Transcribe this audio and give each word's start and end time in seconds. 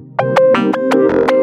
יאללה, 0.00 1.37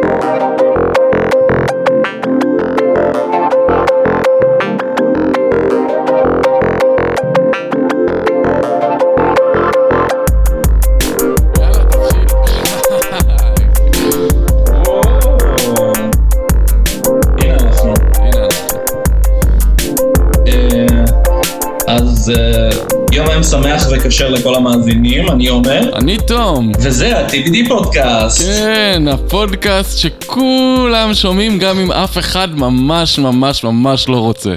שמח 23.86 24.06
וכשר 24.06 24.30
לכל 24.30 24.56
המאזינים, 24.56 25.30
אני 25.30 25.48
עומר, 25.48 25.96
אני 25.96 26.18
תום. 26.28 26.72
וזה 26.80 27.20
ה-TBD 27.20 27.68
פודקאסט. 27.68 28.42
כן, 28.42 29.04
הפודקאסט 29.08 29.98
שכולם 29.98 31.14
שומעים 31.14 31.60
גם 31.60 31.80
אם 31.80 31.92
אף 31.92 32.18
אחד 32.18 32.48
ממש 32.56 33.20
ממש 33.20 33.64
ממש 33.64 34.10
לא 34.10 34.18
רוצה. 34.18 34.56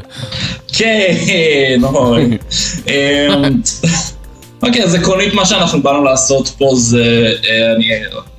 כן, 0.73 1.81
אוי. 1.83 2.39
אה, 2.89 3.29
אוקיי, 4.63 4.85
אז 4.85 4.95
עקרונית 4.95 5.35
מה 5.35 5.47
שאנחנו 5.47 5.83
באנו 5.83 6.05
לעשות 6.05 6.49
פה 6.49 6.71
זה, 6.75 7.33
אה, 7.49 7.73
אני 7.77 7.89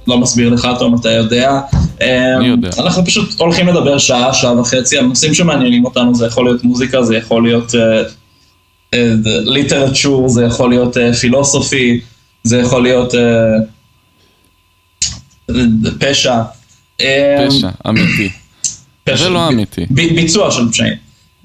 לא 0.07 0.17
מסביר 0.17 0.49
לך, 0.49 0.67
תום, 0.79 0.95
אתה 0.99 1.09
יודע. 1.09 1.59
אה, 2.01 2.35
אני 2.37 2.47
יודע. 2.47 2.69
אנחנו 2.79 3.05
פשוט 3.05 3.39
הולכים 3.39 3.67
לדבר 3.67 3.97
שעה, 3.97 4.33
שעה 4.33 4.59
וחצי 4.59 4.97
על 4.97 5.05
נושאים 5.05 5.33
שמעניינים 5.33 5.85
אותנו, 5.85 6.15
זה 6.15 6.25
יכול 6.25 6.45
להיות 6.45 6.63
מוזיקה, 6.63 7.03
זה 7.03 7.17
יכול 7.17 7.43
להיות 7.43 7.75
ליטרצ'ור, 9.25 10.29
זה 10.29 10.43
יכול 10.43 10.69
להיות 10.69 10.97
אה, 10.97 11.13
פילוסופי, 11.13 11.99
זה 12.43 12.57
יכול 12.57 12.83
להיות 12.83 13.15
אה, 13.15 13.19
אה, 15.49 15.55
פשע. 15.99 16.41
אה, 17.01 17.45
פשע, 17.49 17.69
אמיתי. 17.89 18.29
פשע. 19.03 19.17
זה 19.17 19.29
לא 19.29 19.47
אמיתי. 19.47 19.85
ביצוע 19.89 20.51
של 20.51 20.71
פשעים. 20.71 20.93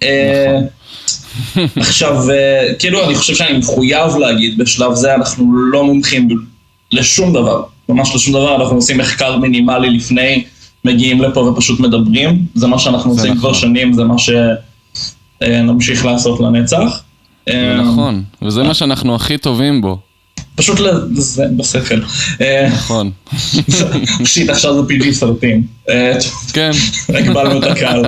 אה, 0.03 0.61
עכשיו, 1.77 2.31
אה, 2.31 2.75
כאילו, 2.79 3.05
אני 3.05 3.15
חושב 3.15 3.35
שאני 3.35 3.59
מחויב 3.59 4.17
להגיד, 4.17 4.59
בשלב 4.59 4.95
זה 4.95 5.15
אנחנו 5.15 5.55
לא 5.55 5.85
מומחים 5.85 6.29
לשום 6.93 7.33
דבר, 7.33 7.63
ממש 7.89 8.15
לשום 8.15 8.33
דבר, 8.33 8.57
אנחנו 8.57 8.77
עושים 8.77 8.99
מחקר 8.99 9.37
מינימלי 9.37 9.91
לפני, 9.91 10.45
מגיעים 10.85 11.23
לפה 11.23 11.41
ופשוט 11.41 11.81
מדברים, 11.81 12.47
זה 12.55 12.67
מה 12.67 12.79
שאנחנו 12.79 13.11
עושים 13.11 13.37
כבר 13.37 13.51
נכון. 13.51 13.61
שנים, 13.61 13.93
זה 13.93 14.03
מה 14.05 14.15
שנמשיך 15.41 16.05
לעשות 16.05 16.41
לנצח. 16.41 17.04
אה, 17.49 17.77
נכון, 17.83 18.23
וזה 18.43 18.63
מה 18.63 18.75
שאנחנו 18.75 19.15
הכי 19.15 19.39
טובים 19.39 19.81
בו. 19.81 19.99
פשוט 20.57 20.81
לזה 20.81 21.45
בשכל. 21.57 22.01
אה, 22.41 22.69
נכון. 22.73 23.11
שיט, 24.25 24.51
עכשיו 24.51 24.75
זה 24.75 24.95
PG 24.95 25.13
סרטים. 25.13 25.63
אה, 25.89 26.17
כן. 26.53 26.71
הגבלנו 27.19 27.59
את 27.59 27.65
הקהל. 27.65 28.05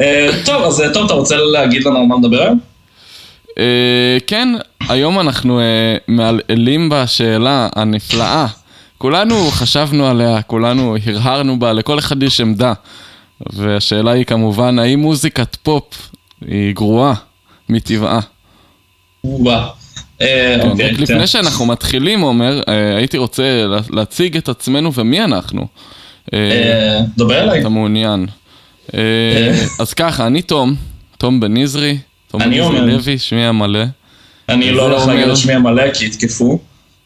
אה, 0.00 0.28
טוב, 0.44 0.62
אז 0.62 0.82
טוב, 0.92 1.04
אתה 1.04 1.14
רוצה 1.14 1.36
להגיד 1.36 1.84
לנו 1.84 1.98
על 1.98 2.06
מה 2.06 2.16
נדבר 2.18 2.42
היום? 2.42 2.58
כן, 4.26 4.48
היום 4.88 5.20
אנחנו 5.20 5.60
מעלעלים 6.08 6.88
בשאלה 6.92 7.68
הנפלאה. 7.76 8.46
כולנו 8.98 9.50
חשבנו 9.50 10.06
עליה, 10.06 10.42
כולנו 10.42 10.96
הרהרנו 11.06 11.58
בה, 11.58 11.72
לכל 11.72 11.98
אחד 11.98 12.22
יש 12.22 12.40
עמדה. 12.40 12.72
והשאלה 13.52 14.10
היא 14.10 14.24
כמובן, 14.24 14.78
האם 14.78 14.98
מוזיקת 14.98 15.56
פופ 15.62 16.10
היא 16.46 16.74
גרועה 16.74 17.14
מטבעה? 17.68 18.20
לפני 20.98 21.26
שאנחנו 21.26 21.66
מתחילים, 21.66 22.20
עומר, 22.20 22.60
אה, 22.68 22.96
הייתי 22.96 23.18
רוצה 23.18 23.42
לה- 23.66 23.80
להציג 23.90 24.36
את 24.36 24.48
עצמנו 24.48 24.94
ומי 24.94 25.24
אנחנו. 25.24 25.66
אה, 26.34 26.38
אה, 26.38 27.00
דבר 27.16 27.42
אליי. 27.42 27.60
אתה 27.60 27.68
מעוניין. 27.68 28.26
אה, 28.94 29.00
אז 29.80 29.94
ככה, 29.94 30.26
אני 30.26 30.42
תום, 30.42 30.74
תום 31.18 31.40
בן 31.40 31.56
נזרי, 31.56 31.98
תום 32.30 32.40
בן 32.42 32.50
נזרי. 32.52 32.80
לוי, 32.80 33.18
שמי 33.18 33.44
המלא. 33.44 33.84
אני 34.48 34.70
לא 34.70 34.82
הולך 34.82 35.06
להגיד 35.06 35.22
אומר- 35.22 35.32
את 35.32 35.38
שמי 35.38 35.52
המלא 35.52 35.92
כי 35.94 36.04
יתקפו. 36.06 36.58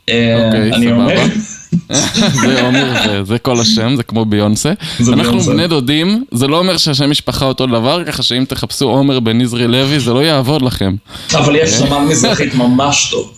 אה, 0.09 0.47
אוקיי, 0.47 0.73
אני 0.73 0.87
סבבה. 0.87 1.15
זה 2.43 2.63
עומר, 2.63 2.93
זה- 3.05 3.25
זה 3.25 3.39
כל 3.39 3.61
השם, 3.61 3.97
זה 3.97 4.03
כמו 4.03 4.25
ביונסה. 4.25 4.73
אנחנו. 5.13 5.41
בני 5.41 5.69
דודים, 5.69 6.25
זה 6.33 6.47
לא 6.49 6.59
אומר 6.59 6.77
שהשם 6.77 7.11
משפחה 7.11 7.45
אותו 7.45 7.67
דבר, 7.67 8.05
ככה 8.05 8.23
שאם 8.23 8.45
תחפשו 8.49 8.85
עומר 8.91 9.21
בן 9.21 9.41
נזרי 9.41 9.69
לוי, 9.69 10.01
זה 10.01 10.13
לא 10.13 10.25
יעבוד 10.25 10.63
לכם. 10.63 10.95
אבל 11.35 11.57
יש 11.57 11.71
זמן 11.71 12.05
מזרחית 12.05 12.55
ממש 12.55 13.09
טוב. 13.11 13.33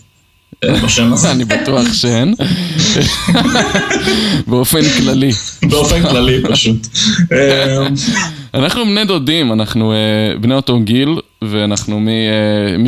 אה, 0.63 0.73
בשם 0.85 1.13
הזה. 1.13 1.31
אני 1.31 1.45
בטוח 1.45 1.93
שאין. 1.93 2.35
באופן 4.47 4.79
כללי. 4.97 5.31
באופן 5.69 6.01
כללי 6.09 6.43
פשוט. 6.49 6.87
אה, 7.31 7.87
אנחנו 8.53 8.85
בני 8.85 9.05
דודים, 9.05 9.51
אנחנו 9.51 9.91
אה, 9.91 9.97
בני 10.41 10.53
אותו 10.55 10.79
גיל, 10.79 11.09
ואנחנו 11.43 11.99
מ- 11.99 12.07
אה, 12.07 12.13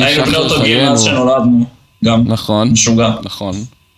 היינו 0.06 0.24
בני 0.24 0.30
משחר 0.30 0.38
אותו 0.44 0.62
גיל 0.62 0.88
מאז 0.88 1.02
חיינו. 1.04 1.18
שנולדנו. 1.18 1.64
גם. 2.04 2.22
נכון, 2.26 2.68
משוגע. 2.70 3.10
נכון. 3.24 3.54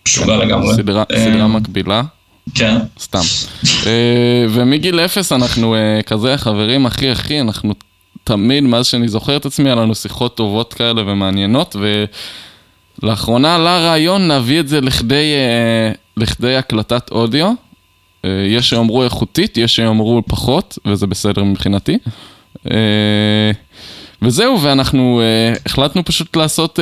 משוגע 0.07 0.37
לגמרי. 0.37 0.75
סדרה 0.75 1.03
אה, 1.11 1.25
סדרה 1.25 1.47
מקבילה. 1.47 2.01
כן. 2.55 2.77
סתם. 2.99 3.19
אה, 3.85 4.45
ומגיל 4.49 4.99
אפס 4.99 5.31
אנחנו 5.31 5.75
אה, 5.75 6.01
כזה 6.05 6.37
חברים 6.37 6.85
הכי 6.85 7.09
הכי, 7.09 7.41
אנחנו 7.41 7.73
תמיד, 8.23 8.63
מאז 8.63 8.85
שאני 8.87 9.07
זוכר 9.07 9.37
את 9.37 9.45
עצמי, 9.45 9.69
היה 9.69 9.75
לנו 9.75 9.95
שיחות 9.95 10.37
טובות 10.37 10.73
כאלה 10.73 11.01
ומעניינות, 11.11 11.75
ולאחרונה 13.03 13.55
עלה 13.55 13.77
רעיון 13.77 14.27
להביא 14.27 14.59
את 14.59 14.67
זה 14.67 14.81
לכדי, 14.81 15.25
לכדי 16.17 16.55
הקלטת 16.55 17.11
אודיו. 17.11 17.53
יש 18.23 18.69
שיאמרו 18.69 19.03
איכותית, 19.03 19.57
יש 19.57 19.75
שיאמרו 19.75 20.21
פחות, 20.27 20.77
וזה 20.85 21.07
בסדר 21.07 21.43
מבחינתי. 21.43 21.97
וזהו, 24.21 24.61
ואנחנו 24.61 25.21
החלטנו 25.65 26.05
פשוט 26.05 26.35
לעשות 26.35 26.79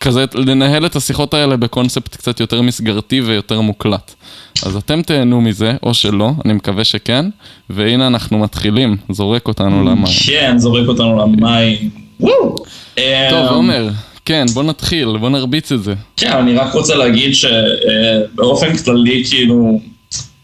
כזה, 0.00 0.24
לנהל 0.34 0.86
את 0.86 0.96
השיחות 0.96 1.34
האלה 1.34 1.56
בקונספט 1.56 2.16
קצת 2.16 2.40
יותר 2.40 2.62
מסגרתי 2.62 3.20
ויותר 3.20 3.60
מוקלט. 3.60 4.14
אז 4.66 4.76
אתם 4.76 5.02
תהנו 5.02 5.40
מזה, 5.40 5.72
או 5.82 5.94
שלא, 5.94 6.30
אני 6.44 6.52
מקווה 6.52 6.84
שכן, 6.84 7.26
והנה 7.70 8.06
אנחנו 8.06 8.38
מתחילים, 8.38 8.96
זורק 9.10 9.48
אותנו 9.48 9.84
למים. 9.84 10.06
כן, 10.26 10.58
זורק 10.58 10.88
אותנו 10.88 11.18
למים. 11.18 11.90
טוב, 13.30 13.46
עומר, 13.50 13.88
כן, 14.24 14.46
בוא 14.54 14.62
נתחיל, 14.62 15.16
בוא 15.20 15.28
נרביץ 15.30 15.72
את 15.72 15.82
זה. 15.82 15.94
כן, 16.16 16.32
אני 16.32 16.54
רק 16.54 16.74
רוצה 16.74 16.94
להגיד 16.94 17.32
שבאופן 17.34 18.76
כללי, 18.76 19.24
כאילו, 19.30 19.80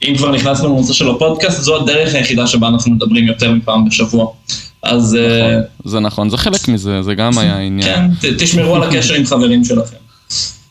אם 0.09 0.15
כבר 0.17 0.33
נכנסנו 0.33 0.69
לנושא 0.69 0.93
של 0.93 1.11
הפודקאסט, 1.11 1.63
זו 1.63 1.77
הדרך 1.83 2.15
היחידה 2.15 2.47
שבה 2.47 2.69
אנחנו 2.69 2.93
מדברים 2.93 3.27
יותר 3.27 3.53
מפעם 3.53 3.89
בשבוע. 3.89 4.27
אז 4.87 5.17
אה, 5.17 5.59
זה 5.85 6.01
נכון, 6.01 6.31
זה 6.31 6.37
חלק 6.37 6.69
מזה, 6.69 7.03
זה 7.03 7.15
גם 7.15 7.39
היה 7.39 7.57
העניין. 7.57 8.11
כן, 8.21 8.35
תשמרו 8.39 8.77
על 8.77 8.83
הקשר 8.83 9.15
עם 9.15 9.27
חברים 9.27 9.65
שלכם. 9.65 9.97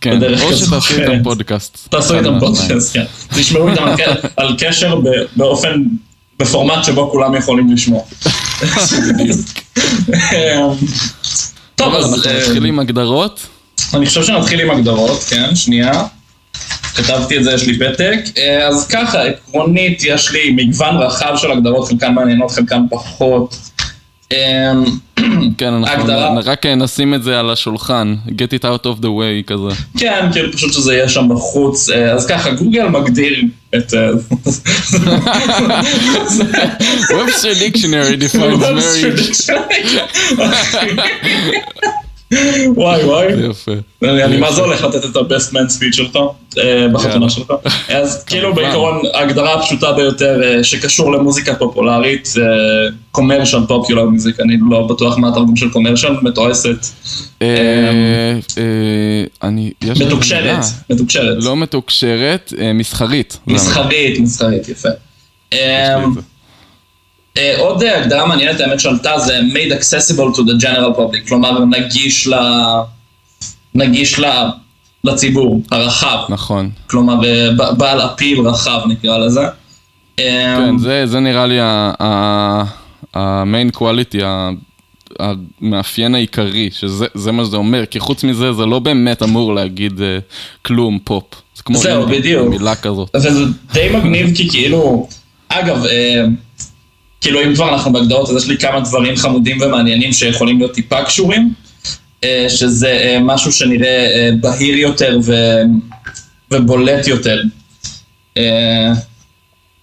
כן, 0.01 0.19
או 0.41 0.53
שתעשו. 0.53 0.93
איתם 0.93 1.23
פודקאסט. 1.23 1.87
תעשו 1.89 2.17
איתם 2.17 2.33
מהשניים. 2.33 2.53
פודקאסט, 2.53 2.93
כן. 2.93 3.03
תשמרו 3.35 3.69
איתם 3.69 3.85
על 4.37 4.55
קשר 4.57 4.99
באופן, 5.35 5.83
בפורמט 6.39 6.83
שבו 6.83 7.11
כולם 7.11 7.35
יכולים 7.35 7.73
לשמוע. 7.73 8.01
טוב, 11.75 11.95
אז 11.95 12.13
אנחנו 12.13 12.29
אה, 12.31 12.37
מתחילים 12.37 12.73
עם 12.73 12.79
הגדרות. 12.79 13.47
אני 13.93 14.05
חושב 14.05 14.23
שנתחיל 14.23 14.59
עם 14.61 14.71
הגדרות, 14.71 15.23
כן, 15.29 15.55
שנייה. 15.55 16.03
כתבתי 16.95 17.37
את 17.37 17.43
זה, 17.43 17.51
יש 17.51 17.63
לי 17.63 17.79
פתק. 17.79 18.19
אה, 18.37 18.67
אז 18.67 18.87
ככה, 18.87 19.23
עקרונית 19.23 20.03
יש 20.03 20.31
לי 20.31 20.51
מגוון 20.51 20.97
רחב 20.97 21.33
של 21.37 21.51
הגדרות, 21.51 21.87
חלקן 21.87 22.13
מעניינות, 22.13 22.51
חלקן 22.51 22.81
פחות. 22.89 23.55
אה, 24.31 24.73
כן, 25.57 25.73
אנחנו 25.73 26.05
רק 26.45 26.65
נשים 26.65 27.13
את 27.13 27.23
זה 27.23 27.39
על 27.39 27.49
השולחן, 27.49 28.15
get 28.27 28.59
it 28.59 28.63
out 28.63 28.85
of 28.85 29.01
the 29.01 29.07
way 29.07 29.43
כזה. 29.47 29.83
כן, 29.97 30.29
כאילו 30.33 30.53
פשוט 30.53 30.73
שזה 30.73 30.93
יהיה 30.93 31.09
שם 31.09 31.29
בחוץ. 31.29 31.89
אה, 31.89 32.11
אז 32.11 32.27
ככה, 32.27 32.51
גוגל 32.51 32.87
מגדיר 32.87 33.41
את... 33.75 33.93
אה, 33.93 34.09
Webster 37.09 37.53
Dictionary 37.61 38.17
defines 38.17 38.61
marriage. 38.61 39.49
וואי 42.75 43.03
וואי. 43.03 43.27
יפה. 43.49 43.71
אני 44.03 44.23
אני 44.23 44.37
מה. 44.37 44.51
זה 44.51 44.61
הולך 44.61 44.83
לתת 44.83 45.05
את 45.05 45.15
ה-best 45.15 45.51
man 45.51 45.79
speech 45.79 45.93
שלך, 45.93 46.15
אה, 46.57 46.87
בחתונה 46.93 47.13
יאללה. 47.13 47.29
שלך. 47.29 47.53
אז 47.89 48.23
כאילו. 48.23 48.55
בעיקרון 48.55 49.01
ההגדרה 49.13 49.53
הפשוטה 49.53 49.91
ביותר 49.91 50.41
אה, 50.43 50.63
שקשור 50.63 51.11
למוזיקה 51.11 51.55
פופולרית, 51.55 52.33
קומרשל 53.11 53.65
פופולר 53.67 54.05
מוזיק, 54.05 54.39
אני 54.39 54.57
לא 54.69 54.87
בטוח 54.87 55.17
מה 55.17 55.29
התרגום 55.29 55.55
של 55.55 55.69
קומרשל, 55.69 56.13
מתועסת, 56.21 56.85
אה, 57.41 58.33
מתוקשרת. 59.99 60.65
מתוקשרת, 60.89 61.43
לא 61.43 61.57
מתוקשרת, 61.57 62.53
מסחרית. 62.73 63.37
מסחרית, 63.47 64.19
מסחרית, 64.19 64.69
יפה. 64.69 64.89
יש 65.51 65.59
לי 65.59 65.67
אה, 65.67 66.03
את 66.03 66.13
זה. 66.13 66.19
אה, 66.19 66.35
עוד 67.57 67.83
אה, 67.83 68.01
הגדרה 68.01 68.25
מעניינת 68.25 68.59
האמת 68.59 68.79
שעלתה 68.79 69.19
זה 69.19 69.39
made 69.53 69.71
accessible 69.71 70.35
to 70.37 70.39
the 70.39 70.63
general 70.63 70.97
public, 70.97 71.27
כלומר 71.27 71.65
נגיש 71.65 72.27
ל... 72.27 72.33
נגיש 73.75 74.19
ל... 74.19 74.25
לציבור 75.03 75.61
הרחב. 75.71 76.17
נכון. 76.29 76.69
כלומר, 76.87 77.25
אה, 77.25 77.49
בעל 77.77 78.01
אפיל 78.01 78.39
רחב 78.47 78.79
נקרא 78.87 79.17
לזה. 79.17 79.41
אה, 80.19 80.55
כן, 80.57 80.77
זה, 80.77 81.05
זה 81.05 81.19
נראה 81.19 81.45
לי 81.45 81.57
ה-main 83.13 83.77
quality, 83.77 84.23
ה- 84.25 84.49
המאפיין 85.19 86.15
העיקרי, 86.15 86.69
שזה 86.71 87.05
זה 87.13 87.31
מה 87.31 87.43
שזה 87.45 87.57
אומר, 87.57 87.85
כי 87.85 87.99
חוץ 87.99 88.23
מזה 88.23 88.53
זה 88.53 88.65
לא 88.65 88.79
באמת 88.79 89.23
אמור 89.23 89.55
להגיד 89.55 90.01
אה, 90.01 90.17
כלום 90.61 90.99
פופ. 91.03 91.23
זה 91.55 91.63
כמו 91.63 91.77
זהו, 91.77 92.07
בדיוק. 92.07 92.49
מילה 92.49 92.75
כזאת. 92.75 93.15
וזה 93.15 93.29
די 93.73 93.89
מגניב 93.93 94.35
כי 94.37 94.49
כאילו, 94.49 95.07
אגב, 95.49 95.85
אה, 95.85 96.25
כאילו 97.25 97.43
אם 97.43 97.55
כבר 97.55 97.73
אנחנו 97.73 97.93
בהגדרות, 97.93 98.29
אז 98.29 98.35
יש 98.35 98.47
לי 98.49 98.57
כמה 98.57 98.79
דברים 98.79 99.15
חמודים 99.15 99.61
ומעניינים 99.61 100.13
שיכולים 100.13 100.57
להיות 100.57 100.73
טיפה 100.73 101.03
קשורים, 101.03 101.53
אה, 102.23 102.45
שזה 102.49 102.87
אה, 102.87 103.17
משהו 103.21 103.51
שנראה 103.51 104.05
אה, 104.05 104.29
בהיר 104.41 104.77
יותר 104.77 105.19
ו... 105.23 105.33
ובולט 106.51 107.07
יותר. 107.07 107.41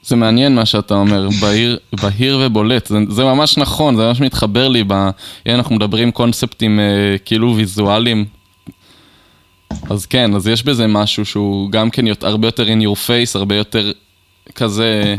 זה 0.02 0.16
מעניין 0.16 0.54
מה 0.54 0.66
שאתה 0.66 0.94
אומר, 0.94 1.28
בהיר, 1.40 1.78
בהיר 2.02 2.38
ובולט, 2.42 2.86
זה, 2.86 2.98
זה 3.10 3.24
ממש 3.24 3.58
נכון, 3.58 3.96
זה 3.96 4.02
ממש 4.02 4.20
מתחבר 4.20 4.68
לי, 4.68 4.84
ב, 4.86 5.10
אנחנו 5.48 5.74
מדברים 5.74 6.10
קונספטים 6.10 6.80
אה, 6.80 6.84
כאילו 7.24 7.56
ויזואליים, 7.56 8.24
אז 9.90 10.06
כן, 10.06 10.34
אז 10.34 10.48
יש 10.48 10.62
בזה 10.62 10.86
משהו 10.86 11.24
שהוא 11.24 11.70
גם 11.70 11.90
כן 11.90 12.06
יותר, 12.06 12.26
הרבה 12.26 12.48
יותר 12.48 12.66
in 12.66 12.82
your 12.82 13.08
face, 13.08 13.32
הרבה 13.34 13.56
יותר 13.56 13.92
כזה 14.54 15.14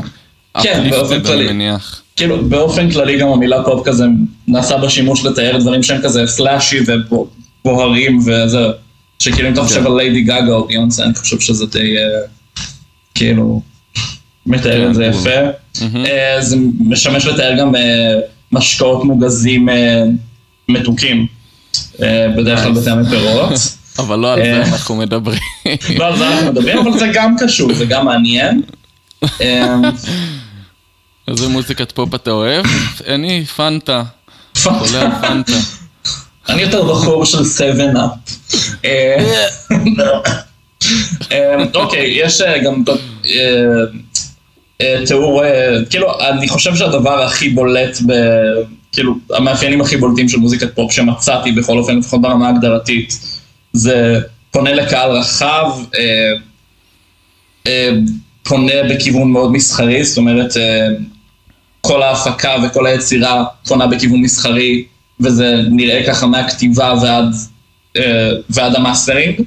כן, 0.62 0.90
באופן 0.90 1.22
כללי. 1.22 1.44
אני 1.44 1.52
מניח. 1.52 2.03
כאילו 2.16 2.48
באופן 2.48 2.90
כללי 2.90 3.18
גם 3.18 3.28
המילה 3.28 3.62
פופ 3.64 3.86
כזה 3.86 4.04
נעשה 4.48 4.76
בה 4.76 4.90
שימוש 4.90 5.24
לתאר 5.24 5.58
דברים 5.58 5.82
שהם 5.82 6.02
כזה 6.02 6.26
פלאשי 6.26 6.78
ובוהרים 6.86 8.18
וזה, 8.18 8.58
שכאילו 9.18 9.48
אם 9.48 9.52
אתה 9.52 9.62
חושב 9.62 9.80
כן. 9.80 9.86
על 9.86 9.96
ליידי 9.96 10.22
גאגה 10.22 10.52
או 10.52 10.66
ביונסה, 10.66 11.04
אני 11.04 11.14
חושב 11.14 11.40
שזה 11.40 11.66
די 11.66 11.96
אה, 11.96 12.02
כאילו 13.14 13.62
מתאר 14.46 14.90
את 14.90 14.94
זה. 14.94 15.04
יפה. 15.04 15.30
אה, 15.96 16.36
זה 16.40 16.56
משמש 16.80 17.26
לתאר 17.26 17.58
גם 17.58 17.76
אה, 17.76 18.14
משקאות 18.52 19.04
מוגזים 19.04 19.68
מתוקים, 20.68 21.26
בדרך 22.36 22.62
כלל. 22.62 22.72
בטעמי 22.72 23.08
פירות. 23.10 23.52
אבל 23.98 24.18
לא 24.18 24.32
על 24.32 24.44
זה. 24.44 24.56
אנחנו 24.56 24.96
מדברים. 24.96 25.38
לא 25.98 26.06
על 26.06 26.16
זה 26.16 26.28
אנחנו 26.28 26.52
מדברים, 26.52 26.78
אבל 26.78 26.98
זה 26.98 27.10
גם 27.14 27.34
קשור, 27.38 27.74
זה 27.74 27.84
גם 27.84 28.04
מעניין. 28.04 28.62
איזה 31.28 31.48
מוזיקת 31.48 31.92
פופ 31.92 32.14
אתה 32.14 32.30
אוהב? 32.30 32.66
אני 33.06 33.44
פנטה, 33.44 34.02
חולה 34.62 35.00
על 35.00 35.10
פנטה. 35.20 35.52
אני 36.48 36.62
יותר 36.62 36.84
בחור 36.84 37.24
של 37.24 37.38
7-up. 37.38 38.30
אה, 38.84 39.46
אה, 41.32 41.64
אוקיי, 41.74 42.06
יש 42.06 42.40
אה, 42.40 42.58
גם 42.58 42.84
תיאור, 45.06 45.42
כאילו, 45.90 46.20
אני 46.20 46.48
חושב 46.48 46.76
שהדבר 46.76 47.22
הכי 47.22 47.48
בולט, 47.48 47.98
ב, 48.06 48.12
כאילו, 48.92 49.14
המאפיינים 49.30 49.80
הכי 49.80 49.96
בולטים 49.96 50.28
של 50.28 50.38
מוזיקת 50.38 50.74
פופ 50.74 50.92
שמצאתי, 50.92 51.52
בכל 51.52 51.78
אופן, 51.78 51.98
לפחות 51.98 52.20
ברמה 52.20 52.46
ההגדרתית, 52.46 53.18
זה 53.72 54.20
פונה 54.50 54.74
לקהל 54.74 55.10
רחב, 55.10 55.70
אה, 55.98 56.32
אה, 57.66 57.90
פונה 58.42 58.72
בכיוון 58.90 59.32
מאוד 59.32 59.52
מסחרי, 59.52 60.04
זאת 60.04 60.16
אומרת, 60.16 60.56
אה, 60.56 60.88
כל 61.84 62.02
ההפקה 62.02 62.56
וכל 62.66 62.86
היצירה 62.86 63.44
פונה 63.68 63.86
בכיוון 63.86 64.20
מסחרי, 64.20 64.84
וזה 65.20 65.56
נראה 65.70 66.06
ככה 66.06 66.26
מהכתיבה 66.26 66.94
ועד, 67.02 67.34
אה, 67.96 68.30
ועד 68.50 68.74
המאסטרינג. 68.76 69.40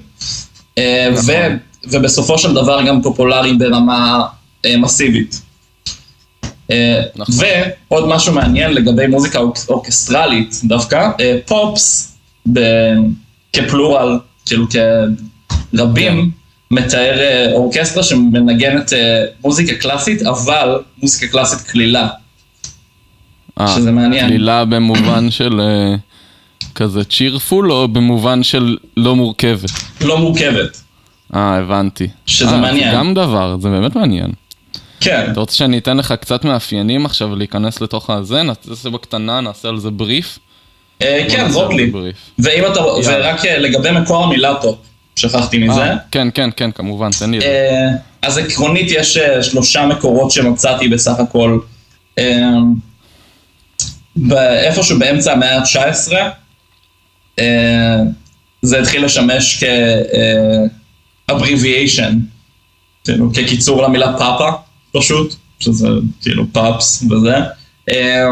אה, 0.77 1.09
נכון. 1.13 1.25
ו, 1.25 1.31
ובסופו 1.91 2.37
של 2.37 2.53
דבר 2.53 2.83
גם 2.87 3.01
פופולרי 3.01 3.53
ברמה 3.53 4.23
אה, 4.65 4.77
מסיבית. 4.77 5.41
נכון. 7.15 7.35
ועוד 7.89 8.07
משהו 8.07 8.33
מעניין 8.33 8.73
לגבי 8.73 9.07
מוזיקה 9.07 9.39
אורק- 9.39 9.69
אורקסטרלית 9.69 10.55
דווקא, 10.63 11.09
pops 11.45 12.17
ב, 12.53 12.59
כ 13.53 13.68
plural, 13.68 14.19
כאילו 14.45 14.65
כרבים, 15.73 16.31
מתאר 16.71 17.19
אה, 17.19 17.51
אורקסטרה 17.53 18.03
שמנגנת 18.03 18.93
מוזיקה 19.43 19.75
קלאסית, 19.75 20.21
אבל 20.21 20.79
מוזיקה 20.97 21.27
קלאסית 21.27 21.61
קלילה. 21.61 22.07
אה, 23.59 23.67
שזה 23.67 23.91
מעניין. 23.91 24.27
קלילה 24.27 24.65
במובן 24.65 25.31
של 25.37 25.61
אה, 25.61 25.95
כזה 26.75 27.03
cheerful, 27.03 27.71
או 27.71 27.87
במובן 27.87 28.43
של 28.43 28.77
לא 28.97 29.15
מורכבת? 29.15 29.69
לא 30.01 30.17
מורכבת. 30.17 30.81
אה, 31.35 31.57
הבנתי. 31.57 32.07
שזה 32.25 32.49
אה, 32.49 32.57
מעניין. 32.57 32.91
זה 32.91 32.97
גם 32.97 33.13
דבר, 33.13 33.57
זה 33.61 33.69
באמת 33.69 33.95
מעניין. 33.95 34.31
כן, 34.99 35.27
אתה 35.31 35.39
רוצה 35.39 35.55
שאני 35.55 35.77
אתן 35.77 35.97
לך 35.97 36.13
קצת 36.21 36.45
מאפיינים 36.45 37.05
עכשיו 37.05 37.35
להיכנס 37.35 37.81
לתוך 37.81 38.09
הזה? 38.09 38.43
נעשה 38.43 38.89
בקטנה, 38.89 39.41
נעשה 39.41 39.69
על 39.69 39.79
זה 39.79 39.89
בריף? 39.91 40.39
אה, 41.01 41.25
כן, 41.29 41.49
זה 41.49 41.59
לי. 41.69 41.85
בריף. 41.85 42.15
ואם 42.39 42.71
אתה, 42.71 42.81
ורק 42.81 43.45
אה, 43.45 43.57
לגבי 43.57 43.91
מקור 43.91 44.23
המילה 44.23 44.53
פופ, 44.61 44.77
שכחתי 45.15 45.57
מזה. 45.57 45.81
אה, 45.83 45.95
כן, 46.11 46.27
כן, 46.33 46.49
כן, 46.55 46.71
כמובן, 46.71 47.09
תן 47.19 47.31
לי 47.31 47.37
את 47.37 47.41
זה. 47.41 47.47
אה, 47.47 47.97
אז 48.21 48.37
עקרונית 48.37 48.87
יש 48.91 49.17
אה, 49.17 49.43
שלושה 49.43 49.85
מקורות 49.85 50.31
שמצאתי 50.31 50.87
בסך 50.87 51.19
הכל. 51.19 51.59
אה, 54.31 54.59
איפשהו 54.59 54.99
באמצע 54.99 55.31
המאה 55.31 55.57
ה-19, 55.57 56.13
אה, 57.39 57.97
זה 58.61 58.79
התחיל 58.79 59.05
לשמש 59.05 59.63
כ-abbreviation, 59.63 62.13
כאילו, 63.03 63.33
כקיצור 63.33 63.83
למילה 63.83 64.17
פאפה, 64.17 64.49
פשוט, 64.91 65.35
שזה 65.59 65.87
כאילו 66.21 66.45
פאפס 66.51 67.03
וזה. 67.11 67.35
אה, 67.89 68.25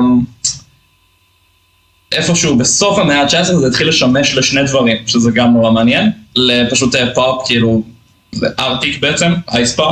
איפשהו 2.11 2.57
בסוף 2.57 2.99
המאה 2.99 3.21
ה-19 3.21 3.43
זה 3.43 3.67
התחיל 3.67 3.89
לשמש 3.89 4.35
לשני 4.35 4.63
דברים, 4.63 4.97
שזה 5.07 5.31
גם 5.31 5.53
נורא 5.53 5.71
מעניין, 5.71 6.11
לפשוט 6.35 6.95
אה, 6.95 7.13
פופ, 7.13 7.47
כאילו, 7.47 7.83
זה 8.31 8.47
ארטיק 8.59 8.99
בעצם, 8.99 9.33
אייס 9.51 9.79
אה, 9.79 9.85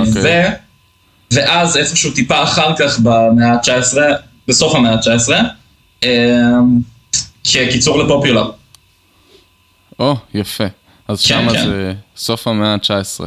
אוקיי. 0.00 0.22
ו... 0.22 0.28
ואז 1.30 1.76
איפשהו 1.76 2.10
טיפה 2.10 2.42
אחר 2.42 2.76
כך 2.78 2.98
במאה 2.98 3.52
ה-19, 3.52 3.96
בסוף 4.48 4.74
המאה 4.74 4.92
ה-19, 4.92 6.06
כקיצור 7.44 7.98
לפופולר. 7.98 8.50
או, 9.98 10.16
יפה. 10.34 10.64
אז 11.08 11.22
כן, 11.22 11.28
שמה 11.28 11.52
כן. 11.52 11.66
זה 11.66 11.92
סוף 12.16 12.48
המאה 12.48 12.74
ה-19. 12.74 13.24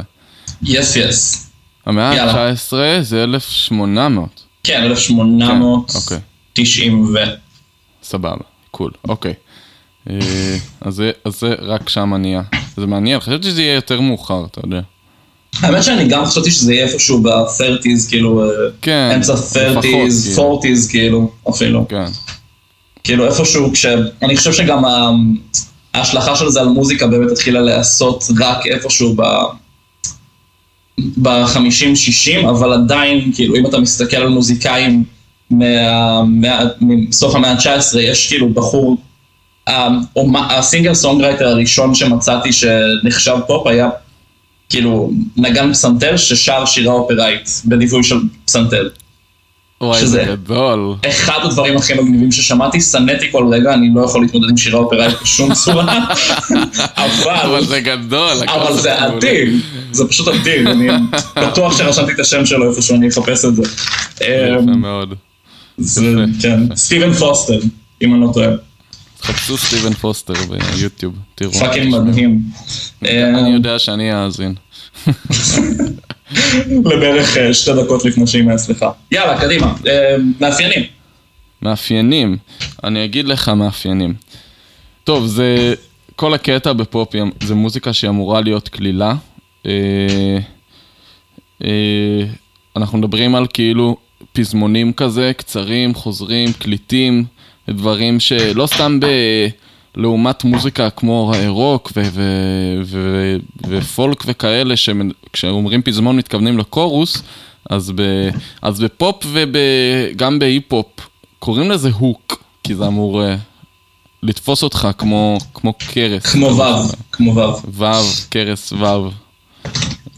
יס 0.62 0.96
יס. 0.96 1.50
המאה 1.86 2.14
יאללה. 2.16 2.48
ה-19 2.48 2.72
זה 3.02 3.24
1800. 3.24 4.28
כן, 4.64 4.82
1890 4.82 7.14
ו... 7.14 7.18
סבבה, 8.02 8.36
קול, 8.70 8.90
אוקיי. 9.08 9.34
אה, 10.10 10.18
אז 10.80 11.02
זה- 11.26 11.54
רק 11.62 11.88
שם 11.88 12.14
נהיה. 12.14 12.42
זה 12.76 12.86
מעניין, 12.86 13.20
חשבתי 13.20 13.50
שזה 13.50 13.62
יהיה 13.62 13.74
יותר 13.74 14.00
מאוחר, 14.00 14.44
אתה 14.44 14.60
יודע. 14.64 14.80
האמת 15.60 15.82
שאני 15.82 16.08
גם 16.08 16.24
חשבתי 16.26 16.50
שזה 16.50 16.74
יהיה 16.74 16.86
איפשהו 16.86 17.22
ב-30's, 17.22 18.08
כאילו, 18.08 18.44
אה, 18.44 18.48
כן, 18.82 19.10
אמצע 19.14 19.32
לפחות, 19.34 19.84
30's, 19.84 19.84
כאילו. 20.32 20.60
40's, 20.62 20.90
כאילו, 20.90 21.30
אפילו. 21.50 21.88
כן, 21.88 22.04
כאילו 23.04 23.26
איפשהו, 23.26 23.72
כש... 23.72 23.86
אני 24.22 24.36
חושב 24.36 24.52
שגם 24.52 24.84
ה... 24.84 25.10
ההשלכה 25.94 26.36
של 26.36 26.48
זה 26.48 26.60
על 26.60 26.68
מוזיקה 26.68 27.06
באמת 27.06 27.30
התחילה 27.30 27.60
להיעשות 27.60 28.24
רק 28.40 28.66
איפשהו 28.66 29.14
ב... 29.16 29.22
ב-50-60, 31.22 32.48
אבל 32.50 32.72
עדיין, 32.72 33.30
כאילו, 33.34 33.56
אם 33.56 33.66
אתה 33.66 33.78
מסתכל 33.78 34.16
על 34.16 34.28
מוזיקאים 34.28 35.04
מה... 35.50 36.22
מה... 36.24 36.58
מסוף 36.80 37.34
המאה 37.34 37.50
ה-19, 37.52 37.98
יש 38.00 38.28
כאילו 38.28 38.48
בחור, 38.48 38.96
ה- 39.68 39.88
אומה- 40.16 40.58
ה 40.58 40.63
singer 40.63 40.94
songwriter 40.94 41.48
הראשון 41.48 41.94
שמצאתי 41.94 42.50
שנחשב 42.52 43.36
פופ 43.46 43.66
היה 43.66 43.88
כאילו 44.72 45.10
נגן 45.36 45.72
פסנתר 45.72 46.16
ששר 46.16 46.64
שירה 46.66 46.92
אופראית 46.94 47.62
בליווי 47.64 48.02
של 48.02 48.16
פסנתר. 48.44 48.88
וואי, 49.80 50.00
שזה- 50.00 50.10
זה 50.10 50.24
גדול. 50.32 50.94
אחד 51.08 51.38
הדברים 51.44 51.76
הכי 51.76 51.94
מגניבים 51.94 52.32
ששמעתי, 52.32 52.80
שנאתי 52.80 53.32
כל 53.32 53.48
רגע, 53.52 53.74
אני 53.74 53.88
לא 53.94 54.04
יכול 54.04 54.22
להתמודד 54.22 54.50
עם 54.50 54.56
שירה 54.56 54.78
אופראית 54.78 55.14
בשום 55.22 55.54
צורה, 55.64 55.98
אבל, 56.96 57.34
אבל 57.44 57.64
זה 57.64 57.80
גדול. 57.80 58.36
אבל 58.48 58.76
זה. 58.76 59.06
אדיר, 59.06 59.48
זה 59.92 60.08
פשוט 60.08 60.28
אדיר, 60.28 60.70
אני 60.70 60.88
בטוח 61.36 61.78
שרשמתי 61.78 62.12
את 62.12 62.20
השם 62.20 62.46
שלו 62.46 62.70
איפשהו, 62.70 62.96
אני 62.96 63.08
אחפש 63.08 63.44
את 63.44 63.54
זה. 63.56 63.62
יפה 64.14 64.24
אמ, 64.58 64.80
מאוד. 64.80 65.14
כן, 66.42 66.60
סטיבן 66.76 67.12
פוסטר, 67.12 67.58
אם 68.02 68.14
אני 68.14 68.20
לא 68.22 68.30
טועה, 68.34 68.48
חפשו 69.22 69.58
סטיבן 69.58 69.92
פוסטר 69.92 70.34
ביוטיוב, 70.48 71.14
תראו. 71.34 71.52
fucking 71.52 71.94
מדהים. 71.96 72.40
אני 73.02 73.48
אמ, 73.48 73.54
יודע 73.54 73.78
שאני 73.78 74.14
אאזין. 74.14 74.54
לבערך 76.84 77.36
אה, 77.36 77.54
שתי 77.54 77.70
דקות 77.82 78.04
לפני 78.04 78.26
שהיא 78.26 78.42
מהסליחה. 78.42 78.90
יאללה, 79.10 79.40
קדימה, 79.40 79.66
אמ, 79.66 80.32
מאפיינים. 80.40 80.82
מאפיינים, 81.62 82.36
אני 82.84 83.04
אגיד 83.04 83.28
לך 83.28 83.48
מאפיינים. 83.48 84.14
טוב, 85.04 85.26
זה, 85.26 85.74
כל 86.16 86.34
הקטע 86.34 86.72
בפופ 86.72 87.12
זה 87.42 87.54
מוזיקה 87.54 87.92
שהיא 87.92 88.10
אמורה 88.10 88.40
להיות 88.40 88.68
קלילה. 88.68 89.14
אה, 89.66 90.38
אה, 91.64 92.24
אנחנו 92.76 92.98
מדברים 92.98 93.34
על 93.34 93.46
כאילו 93.52 93.96
פזמונים 94.32 94.92
כזה, 94.92 95.32
קצרים, 95.36 95.94
חוזרים, 95.94 96.52
קליטים, 96.52 97.24
דברים 97.72 98.20
שלא 98.20 98.66
סתם 98.66 99.00
ב... 99.00 99.06
לעומת 99.96 100.44
מוזיקה 100.44 100.90
כמו 100.90 101.32
רוק 101.48 101.92
ו- 101.96 102.02
ו- 102.12 102.80
ו- 102.84 103.36
ופולק 103.68 104.22
וכאלה, 104.26 104.74
שכשאומרים 104.76 105.82
פזמון 105.82 106.16
מתכוונים 106.16 106.58
לקורוס, 106.58 107.22
אז, 107.70 107.92
ב- 107.94 108.28
אז 108.62 108.80
בפופ 108.80 109.26
וגם 109.32 110.38
בהיפ-הופ 110.38 110.86
קוראים 111.38 111.70
לזה 111.70 111.90
hook, 111.98 112.42
כי 112.64 112.74
זה 112.74 112.86
אמור 112.86 113.24
אה, 113.24 113.36
לתפוס 114.22 114.62
אותך 114.62 114.88
כמו, 114.98 115.38
כמו 115.54 115.72
קרס. 115.78 116.26
כמו 116.26 116.46
וו, 116.46 116.88
כמו 117.12 117.34
וו. 117.34 117.56
וו, 117.68 117.86
קרס 118.30 118.72
וו. 118.72 119.10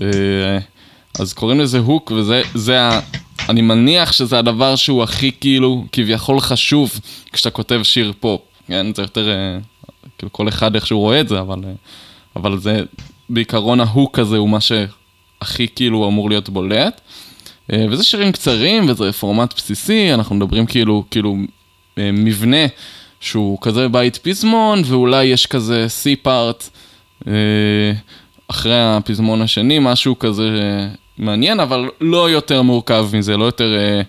אה, 0.02 0.58
אז 1.18 1.32
קוראים 1.32 1.60
לזה 1.60 1.78
hook, 1.78 2.10
וזה. 2.10 2.42
אני 3.48 3.62
מניח 3.62 4.12
שזה 4.12 4.38
הדבר 4.38 4.76
שהוא 4.76 5.02
הכי 5.02 5.30
כאילו, 5.40 5.84
כביכול 5.92 6.40
חשוב 6.40 7.00
כשאתה 7.32 7.50
כותב 7.50 7.80
שיר 7.82 8.12
פופ. 8.20 8.40
כן, 8.66 8.94
זה 8.94 9.02
יותר, 9.02 9.28
אה, 9.28 9.58
כאילו 10.18 10.32
כל 10.32 10.48
אחד 10.48 10.74
איך 10.74 10.86
שהוא 10.86 11.00
רואה 11.00 11.20
את 11.20 11.28
זה, 11.28 11.40
אבל, 11.40 11.58
אה, 11.64 11.72
אבל 12.36 12.58
זה, 12.58 12.82
בעיקרון 13.28 13.80
ה 13.80 13.88
hook 13.88 14.18
הזה 14.18 14.36
הוא 14.36 14.48
מה 14.48 14.58
שהכי 14.60 15.66
כאילו 15.74 16.08
אמור 16.08 16.28
להיות 16.30 16.48
בולט. 16.48 17.00
אה, 17.72 17.86
וזה 17.90 18.04
שירים 18.04 18.32
קצרים, 18.32 18.88
וזה 18.88 19.12
פורמט 19.12 19.54
בסיסי, 19.56 20.14
אנחנו 20.14 20.34
מדברים 20.36 20.66
כאילו, 20.66 21.04
כאילו 21.10 21.36
מבנה 21.96 22.66
שהוא 23.20 23.58
כזה 23.60 23.88
בית 23.88 24.16
פזמון, 24.16 24.82
ואולי 24.86 25.24
יש 25.24 25.46
כזה 25.46 25.86
C-part 26.02 26.64
אה, 27.26 27.32
אחרי 28.48 28.82
הפזמון 28.82 29.42
השני, 29.42 29.78
משהו 29.78 30.18
כזה 30.18 30.50
מעניין, 31.18 31.60
אבל 31.60 31.88
לא 32.00 32.30
יותר 32.30 32.62
מורכב 32.62 33.08
מזה, 33.12 33.36
לא 33.36 33.44
יותר, 33.44 33.76
אה, 33.78 34.00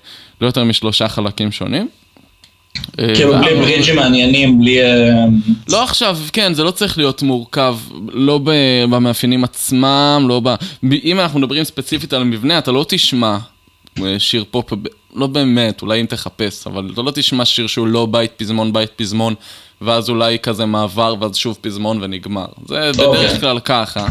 לא 0.41 0.47
יותר 0.47 0.63
משלושה 0.63 1.07
חלקים 1.07 1.51
שונים. 1.51 1.87
אה, 2.99 3.15
כאילו 3.15 3.33
בלי 3.37 3.55
ברידג'ים 3.55 3.95
מעניינים, 3.95 4.59
בלי... 4.59 4.83
אה, 4.83 5.25
לא 5.69 5.83
עכשיו, 5.83 6.17
כן, 6.33 6.53
זה 6.53 6.63
לא 6.63 6.71
צריך 6.71 6.97
להיות 6.97 7.21
מורכב, 7.21 7.77
לא 8.11 8.39
במאפיינים 8.89 9.43
עצמם, 9.43 10.25
לא 10.27 10.41
ב... 10.43 10.55
אם 11.03 11.19
אנחנו 11.19 11.39
מדברים 11.39 11.63
ספציפית 11.63 12.13
על 12.13 12.21
המבנה, 12.21 12.57
אתה 12.57 12.71
לא 12.71 12.85
תשמע 12.87 13.37
שיר 14.17 14.45
פופ, 14.51 14.73
לא 15.15 15.27
באמת, 15.27 15.81
אולי 15.81 16.01
אם 16.01 16.05
תחפש, 16.05 16.67
אבל 16.67 16.89
אתה 16.93 17.01
לא 17.01 17.11
תשמע 17.11 17.45
שיר 17.45 17.67
שהוא 17.67 17.87
לא 17.87 18.05
בית 18.05 18.31
פזמון, 18.37 18.73
בית 18.73 18.89
פזמון, 18.95 19.33
ואז 19.81 20.09
אולי 20.09 20.39
כזה 20.39 20.65
מעבר, 20.65 21.15
ואז 21.19 21.35
שוב 21.35 21.57
פזמון 21.61 22.03
ונגמר. 22.03 22.45
זה 22.67 22.89
אוקיי. 22.89 23.07
בדרך 23.07 23.39
כלל 23.39 23.59
ככה. 23.59 24.07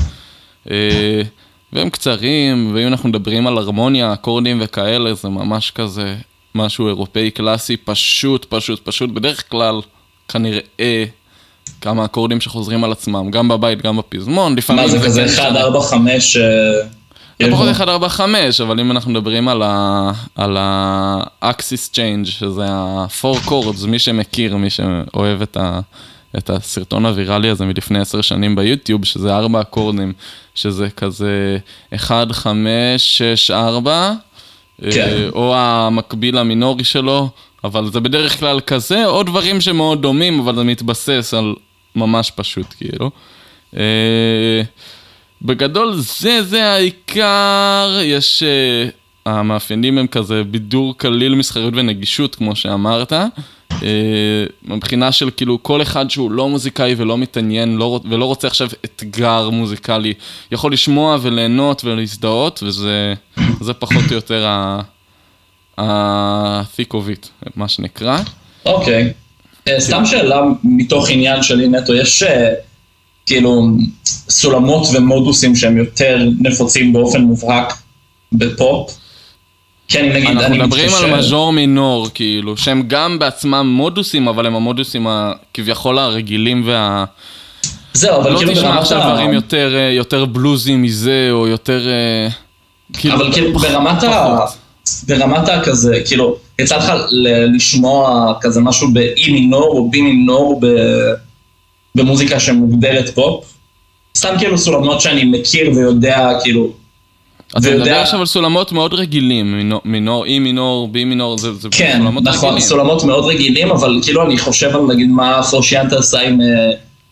והם 1.75 1.91
קצרים, 1.91 2.71
ואם 2.75 2.87
אנחנו 2.87 3.09
מדברים 3.09 3.47
על 3.47 3.59
הרמוניה, 3.59 4.13
אקורדים 4.13 4.59
וכאלה, 4.63 5.15
זה 5.15 5.29
ממש 5.29 5.71
כזה 5.71 6.15
משהו 6.55 6.89
אירופאי 6.89 7.31
קלאסי, 7.31 7.77
פשוט, 7.77 8.47
פשוט, 8.49 8.81
פשוט, 8.85 9.11
בדרך 9.11 9.51
כלל 9.51 9.81
כנראה 10.29 11.05
כמה 11.81 12.05
אקורדים 12.05 12.41
שחוזרים 12.41 12.85
על 12.85 12.93
עצמם, 12.93 13.31
גם 13.31 13.49
בבית, 13.49 13.83
גם 13.83 13.97
בפזמון, 13.97 14.57
לפעמים 14.57 14.83
מה 14.85 14.91
זה 14.91 15.01
כזה 15.01 15.21
כן 15.21 15.27
1, 15.27 15.33
משנה. 15.51 15.61
4, 15.61 15.81
5... 15.81 16.37
זה 16.37 17.51
פחות 17.51 17.69
1, 17.71 17.89
4, 17.89 18.09
5, 18.09 18.61
אבל 18.61 18.81
אם 18.81 18.91
אנחנו 18.91 19.11
מדברים 19.11 19.49
על 19.49 19.63
ה- 19.63 20.13
על 20.35 20.57
change, 21.95 22.25
שזה 22.27 22.67
ה-4 22.69 23.49
chords, 23.49 23.87
מי 23.89 23.99
שמכיר, 23.99 24.57
מי 24.57 24.71
שאוהב 24.71 25.43
את 25.43 25.57
ה... 25.57 25.81
את 26.39 26.51
הסרטון 26.51 27.07
הוויראלי 27.07 27.49
הזה 27.49 27.65
מלפני 27.65 27.99
עשר 27.99 28.21
שנים 28.21 28.57
ביוטיוב, 28.57 29.05
שזה 29.05 29.37
ארבע 29.37 29.61
אקורדים, 29.61 30.13
שזה 30.55 30.91
כזה 30.91 31.59
1, 31.95 32.33
5, 32.33 33.21
6, 33.21 33.51
4, 33.51 34.13
כן. 34.91 35.29
או 35.33 35.57
המקביל 35.57 36.39
המינורי 36.39 36.85
שלו, 36.85 37.29
אבל 37.65 37.91
זה 37.93 38.01
בדרך 38.01 38.41
כלל 38.41 38.61
כזה, 38.61 39.07
או 39.07 39.23
דברים 39.23 39.61
שמאוד 39.61 40.03
דומים, 40.03 40.41
אבל 40.41 40.55
זה 40.55 40.65
מתבסס 40.65 41.35
על 41.37 41.55
ממש 41.97 42.31
פשוט, 42.31 42.67
כאילו. 42.79 43.11
אה, 43.77 44.63
בגדול 45.43 45.95
זה, 45.97 46.43
זה 46.43 46.65
העיקר, 46.67 47.99
יש... 48.03 48.43
אה, 48.43 48.89
המאפיינים 49.27 49.99
הם 49.99 50.07
כזה 50.07 50.45
בידור 50.45 50.99
קליל, 50.99 51.35
מסחריות 51.35 51.75
ונגישות, 51.77 52.35
כמו 52.35 52.57
שאמרת. 52.57 53.13
אה, 53.83 54.45
מבחינה 54.65 55.13
של 55.13 55.31
כאילו 55.37 55.63
כל 55.63 55.83
אחד 55.83 56.11
שהוא 56.11 56.31
לא 56.31 56.49
מוזיקאי 56.49 56.95
ולא 56.99 57.19
מתעניין 57.19 57.77
לא, 57.77 58.01
ולא 58.11 58.25
רוצה 58.25 58.49
עכשיו 58.49 58.69
אתגר 58.85 59.51
מוזיקלי, 59.51 60.15
יכול 60.53 60.73
לשמוע 60.73 61.19
וליהנות 61.23 61.85
ולהזדהות, 61.85 62.63
וזה 62.63 63.15
זה 63.61 63.75
פחות 63.75 64.03
או 64.11 64.15
יותר 64.15 64.47
ה-thick 65.77 66.91
of 66.91 66.95
it, 66.95 67.49
מה 67.57 67.69
שנקרא. 67.69 68.19
אוקיי. 68.67 69.13
אה, 69.69 69.81
סתם 69.81 70.07
שאלה 70.07 70.41
מתוך 70.65 71.11
עניין 71.11 71.43
שלי 71.43 71.69
נטו, 71.69 71.95
יש 71.95 72.23
אה, 72.23 72.53
כאילו 73.27 73.69
סולמות 74.29 74.89
ומודוסים 74.95 75.57
שהם 75.57 75.77
יותר 75.77 76.19
נפוצים 76.41 76.93
באופן 76.93 77.21
מובהק 77.21 77.75
בפופ? 78.33 78.99
כן, 79.89 80.13
נגיד, 80.13 80.29
אנחנו 80.29 80.45
אני 80.45 80.59
מדברים 80.59 80.87
מתקשר... 80.87 81.05
על 81.05 81.19
מז'ור 81.19 81.53
מינור, 81.53 82.09
כאילו, 82.15 82.57
שהם 82.57 82.83
גם 82.87 83.19
בעצמם 83.19 83.67
מודוסים, 83.77 84.29
אבל 84.29 84.47
הם 84.47 84.55
המודוסים 84.55 85.07
הכביכול 85.07 85.99
הרגילים 85.99 86.63
וה... 86.67 87.05
זהו, 87.93 88.21
אבל 88.21 88.33
לא 88.33 88.39
כאילו 88.39 88.53
תשמע 88.53 88.69
ברמת 88.69 88.81
עכשיו 88.83 88.99
ה... 88.99 89.11
דברים 89.13 89.33
יותר, 89.33 89.75
אה, 89.77 89.91
יותר 89.93 90.25
בלוזים 90.25 90.83
מזה, 90.83 91.29
או 91.31 91.47
יותר... 91.47 91.89
אה, 91.89 92.29
אבל 93.13 93.33
כאילו 93.33 93.59
ברמת 93.59 94.03
ה... 94.03 94.39
ברמת 95.09 95.49
ה... 95.49 95.61
כזה, 95.65 96.01
כאילו, 96.07 96.37
יצא 96.59 96.77
לך 96.77 96.93
לשמוע 97.55 98.33
כזה 98.41 98.61
משהו 98.61 98.89
ב-E 98.93 99.31
מינור 99.33 99.65
או 99.65 99.91
B 99.95 100.01
מינור 100.03 100.61
ב- 100.61 101.13
במוזיקה 101.95 102.41
שמוגדרת 102.41 103.15
פופ? 103.15 103.45
סתם 104.17 104.35
כאילו 104.39 104.59
סולמות 104.59 105.01
שאני 105.01 105.25
מכיר 105.25 105.71
ויודע, 105.77 106.29
כאילו... 106.43 106.84
אתה 107.59 107.71
מדבר 107.71 107.73
ויודע- 107.85 108.03
עכשיו 108.03 108.21
על 108.21 108.27
סולמות 108.27 108.73
מאוד 108.73 108.95
רגילים, 108.95 109.57
מינור- 109.57 109.81
מינור, 109.85 110.25
אי 110.25 110.39
מינור, 110.39 110.89
בי 110.89 111.05
מינור, 111.05 111.39
זה 111.39 111.55
זה 111.55 111.69
כן, 111.71 111.99
סולמות 111.99 112.23
נכון, 112.25 112.49
רגילים. 112.49 112.61
סולמות 112.69 113.05
מאוד 113.05 113.25
רגילים, 113.25 113.71
אבל 113.71 113.99
כאילו 114.03 114.27
אני 114.27 114.39
חושב 114.39 114.71
על 114.77 114.81
נגיד 114.95 115.09
מה 115.11 115.43
פורשיאנטה 115.43 115.99
עשה 115.99 116.21
עם, 116.21 116.41
אה, 116.41 116.47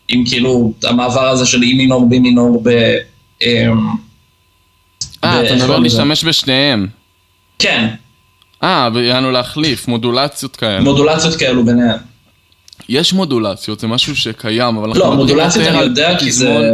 עם 0.09 0.25
כאילו 0.27 0.73
המעבר 0.85 1.29
הזה 1.29 1.47
של 1.47 1.63
אי 1.63 1.75
מינור, 1.75 2.09
בי 2.09 2.19
מינור 2.19 2.61
ב... 2.65 2.69
אמ, 3.43 3.47
אה, 5.25 5.47
אתה 5.47 5.55
מדבר? 5.55 5.79
להשתמש 5.79 6.25
בשניהם. 6.25 6.87
כן, 7.59 7.89
אה, 8.63 8.89
יענו 9.03 9.31
להחליף, 9.31 9.89
מודולציות 9.89 10.57
כאלה. 10.57 10.81
מודולציות 10.81 11.35
כאלו 11.37 11.65
ביניהם. 11.65 11.99
יש 12.89 13.13
מודולציות, 13.13 13.81
זה 13.81 13.87
משהו 13.87 14.17
שקיים, 14.17 14.77
אבל 14.77 14.91
לא, 14.99 15.15
מודולציות 15.17 15.67
אני 15.67 15.79
יודע 15.83 16.19
כי 16.19 16.33
זה... 16.33 16.71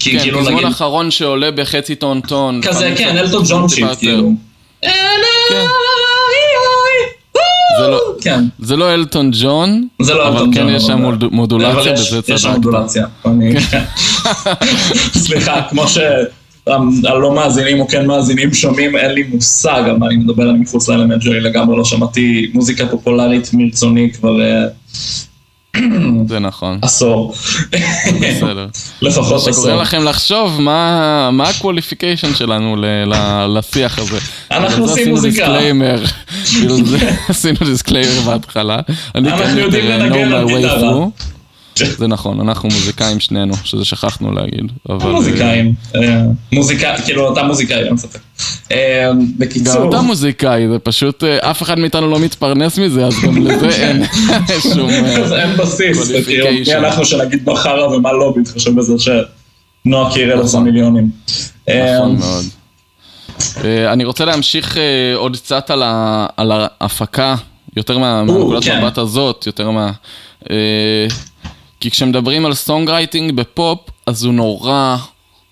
כי 0.00 0.12
כן, 0.12 0.18
כאילו 0.22 0.40
פזמון. 0.40 0.64
אחרון 0.64 1.10
שעולה 1.10 1.50
בחצי 1.50 1.94
טון 1.94 2.20
טון. 2.20 2.60
כזה, 2.62 2.94
כן, 2.98 3.16
אלטון 3.18 3.42
ג'ון 3.48 3.68
שיט. 3.68 3.86
כאילו. 3.98 4.32
כן. 5.48 5.64
זה 7.80 7.86
לא- 7.88 8.00
כן, 8.20 8.44
זה 8.58 8.76
לא 8.76 8.94
אלטון 8.94 9.30
ג'ון, 9.42 9.86
זה 10.02 10.14
לא 10.14 10.28
אבל 10.28 10.46
כן 10.54 10.68
יש 10.68 10.82
שם 10.82 11.02
מודולציה, 11.32 11.72
בזה 11.80 11.90
יש 11.90 12.10
שם 12.10 12.20
צדקת. 12.20 12.56
מודולציה. 12.56 13.06
אני- 13.26 13.54
סליחה, 15.24 15.62
כמו 15.70 15.84
שהלא 15.88 17.32
מאזינים 17.34 17.80
או 17.80 17.88
כן 17.88 18.06
מאזינים 18.06 18.54
שומעים, 18.54 18.96
אין 18.96 19.10
לי 19.10 19.22
מושג 19.22 19.82
על 19.86 19.96
מה 19.98 20.06
אני 20.06 20.16
מדבר, 20.16 20.50
אני 20.50 20.58
מחוץ 20.58 20.88
לאלמנט 20.88 21.22
שלי 21.22 21.40
לגמרי, 21.40 21.76
לא 21.76 21.84
שמעתי 21.84 22.50
מוזיקה 22.54 22.86
פופולרית 22.86 23.50
מרצוני 23.52 24.10
כבר 24.12 24.40
אה, 24.42 24.64
זה 26.28 26.38
נכון, 26.38 26.78
עשור. 26.82 27.34
בסדר. 28.20 28.66
לפחות 29.02 29.48
עשור. 29.48 29.64
גורם 29.64 29.80
לכם 29.80 30.04
לחשוב 30.04 30.60
מה 30.60 31.48
ה 31.48 31.54
qualification 31.54 32.34
שלנו 32.34 32.76
לשיח 33.48 33.98
הזה. 33.98 34.18
אנחנו 34.50 34.84
עושים 34.84 35.08
מוזיקה. 35.08 35.58
עשינו 37.28 37.56
disclaimer 37.64 38.20
בהתחלה. 38.26 38.80
אנחנו 39.14 39.58
יודעים 39.58 39.84
לנגן 39.86 40.32
על 40.32 40.46
גיטרה. 40.46 41.04
זה 41.98 42.06
נכון, 42.06 42.40
אנחנו 42.40 42.68
מוזיקאים 42.68 43.20
שנינו, 43.20 43.54
שזה 43.64 43.84
שכחנו 43.84 44.32
להגיד. 44.32 44.72
אבל, 44.88 45.10
מוזיקאים, 45.10 45.74
אה, 45.94 46.22
מוזיקה, 46.52 46.94
כאילו 47.04 47.32
אתה 47.32 47.42
מוזיקאי, 47.42 47.84
אין 47.84 47.96
ספק. 47.96 48.18
גם 48.72 49.26
בקיצור, 49.38 49.88
אתה 49.88 50.00
מוזיקאי, 50.00 50.68
זה 50.68 50.78
פשוט, 50.78 51.24
אה, 51.24 51.50
אף 51.50 51.62
אחד 51.62 51.78
מאיתנו 51.78 52.10
לא 52.10 52.18
מתפרנס 52.18 52.78
מזה, 52.78 53.06
אז 53.06 53.14
גם 53.24 53.46
לזה 53.46 53.68
אין 53.84 54.02
שום... 54.74 54.90
אה, 54.90 55.16
אז 55.18 55.32
אין 55.32 55.56
בסיס, 55.56 56.10
כאילו, 56.26 56.46
מי. 56.52 56.74
אנחנו 56.74 57.04
שנגיד 57.04 57.42
מה 57.46 57.56
חרא 57.56 57.86
ומה 57.86 58.12
לא, 58.12 58.32
בהתחשב 58.36 58.74
בזה 58.74 58.92
שנועה 58.98 60.14
קירל 60.14 60.38
עושה 60.38 60.56
נכון. 60.58 60.68
מיליונים. 60.68 61.10
נכון 61.68 62.16
מאוד. 62.18 62.44
אה, 63.64 63.92
אני 63.92 64.04
רוצה 64.04 64.24
להמשיך 64.24 64.76
עוד 65.16 65.36
קצת 65.36 65.70
על 66.36 66.52
ההפקה, 66.52 67.34
יותר 67.76 67.98
מה- 67.98 68.24
מהנקודת 68.24 68.64
כן. 68.64 68.78
מבט 68.80 68.98
הזאת, 68.98 69.46
יותר 69.46 69.70
מה... 69.70 69.90
כי 71.80 71.90
כשמדברים 71.90 72.46
על 72.46 72.54
songwriting 72.54 73.32
בפופ, 73.32 73.78
אז 74.06 74.24
הוא 74.24 74.34
נורא 74.34 74.96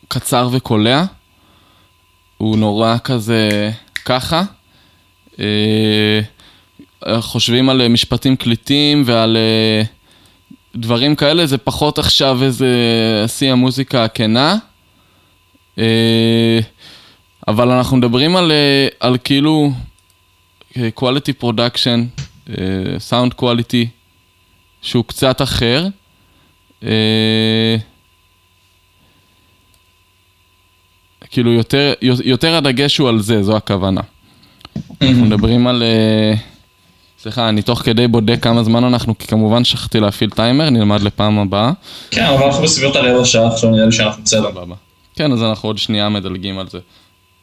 קצר 0.09 0.49
וקולע. 0.53 1.05
הוא 2.39 2.59
נורא 2.59 2.97
כזה 3.05 3.71
ככה. 4.05 4.43
אה, 5.41 6.21
חושבים 7.21 7.69
על 7.69 7.89
משפטים 7.89 8.37
קליטים 8.37 9.03
ועל 9.07 9.37
אה, 9.37 9.83
דברים 10.77 11.17
כאלה, 11.17 11.47
זה 11.47 11.59
פחות 11.59 11.99
עכשיו 11.99 12.43
איזה 12.43 12.69
שיא 13.27 13.53
המוזיקה 13.53 14.05
הכנה. 14.05 14.57
אה, 15.79 16.59
אבל 17.49 17.71
אנחנו 17.71 17.97
מדברים 17.97 18.37
על, 18.37 18.53
על 19.01 19.19
כאילו 19.25 19.71
quality 20.77 21.43
production, 21.43 22.23
sound 23.11 23.41
quality, 23.41 23.87
שהוא 24.83 25.05
קצת 25.05 25.43
אחר. 25.43 25.87
כאילו 31.31 31.53
יותר, 31.53 31.93
יותר 32.25 32.55
הדגש 32.55 32.99
הוא 32.99 33.09
על 33.09 33.21
זה, 33.21 33.43
זו 33.43 33.57
הכוונה. 33.57 34.01
אנחנו 35.03 35.25
מדברים 35.25 35.67
על... 35.67 35.83
אה, 35.83 36.35
סליחה, 37.23 37.49
אני 37.49 37.63
תוך 37.63 37.83
כדי 37.83 38.09
בודק 38.09 38.39
כמה 38.43 38.65
זמן 38.65 38.85
אנחנו, 38.85 39.19
כי 39.19 39.27
כמובן 39.27 39.65
שכחתי 39.65 40.01
להפעיל 40.01 40.31
טיימר, 40.31 40.71
נלמד 40.71 41.01
לפעם 41.01 41.39
הבאה. 41.39 41.73
כן, 42.11 42.25
אבל 42.25 42.45
אנחנו 42.45 42.63
בסביבות 42.63 42.97
הרבע 42.97 43.25
שעה, 43.25 43.47
עכשיו 43.47 43.71
נראה 43.71 43.87
לי 43.87 43.93
שאנחנו 43.93 44.23
בסדר. 44.23 44.51
כן, 45.15 45.33
אז 45.33 45.43
אנחנו 45.43 45.69
עוד 45.69 45.79
שנייה 45.79 46.09
מדלגים 46.09 46.59
על 46.59 46.69
זה. 46.69 46.79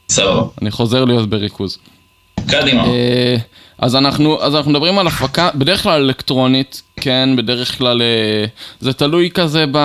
בסדר. 0.07 0.43
אני 0.61 0.71
חוזר 0.71 1.05
להיות 1.05 1.29
בריכוז. 1.29 1.77
קדימה. 2.47 2.85
אה, 2.85 3.35
אז 3.79 3.95
אנחנו, 3.95 4.41
אז 4.41 4.55
אנחנו 4.55 4.71
מדברים 4.71 4.99
על 4.99 5.07
הפקה, 5.07 5.49
בדרך 5.55 5.83
כלל 5.83 6.01
אלקטרונית, 6.01 6.81
כן, 6.99 7.29
בדרך 7.37 7.77
כלל 7.77 8.01
אה, 8.01 8.45
זה 8.79 8.93
תלוי 8.93 9.29
כזה, 9.33 9.65
ב, 9.71 9.77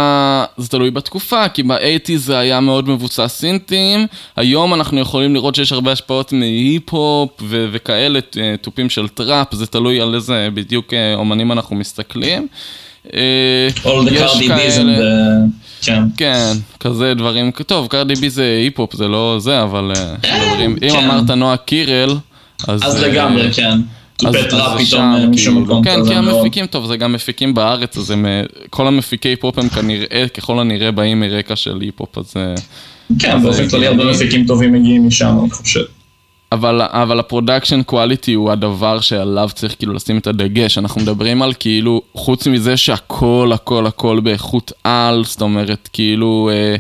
זה 0.57 0.69
תלוי 0.69 0.91
בתקופה, 0.91 1.49
כי 1.49 1.63
ב-80 1.63 2.17
זה 2.17 2.39
היה 2.39 2.61
מאוד 2.61 2.89
מבוסס 2.89 3.37
סינטים, 3.41 4.07
היום 4.37 4.75
אנחנו 4.75 5.01
יכולים 5.01 5.35
לראות 5.35 5.55
שיש 5.55 5.73
הרבה 5.73 5.93
השפעות 5.93 6.33
מהיפ-הופ 6.33 7.31
ו- 7.43 7.67
וכאלה, 7.73 8.19
אה, 8.39 8.55
תופים 8.61 8.91
של 8.91 9.09
טראפ, 9.09 9.55
זה 9.55 9.67
תלוי 9.67 10.01
על 10.01 10.15
איזה 10.15 10.49
בדיוק 10.55 10.95
אומנים 11.15 11.53
אנחנו 11.53 11.77
מסתכלים. 11.77 12.49
אולי 13.07 13.11
קרדי 14.07 14.49
כן. 15.83 16.03
כן, 16.17 16.53
כזה 16.81 17.15
דברים, 17.15 17.51
טוב, 17.51 17.87
קרדי 17.87 18.15
בי 18.15 18.31
זה 18.31 18.59
היפ-הופ, 18.63 18.97
זה 18.97 19.09
לא 19.09 19.37
זה, 19.39 19.63
אבל 19.63 19.93
אם 20.67 20.77
כן. 20.81 20.97
אמרת 20.97 21.31
נועה 21.31 21.57
קירל, 21.57 22.17
אז... 22.69 22.83
אז 22.83 23.03
לגמרי, 23.03 23.53
כן. 23.53 23.79
אז, 24.27 24.35
אז 24.37 24.79
זה 24.79 24.87
שם, 24.87 25.31
כאילו, 25.33 25.83
כן, 25.85 26.07
כי 26.07 26.15
המפיקים, 26.15 26.67
טוב, 26.67 26.87
זה 26.87 26.97
גם 26.97 27.13
מפיקים 27.13 27.55
בארץ, 27.55 27.97
אז 27.97 28.11
הם, 28.11 28.27
כל 28.71 28.87
המפיקי 28.87 29.37
פופ 29.37 29.59
הם 29.59 29.69
כנראה, 29.69 30.27
ככל 30.35 30.59
הנראה, 30.59 30.91
באים 30.91 31.21
מרקע 31.21 31.57
של 31.57 31.81
היפ-הופ, 31.81 32.19
אז... 32.19 32.35
כן, 33.19 33.43
באופן 33.43 33.69
כללי 33.69 33.87
הרבה 33.87 34.05
מפיקים 34.05 34.47
טובים 34.47 34.73
מגיעים 34.73 35.07
משם, 35.07 35.39
אני 35.43 35.51
חושב. 35.51 35.81
אבל, 36.53 36.81
אבל 36.83 37.21
ה 37.21 37.26
production 37.26 37.83
quality 37.83 38.33
הוא 38.33 38.51
הדבר 38.51 39.01
שעליו 39.01 39.51
צריך 39.55 39.75
כאילו 39.79 39.93
לשים 39.93 40.19
את 40.19 40.27
הדגש. 40.27 40.79
אנחנו 40.79 41.01
מדברים 41.01 41.43
על 41.43 41.53
כאילו, 41.59 42.03
חוץ 42.15 42.47
מזה 42.47 42.77
שהכל, 42.77 43.51
הכל, 43.55 43.87
הכל 43.87 44.21
באיכות 44.21 44.73
על, 44.85 45.25
זאת 45.25 45.41
אומרת, 45.41 45.89
כאילו 45.93 46.51
אה, 46.53 46.77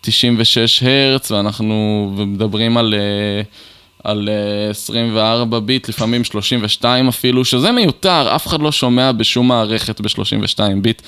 96 0.00 0.82
הרץ, 0.82 1.30
ואנחנו 1.30 2.10
מדברים 2.16 2.76
על... 2.76 2.94
על 4.04 4.28
24 4.70 5.56
אה, 5.56 5.60
ביט, 5.60 5.88
לפעמים 5.88 6.24
32 6.24 7.08
אפילו, 7.08 7.44
שזה 7.44 7.72
מיותר, 7.72 8.36
אף 8.36 8.46
אחד 8.46 8.60
לא 8.60 8.72
שומע 8.72 9.12
בשום 9.12 9.48
מערכת 9.48 10.00
ב-32 10.00 10.60
ביט. 10.82 11.02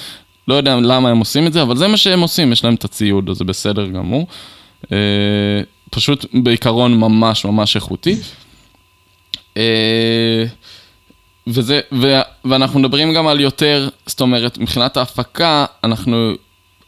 לא 0.48 0.54
יודע 0.54 0.76
למה 0.76 1.08
הם 1.10 1.18
עושים 1.18 1.46
את 1.46 1.52
זה, 1.52 1.62
אבל 1.62 1.76
זה 1.76 1.88
מה 1.88 1.96
שהם 1.96 2.20
עושים, 2.20 2.52
יש 2.52 2.64
להם 2.64 2.74
את 2.74 2.84
הציוד, 2.84 3.30
אז 3.30 3.36
זה 3.36 3.44
בסדר 3.44 3.86
גמור. 3.86 4.26
אה, 4.92 4.98
פשוט 5.90 6.26
בעיקרון 6.32 7.00
ממש 7.00 7.44
ממש 7.44 7.76
איכותי. 7.76 8.16
אה, 9.56 10.44
וזה, 11.46 11.80
ו, 11.92 12.20
ואנחנו 12.44 12.80
מדברים 12.80 13.14
גם 13.14 13.26
על 13.26 13.40
יותר, 13.40 13.88
זאת 14.06 14.20
אומרת, 14.20 14.58
מבחינת 14.58 14.96
ההפקה, 14.96 15.64
אנחנו, 15.84 16.32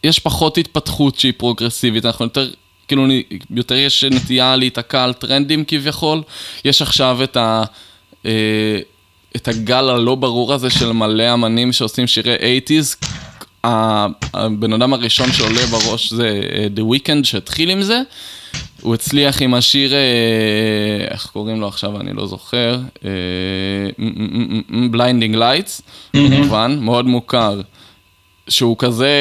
יש 0.04 0.18
פחות 0.18 0.58
התפתחות 0.58 1.18
שהיא 1.18 1.32
פרוגרסיבית, 1.36 2.04
אנחנו 2.04 2.24
יותר 2.24 2.50
כאילו 2.88 3.06
יותר 3.50 3.74
יש 3.74 4.04
נטייה 4.04 4.56
להיתקע 4.56 5.04
על 5.04 5.12
טרנדים 5.12 5.64
כביכול. 5.64 6.22
יש 6.64 6.82
עכשיו 6.82 7.18
את 7.24 7.36
ה... 7.36 7.64
אה, 8.26 8.78
את 9.36 9.48
הגל 9.48 9.88
הלא 9.88 10.14
ברור 10.14 10.54
הזה 10.54 10.70
של 10.70 10.92
מלא 10.92 11.34
אמנים 11.34 11.72
שעושים 11.72 12.06
שירי 12.06 12.60
80's. 12.68 13.06
הבן 13.64 14.72
אדם 14.72 14.92
הראשון 14.92 15.32
שעולה 15.32 15.66
בראש 15.66 16.12
זה 16.12 16.40
אה, 16.52 16.66
The 16.76 16.80
Weeknd 16.80 17.24
שהתחיל 17.24 17.70
עם 17.70 17.82
זה. 17.82 18.00
הוא 18.80 18.94
הצליח 18.94 19.42
עם 19.42 19.54
השיר, 19.54 19.94
אה, 19.94 19.98
איך 21.10 21.26
קוראים 21.26 21.60
לו 21.60 21.68
עכשיו, 21.68 22.00
אני 22.00 22.12
לא 22.12 22.26
זוכר, 22.26 22.78
Blinding 24.92 25.34
Lights, 25.34 25.82
כמובן, 26.12 26.78
מאוד 26.80 27.06
מוכר. 27.06 27.60
שהוא 28.48 28.76
כזה 28.78 29.12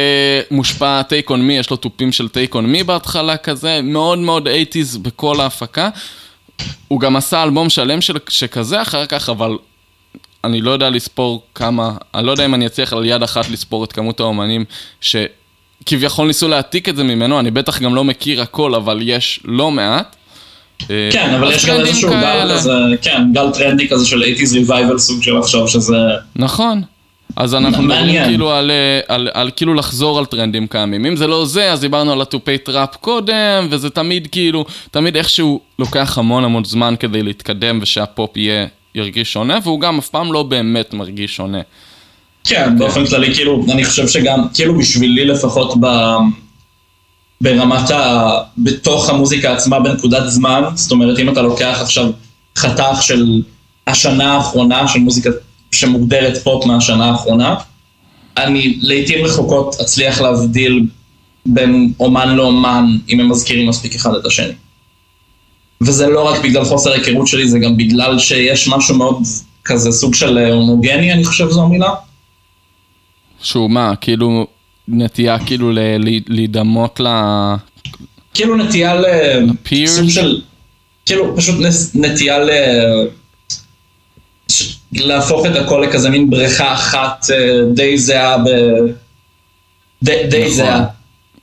מושפע 0.51 1.01
טייק 1.01 1.29
און 1.29 1.41
מי, 1.41 1.57
יש 1.57 1.69
לו 1.69 1.77
תופים 1.77 2.11
של 2.11 2.29
טייק 2.29 2.55
און 2.55 2.65
מי 2.65 2.83
בהתחלה 2.83 3.37
כזה, 3.37 3.79
מאוד 3.83 4.19
מאוד 4.19 4.47
80's 4.47 4.97
בכל 5.01 5.41
ההפקה. 5.41 5.89
הוא 6.87 6.99
גם 6.99 7.15
עשה 7.15 7.43
אלבום 7.43 7.69
שלם 7.69 8.01
של, 8.01 8.17
שכזה 8.29 8.81
אחר 8.81 9.05
כך, 9.05 9.29
אבל 9.29 9.57
אני 10.43 10.61
לא 10.61 10.71
יודע 10.71 10.89
לספור 10.89 11.43
כמה, 11.55 11.91
אני 12.15 12.25
לא 12.25 12.31
יודע 12.31 12.45
אם 12.45 12.53
אני 12.53 12.65
אצליח 12.65 12.93
על 12.93 13.05
יד 13.05 13.23
אחת 13.23 13.49
לספור 13.49 13.83
את 13.83 13.91
כמות 13.91 14.19
האומנים 14.19 14.65
שכביכול 15.01 16.27
ניסו 16.27 16.47
להעתיק 16.47 16.89
את 16.89 16.95
זה 16.95 17.03
ממנו, 17.03 17.39
אני 17.39 17.51
בטח 17.51 17.81
גם 17.81 17.95
לא 17.95 18.03
מכיר 18.03 18.41
הכל, 18.41 18.75
אבל 18.75 18.99
יש 19.01 19.39
לא 19.45 19.71
מעט. 19.71 20.15
כן, 20.87 21.33
אבל 21.39 21.51
יש 21.51 21.65
גם 21.65 21.79
איזשהו 21.79 22.09
גל 22.09 22.51
כזה, 22.53 22.71
כן, 23.01 23.21
גל 23.33 23.51
טרנדי 23.51 23.89
כזה 23.89 24.05
של 24.05 24.23
80's 24.23 24.67
revival 24.67 24.97
סוג 24.97 25.23
של 25.23 25.37
עכשיו, 25.37 25.67
שזה... 25.67 25.97
נכון. 26.35 26.81
אז 27.35 27.55
אנחנו 27.55 27.83
מדברים 27.83 28.23
כאילו 28.25 28.51
על, 28.51 28.71
על, 29.07 29.29
על, 29.33 29.51
כאילו 29.55 29.73
לחזור 29.73 30.19
על 30.19 30.25
טרנדים 30.25 30.67
קיימים. 30.67 31.05
אם 31.05 31.15
זה 31.15 31.27
לא 31.27 31.45
זה, 31.45 31.71
אז 31.71 31.81
דיברנו 31.81 32.11
על 32.11 32.21
התופי 32.21 32.57
טראפ 32.57 32.95
קודם, 32.95 33.67
וזה 33.69 33.89
תמיד 33.89 34.27
כאילו, 34.31 34.65
תמיד 34.91 35.17
איכשהו 35.17 35.61
לוקח 35.79 36.17
המון 36.17 36.43
המון 36.43 36.65
זמן 36.65 36.95
כדי 36.99 37.23
להתקדם 37.23 37.79
ושהפופ 37.81 38.37
יהיה, 38.37 38.67
ירגיש 38.95 39.33
שונה, 39.33 39.57
והוא 39.63 39.81
גם 39.81 39.97
אף 39.97 40.09
פעם 40.09 40.33
לא 40.33 40.43
באמת 40.43 40.93
מרגיש 40.93 41.35
שונה. 41.35 41.61
כן, 42.43 42.77
באופן 42.77 43.05
כללי, 43.05 43.35
כאילו, 43.35 43.65
אני 43.71 43.85
חושב 43.85 44.07
שגם, 44.07 44.47
כאילו 44.53 44.77
בשבילי 44.77 45.25
לפחות 45.25 45.73
ב... 45.79 45.85
ברמת 47.41 47.91
ה... 47.91 48.29
בתוך 48.57 49.09
המוזיקה 49.09 49.53
עצמה 49.53 49.79
בנקודת 49.79 50.23
זמן, 50.27 50.63
זאת 50.75 50.91
אומרת, 50.91 51.19
אם 51.19 51.29
אתה 51.29 51.41
לוקח 51.41 51.77
עכשיו 51.81 52.09
חתך 52.57 53.01
של 53.01 53.41
השנה 53.87 54.33
האחרונה 54.33 54.87
של 54.87 54.99
מוזיקת 54.99 55.31
שמוגדרת 55.71 56.37
פופ 56.37 56.65
מהשנה 56.65 57.05
האחרונה. 57.05 57.55
אני 58.37 58.77
לעיתים 58.81 59.25
רחוקות 59.25 59.75
אצליח 59.81 60.21
להבדיל 60.21 60.85
בין 61.45 61.93
אומן 61.99 62.35
לאומן 62.35 62.97
אם 63.09 63.19
הם 63.19 63.29
מזכירים 63.29 63.69
מספיק 63.69 63.95
אחד 63.95 64.13
את 64.15 64.25
השני. 64.25 64.53
וזה 65.81 66.07
לא 66.07 66.27
רק 66.27 66.43
בגלל 66.43 66.65
חוסר 66.65 66.91
היכרות 66.91 67.27
שלי, 67.27 67.47
זה 67.47 67.59
גם 67.59 67.77
בגלל 67.77 68.19
שיש 68.19 68.67
משהו 68.67 68.97
מאוד 68.97 69.23
כזה 69.63 69.91
סוג 69.91 70.15
של 70.15 70.37
הומוגני, 70.37 71.13
אני 71.13 71.25
חושב 71.25 71.49
זו 71.49 71.63
המילה. 71.63 71.93
שהוא 73.41 73.69
מה, 73.69 73.95
כאילו 73.95 74.47
נטייה 74.87 75.45
כאילו 75.45 75.71
להידמות 76.27 76.99
ל... 76.99 77.07
כאילו 78.33 78.55
נטייה 78.55 78.95
ל... 78.95 79.05
סוג 79.85 80.09
של... 80.09 80.41
כאילו 81.05 81.37
פשוט 81.37 81.55
נטייה 81.93 82.39
ל... 82.39 82.49
להפוך 84.93 85.45
את 85.45 85.55
הכל 85.55 85.83
לכזה 85.87 86.09
מין 86.09 86.29
בריכה 86.29 86.73
אחת 86.73 87.25
אה, 87.33 87.59
די 87.73 87.97
זהה 87.97 88.37
ב... 88.37 88.47
די, 90.03 90.27
די 90.29 90.41
נכון. 90.41 90.53
זהה. 90.53 90.85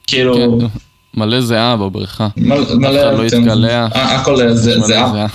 כאילו... 0.07 0.35
כן, 0.35 0.67
מלא 1.15 1.41
זהה 1.41 1.77
בבריכה. 1.77 2.29
מלא, 2.37 2.63
אחד 3.27 3.47
לא. 3.47 3.67
אה, 3.67 4.15
הכל 4.15 4.53
זהה. 4.55 5.27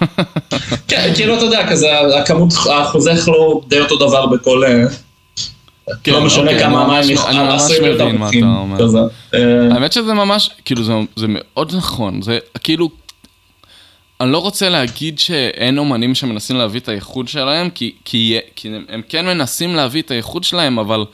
כן, 0.88 1.12
כאילו 1.14 1.36
אתה 1.36 1.44
יודע, 1.44 1.66
כזה 1.70 1.88
הכמות, 2.18 2.52
האחוזי 2.70 3.16
כלור 3.24 3.64
די 3.68 3.80
אותו 3.80 3.96
דבר 3.96 4.26
בכל... 4.26 4.62
כן, 6.04 6.12
לא 6.12 6.24
משנה 6.24 6.42
אוקיי, 6.42 6.58
כמה 6.58 7.02
מים 7.02 7.18
עשויים 7.48 7.82
להיות 7.82 8.00
ארוכים. 8.00 8.44
האמת 9.70 9.92
שזה 9.92 10.14
ממש, 10.14 10.50
כאילו 10.64 10.84
זה 11.16 11.26
מאוד 11.28 11.72
נכון, 11.76 12.22
זה 12.22 12.38
כאילו 12.62 12.88
אני 14.22 14.32
לא 14.32 14.38
רוצה 14.38 14.68
להגיד 14.68 15.18
שאין 15.18 15.78
אומנים 15.78 16.14
שמנסים 16.14 16.56
להביא 16.56 16.80
את 16.80 16.88
הייחוד 16.88 17.28
שלהם, 17.28 17.70
כי, 17.70 17.92
כי, 18.04 18.38
כי 18.56 18.68
הם, 18.68 18.84
הם 18.88 19.02
כן 19.08 19.26
מנסים 19.26 19.74
להביא 19.74 20.02
את 20.02 20.10
הייחוד 20.10 20.44
שלהם, 20.44 20.78
אבל, 20.78 21.04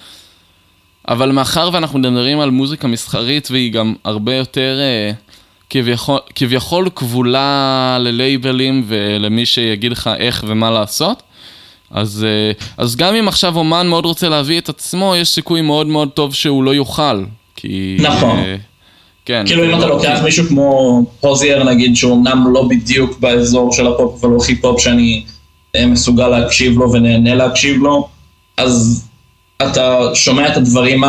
אבל 1.08 1.32
מאחר 1.32 1.70
ואנחנו 1.72 1.98
מדברים 1.98 2.40
על 2.40 2.50
מוזיקה 2.50 2.88
מסחרית 2.88 3.48
והיא 3.50 3.72
גם 3.72 3.94
הרבה 4.04 4.34
יותר 4.34 4.78
אה, 4.80 5.12
כביכול, 5.70 6.18
כביכול 6.34 6.88
כבולה 6.96 7.98
ללייבלים 8.00 8.84
ולמי 8.86 9.46
שיגיד 9.46 9.92
לך 9.92 10.10
איך 10.18 10.44
ומה 10.48 10.70
לעשות, 10.70 11.22
אז, 11.90 12.26
אה, 12.28 12.52
אז 12.76 12.96
גם 12.96 13.14
אם 13.14 13.28
עכשיו 13.28 13.56
אומן 13.56 13.86
מאוד 13.86 14.04
רוצה 14.04 14.28
להביא 14.28 14.58
את 14.58 14.68
עצמו, 14.68 15.14
יש 15.16 15.28
סיכוי 15.28 15.60
מאוד 15.60 15.86
מאוד 15.86 16.08
טוב 16.10 16.34
שהוא 16.34 16.64
לא 16.64 16.74
יוכל. 16.74 17.24
כי... 17.56 17.96
נכון. 18.00 18.38
אה, 18.38 18.56
כן. 19.28 19.42
כאילו 19.46 19.64
אם 19.64 19.78
אתה 19.78 19.86
לוקח 19.86 20.20
מישהו 20.24 20.46
כמו 20.48 21.02
הוזייר 21.20 21.64
נגיד, 21.64 21.96
שהוא 21.96 22.16
אמנם 22.16 22.44
לא 22.54 22.68
בדיוק 22.68 23.18
באזור 23.18 23.72
של 23.72 23.86
הפופ, 23.86 24.24
אבל 24.24 24.32
הוא 24.32 24.42
הכי 24.42 24.54
פופ 24.60 24.80
שאני 24.80 25.24
אה, 25.76 25.86
מסוגל 25.86 26.28
להקשיב 26.28 26.78
לו 26.78 26.92
ונהנה 26.92 27.34
להקשיב 27.34 27.82
לו, 27.82 28.08
אז 28.56 29.04
אתה 29.62 30.00
שומע 30.14 30.48
את 30.52 30.56
הדברים 30.56 31.02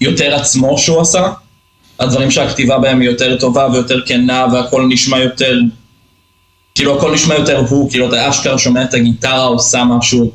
היותר 0.00 0.34
עצמו 0.34 0.78
שהוא 0.78 1.00
עשה, 1.00 1.32
הדברים 2.00 2.30
שהכתיבה 2.30 2.78
בהם 2.78 3.00
היא 3.00 3.08
יותר 3.08 3.36
טובה 3.36 3.68
ויותר 3.72 4.00
כנה 4.06 4.46
והכל 4.52 4.86
נשמע 4.88 5.18
יותר, 5.18 5.58
כאילו 6.74 6.98
הכל 6.98 7.14
נשמע 7.14 7.34
יותר 7.34 7.64
הוא, 7.68 7.90
כאילו 7.90 8.08
אתה 8.08 8.30
אשכרה 8.30 8.58
שומע 8.58 8.84
את 8.84 8.94
הגיטרה 8.94 9.44
עושה 9.44 9.84
משהו 9.84 10.30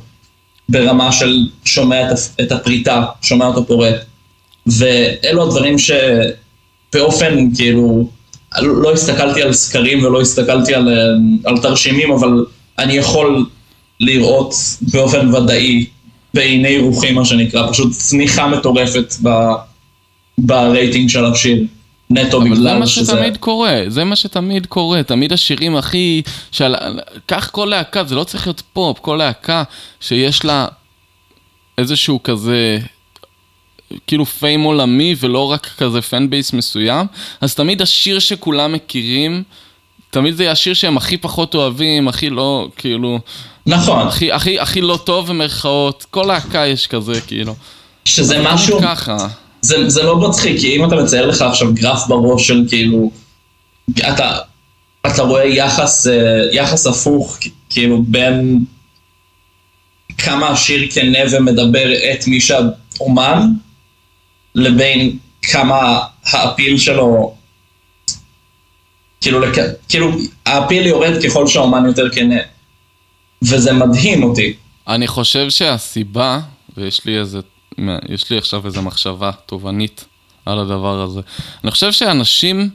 ברמה 0.68 1.12
של 1.12 1.48
שומע 1.64 2.06
את, 2.06 2.12
הפ- 2.12 2.40
את 2.40 2.52
הפריטה, 2.52 3.04
שומע 3.22 3.46
אותו 3.46 3.66
פורט. 3.66 3.94
ואלו 4.66 5.42
הדברים 5.42 5.78
שבאופן, 6.94 7.54
כאילו, 7.56 8.08
לא 8.62 8.92
הסתכלתי 8.92 9.42
על 9.42 9.52
סקרים 9.52 10.04
ולא 10.04 10.20
הסתכלתי 10.20 10.74
על, 10.74 10.88
אה, 10.88 11.50
על 11.50 11.58
תרשימים, 11.58 12.12
אבל 12.12 12.44
אני 12.78 12.94
יכול 12.94 13.46
לראות 14.00 14.54
באופן 14.80 15.34
ודאי, 15.34 15.86
בעיני 16.34 16.78
רוחי 16.78 17.12
מה 17.12 17.24
שנקרא, 17.24 17.72
פשוט 17.72 17.92
צניחה 17.92 18.46
מטורפת 18.48 19.14
ב, 19.22 19.28
ברייטינג 20.38 21.08
של 21.08 21.24
השיר, 21.24 21.64
נטו 22.10 22.36
אבל 22.42 22.48
זה 22.48 22.54
בגלל 22.54 22.78
מה 22.78 22.86
שזה... 22.86 23.12
שתמיד 23.12 23.36
קורה, 23.36 23.80
זה 23.88 24.04
מה 24.04 24.16
שתמיד 24.16 24.66
קורה, 24.66 25.02
תמיד 25.02 25.32
השירים 25.32 25.76
הכי... 25.76 26.22
של... 26.52 26.74
קח 27.26 27.48
כל 27.52 27.66
להקה, 27.70 28.04
זה 28.04 28.14
לא 28.14 28.24
צריך 28.24 28.46
להיות 28.46 28.62
פופ, 28.72 28.98
כל 28.98 29.16
להקה 29.16 29.62
שיש 30.00 30.44
לה 30.44 30.66
איזשהו 31.78 32.22
כזה... 32.22 32.78
כאילו 34.06 34.26
fame 34.26 34.62
עולמי 34.62 35.14
ולא 35.20 35.50
רק 35.50 35.66
כזה 35.78 36.02
fan 36.02 36.30
base 36.30 36.52
מסוים, 36.52 37.06
אז 37.40 37.54
תמיד 37.54 37.82
השיר 37.82 38.18
שכולם 38.18 38.72
מכירים, 38.72 39.42
תמיד 40.10 40.36
זה 40.36 40.50
השיר 40.50 40.74
שהם 40.74 40.96
הכי 40.96 41.16
פחות 41.16 41.54
אוהבים, 41.54 42.08
הכי 42.08 42.30
לא, 42.30 42.68
כאילו, 42.76 43.18
נכון, 43.66 44.08
הכי, 44.08 44.32
הכי, 44.32 44.60
הכי 44.60 44.80
לא 44.80 44.98
טוב 45.04 45.28
במרכאות, 45.28 46.06
כל 46.10 46.22
להקה 46.22 46.66
יש 46.66 46.86
כזה, 46.86 47.20
כאילו. 47.20 47.54
שזה 48.04 48.38
משהו... 48.42 48.80
ככה. 48.82 49.16
זה, 49.62 49.90
זה 49.90 50.02
לא 50.02 50.16
מצחיק, 50.16 50.60
כי 50.60 50.76
אם 50.76 50.84
אתה 50.84 50.96
מצייר 50.96 51.26
לך 51.26 51.42
עכשיו 51.42 51.74
גרף 51.74 52.06
בראש 52.06 52.46
של 52.46 52.64
כאילו, 52.68 53.10
אתה, 53.98 54.38
אתה 55.06 55.22
רואה 55.22 55.44
יחס, 55.44 56.06
אה, 56.06 56.12
יחס 56.52 56.86
הפוך, 56.86 57.38
כאילו 57.70 58.02
בין 58.02 58.64
כמה 60.18 60.48
השיר 60.48 60.88
כנה 60.90 61.18
ומדבר 61.30 61.92
את 62.12 62.26
מי 62.26 62.40
שהאומן, 62.40 63.52
לבין 64.56 65.18
כמה 65.42 66.00
האפיל 66.24 66.78
שלו, 66.78 67.34
כאילו. 69.20 69.40
כאילו 69.88 70.10
האפיל 70.46 70.86
יורד 70.86 71.12
ככל 71.24 71.46
שהאומן 71.46 71.86
יותר 71.86 72.10
כנה, 72.10 72.40
וזה 73.42 73.72
מדהים 73.72 74.22
אותי. 74.22 74.54
אני 74.88 75.06
חושב 75.06 75.50
שהסיבה, 75.50 76.40
ויש 76.76 77.04
לי 77.04 77.18
איזה, 77.18 77.40
יש 78.08 78.30
לי 78.30 78.38
עכשיו 78.38 78.66
איזה 78.66 78.80
מחשבה 78.80 79.30
תובענית 79.46 80.04
על 80.46 80.58
הדבר 80.58 81.00
הזה. 81.00 81.20
אני 81.64 81.70
חושב 81.70 81.92
שאנשים, 81.92 82.70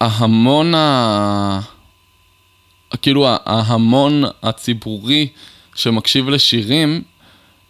ההמון, 0.00 0.74
ה... 0.74 1.60
כאילו 3.02 3.26
ההמון 3.28 4.24
הציבורי 4.42 5.28
שמקשיב 5.74 6.28
לשירים, 6.28 7.02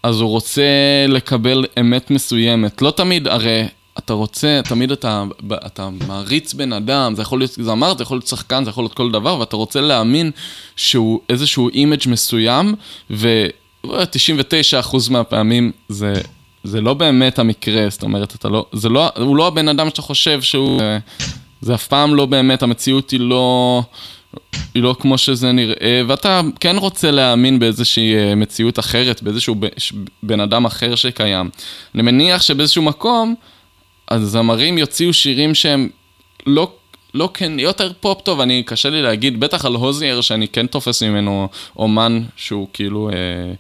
אז 0.05 0.21
הוא 0.21 0.31
רוצה 0.31 0.63
לקבל 1.09 1.65
אמת 1.81 2.11
מסוימת. 2.11 2.83
לא 2.83 2.91
תמיד, 2.91 3.29
הרי 3.29 3.65
אתה 3.99 4.13
רוצה, 4.13 4.61
תמיד 4.65 4.93
אתה, 4.93 5.25
אתה 5.67 5.89
מעריץ 6.07 6.55
בן 6.55 6.73
אדם, 6.73 7.15
זה 7.15 7.23
יכול 7.23 7.41
להיות 7.41 7.51
זמר, 7.51 7.97
זה 7.97 8.03
יכול 8.03 8.17
להיות 8.17 8.27
שחקן, 8.27 8.65
זה 8.65 8.71
יכול 8.71 8.85
להיות 8.85 8.95
כל 8.95 9.11
דבר, 9.11 9.39
ואתה 9.39 9.57
רוצה 9.57 9.81
להאמין 9.81 10.31
שהוא 10.77 11.21
איזשהו 11.29 11.69
image 11.69 12.03
מסוים, 12.07 12.75
ו-99% 13.11 13.91
מהפעמים 15.11 15.73
זה, 15.89 16.13
זה 16.65 16.81
לא 16.81 16.95
באמת 16.95 17.39
המקרה, 17.39 17.87
זאת 17.91 18.03
אומרת, 18.03 18.35
אתה 18.35 18.49
לא, 18.49 18.67
זה 18.73 18.89
לא, 18.89 19.09
הוא 19.17 19.37
לא 19.37 19.47
הבן 19.47 19.69
אדם 19.69 19.89
שאתה 19.89 20.03
חושב 20.03 20.43
שהוא, 20.43 20.81
זה 21.61 21.75
אף 21.75 21.87
פעם 21.87 22.15
לא 22.15 22.27
באמת, 22.27 22.63
המציאות 22.63 23.11
היא 23.11 23.21
לא... 23.21 23.83
לא 24.75 24.97
כמו 25.01 25.19
שזה 25.19 25.53
נראה, 25.53 26.03
ואתה 26.07 26.41
כן 26.61 26.77
רוצה 26.77 27.11
להאמין 27.11 27.59
באיזושהי 27.59 28.17
אה, 28.17 28.35
מציאות 28.35 28.79
אחרת, 28.79 29.23
באיזשהו 29.23 29.55
בן 30.23 30.41
אדם 30.41 30.65
אחר 30.65 30.95
שקיים. 30.95 31.51
אני 31.95 32.03
מניח 32.03 32.43
שבאיזשהו 32.43 32.83
מקום, 32.83 33.35
הזמרים 34.09 34.79
יוציאו 34.79 35.13
שירים 35.13 35.55
שהם 35.55 35.89
לא, 36.47 36.73
לא 37.15 37.31
כן, 37.35 37.59
יותר 37.59 37.93
פופ 38.01 38.21
טוב, 38.23 38.41
אני, 38.41 38.63
קשה 38.63 38.91
לי 38.91 39.03
להגיד, 39.03 39.41
בטח 39.41 39.65
על 39.65 39.75
הוזייר, 39.75 40.21
שאני 40.21 40.49
כן 40.49 40.67
תופס 40.67 41.03
ממנו 41.03 41.49
אומן 41.77 42.23
שהוא 42.37 42.69
כאילו... 42.73 43.11
אה, 43.13 43.55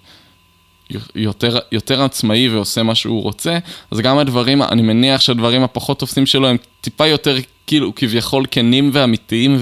יותר, 1.14 1.58
יותר 1.72 2.02
עצמאי 2.02 2.48
ועושה 2.48 2.82
מה 2.82 2.94
שהוא 2.94 3.22
רוצה, 3.22 3.58
אז 3.90 3.98
גם 4.00 4.18
הדברים, 4.18 4.62
אני 4.62 4.82
מניח 4.82 5.20
שהדברים 5.20 5.62
הפחות 5.62 5.98
תופסים 5.98 6.26
שלו 6.26 6.48
הם 6.48 6.56
טיפה 6.80 7.06
יותר 7.06 7.36
כאילו 7.66 7.94
כביכול 7.96 8.44
כנים 8.50 8.90
ואמיתיים 8.92 9.58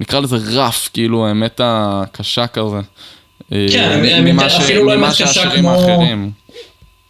ונקרא 0.00 0.20
לזה 0.20 0.36
רף, 0.36 0.88
כאילו 0.92 1.26
האמת 1.26 1.60
הקשה 1.64 2.46
כזה. 2.46 2.76
כן, 3.50 4.24
ממה 4.24 4.46
אפילו 4.46 4.84
לא 4.84 4.94
אמת 4.94 5.12
קשה 5.22 5.50
כמו... 5.50 5.70
האחרים. 5.70 6.30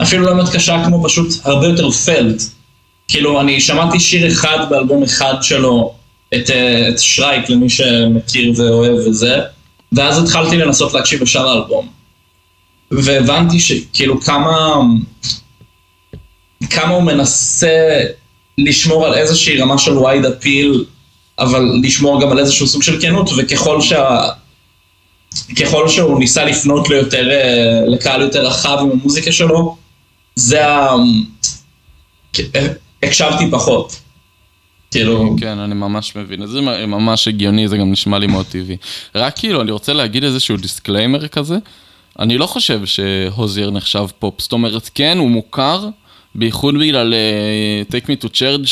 אפילו 0.02 0.22
לא 0.22 0.32
אמת 0.32 0.48
קשה 0.48 0.84
כמו 0.84 1.04
פשוט 1.04 1.28
הרבה 1.44 1.66
יותר 1.66 1.90
פלט. 1.90 2.42
כאילו, 3.08 3.40
אני 3.40 3.60
שמעתי 3.60 4.00
שיר 4.00 4.28
אחד 4.28 4.66
באלבום 4.70 5.02
אחד 5.02 5.34
שלו, 5.42 5.94
את, 6.34 6.50
את 6.88 6.98
שרייק, 6.98 7.50
למי 7.50 7.70
שמכיר 7.70 8.52
ואוהב 8.56 8.94
וזה, 9.06 9.40
ואז 9.92 10.22
התחלתי 10.22 10.56
לנסות 10.56 10.94
להקשיב 10.94 11.22
לשאר 11.22 11.48
האלבום. 11.48 11.97
והבנתי 12.90 13.60
שכאילו 13.60 14.20
כמה, 14.20 14.76
כמה 16.70 16.94
הוא 16.94 17.02
מנסה 17.02 18.00
לשמור 18.58 19.06
על 19.06 19.14
איזושהי 19.14 19.60
רמה 19.60 19.78
של 19.78 19.98
wide 19.98 20.24
appeal, 20.24 20.78
אבל 21.38 21.80
לשמור 21.82 22.22
גם 22.22 22.30
על 22.30 22.38
איזשהו 22.38 22.66
סוג 22.66 22.82
של 22.82 23.00
כנות, 23.00 23.30
וככל 23.36 23.80
שה... 23.80 24.28
ככל 25.60 25.88
שהוא 25.88 26.18
ניסה 26.18 26.44
לפנות 26.44 26.88
ליותר, 26.88 27.28
לקהל 27.86 28.20
יותר 28.20 28.46
רחב 28.46 28.78
עם 28.80 28.90
המוזיקה 28.90 29.32
שלו, 29.32 29.76
זה 30.34 30.66
ה... 30.66 30.94
הקשבתי 33.02 33.50
פחות. 33.50 34.00
כאילו... 34.90 35.36
כן, 35.40 35.58
אני 35.58 35.74
ממש 35.74 36.16
מבין. 36.16 36.46
זה 36.46 36.60
ממש 36.86 37.28
הגיוני, 37.28 37.68
זה 37.68 37.76
גם 37.76 37.92
נשמע 37.92 38.18
לי 38.18 38.26
מאוד 38.26 38.46
טבעי. 38.46 38.76
רק 39.14 39.38
כאילו, 39.38 39.62
אני 39.62 39.70
רוצה 39.70 39.92
להגיד 39.92 40.24
איזשהו 40.24 40.56
disclaimer 40.56 41.28
כזה. 41.28 41.56
אני 42.18 42.38
לא 42.38 42.46
חושב 42.46 42.86
שהוזייר 42.86 43.70
נחשב 43.70 44.06
פופ. 44.18 44.40
זאת 44.40 44.52
אומרת, 44.52 44.90
כן, 44.94 45.18
הוא 45.18 45.30
מוכר, 45.30 45.88
בייחוד 46.34 46.74
בגלל 46.74 47.14
אה, 47.88 47.92
Take 47.92 48.04
Me 48.04 48.24
to 48.24 48.28
Church 48.28 48.66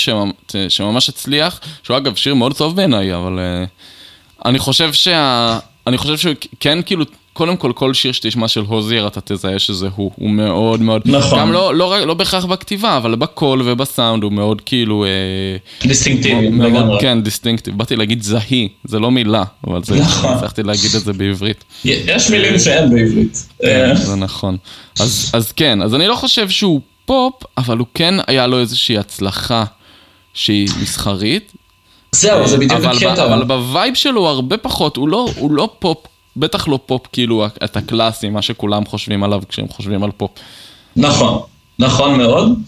שממש 0.69 1.09
הצליח, 1.09 1.61
שהוא 1.83 1.97
אגב 1.97 2.15
שיר 2.15 2.35
מאוד 2.35 2.57
טוב 2.57 2.77
בעיניי, 2.77 3.15
אבל 3.15 3.39
אה, 3.39 4.49
אני 4.49 4.59
חושב 4.59 4.93
שה... 4.93 5.59
אני 5.87 5.99
חושב 5.99 6.17
שכן, 6.17 6.79
כאילו, 6.87 7.05
קודם 7.37 7.57
כל, 7.57 7.73
כל 7.75 7.95
שיר 7.95 8.13
שתשמע 8.13 8.49
של 8.49 8.61
הוזייר, 8.61 9.07
אתה 9.07 9.21
תזהה 9.25 9.59
שזה 9.59 9.89
הוא, 9.97 10.11
הוא 10.17 10.31
מאוד 10.31 10.81
מאוד... 10.81 11.03
נכון. 11.05 11.39
גם 11.39 11.53
לא, 11.53 11.75
לא, 11.75 12.07
לא 12.07 12.15
בהכרח 12.15 12.45
בכתיבה, 12.45 12.97
אבל 12.97 13.15
בקול 13.15 13.63
ובסאונד 13.65 14.23
הוא 14.23 14.33
מאוד 14.33 14.61
כאילו... 14.61 15.05
דיסטינקטיבי, 15.83 16.51
לגמרי. 16.51 17.01
כן, 17.01 17.23
דיסטינקטיבי. 17.23 17.77
באתי 17.77 17.97
להגיד 17.97 18.23
זהי, 18.23 18.69
זה 18.85 18.99
לא 18.99 19.11
מילה, 19.11 19.45
אבל 19.67 19.85
זה... 19.85 20.01
נכון. 20.01 20.33
הצלחתי 20.33 20.63
להגיד 20.63 20.91
את 20.95 21.01
זה 21.01 21.13
בעברית. 21.13 21.65
יש 21.85 22.31
מילים 22.31 22.59
שאין 22.59 22.91
בעברית. 22.91 23.49
כן, 23.63 23.95
זה 23.95 24.17
נכון. 24.17 24.57
אז, 25.01 25.31
אז 25.35 25.53
כן, 25.53 25.83
אז 25.83 25.95
אני 25.95 26.07
לא 26.07 26.15
חושב 26.15 26.49
שהוא 26.49 26.81
פופ, 27.05 27.35
אבל 27.59 27.79
הוא 27.79 27.87
כן 27.95 28.15
היה 28.27 28.47
לו 28.47 28.61
איזושהי 28.61 28.99
הצלחה 28.99 29.65
שהיא 30.35 30.69
מסחרית. 30.83 31.53
זהו, 32.13 32.47
זה 32.47 32.59
בדיוק 32.59 32.85
הקטע. 32.85 33.25
אבל 33.25 33.45
בווייב 33.45 33.95
שלו 33.95 34.21
הוא 34.21 34.29
הרבה 34.29 34.57
פחות, 34.57 34.97
הוא 34.97 35.09
לא, 35.09 35.29
הוא 35.37 35.51
לא 35.53 35.69
פופ, 35.79 35.99
בטח 36.37 36.69
לא 36.69 36.79
פופ 36.87 37.07
כאילו 37.13 37.47
את 37.47 37.77
הקלאסי, 37.77 38.29
מה 38.29 38.43
שכולם 38.43 38.87
חושבים 38.87 39.25
עליו 39.25 39.43
כשהם 39.49 39.69
חושבים 39.69 40.05
על 40.05 40.11
פופ. 40.17 40.31
נכון, 40.97 41.43
נכון 41.79 42.19
מאוד. 42.19 42.59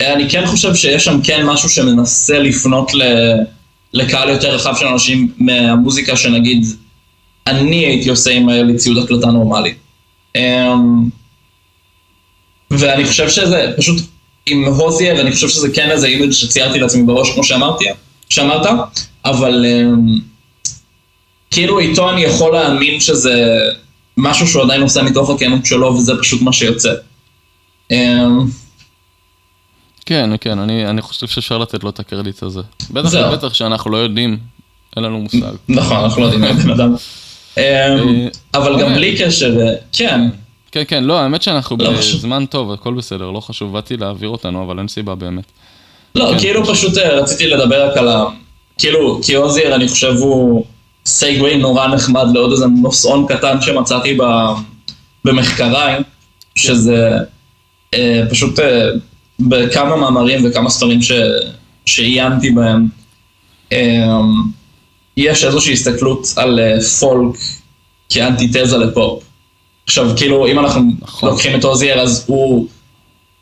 אני 0.00 0.30
כן 0.30 0.46
חושב 0.46 0.74
שיש 0.74 1.04
שם 1.04 1.20
כן 1.22 1.46
משהו 1.46 1.68
שמנסה 1.68 2.38
לפנות 2.38 2.94
ל... 2.94 3.02
לקהל 3.94 4.28
יותר 4.28 4.54
רחב 4.54 4.74
של 4.76 4.86
אנשים 4.86 5.32
מהמוזיקה 5.38 6.16
שנגיד 6.16 6.66
אני 7.46 7.76
הייתי 7.76 8.08
עושה 8.08 8.30
אם 8.30 8.48
היה 8.48 8.62
לי 8.62 8.76
ציוד 8.76 8.98
הקלטה 8.98 9.26
נורמלי. 9.26 9.74
ואני 12.70 13.04
חושב 13.04 13.28
שזה 13.28 13.72
פשוט 13.76 14.02
עם 14.46 14.64
הוזייר, 14.64 15.14
ואני 15.14 15.32
חושב 15.32 15.48
שזה 15.48 15.68
כן 15.74 15.90
איזה 15.90 16.06
image 16.06 16.30
שציירתי 16.30 16.78
לעצמי 16.78 17.02
בראש, 17.02 17.30
כמו 17.34 17.44
שאמרתי, 17.44 17.84
שאמרת, 18.28 18.66
אבל 19.24 19.64
כאילו 21.54 21.78
איתו 21.78 22.10
אני 22.10 22.22
יכול 22.22 22.52
להאמין 22.52 23.00
שזה, 23.00 23.54
משהו 24.16 24.46
שהוא 24.46 24.62
עדיין 24.62 24.82
עושה 24.82 25.02
מתוך 25.02 25.30
הכנות 25.30 25.66
שלו, 25.66 25.94
וזה 25.94 26.12
פשוט 26.20 26.42
מה 26.42 26.52
שיוצא. 26.52 26.92
אמ, 27.90 28.46
כן, 30.06 30.30
כן, 30.40 30.58
אני, 30.58 30.86
אני 30.86 31.02
חושב 31.02 31.26
שאפשר 31.26 31.58
לתת 31.58 31.84
לו 31.84 31.90
את 31.90 32.00
הקרדיט 32.00 32.42
הזה. 32.42 32.60
בטח 32.90 33.08
זהו. 33.08 33.32
ובטח 33.32 33.54
שאנחנו 33.54 33.90
לא 33.90 33.96
יודעים, 33.96 34.38
אין 34.96 35.04
לנו 35.04 35.20
מושג. 35.20 35.38
נכון, 35.68 35.96
אנחנו 35.96 36.20
לא 36.22 36.26
יודעים 36.26 36.42
מי 36.42 36.48
הבן 36.48 36.70
אדם. 36.70 36.94
אמ, 37.58 37.62
אבל 38.54 38.72
גם 38.72 38.78
באמת. 38.78 38.96
בלי 38.96 39.18
קשר, 39.18 39.60
אה, 39.60 39.74
כן, 39.92 40.20
כן, 40.72 40.82
כן, 40.88 41.04
לא, 41.04 41.18
האמת 41.18 41.42
שאנחנו 41.42 41.76
לא 41.80 41.96
חשוב. 41.98 42.18
בזמן 42.18 42.46
טוב, 42.46 42.72
הכל 42.72 42.94
בסדר, 42.94 43.30
לא 43.30 43.40
חשוב, 43.40 43.72
באתי 43.72 43.96
להעביר 43.96 44.28
אותנו, 44.28 44.64
אבל 44.64 44.78
אין 44.78 44.88
סיבה 44.88 45.14
באמת. 45.14 45.44
לא, 46.14 46.30
כן, 46.32 46.38
כאילו 46.38 46.66
פשוט. 46.66 46.98
אה, 46.98 47.14
רציתי 47.14 47.46
לדבר 47.46 47.88
רק 47.88 47.96
על 47.96 48.08
ה... 48.08 48.24
כאילו, 48.78 49.20
כי 49.22 49.34
עוזיאר, 49.34 49.74
אני 49.74 49.88
חושב 49.88 50.14
הוא 50.18 50.64
סייגווי 51.06 51.56
נורא 51.56 51.86
נחמד 51.86 52.26
לעוד 52.34 52.50
איזה 52.50 52.66
נושאון 52.66 53.26
קטן 53.28 53.60
שמצאתי 53.60 54.18
ב... 54.18 54.22
במחקריי, 55.24 56.02
שזה 56.54 57.18
אה, 57.94 58.22
פשוט 58.30 58.58
אה, 58.58 58.88
בכמה 59.40 59.96
מאמרים 59.96 60.40
וכמה 60.44 60.70
ספרים 60.70 61.02
ש... 61.02 61.12
שעיינתי 61.86 62.50
בהם, 62.50 62.88
אה, 63.72 64.20
יש 65.16 65.44
איזושהי 65.44 65.72
הסתכלות 65.72 66.26
על 66.36 66.60
אה, 66.60 66.80
פולק 66.80 67.36
כאנטיתזה 68.08 68.78
לפופ. 68.78 69.22
עכשיו, 69.86 70.10
כאילו, 70.16 70.46
אם 70.46 70.58
אנחנו 70.58 70.82
נכון. 71.00 71.28
לוקחים 71.28 71.58
את 71.58 71.64
עוזיאר, 71.64 72.00
אז 72.00 72.24
הוא 72.26 72.66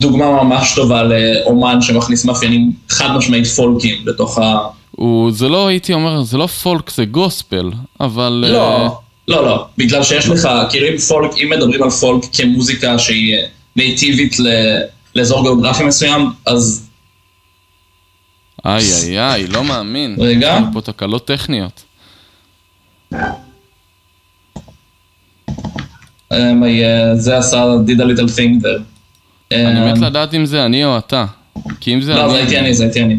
דוגמה 0.00 0.44
ממש 0.44 0.74
טובה 0.74 1.02
לאומן 1.02 1.82
שמכניס 1.82 2.24
מאפיינים 2.24 2.72
חד 2.88 3.16
משמעית 3.16 3.46
פולקים 3.46 3.96
לתוך 4.06 4.38
ה... 4.38 4.58
הוא, 4.96 5.32
זה 5.32 5.48
לא, 5.48 5.66
הייתי 5.66 5.92
אומר, 5.92 6.22
זה 6.22 6.38
לא 6.38 6.46
פולק, 6.46 6.90
זה 6.90 7.04
גוספל, 7.04 7.70
אבל... 8.00 8.44
לא, 8.48 9.00
לא, 9.28 9.44
לא, 9.46 9.66
בגלל 9.78 10.02
שיש 10.02 10.28
לך, 10.28 10.48
כאילו 10.70 10.88
אם 10.88 10.98
פולק, 10.98 11.30
אם 11.42 11.50
מדברים 11.50 11.82
על 11.82 11.90
פולק 11.90 12.22
כמוזיקה 12.32 12.98
שהיא 12.98 13.36
נייטיבית 13.76 14.38
ל- 14.40 14.78
לאזור 15.14 15.42
גיאוגרפי 15.42 15.84
מסוים, 15.84 16.30
אז 16.46 16.88
איי 18.64 18.84
איי 19.02 19.20
איי, 19.20 19.46
לא 19.46 19.64
מאמין. 19.64 20.16
רגע. 20.18 20.58
יש 20.60 20.64
פה 20.72 20.80
תקלות 20.80 21.26
טכניות. 21.26 21.82
אה, 26.32 27.16
זה 27.16 27.38
עשה 27.38 27.64
did 27.86 28.00
a 28.00 28.04
little 28.04 28.36
thing 28.36 28.62
there. 28.64 28.82
אני 29.52 29.80
אה, 29.80 29.92
מת 29.92 29.98
לדעת 29.98 30.34
אם 30.34 30.46
זה 30.46 30.64
אני 30.64 30.84
או 30.84 30.98
אתה. 30.98 31.26
כי 31.80 31.94
אם 31.94 32.00
זה 32.00 32.14
לא, 32.14 32.28
זה 32.28 32.36
הייתי 32.36 32.58
אני, 32.58 32.74
זה 32.74 32.84
הייתי 32.84 33.02
אני. 33.02 33.16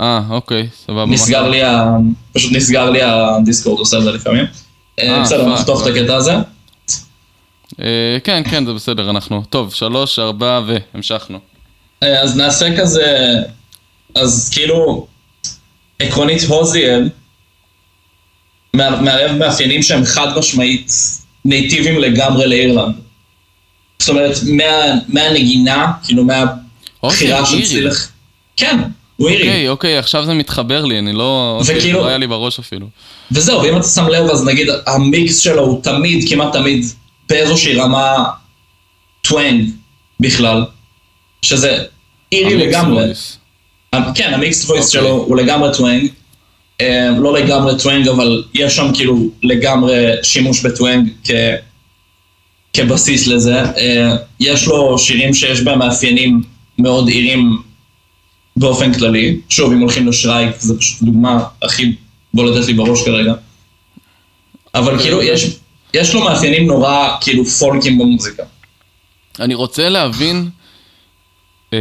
אה, 0.00 0.20
אוקיי, 0.30 0.68
סבבה. 0.86 1.06
נסגר 1.06 1.48
לי, 1.48 1.62
ה- 1.62 1.96
פשוט 2.32 2.52
נסגר 2.52 2.90
לי 2.90 3.00
הדיסקורד, 3.02 3.78
עושה 3.78 3.98
את 3.98 4.02
זה 4.02 4.12
לפעמים. 4.12 4.44
אה, 5.00 5.16
אה, 5.16 5.22
בסדר, 5.22 5.48
נחתוך 5.54 5.86
את. 5.86 5.92
הקטע 5.96 6.16
הזה. 6.16 6.34
אה, 7.80 8.18
כן, 8.24 8.42
כן, 8.50 8.66
זה 8.66 8.72
בסדר, 8.72 9.10
אנחנו... 9.10 9.42
טוב, 9.50 9.74
שלוש, 9.74 10.18
ארבע, 10.18 10.60
והמשכנו. 10.66 11.38
אז 12.00 12.36
נעשה 12.36 12.76
כזה, 12.80 13.36
אז 14.14 14.50
כאילו, 14.52 15.06
עקרונית 15.98 16.42
הוזיאל, 16.42 17.08
מערב 18.74 19.36
מאפיינים 19.38 19.82
שהם 19.82 20.04
חד 20.04 20.38
משמעית 20.38 20.92
נייטיביים 21.44 21.98
לגמרי 21.98 22.46
לאירלנד. 22.46 22.94
זאת 23.98 24.08
אומרת, 24.08 24.36
מה, 24.52 24.64
מהנגינה, 25.08 25.92
כאילו 26.04 26.24
מהבחירה 26.24 27.40
אוקיי, 27.40 27.64
של. 27.64 27.68
צליל... 27.68 27.90
כן. 28.56 28.78
אוקיי, 29.20 29.68
אוקיי, 29.68 29.98
עכשיו 29.98 30.24
זה 30.24 30.34
מתחבר 30.34 30.84
לי, 30.84 30.98
אני 30.98 31.12
לא... 31.12 31.60
וכאילו- 31.62 31.78
אוקיי, 31.78 31.92
לא 31.92 32.06
היה 32.08 32.18
לי 32.18 32.26
בראש 32.26 32.58
אפילו. 32.58 32.86
וזהו, 33.32 33.62
ואם 33.62 33.76
אתה 33.76 33.88
שם 33.88 34.08
לב, 34.08 34.30
אז 34.30 34.44
נגיד 34.44 34.68
המיקס 34.86 35.38
שלו 35.38 35.62
הוא 35.62 35.82
תמיד, 35.82 36.28
כמעט 36.28 36.52
תמיד, 36.52 36.84
באיזושהי 37.28 37.74
רמה 37.74 38.24
twang 39.22 39.70
בכלל, 40.20 40.64
שזה 41.42 41.84
אירי 42.32 42.54
המיקס 42.54 42.68
לגמרי. 42.68 43.04
voice. 43.04 43.38
כן, 44.14 44.34
ה 44.34 44.40
mixed 44.40 44.70
voice 44.70 44.86
אוקיי. 44.86 45.00
שלו 45.00 45.10
הוא 45.10 45.36
לגמרי 45.36 45.68
twang. 45.76 46.08
אה, 46.80 47.10
לא 47.18 47.32
לגמרי 47.32 47.78
twang, 47.78 48.08
אבל 48.08 48.44
יש 48.54 48.76
שם 48.76 48.90
כאילו 48.94 49.28
לגמרי 49.42 50.06
שימוש 50.22 50.60
ב 50.60 50.68
twang 50.68 51.08
כ... 51.24 51.30
כבסיס 52.72 53.26
לזה. 53.26 53.60
אה, 53.60 54.16
יש 54.40 54.66
לו 54.66 54.98
שירים 54.98 55.34
שיש 55.34 55.60
בהם 55.60 55.78
מאפיינים 55.78 56.42
מאוד 56.78 57.08
אירים 57.08 57.58
באופן 58.56 58.94
כללי. 58.94 59.40
שוב, 59.48 59.72
אם 59.72 59.78
הולכים 59.78 60.08
ל 60.08 60.14
Shrike, 60.14 60.60
זה 60.60 60.78
פשוט 60.78 61.02
דוגמה 61.02 61.44
הכי 61.62 61.94
בולטת 62.34 62.66
לי 62.66 62.74
בראש 62.74 63.04
כרגע. 63.04 63.34
אבל 64.74 64.92
אוקיי. 64.92 64.98
כאילו, 64.98 65.22
יש, 65.22 65.56
יש 65.94 66.14
לו 66.14 66.24
מאפיינים 66.24 66.66
נורא 66.66 67.16
כאילו 67.20 67.44
פולקיים 67.44 67.98
במוזיקה. 67.98 68.42
אני 69.40 69.54
רוצה 69.54 69.88
להבין, 69.88 70.48
אה, 71.72 71.78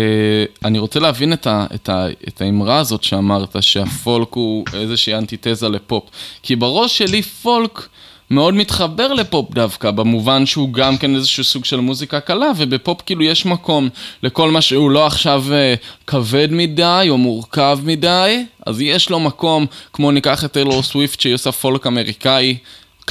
אני 0.66 0.80
רוצה 0.80 1.00
להבין 1.00 1.34
את, 1.34 1.48
ה, 1.48 1.66
את, 1.76 1.90
ה, 1.90 2.08
את 2.28 2.42
האמרה 2.42 2.80
הזאת 2.80 3.04
שאמרת, 3.04 3.56
שהפולק 3.62 4.34
הוא 4.34 4.66
איזושהי 4.74 5.16
אנטיתזה 5.16 5.70
לפופ. 5.70 6.04
כי 6.44 6.56
בראש 6.56 6.98
שלי 6.98 7.22
פולק 7.22 7.88
מאוד 8.32 8.54
מתחבר 8.54 9.14
לפופ 9.14 9.54
דווקא, 9.54 9.92
במובן 9.92 10.46
שהוא 10.46 10.74
גם 10.74 10.98
כן 10.98 11.16
איזשהו 11.16 11.44
סוג 11.44 11.66
של 11.66 11.80
מוזיקה 11.80 12.20
קלה, 12.20 12.52
ובפופ 12.58 13.02
כאילו 13.06 13.24
יש 13.24 13.46
מקום 13.46 13.90
לכל 14.24 14.52
מה 14.52 14.62
שהוא 14.62 14.92
לא 14.92 15.06
עכשיו 15.06 15.44
אה, 15.52 15.76
כבד 16.08 16.48
מדי 16.52 17.06
או 17.10 17.18
מורכב 17.18 17.80
מדי, 17.84 18.44
אז 18.66 18.82
יש 18.82 19.10
לו 19.10 19.20
מקום, 19.20 19.66
כמו 19.94 20.12
ניקח 20.12 20.46
את 20.46 20.52
טיילור 20.52 20.84
סוויפט 20.84 21.20
שהיא 21.20 21.34
עושה 21.34 21.52
פולק 21.52 21.88
אמריקאי. 21.88 22.58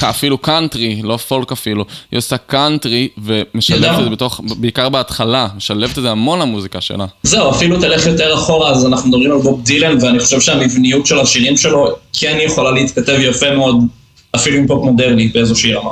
אפילו 0.03 0.37
קאנטרי, 0.37 1.01
לא 1.03 1.17
פולק 1.17 1.51
אפילו, 1.51 1.85
היא 2.11 2.17
עושה 2.17 2.37
קאנטרי 2.37 3.07
ומשלבת. 3.17 3.99
את 3.99 4.03
זה 4.03 4.09
בתוך, 4.09 4.41
בעיקר 4.57 4.89
בהתחלה, 4.89 5.47
משלבת 5.57 5.97
את 5.97 6.03
זה 6.03 6.11
המון 6.11 6.39
למוזיקה 6.39 6.81
שלה. 6.81 7.05
זהו, 7.23 7.51
אפילו 7.51 7.79
תלך 7.79 8.05
יותר 8.05 8.33
אחורה, 8.33 8.71
אז 8.71 8.85
אנחנו 8.85 9.09
מדברים 9.09 9.31
על 9.31 9.37
בוב 9.37 9.63
דילן, 9.63 9.97
ואני 10.01 10.19
חושב 10.19 10.41
שהמבניות 10.41 11.05
של 11.05 11.19
השירים 11.19 11.57
שלו 11.57 11.95
כן 12.13 12.37
יכולה 12.41 12.71
להתכתב 12.71 13.17
יפה 13.19 13.51
מאוד, 13.55 13.75
אפילו 14.35 14.57
עם 14.57 14.67
פופ 14.67 14.83
מודרני 14.83 15.27
באיזושהי 15.27 15.73
רמה. 15.73 15.91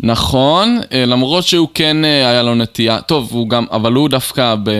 נכון, 0.00 0.78
אה, 0.92 1.06
למרות 1.06 1.44
שהוא 1.44 1.68
כן 1.74 2.04
אה, 2.04 2.28
היה 2.30 2.42
לו 2.42 2.54
נטייה, 2.54 3.00
טוב, 3.00 3.28
הוא 3.32 3.48
גם, 3.48 3.64
אבל 3.72 3.92
הוא 3.92 4.08
דווקא 4.08 4.54
ב, 4.62 4.70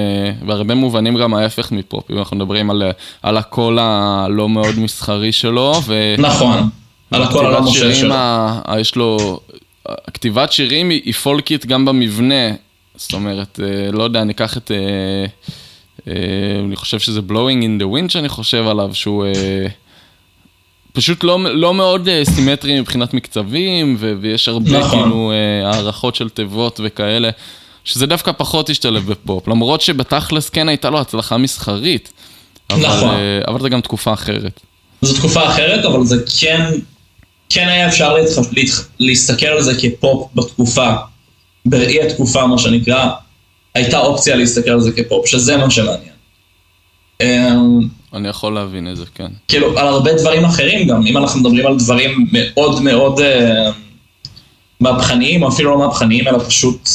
בהרבה 0.43 0.75
מובנים 0.75 1.17
גם 1.17 1.35
ההפך 1.35 1.73
מפופ, 1.73 2.11
אם 2.11 2.19
אנחנו 2.19 2.37
מדברים 2.37 2.71
על, 2.71 2.83
אה, 2.83 2.91
על 3.23 3.37
הקול 3.37 3.79
הלא 3.81 4.49
מאוד 4.49 4.79
מסחרי 4.79 5.33
שלו, 5.33 5.73
ו... 5.87 6.15
נכון, 6.19 6.69
על 7.11 7.23
הכל 7.23 7.47
הלא 7.47 7.67
שירים 7.67 7.95
שלו. 7.95 8.15
ה- 8.15 8.61
ה- 8.65 8.81
יש 8.81 8.97
לו... 8.97 9.41
כתיבת 10.15 10.53
שירים 10.53 10.91
היא, 10.91 11.01
היא 11.05 11.15
פולקית 11.15 11.67
גם 11.67 11.85
במבנה. 11.85 12.51
זאת 12.97 13.13
אומרת, 13.13 13.61
לא 13.93 14.03
יודע, 14.03 14.25
ניקח 14.25 14.57
את... 14.57 14.71
אה, 14.71 14.77
אה, 16.09 16.61
אני 16.65 16.77
חושב 16.77 16.99
שזה 16.99 17.21
Blowing 17.29 17.63
in 17.63 17.83
the 17.83 17.85
Wind 17.85 18.09
שאני 18.09 18.29
חושב 18.29 18.67
עליו, 18.67 18.91
שהוא 18.93 19.25
פשוט 20.97 21.25
לא, 21.25 21.39
לא 21.55 21.75
מאוד 21.75 22.09
אה, 22.09 22.23
סימטרי 22.25 22.81
מבחינת 22.81 23.15
מקצבים, 23.15 23.97
ו, 23.99 24.15
ויש 24.21 24.49
הרבה 24.49 24.79
נכון. 24.79 25.03
כאילו 25.03 25.33
אה, 25.33 25.71
הערכות 25.71 26.15
של 26.15 26.29
תיבות 26.29 26.81
וכאלה, 26.85 27.31
שזה 27.85 28.07
דווקא 28.07 28.33
פחות 28.37 28.71
השתלב 28.71 29.07
בפופ. 29.07 29.49
למרות 29.49 29.81
שבתכלס 29.81 30.49
כן 30.49 30.69
הייתה 30.69 30.91
לו 30.91 31.01
הצלחה 31.01 31.37
מסחרית. 31.37 32.13
אבל, 32.71 32.87
נכון. 32.87 33.09
אה, 33.09 33.41
אבל 33.49 33.61
זה 33.61 33.69
גם 33.69 33.81
תקופה 33.81 34.13
אחרת. 34.13 34.61
זו 35.03 35.15
תקופה 35.15 35.49
אחרת, 35.49 35.85
אבל 35.85 36.05
זה 36.05 36.17
כן, 36.41 36.71
כן 37.49 37.69
היה 37.69 37.89
אפשר 37.89 38.15
להתח... 38.15 38.53
להתח... 38.53 38.89
להסתכל 38.99 39.47
על 39.47 39.63
זה 39.63 39.73
כפופ 39.81 40.29
בתקופה, 40.35 40.93
בראי 41.67 42.03
התקופה, 42.03 42.47
מה 42.47 42.59
שנקרא, 42.59 43.11
הייתה 43.75 43.99
אופציה 43.99 44.37
להסתכל 44.37 44.71
על 44.71 44.81
זה 44.81 44.93
כפופ, 44.93 45.27
שזה 45.27 45.57
מה 45.57 45.71
שמעניין. 45.71 46.17
אני 48.17 48.29
יכול 48.29 48.55
להבין 48.55 48.91
את 48.91 48.97
זה, 48.97 49.05
כן. 49.15 49.27
כאילו, 49.49 49.79
על 49.79 49.87
הרבה 49.87 50.13
דברים 50.13 50.45
אחרים 50.45 50.89
גם, 50.89 51.07
אם 51.07 51.17
אנחנו 51.17 51.41
מדברים 51.41 51.67
על 51.67 51.77
דברים 51.79 52.27
מאוד 52.33 52.83
מאוד 52.83 53.21
אה, 53.21 53.71
מהפכניים, 54.81 55.43
או 55.43 55.49
אפילו 55.49 55.71
לא 55.71 55.79
מהפכניים, 55.79 56.29
אלא 56.29 56.39
פשוט 56.39 56.89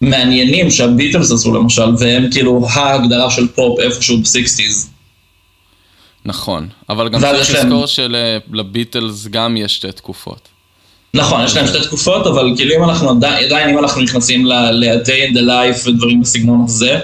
מעניינים 0.00 0.70
שהביטלס 0.70 1.32
עשו 1.32 1.54
למשל, 1.54 1.94
והם 1.98 2.28
כאילו 2.32 2.66
ההגדרה 2.70 3.30
של 3.30 3.48
פופ 3.48 3.80
איפשהו 3.80 4.18
בסיקסטיז. 4.18 4.90
נכון, 6.24 6.68
אבל 6.88 7.08
גם 7.08 7.20
צריך 7.20 7.54
לזכור 7.54 7.86
שלביטלס 7.86 9.26
גם 9.26 9.56
יש 9.56 9.76
שתי 9.76 9.92
תקופות. 9.92 10.48
נכון, 11.14 11.44
יש 11.44 11.56
להם 11.56 11.66
שתי 11.66 11.80
תקופות, 11.82 12.26
אבל 12.26 12.52
כאילו 12.56 12.74
אם 12.76 12.84
אנחנו 12.84 13.10
עדיין, 13.10 13.44
עדיין 13.44 13.68
אם 13.68 13.78
אנחנו 13.78 14.02
נכנסים 14.02 14.46
ל-day 14.46 15.30
in 15.30 15.34
the 15.34 15.40
life 15.40 15.88
ודברים 15.88 16.20
בסגנון 16.20 16.64
הזה, 16.64 17.00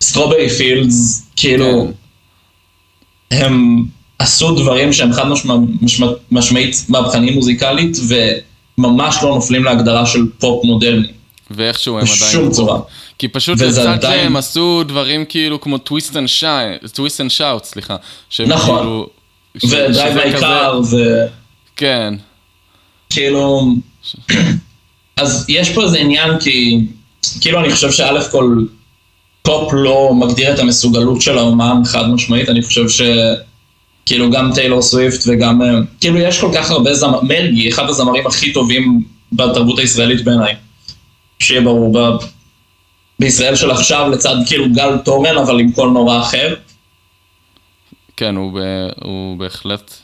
Strawberry 0.00 0.48
Fields, 0.50 1.30
כאילו, 1.36 1.90
הם 3.30 3.84
עשו 4.18 4.54
דברים 4.54 4.92
שהם 4.92 5.12
חד 5.12 5.28
משמע, 5.28 5.54
משמע, 5.80 6.06
משמעית 6.30 6.84
מהפכניים 6.88 7.34
מוזיקלית, 7.34 7.96
וממש 8.78 9.16
לא 9.22 9.28
נופלים 9.34 9.64
להגדרה 9.64 10.06
של 10.06 10.26
פופ 10.38 10.64
מודרני. 10.64 11.06
ואיכשהו 11.50 11.98
הם 11.98 12.04
עדיין... 12.04 12.16
בשום 12.30 12.50
צורה. 12.50 12.80
כי 13.18 13.28
פשוט 13.28 13.54
וזה 13.60 13.66
לצד 13.80 13.88
עדיין- 13.88 14.20
שהם 14.24 14.36
עשו 14.36 14.84
דברים 14.84 15.24
כאילו 15.28 15.60
כמו 15.60 15.78
Twist 15.78 16.16
and 16.16 16.28
Twist 16.92 17.20
and 17.20 17.30
Shout, 17.30 17.64
סליחה. 17.64 17.96
נכון. 18.46 18.76
כאילו... 18.78 19.08
ש- 19.58 19.64
ודרייב 19.64 20.36
כזה- 20.36 20.96
ו... 20.96 20.96
כן. 21.76 22.14
כאילו, 23.10 23.74
אז 25.16 25.44
יש 25.48 25.68
פה 25.70 25.82
איזה 25.82 25.98
עניין 25.98 26.38
כי, 26.40 26.80
כאילו 27.40 27.60
אני 27.60 27.72
חושב 27.72 27.92
שא' 27.92 28.30
כל, 28.30 28.64
פופ 29.48 29.72
לא 29.72 30.14
מגדיר 30.14 30.54
את 30.54 30.58
המסוגלות 30.58 31.20
של 31.20 31.38
האומן 31.38 31.82
חד 31.84 32.10
משמעית, 32.10 32.48
אני 32.48 32.62
חושב 32.62 32.88
ש... 32.88 33.02
כאילו 34.06 34.30
גם 34.30 34.50
טיילור 34.54 34.82
סוויפט 34.82 35.24
וגם, 35.26 35.62
אה, 35.62 35.68
כאילו 36.00 36.18
יש 36.18 36.40
כל 36.40 36.50
כך 36.54 36.70
הרבה 36.70 36.94
זמר, 36.94 37.20
מרגי, 37.22 37.68
אחד 37.68 37.88
הזמרים 37.88 38.26
הכי 38.26 38.52
טובים 38.52 39.04
בתרבות 39.32 39.78
הישראלית 39.78 40.24
בעיניי. 40.24 40.54
שיהיה 41.38 41.60
ברור, 41.60 41.92
ב... 41.98 42.16
בישראל 43.18 43.56
של 43.56 43.70
עכשיו 43.70 44.08
לצד 44.10 44.36
כאילו 44.46 44.72
גל 44.72 44.98
תורן, 44.98 45.38
אבל 45.38 45.60
עם 45.60 45.72
קול 45.72 45.90
נורא 45.90 46.20
אחר. 46.20 46.54
כן, 48.16 48.36
הוא, 48.36 48.52
ב... 48.52 48.58
הוא 49.04 49.38
בהחלט, 49.38 49.94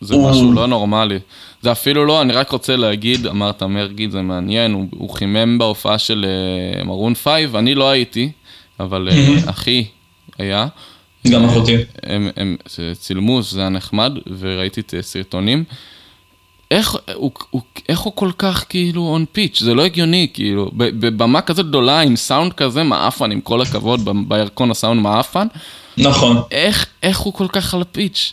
זה 0.00 0.14
הוא... 0.14 0.30
משהו 0.30 0.52
לא 0.52 0.66
נורמלי. 0.66 1.18
זה 1.62 1.72
אפילו 1.72 2.04
לא, 2.04 2.22
אני 2.22 2.32
רק 2.32 2.50
רוצה 2.50 2.76
להגיד, 2.76 3.26
אמרת 3.26 3.62
מרגי, 3.62 4.10
זה 4.10 4.22
מעניין, 4.22 4.72
הוא, 4.72 4.86
הוא 4.90 5.10
חימם 5.10 5.58
בהופעה 5.58 5.98
של 5.98 6.26
uh, 6.80 6.84
Maroon 6.84 7.14
5, 7.14 7.56
אני 7.56 7.74
לא 7.74 7.90
הייתי, 7.90 8.30
אבל 8.80 9.08
uh, 9.08 9.50
אחי 9.50 9.84
היה. 10.38 10.66
גם 11.28 11.44
אחותי. 11.44 11.76
הם, 12.02 12.28
הם 12.36 12.56
צילמו, 12.92 13.42
זה 13.42 13.60
היה 13.60 13.68
נחמד, 13.68 14.12
וראיתי 14.38 14.80
את 14.80 14.94
הסרטונים. 14.98 15.64
איך 16.70 16.96
הוא, 17.14 17.30
הוא, 17.50 17.62
איך 17.88 17.98
הוא 17.98 18.12
כל 18.16 18.30
כך 18.38 18.64
כאילו 18.68 19.02
און 19.02 19.24
פיץ', 19.32 19.62
זה 19.62 19.74
לא 19.74 19.84
הגיוני, 19.84 20.28
כאילו, 20.34 20.70
בבמה 20.74 21.40
כזאת 21.40 21.66
גדולה 21.66 22.00
עם 22.00 22.16
סאונד 22.16 22.52
כזה 22.52 22.82
מעפן, 22.82 23.32
עם 23.32 23.40
כל 23.40 23.62
הכבוד, 23.62 24.08
בירקון 24.28 24.70
הסאונד 24.70 25.02
מעפן. 25.02 25.46
נכון. 25.98 26.42
איך, 26.50 26.86
איך 27.02 27.18
הוא 27.18 27.32
כל 27.32 27.46
כך 27.48 27.74
על 27.74 27.82
הפיץ'? 27.82 28.32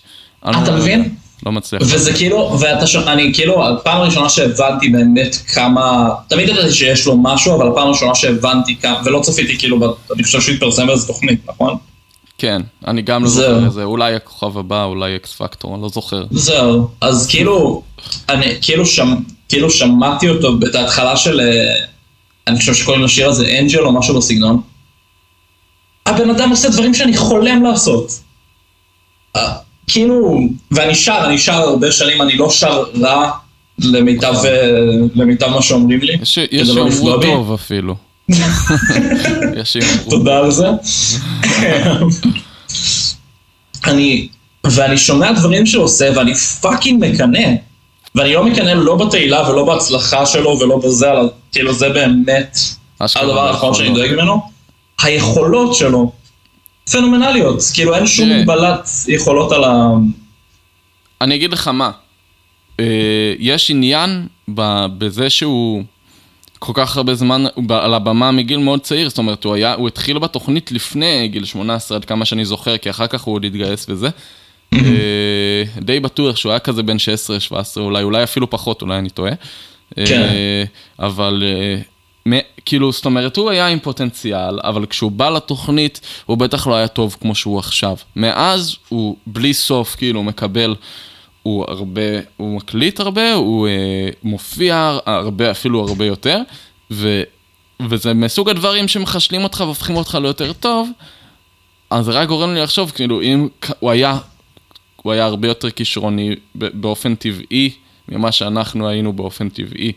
אתה 0.49 0.75
מבין? 0.75 1.15
לא 1.45 1.51
מצליח. 1.51 1.81
וזה 1.85 2.13
כאילו, 2.13 2.57
ואתה 2.59 2.87
ש... 2.87 2.95
אני 2.95 3.33
כאילו, 3.33 3.67
הפעם 3.67 4.01
הראשונה 4.01 4.29
שהבנתי 4.29 4.89
באמת 4.89 5.35
כמה, 5.53 6.09
תמיד 6.27 6.49
ידעתי 6.49 6.73
שיש 6.73 7.05
לו 7.05 7.17
משהו, 7.17 7.55
אבל 7.55 7.67
הפעם 7.67 7.87
הראשונה 7.87 8.15
שהבנתי 8.15 8.75
כמה, 8.75 9.01
ולא 9.05 9.19
צפיתי 9.23 9.59
כאילו, 9.59 9.95
אני 10.15 10.23
חושב 10.23 10.41
שהוא 10.41 10.53
התפרסם 10.53 10.87
באיזה 10.87 11.07
תוכנית, 11.07 11.39
נכון? 11.49 11.77
כן, 12.37 12.61
אני 12.87 13.01
גם 13.01 13.23
לא 13.23 13.29
זוכר 13.29 13.67
את 13.67 13.73
זה, 13.73 13.83
אולי 13.83 14.15
הכוכב 14.15 14.57
הבא, 14.57 14.83
אולי 14.83 15.15
אקס 15.15 15.33
פקטור, 15.33 15.75
אני 15.75 15.81
לא 15.81 15.89
זוכר. 15.89 16.25
זהו, 16.31 16.87
אז 17.01 17.27
כאילו, 17.29 17.83
אני 18.29 18.45
כאילו, 18.61 18.85
שמ, 18.85 19.15
כאילו 19.49 19.71
שמעתי 19.71 20.29
אותו 20.29 20.53
את 20.69 20.75
ההתחלה 20.75 21.17
של, 21.17 21.39
אה, 21.39 21.75
אני 22.47 22.59
חושב 22.59 22.73
שקוראים 22.73 23.03
לשיר 23.03 23.29
הזה 23.29 23.57
אנג'ל 23.59 23.85
או 23.85 23.91
משהו 23.91 24.17
בסגנון. 24.17 24.61
הבן 26.05 26.29
אדם 26.29 26.49
עושה 26.49 26.69
דברים 26.69 26.93
שאני 26.93 27.17
חולם 27.17 27.63
לעשות. 27.63 28.11
כאילו, 29.91 30.39
ואני 30.71 30.95
שר, 30.95 31.21
אני 31.25 31.37
שר 31.37 31.53
הרבה 31.53 31.91
שנים, 31.91 32.21
אני 32.21 32.37
לא 32.37 32.49
שר 32.49 32.83
רע 33.01 33.31
למיטב, 33.79 34.33
אה, 34.45 34.71
למיטב 35.15 35.47
מה 35.47 35.61
שאומרים 35.61 35.99
לי. 35.99 36.17
יש 36.21 36.39
שיאמרו 36.39 37.09
לא 37.09 37.19
טוב 37.21 37.53
אפילו. 37.53 37.95
תודה 40.09 40.37
על 40.37 40.51
זה. 40.51 40.67
אני, 43.85 44.27
ואני 44.63 44.97
שומע 44.97 45.31
דברים 45.31 45.65
שהוא 45.65 45.83
עושה 45.83 46.09
ואני 46.15 46.35
פאקינג 46.35 47.05
מקנא. 47.05 47.49
ואני 48.15 48.33
לא 48.33 48.45
מקנא 48.45 48.69
לא 48.69 48.95
בתהילה 48.95 49.49
ולא 49.49 49.65
בהצלחה 49.65 50.25
שלו 50.25 50.59
ולא 50.59 50.77
בזה, 50.83 51.07
כאילו 51.51 51.73
זה 51.73 51.89
באמת 51.89 52.57
הדבר 53.15 53.47
האחרון 53.47 53.73
שאני 53.73 53.89
דואג 53.89 54.11
ממנו. 54.13 54.41
היכולות 55.01 55.75
שלו 55.75 56.11
פנומנליות, 56.91 57.59
כאילו 57.73 57.95
אין 57.95 58.07
שום 58.07 58.29
מגבלת 58.29 58.89
יכולות 59.07 59.51
על 59.51 59.63
ה... 59.63 59.89
אני 61.21 61.35
אגיד 61.35 61.53
לך 61.53 61.67
מה, 61.67 61.91
אה, 62.79 63.33
יש 63.39 63.71
עניין 63.71 64.27
בזה 64.47 65.29
שהוא 65.29 65.83
כל 66.59 66.71
כך 66.75 66.97
הרבה 66.97 67.15
זמן 67.15 67.43
על 67.69 67.93
הבמה 67.93 68.31
מגיל 68.31 68.57
מאוד 68.57 68.81
צעיר, 68.81 69.09
זאת 69.09 69.17
אומרת, 69.17 69.43
הוא, 69.43 69.53
היה, 69.53 69.73
הוא 69.73 69.87
התחיל 69.87 70.19
בתוכנית 70.19 70.71
לפני 70.71 71.27
גיל 71.27 71.45
18, 71.45 71.97
עד 71.97 72.05
כמה 72.05 72.25
שאני 72.25 72.45
זוכר, 72.45 72.77
כי 72.77 72.89
אחר 72.89 73.07
כך 73.07 73.21
הוא 73.21 73.35
עוד 73.35 73.45
התגייס 73.45 73.85
וזה. 73.89 74.09
אה, 74.73 75.63
די 75.81 75.99
בטוח 75.99 76.35
שהוא 76.35 76.51
היה 76.51 76.59
כזה 76.59 76.83
בן 76.83 76.97
16-17 77.51 77.55
אולי, 77.77 78.03
אולי 78.03 78.23
אפילו 78.23 78.49
פחות, 78.49 78.81
אולי 78.81 78.97
אני 78.97 79.09
טועה. 79.09 79.31
כן. 79.95 80.21
אה, 80.21 80.63
אבל 80.99 81.43
כאילו, 82.65 82.91
זאת 82.91 83.05
אומרת, 83.05 83.37
הוא 83.37 83.49
היה 83.49 83.67
עם 83.67 83.79
פוטנציאל, 83.79 84.59
אבל 84.63 84.85
כשהוא 84.85 85.11
בא 85.11 85.29
לתוכנית, 85.29 86.01
הוא 86.25 86.37
בטח 86.37 86.67
לא 86.67 86.75
היה 86.75 86.87
טוב 86.87 87.17
כמו 87.21 87.35
שהוא 87.35 87.59
עכשיו. 87.59 87.95
מאז 88.15 88.75
הוא 88.89 89.15
בלי 89.27 89.53
סוף, 89.53 89.95
כאילו, 89.95 90.23
מקבל 90.23 90.75
הוא 91.43 91.65
הרבה, 91.67 92.01
הוא 92.37 92.55
מקליט 92.55 92.99
הרבה, 92.99 93.33
הוא 93.33 93.67
אה, 93.67 94.09
מופיע 94.23 94.97
הרבה, 95.05 95.51
אפילו 95.51 95.87
הרבה 95.87 96.05
יותר, 96.05 96.39
ו, 96.91 97.23
וזה 97.89 98.13
מסוג 98.13 98.49
הדברים 98.49 98.87
שמחשלים 98.87 99.43
אותך 99.43 99.59
והופכים 99.65 99.95
אותך 99.95 100.17
ליותר 100.21 100.53
טוב, 100.53 100.89
אז 101.89 102.05
זה 102.05 102.11
רק 102.11 102.27
גורם 102.27 102.53
לי 102.53 102.61
לחשוב, 102.61 102.91
כאילו, 102.91 103.21
אם 103.21 103.47
הוא 103.79 103.91
היה, 103.91 104.17
הוא 104.95 105.11
היה 105.13 105.25
הרבה 105.25 105.47
יותר 105.47 105.69
כישרוני 105.69 106.35
באופן 106.55 107.15
טבעי 107.15 107.71
ממה 108.09 108.31
שאנחנו 108.31 108.87
היינו 108.87 109.13
באופן 109.13 109.49
טבעי. 109.49 109.91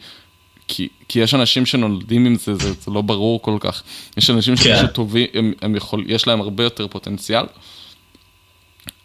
כי, 0.68 0.88
כי 1.08 1.20
יש 1.20 1.34
אנשים 1.34 1.66
שנולדים 1.66 2.26
עם 2.26 2.36
זה, 2.36 2.54
זה, 2.54 2.72
זה 2.72 2.90
לא 2.90 3.02
ברור 3.02 3.42
כל 3.42 3.56
כך. 3.60 3.82
יש 4.16 4.30
אנשים 4.30 4.56
כן. 4.56 4.76
שפשוט 4.76 4.90
טובים, 4.90 5.26
הם, 5.34 5.52
הם 5.62 5.76
יכול, 5.76 6.04
יש 6.06 6.26
להם 6.26 6.40
הרבה 6.40 6.64
יותר 6.64 6.86
פוטנציאל, 6.88 7.44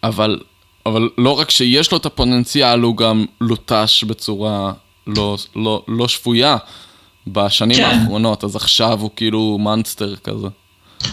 אבל 0.02 0.40
אבל 0.86 1.08
לא 1.18 1.38
רק 1.38 1.50
שיש 1.50 1.92
לו 1.92 1.98
את 1.98 2.06
הפוטנציאל, 2.06 2.80
הוא 2.80 2.96
גם 2.96 3.24
לוטש 3.40 4.04
בצורה 4.04 4.72
לא, 5.06 5.36
לא, 5.56 5.82
לא 5.88 6.08
שפויה 6.08 6.56
בשנים 7.26 7.76
כן. 7.76 7.84
האחרונות, 7.84 8.44
אז 8.44 8.56
עכשיו 8.56 9.00
הוא 9.00 9.10
כאילו 9.16 9.58
מאנסטר 9.60 10.16
כזה. 10.16 10.46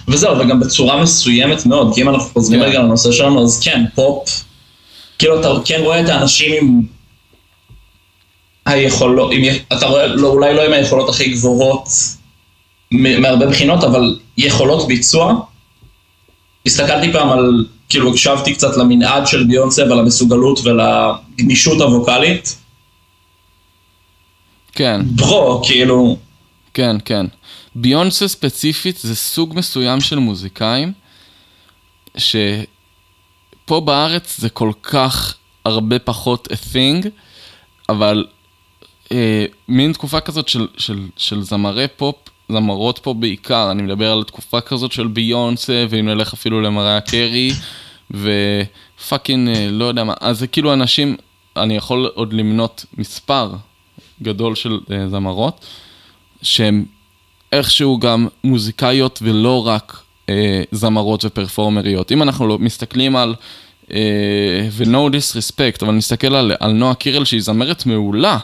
וזהו, 0.08 0.40
וגם 0.40 0.60
בצורה 0.60 1.02
מסוימת 1.02 1.66
מאוד, 1.66 1.96
כי 1.96 2.02
אם 2.02 2.10
אנחנו 2.10 2.30
חוזרים 2.34 2.60
כן. 2.60 2.66
רגע 2.66 2.80
לנושא 2.80 3.12
שלנו, 3.12 3.44
אז 3.44 3.60
כן, 3.64 3.86
פופ, 3.96 4.44
כאילו 5.20 5.40
אתה 5.40 5.50
כן 5.66 5.80
רואה 5.84 6.02
את 6.02 6.10
האנשים 6.10 6.54
עם 6.54 6.82
היכולות, 8.68 9.32
עם, 9.34 9.44
אתה 9.74 9.86
רואה, 9.86 10.08
לא, 10.08 10.28
אולי 10.28 10.54
לא 10.54 10.62
עם 10.62 10.74
היכולות 10.74 11.10
הכי 11.10 11.30
גבוהות 11.30 11.88
מהרבה 12.92 13.48
בחינות, 13.48 13.84
אבל 13.84 14.20
יכולות 14.38 14.88
ביצוע. 14.88 15.34
הסתכלתי 16.66 17.14
פעם 17.14 17.30
על 17.30 17.66
כאילו 17.90 18.10
הקשבתי 18.10 18.54
קצת 18.54 18.78
למנעד 18.78 19.28
של 19.28 19.44
ביונסה 19.44 19.84
ולמסוגלות 19.84 20.60
ולגמישות 20.64 21.82
הווקאלית. 21.82 22.58
כן. 24.72 25.02
ברו, 25.16 25.62
כאילו... 25.64 26.18
כן, 26.74 26.96
כן. 27.06 27.26
ביונסה 27.76 28.28
ספציפית 28.28 28.98
זה 28.98 29.16
סוג 29.16 29.54
מסוים 29.56 30.02
של 30.02 30.20
מוזיקאים, 30.20 30.94
שפה 32.18 33.80
בארץ 33.80 34.40
זה 34.40 34.50
כל 34.50 34.72
כך 34.84 35.36
הרבה 35.66 36.00
פחות 36.00 36.48
a 36.52 36.74
thing, 36.74 37.08
אבל 37.90 38.26
אה, 39.12 39.46
מין 39.68 39.94
תקופה 39.94 40.20
כזאת 40.20 40.48
של, 40.48 40.68
של, 40.78 41.00
של 41.18 41.42
זמרי 41.42 41.88
פופ 41.98 42.16
זמרות 42.50 43.00
פה 43.00 43.14
בעיקר, 43.14 43.72
אני 43.72 43.82
מדבר 43.82 44.12
על 44.12 44.24
תקופה 44.24 44.62
כזאת 44.62 44.92
של 44.92 45.08
ביונסה, 45.08 45.86
ואם 45.90 46.06
נלך 46.06 46.34
אפילו 46.34 46.62
למראה 46.62 47.02
קרי, 47.02 47.52
ופאקינג, 48.12 49.50
אה, 49.50 49.68
לא 49.72 49.86
יודע 49.86 50.04
מה, 50.04 50.14
אז 50.22 50.40
זה 50.40 50.48
כאילו 50.48 50.74
אנשים, 50.74 51.16
אני 51.58 51.76
יכול 51.76 52.12
עוד 52.16 52.34
למנות 52.34 52.86
מספר 52.98 53.52
גדול 54.22 54.56
של 54.56 54.80
uh, 54.86 54.92
זמרות, 55.10 55.66
שהן 56.42 56.86
איכשהו 57.52 58.00
גם 58.00 58.28
מוזיקאיות 58.44 59.20
ולא 59.22 59.68
רק 59.68 60.02
uh, 60.26 60.30
זמרות 60.72 61.26
ופרפורמריות. 61.26 62.12
אם 62.12 62.22
אנחנו 62.22 62.48
לא 62.48 62.60
מסתכלים 62.60 63.16
על, 63.16 63.36
uh, 63.88 63.92
ו-no 64.72 65.12
disrespect, 65.12 65.78
אבל 65.82 65.94
נסתכל 65.94 66.36
על, 66.36 66.52
על 66.60 66.72
נועה 66.72 66.96
קירל 66.96 67.26
שהיא 67.26 67.42
זמרת 67.42 67.86
מעולה. 67.86 68.38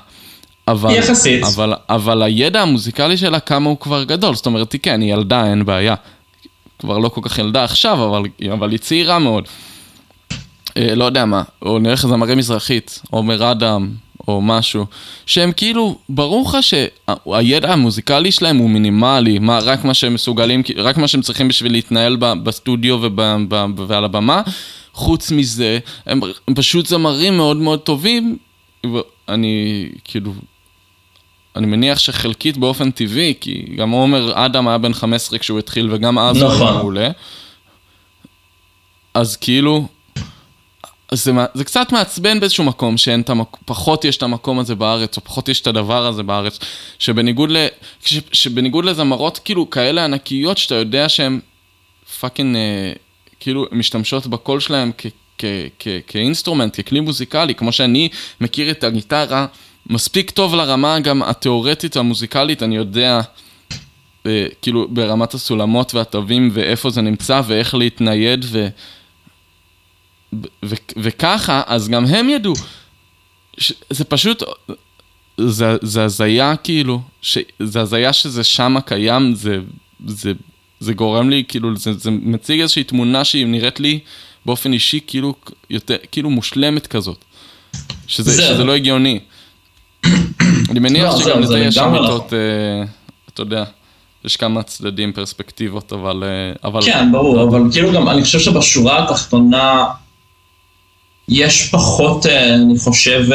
אבל, 0.67 0.91
יחסית. 0.91 1.43
אבל, 1.43 1.73
אבל 1.89 2.21
הידע 2.21 2.62
המוזיקלי 2.62 3.17
שלה, 3.17 3.39
כמה 3.39 3.69
הוא 3.69 3.78
כבר 3.78 4.04
גדול. 4.04 4.35
זאת 4.35 4.46
אומרת, 4.46 4.71
היא 4.71 4.81
כן, 4.81 5.02
היא 5.02 5.13
ילדה, 5.13 5.46
אין 5.46 5.65
בעיה. 5.65 5.96
כבר 6.79 6.98
לא 6.98 7.10
כל 7.10 7.21
כך 7.23 7.40
ילדה 7.40 7.63
עכשיו, 7.63 8.10
אבל, 8.10 8.23
אבל 8.54 8.71
היא 8.71 8.79
צעירה 8.79 9.19
מאוד. 9.19 9.48
אה, 10.77 10.96
לא 10.96 11.06
יודע 11.06 11.25
מה, 11.25 11.44
או 11.62 11.79
נלך 11.79 12.06
לזמרי 12.06 12.35
מזרחית, 12.35 13.02
עומר 13.12 13.52
אדם, 13.52 13.90
או 14.27 14.42
משהו, 14.42 14.85
שהם 15.25 15.52
כאילו, 15.52 15.98
ברור 16.10 16.50
לך 16.50 16.58
שהידע 16.62 17.73
המוזיקלי 17.73 18.31
שלהם 18.31 18.58
הוא 18.58 18.69
מינימלי, 18.69 19.40
מה, 19.40 19.60
רק 19.60 19.85
מה 19.85 19.94
שהם 19.94 20.13
מסוגלים, 20.13 20.63
רק 20.77 20.98
מה 20.98 21.08
שהם 21.08 21.21
צריכים 21.21 21.48
בשביל 21.48 21.71
להתנהל 21.71 22.15
בסטודיו 22.15 23.00
ועל 23.88 24.06
הבמה, 24.06 24.42
חוץ 24.94 25.31
מזה, 25.31 25.79
הם, 26.06 26.21
הם 26.48 26.56
פשוט 26.56 26.85
זמרים 26.85 27.38
מאוד 27.38 27.58
מאוד 27.58 27.79
טובים, 27.79 28.38
ואני 28.85 29.85
כאילו 30.04 30.33
אני 31.56 31.67
מניח 31.67 31.99
שחלקית 31.99 32.58
באופן 32.58 32.91
טבעי, 32.91 33.33
כי 33.41 33.65
גם 33.77 33.91
עומר 33.91 34.45
אדם 34.45 34.67
היה 34.67 34.77
בן 34.77 34.93
15 34.93 35.39
כשהוא 35.39 35.60
התחיל, 35.60 35.89
וגם 35.91 36.19
אז 36.19 36.37
נכון. 36.37 36.58
הוא 36.58 36.67
היה 36.67 36.77
מעולה. 36.77 37.10
אז 39.13 39.35
כאילו, 39.35 39.87
זה, 41.12 41.31
זה 41.54 41.63
קצת 41.63 41.91
מעצבן 41.91 42.39
באיזשהו 42.39 42.63
מקום, 42.63 42.97
שאין 42.97 43.21
את 43.21 43.29
המקום, 43.29 43.60
פחות 43.65 44.06
יש 44.06 44.17
את 44.17 44.23
המקום 44.23 44.60
הזה 44.60 44.75
בארץ, 44.75 45.17
או 45.17 45.23
פחות 45.23 45.49
יש 45.49 45.62
את 45.62 45.67
הדבר 45.67 46.06
הזה 46.06 46.23
בארץ, 46.23 46.60
שבניגוד, 46.99 47.51
ל, 47.51 47.67
ש, 48.06 48.19
שבניגוד 48.31 48.85
לזמרות 48.85 49.39
כאילו 49.45 49.69
כאלה 49.69 50.04
ענקיות, 50.04 50.58
שאתה 50.58 50.75
יודע 50.75 51.10
שהן 51.10 51.39
fucking, 52.19 52.56
אה, 52.56 52.93
כאילו, 53.39 53.65
משתמשות 53.71 54.27
בקול 54.27 54.60
שלהם 54.60 54.91
כ, 54.97 55.06
כ, 55.37 55.45
כ, 55.79 55.87
כ 56.08 56.19
instrument, 56.19 56.79
ככלי 56.79 56.99
מוזיקלי, 56.99 57.56
כמו 57.56 57.71
שאני 57.71 58.10
מכיר 58.41 58.71
את 58.71 58.83
הגיטרה 58.83 59.45
מספיק 59.90 60.31
טוב 60.31 60.56
לרמה 60.56 61.00
גם 61.00 61.23
התיאורטית 61.23 61.98
המוזיקלית, 61.98 62.63
אני 62.63 62.75
יודע, 62.75 63.19
אה, 64.25 64.46
כאילו, 64.62 64.88
ברמת 64.90 65.34
הסולמות 65.34 65.94
והתווים, 65.94 66.50
ואיפה 66.54 66.90
זה 66.90 67.02
נמצא, 67.02 67.42
ואיך 67.48 67.75
להתנייד, 67.75 68.46
ו... 68.50 68.67
ו- 70.65 70.75
וככה, 70.98 71.62
אז 71.65 71.90
גם 71.90 72.06
הם 72.06 72.29
ידעו. 72.29 72.54
ש- 73.58 73.73
זה 73.90 74.04
פשוט, 74.04 74.44
זה, 75.38 75.75
זה 75.81 76.04
הזיה 76.04 76.56
כאילו, 76.56 77.02
ש- 77.21 77.38
זה 77.60 77.81
הזיה 77.81 78.13
שזה 78.13 78.44
שמה 78.44 78.81
קיים, 78.81 79.36
זה, 79.36 79.58
זה, 80.08 80.31
זה 80.79 80.94
גורם 80.94 81.29
לי, 81.29 81.44
כאילו, 81.48 81.77
זה, 81.77 81.94
זה 81.94 82.12
מציג 82.12 82.62
איזושהי 82.62 82.84
תמונה 82.84 83.23
שהיא 83.23 83.46
נראית 83.46 83.79
לי 83.79 84.00
באופן 84.46 84.73
אישי 84.73 85.00
כאילו, 85.08 85.36
יותר, 85.69 85.96
כאילו 86.12 86.29
מושלמת 86.29 86.88
כזאת. 86.88 87.25
שזה, 88.08 88.31
זה. 88.31 88.42
שזה 88.42 88.63
לא 88.63 88.75
הגיוני. 88.75 89.19
אני 90.69 90.79
מניח 90.79 91.13
לא, 91.13 91.19
שגם 91.19 91.41
לזה 91.41 91.60
יש 91.60 91.77
אמיתות, 91.77 92.33
אה, 92.33 92.83
אתה 93.33 93.41
יודע. 93.41 93.63
יש 94.25 94.35
כמה 94.37 94.63
צדדים, 94.63 95.13
פרספקטיבות, 95.13 95.93
אבל... 95.93 96.23
אה, 96.23 96.69
אבל 96.69 96.81
כן, 96.81 97.12
ברור. 97.12 97.43
אבל 97.43 97.62
כאילו 97.71 97.91
גם, 97.91 98.10
אני 98.10 98.23
חושב 98.23 98.39
שבשורה 98.39 99.04
התחתונה, 99.04 99.85
יש 101.29 101.69
פחות, 101.71 102.25
אה, 102.25 102.56
אני 102.56 102.79
חושב, 102.79 103.25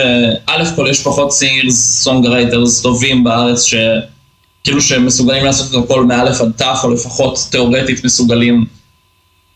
א' 0.47 0.65
כל 0.77 0.87
יש 0.91 1.03
פחות 1.03 1.33
singers, 1.33 2.03
songwriters 2.03 2.83
טובים 2.83 3.25
בארץ, 3.25 3.65
שכאילו 3.65 4.81
שהם 4.81 5.07
מסוגלים 5.07 5.45
לעשות 5.45 5.75
את 5.75 5.85
הכל 5.85 6.05
מאלף 6.05 6.41
עד 6.41 6.53
תף, 6.57 6.81
או 6.85 6.91
לפחות 6.91 7.39
תיאורטית 7.51 8.05
מסוגלים 8.05 8.65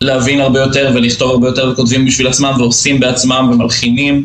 להבין 0.00 0.40
הרבה 0.40 0.60
יותר 0.60 0.90
ולכתוב 0.94 1.30
הרבה 1.30 1.48
יותר 1.48 1.70
וכותבים 1.72 2.06
בשביל 2.06 2.26
עצמם 2.26 2.54
ועושים 2.58 3.00
בעצמם 3.00 3.50
ומלחינים. 3.52 4.24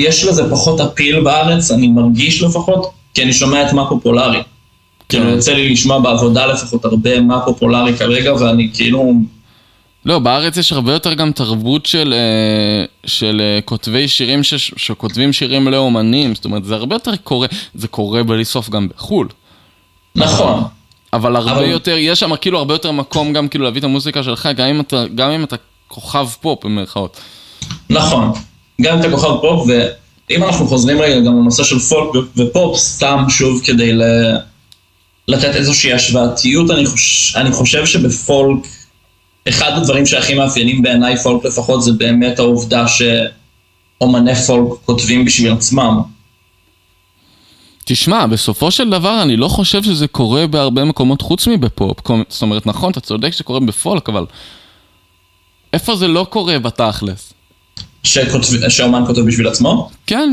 יש 0.00 0.24
לזה 0.24 0.50
פחות 0.50 0.80
אפיל 0.80 1.20
בארץ, 1.20 1.70
אני 1.70 1.88
מרגיש 1.88 2.42
לפחות, 2.42 2.90
כי 3.14 3.22
אני 3.22 3.32
שומע 3.32 3.68
את 3.68 3.72
מה 3.72 3.88
פופולרי. 3.88 4.42
כאילו 5.08 5.24
כן. 5.24 5.30
יוצא 5.30 5.52
לי 5.52 5.68
לשמוע 5.68 5.98
בעבודה 5.98 6.46
לפחות 6.46 6.84
הרבה 6.84 7.20
מה 7.20 7.40
פופולרי 7.40 7.96
כרגע, 7.96 8.34
ואני 8.34 8.70
כאילו... 8.74 9.12
לא, 10.04 10.18
בארץ 10.18 10.56
יש 10.56 10.72
הרבה 10.72 10.92
יותר 10.92 11.14
גם 11.14 11.32
תרבות 11.32 11.86
של, 11.86 12.14
אה, 12.16 12.84
של 13.06 13.40
אה, 13.40 13.60
כותבי 13.64 14.08
שירים 14.08 14.42
ש, 14.42 14.54
שכותבים 14.76 15.32
שירים 15.32 15.68
לאומנים, 15.68 16.34
זאת 16.34 16.44
אומרת, 16.44 16.64
זה 16.64 16.74
הרבה 16.74 16.94
יותר 16.94 17.16
קורה, 17.16 17.46
זה 17.74 17.88
קורה 17.88 18.22
בלי 18.22 18.44
סוף 18.44 18.70
גם 18.70 18.88
בחו"ל. 18.88 19.28
נכון. 20.16 20.62
אבל 21.12 21.36
הרבה 21.36 21.52
אבל... 21.52 21.64
יותר, 21.64 21.96
יש 21.98 22.20
שם 22.20 22.36
כאילו 22.36 22.58
הרבה 22.58 22.74
יותר 22.74 22.92
מקום 22.92 23.32
גם 23.32 23.48
כאילו 23.48 23.64
להביא 23.64 23.78
את 23.78 23.84
המוזיקה 23.84 24.22
שלך, 24.22 24.48
גם 24.56 24.66
אם 24.66 24.80
אתה, 24.80 25.04
גם 25.14 25.30
אם 25.30 25.44
אתה 25.44 25.56
כוכב 25.88 26.28
פופ 26.40 26.64
במרכאות. 26.64 27.20
נכון, 27.90 28.32
גם 28.80 28.94
אם 28.94 29.00
אתה 29.00 29.10
כוכב 29.10 29.40
פופ, 29.40 29.68
ואם 30.30 30.44
אנחנו 30.44 30.66
חוזרים 30.66 31.00
רגע 31.00 31.20
גם 31.20 31.40
לנושא 31.40 31.62
של 31.62 31.78
פולק 31.78 32.24
ופופ, 32.36 32.76
סתם 32.76 33.24
שוב 33.28 33.60
כדי 33.64 33.92
ל... 33.92 34.02
לתת 35.28 35.54
איזושהי 35.56 35.92
השוואתיות, 35.92 36.70
אני, 36.70 36.86
חוש... 36.86 37.36
אני 37.36 37.52
חושב 37.52 37.86
שבפולק, 37.86 38.66
אחד 39.48 39.72
הדברים 39.76 40.06
שהכי 40.06 40.34
מאפיינים 40.34 40.82
בעיניי 40.82 41.16
פולק 41.16 41.44
לפחות, 41.44 41.82
זה 41.82 41.92
באמת 41.92 42.38
העובדה 42.38 42.84
שאומני 42.88 44.34
פולק 44.34 44.78
כותבים 44.84 45.24
בשביל 45.24 45.52
עצמם. 45.52 46.02
תשמע, 47.84 48.26
בסופו 48.26 48.70
של 48.70 48.90
דבר 48.90 49.22
אני 49.22 49.36
לא 49.36 49.48
חושב 49.48 49.82
שזה 49.82 50.06
קורה 50.08 50.46
בהרבה 50.46 50.84
מקומות 50.84 51.22
חוץ 51.22 51.46
מבפופ. 51.46 51.98
זאת 52.28 52.42
אומרת, 52.42 52.66
נכון, 52.66 52.90
אתה 52.92 53.00
צודק 53.00 53.30
שזה 53.30 53.44
קורה 53.44 53.60
בפולק, 53.60 54.08
אבל 54.08 54.26
איפה 55.72 55.96
זה 55.96 56.08
לא 56.08 56.26
קורה 56.30 56.58
בתכלס? 56.58 57.29
שכותב... 58.04 58.68
שאומן 58.68 59.02
כותב 59.06 59.20
בשביל 59.20 59.48
עצמו? 59.48 59.90
כן, 60.06 60.28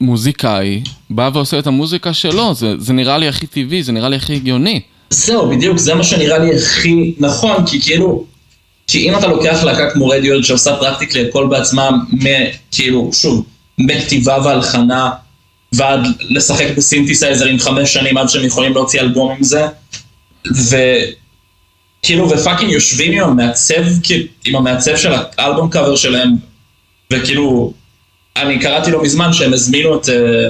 מוזיקאי 0.00 0.82
בא 1.10 1.30
ועושה 1.34 1.58
את 1.58 1.66
המוזיקה 1.66 2.12
שלו, 2.12 2.54
זה, 2.54 2.74
זה 2.78 2.92
נראה 2.92 3.18
לי 3.18 3.28
הכי 3.28 3.46
טבעי, 3.46 3.82
זה 3.82 3.92
נראה 3.92 4.08
לי 4.08 4.16
הכי 4.16 4.34
הגיוני. 4.34 4.80
זהו, 5.10 5.50
בדיוק, 5.50 5.78
זה 5.78 5.94
מה 5.94 6.04
שנראה 6.04 6.38
לי 6.38 6.56
הכי 6.56 7.14
נכון, 7.18 7.66
כי 7.66 7.80
כאילו, 7.80 8.24
כי 8.86 9.08
אם 9.08 9.18
אתה 9.18 9.26
לוקח 9.26 9.62
להקה 9.64 9.90
כמו 9.90 10.08
רדיוארד 10.08 10.42
שעושה 10.42 10.76
פרקטיקלי 10.76 11.28
הכל 11.28 11.46
בעצמה, 11.50 11.90
כאילו, 12.70 13.10
שוב, 13.12 13.46
מכתיבה 13.78 14.38
והלחנה, 14.44 15.10
ועד 15.72 16.00
לשחק 16.20 16.66
בסינתסייזרים 16.76 17.58
חמש 17.58 17.92
שנים 17.92 18.16
עד 18.16 18.28
שהם 18.28 18.44
יכולים 18.44 18.72
להוציא 18.72 19.00
אלבום 19.00 19.30
עם 19.30 19.42
זה, 19.42 19.66
וכאילו, 20.46 22.30
ו 22.30 22.35
fucking 22.35 22.70
יושבים 22.72 23.12
עם 23.12 23.28
המעצב, 23.28 23.82
עם 24.44 24.56
המעצב 24.56 24.96
של 24.96 25.12
האלבום 25.38 25.70
קאבר 25.70 25.96
שלהם, 25.96 26.36
וכאילו, 27.12 27.72
אני 28.36 28.58
קראתי 28.58 28.90
לא 28.90 29.02
מזמן 29.02 29.32
שהם 29.32 29.52
הזמינו 29.52 29.96
את, 29.96 30.08
אה, 30.08 30.48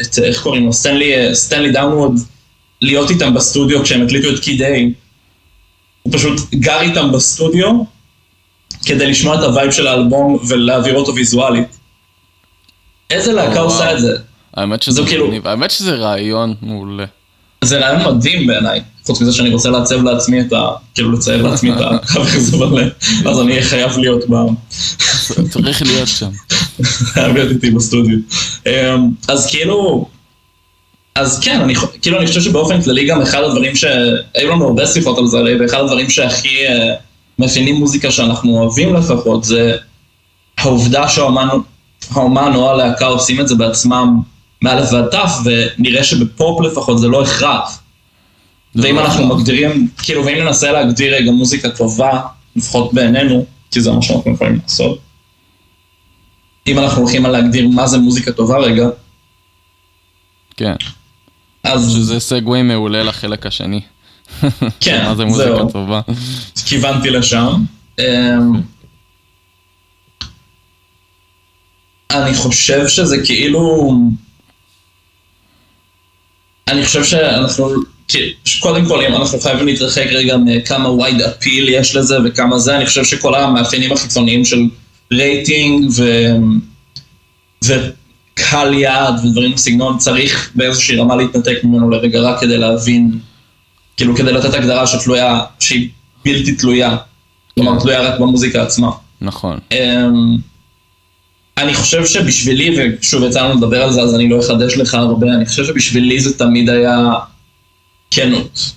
את 0.00 0.18
איך 0.18 0.42
קוראים 0.42 0.66
לו, 0.66 0.72
סטנלי, 0.72 1.14
אה, 1.14 1.34
סטנלי 1.34 1.72
דונווד, 1.72 2.14
להיות 2.80 3.10
איתם 3.10 3.34
בסטודיו 3.34 3.82
כשהם 3.82 4.06
הקליטו 4.06 4.28
את 4.34 4.38
Kid 4.38 4.62
A. 4.62 4.92
הוא 6.02 6.12
פשוט 6.12 6.40
גר 6.54 6.80
איתם 6.80 7.12
בסטודיו 7.12 7.82
כדי 8.86 9.06
לשמוע 9.06 9.38
את 9.38 9.42
ה 9.42 9.48
vibe 9.48 9.70
של 9.70 9.86
האלבום 9.86 10.38
ולהעביר 10.48 10.94
אותו 10.94 11.14
ויזואלית. 11.14 11.78
איזה 13.10 13.32
להקה 13.32 13.60
עושה 13.60 13.92
את 13.92 14.00
זה? 14.00 14.16
האמת 14.54 14.82
שזה 14.82 15.02
כאילו... 15.06 15.30
האמת 15.44 15.70
שזה 15.70 15.94
רעיון 15.94 16.54
מעולה. 16.62 17.04
זה 17.64 17.78
רעיון 17.78 18.16
מדהים 18.16 18.46
בעיניי, 18.46 18.82
חוץ 19.06 19.20
מזה 19.20 19.32
שאני 19.32 19.50
רוצה 19.50 19.70
לעצב 19.70 20.02
לעצמי 20.02 20.40
את 20.40 20.52
ה... 20.52 20.68
כאילו 20.94 21.12
לצייר 21.12 21.42
לעצמי 21.42 21.72
את 21.72 21.76
הקו 21.80 22.20
הזה 22.20 22.56
בלב, 22.56 22.88
אז 23.26 23.40
אני 23.40 23.52
אהיה 23.52 23.64
חייב 23.64 23.98
להיות 23.98 24.24
ב... 24.30 24.34
צריך 25.50 25.82
להיות 25.82 26.08
שם. 26.08 26.30
חייב 26.82 27.34
להיות 27.34 27.50
איתי 27.50 27.70
בסטודיו. 27.70 28.18
אמ, 28.66 28.72
אז 29.28 29.46
כאילו... 29.46 30.08
אז 31.14 31.40
כן, 31.40 31.60
אני, 31.60 31.74
כאילו 32.02 32.18
אני 32.18 32.26
חושב 32.26 32.40
שבאופן 32.40 32.82
כללי 32.82 33.06
גם 33.06 33.22
אחד 33.22 33.42
הדברים 33.42 33.76
ש... 33.76 33.84
היו 34.34 34.50
לנו 34.50 34.64
הרבה 34.64 34.86
שיחות 34.86 35.18
על 35.18 35.26
זה, 35.26 35.38
ואחד 35.60 35.78
הדברים 35.80 36.10
שהכי 36.10 36.66
uh, 36.66 36.70
מאפיינים 37.38 37.74
מוזיקה 37.74 38.10
שאנחנו 38.10 38.58
אוהבים 38.58 38.94
לפחות, 38.94 39.44
זה 39.44 39.76
העובדה 40.58 41.08
שהאומן 41.08 42.54
או 42.54 42.70
הלהקה 42.70 43.06
עושים 43.06 43.40
את 43.40 43.48
זה 43.48 43.54
בעצמם 43.54 44.20
מאלף 44.62 44.92
ועד 44.92 45.06
תף, 45.10 45.32
ונראה 45.44 46.04
שבפופ 46.04 46.60
לפחות 46.60 46.98
זה 46.98 47.08
לא 47.08 47.22
הכרח. 47.22 47.81
ואם 48.74 48.98
אנחנו 48.98 49.26
מגדירים, 49.26 49.88
כאילו, 50.02 50.24
ואם 50.24 50.38
ננסה 50.44 50.72
להגדיר 50.72 51.14
רגע 51.14 51.30
מוזיקה 51.30 51.70
טובה, 51.70 52.20
לפחות 52.56 52.94
בעינינו, 52.94 53.46
כי 53.70 53.80
זה 53.80 53.92
מה 53.92 54.02
שאנחנו 54.02 54.32
יכולים 54.32 54.58
לעשות. 54.62 54.98
אם 56.66 56.78
אנחנו 56.78 57.02
הולכים 57.02 57.26
על 57.26 57.32
להגדיר 57.32 57.68
מה 57.68 57.86
זה 57.86 57.98
מוזיקה 57.98 58.32
טובה 58.32 58.58
רגע. 58.58 58.88
כן. 60.56 60.74
אז... 61.64 61.92
שזה 61.92 62.20
סגווי 62.20 62.62
מעולה 62.62 63.02
לחלק 63.02 63.46
השני. 63.46 63.80
כן, 64.80 65.04
מה 65.08 65.14
זה 65.14 65.24
מוזיקה 65.24 65.56
זהו. 65.56 65.70
טובה. 65.70 66.00
כיוונתי 66.66 67.10
לשם. 67.10 67.64
אמ, 67.98 68.04
אני 72.10 72.34
חושב 72.34 72.88
שזה 72.88 73.16
כאילו... 73.24 73.92
אני 76.68 76.84
חושב 76.84 77.04
שאנחנו, 77.04 77.68
קודם 78.60 78.86
כל, 78.86 79.04
אם 79.04 79.14
אנחנו 79.14 79.40
חייבים 79.40 79.66
להתרחק 79.66 80.06
רגע 80.10 80.36
מכמה 80.36 80.88
wide 80.88 81.20
appeal 81.20 81.70
יש 81.70 81.96
לזה 81.96 82.16
וכמה 82.24 82.58
זה, 82.58 82.76
אני 82.76 82.86
חושב 82.86 83.04
שכל 83.04 83.34
המאפיינים 83.34 83.92
החיצוניים 83.92 84.44
של 84.44 84.62
רייטינג 85.12 85.90
ו... 85.96 86.28
וקהל 87.64 88.74
יעד 88.74 89.24
ודברים 89.24 89.52
בסגנון, 89.52 89.98
צריך 89.98 90.50
באיזושהי 90.54 90.96
רמה 90.96 91.16
להתנתק 91.16 91.58
ממנו 91.64 91.90
לרגע 91.90 92.20
רק 92.20 92.40
כדי 92.40 92.58
להבין, 92.58 93.18
כאילו 93.96 94.16
כדי 94.16 94.32
לתת 94.32 94.54
הגדרה 94.54 94.86
שתלויה, 94.86 95.40
שהיא 95.60 95.88
בלתי 96.24 96.52
תלויה, 96.52 96.96
כלומר 97.54 97.80
תלויה 97.80 98.00
רק 98.00 98.20
במוזיקה 98.20 98.62
עצמה. 98.62 98.90
נכון. 99.20 99.58
אמ, 99.72 100.36
אני 101.58 101.74
חושב 101.74 102.06
שבשבילי, 102.06 102.96
ושוב 103.00 103.22
יצא 103.24 103.42
לנו 103.42 103.54
לדבר 103.54 103.82
על 103.82 103.92
זה 103.92 104.02
אז 104.02 104.14
אני 104.14 104.28
לא 104.28 104.40
אחדש 104.40 104.76
לך 104.76 104.94
הרבה, 104.94 105.26
אני 105.26 105.46
חושב 105.46 105.64
שבשבילי 105.64 106.20
זה 106.20 106.38
תמיד 106.38 106.70
היה 106.70 107.14
כנות. 108.12 108.72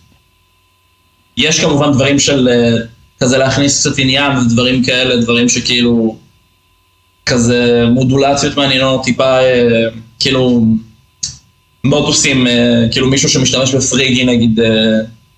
יש 1.38 1.60
כמובן 1.60 1.94
דברים 1.94 2.20
של 2.20 2.48
אה, 2.48 2.86
כזה 3.20 3.38
להכניס 3.38 3.80
קצת 3.80 4.00
עניין 4.00 4.38
ודברים 4.38 4.84
כאלה, 4.84 5.22
דברים 5.22 5.50
שכאילו 5.50 6.18
כזה 7.26 7.86
מודולציות 7.90 8.58
מעניינות, 8.58 9.04
טיפה 9.04 9.40
אה, 9.40 9.88
כאילו 10.20 10.66
מודוסים, 11.84 12.48
אה, 12.48 12.86
כאילו 12.92 13.10
מישהו 13.10 13.30
שמשתמש 13.30 13.76
בפריגי 13.76 14.26
נגיד, 14.26 14.60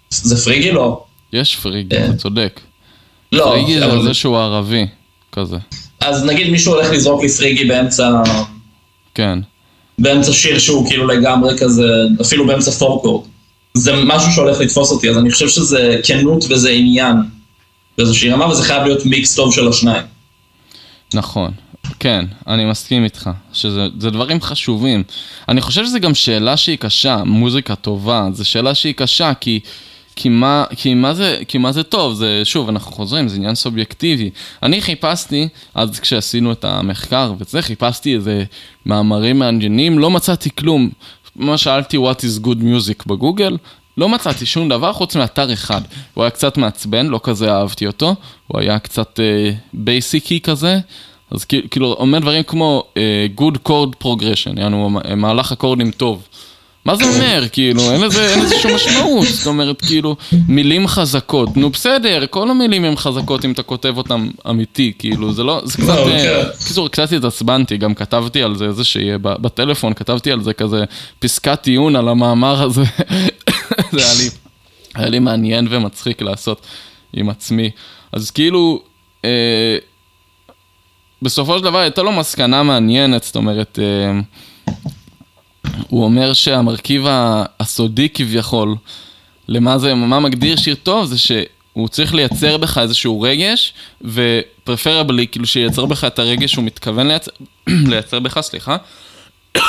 זה 0.09 0.43
פריגי 0.43 0.71
לא? 0.71 1.03
יש 1.33 1.55
פריגי, 1.55 1.97
אתה 1.97 2.13
צודק. 2.13 2.61
לא. 3.31 3.43
פריגי 3.43 3.79
זה 3.79 4.01
זה 4.03 4.13
שהוא 4.13 4.37
ערבי, 4.37 4.85
כזה. 5.31 5.57
אז 5.99 6.25
נגיד 6.25 6.49
מישהו 6.49 6.73
הולך 6.73 6.91
לזרוק 6.91 7.23
לי 7.23 7.29
פריגי 7.29 7.65
באמצע, 7.65 8.21
כן. 9.15 9.39
באמצע 9.99 10.33
שיר 10.33 10.59
שהוא 10.59 10.87
כאילו 10.87 11.07
לגמרי 11.07 11.57
כזה, 11.57 11.83
אפילו 12.21 12.47
באמצע 12.47 12.71
פורקורד. 12.71 13.27
זה 13.77 13.91
משהו 14.05 14.31
שהולך 14.31 14.59
לתפוס 14.59 14.91
אותי, 14.91 15.09
אז 15.09 15.17
אני 15.17 15.31
חושב 15.31 15.49
שזה 15.49 15.99
כנות 16.03 16.43
וזה 16.49 16.69
עניין 16.69 17.15
באיזושהי 17.97 18.29
רמה, 18.29 18.47
וזה 18.47 18.63
חייב 18.63 18.83
להיות 18.83 19.05
מיקס 19.05 19.35
טוב 19.35 19.53
של 19.53 19.67
השניים. 19.67 20.03
נכון. 21.13 21.51
כן, 21.99 22.25
אני 22.47 22.65
מסכים 22.65 23.03
איתך, 23.03 23.29
שזה 23.53 23.87
זה 23.99 24.09
דברים 24.09 24.41
חשובים. 24.41 25.03
אני 25.49 25.61
חושב 25.61 25.85
שזו 25.85 25.99
גם 25.99 26.15
שאלה 26.15 26.57
שהיא 26.57 26.77
קשה, 26.77 27.23
מוזיקה 27.25 27.75
טובה, 27.75 28.27
זו 28.33 28.49
שאלה 28.49 28.75
שהיא 28.75 28.93
קשה, 28.93 29.33
כי, 29.33 29.59
כי, 30.15 30.29
מה, 30.29 30.63
כי, 30.75 30.93
מה 30.93 31.13
זה, 31.13 31.39
כי 31.47 31.57
מה 31.57 31.71
זה 31.71 31.83
טוב, 31.83 32.13
זה, 32.13 32.41
שוב, 32.43 32.69
אנחנו 32.69 32.91
חוזרים, 32.91 33.27
זה 33.27 33.35
עניין 33.35 33.55
סובייקטיבי. 33.55 34.29
אני 34.63 34.81
חיפשתי, 34.81 35.47
אז 35.75 35.99
כשעשינו 35.99 36.51
את 36.51 36.65
המחקר 36.65 37.33
וזה, 37.39 37.61
חיפשתי 37.61 38.15
איזה 38.15 38.43
מאמרים 38.85 39.39
מעניינים, 39.39 39.99
לא 39.99 40.09
מצאתי 40.09 40.49
כלום. 40.55 40.89
מה 41.37 41.57
שאלתי 41.57 41.97
what 41.97 42.19
is 42.19 42.45
good 42.45 42.61
music 42.61 43.03
בגוגל, 43.07 43.57
לא 43.97 44.09
מצאתי 44.09 44.45
שום 44.45 44.69
דבר 44.69 44.93
חוץ 44.93 45.15
מאתר 45.15 45.53
אחד. 45.53 45.81
הוא 46.13 46.23
היה 46.23 46.31
קצת 46.31 46.57
מעצבן, 46.57 47.05
לא 47.05 47.19
כזה 47.23 47.51
אהבתי 47.53 47.87
אותו, 47.87 48.15
הוא 48.47 48.61
היה 48.61 48.79
קצת 48.79 49.19
בייסיקי 49.73 50.39
uh, 50.43 50.45
כזה. 50.45 50.79
אז 51.31 51.45
כאילו, 51.45 51.93
אומר 51.93 52.19
דברים 52.19 52.43
כמו 52.43 52.83
uh, 52.93 53.41
good 53.41 53.69
chord 53.69 54.03
progression, 54.03 54.59
יענו 54.59 54.89
מהלך 55.17 55.51
אקורדים 55.51 55.91
טוב. 55.91 56.27
מה 56.87 56.95
זה 56.95 57.03
אומר? 57.03 57.43
כאילו, 57.51 57.91
אין 57.91 58.01
לזה, 58.01 58.33
אין 58.33 58.39
לזה 58.39 58.55
שום 58.59 58.75
משמעות. 58.75 59.27
זאת 59.27 59.47
אומרת, 59.47 59.81
כאילו, 59.81 60.15
מילים 60.47 60.87
חזקות. 60.87 61.57
נו 61.57 61.69
בסדר, 61.69 62.25
כל 62.29 62.49
המילים 62.49 62.83
הן 62.83 62.95
חזקות 62.95 63.45
אם 63.45 63.51
אתה 63.51 63.63
כותב 63.63 63.93
אותן 63.97 64.27
אמיתי, 64.49 64.93
כאילו, 64.99 65.33
זה 65.33 65.43
לא, 65.43 65.61
זה 65.63 65.77
קצת, 65.77 65.97
קיצור, 66.67 66.89
קצת 66.89 67.11
התעצבנתי, 67.11 67.77
גם 67.77 67.93
כתבתי 67.93 68.43
על 68.43 68.55
זה, 68.55 68.71
זה 68.71 68.83
שיהיה 68.83 69.17
בטלפון, 69.17 69.93
כתבתי 69.93 70.31
על 70.31 70.41
זה 70.41 70.53
כזה 70.53 70.83
פסקת 71.19 71.61
טיעון 71.61 71.95
על 71.95 72.07
המאמר 72.07 72.63
הזה. 72.63 72.83
זה 73.91 74.05
היה 74.05 74.13
לי, 74.13 74.29
היה 74.95 75.09
לי 75.09 75.19
מעניין 75.19 75.67
ומצחיק 75.69 76.21
לעשות 76.21 76.61
עם 77.13 77.29
עצמי. 77.29 77.69
אז 78.11 78.31
כאילו, 78.31 78.81
אה, 79.25 79.77
בסופו 81.21 81.57
של 81.57 81.63
דבר 81.63 81.79
הייתה 81.79 82.03
לו 82.03 82.11
מסקנה 82.11 82.63
מעניינת, 82.63 83.23
זאת 83.23 83.35
אומרת, 83.35 83.79
אה, 83.81 84.19
הוא 85.89 86.03
אומר 86.03 86.33
שהמרכיב 86.33 87.03
הסודי 87.59 88.09
כביכול, 88.09 88.75
למה 89.47 89.77
זה, 89.77 89.93
מה 89.93 90.19
מגדיר 90.19 90.55
שיר 90.55 90.75
טוב, 90.75 91.05
זה 91.05 91.17
שהוא 91.17 91.87
צריך 91.87 92.13
לייצר 92.13 92.57
בך 92.57 92.77
איזשהו 92.77 93.21
רגש, 93.21 93.73
ופרפרבלי, 94.01 95.27
כאילו 95.27 95.45
שייצר 95.45 95.85
בך 95.85 96.03
את 96.03 96.19
הרגש 96.19 96.51
שהוא 96.51 96.63
מתכוון 96.63 97.07
לייצר, 97.07 97.31
לייצר 97.91 98.19
בך, 98.19 98.41
סליחה. 98.41 98.77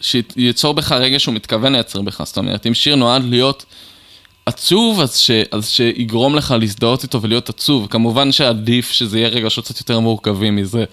שייצור 0.00 0.74
בך 0.74 0.92
רגש 0.92 1.22
שהוא 1.22 1.34
מתכוון 1.34 1.72
לייצר 1.72 2.00
בך, 2.00 2.22
זאת 2.24 2.38
אומרת, 2.38 2.66
אם 2.66 2.74
שיר 2.74 2.96
נועד 2.96 3.24
להיות 3.24 3.64
עצוב, 4.46 5.00
אז, 5.00 5.16
ש, 5.16 5.30
אז 5.50 5.68
שיגרום 5.68 6.36
לך 6.36 6.54
להזדהות 6.60 7.02
איתו 7.02 7.22
ולהיות 7.22 7.48
עצוב. 7.48 7.86
כמובן 7.90 8.32
שעדיף 8.32 8.90
שזה 8.90 9.18
יהיה 9.18 9.28
רגשות 9.28 9.64
קצת 9.64 9.78
יותר 9.78 10.00
מורכבים 10.00 10.56
מזה, 10.56 10.84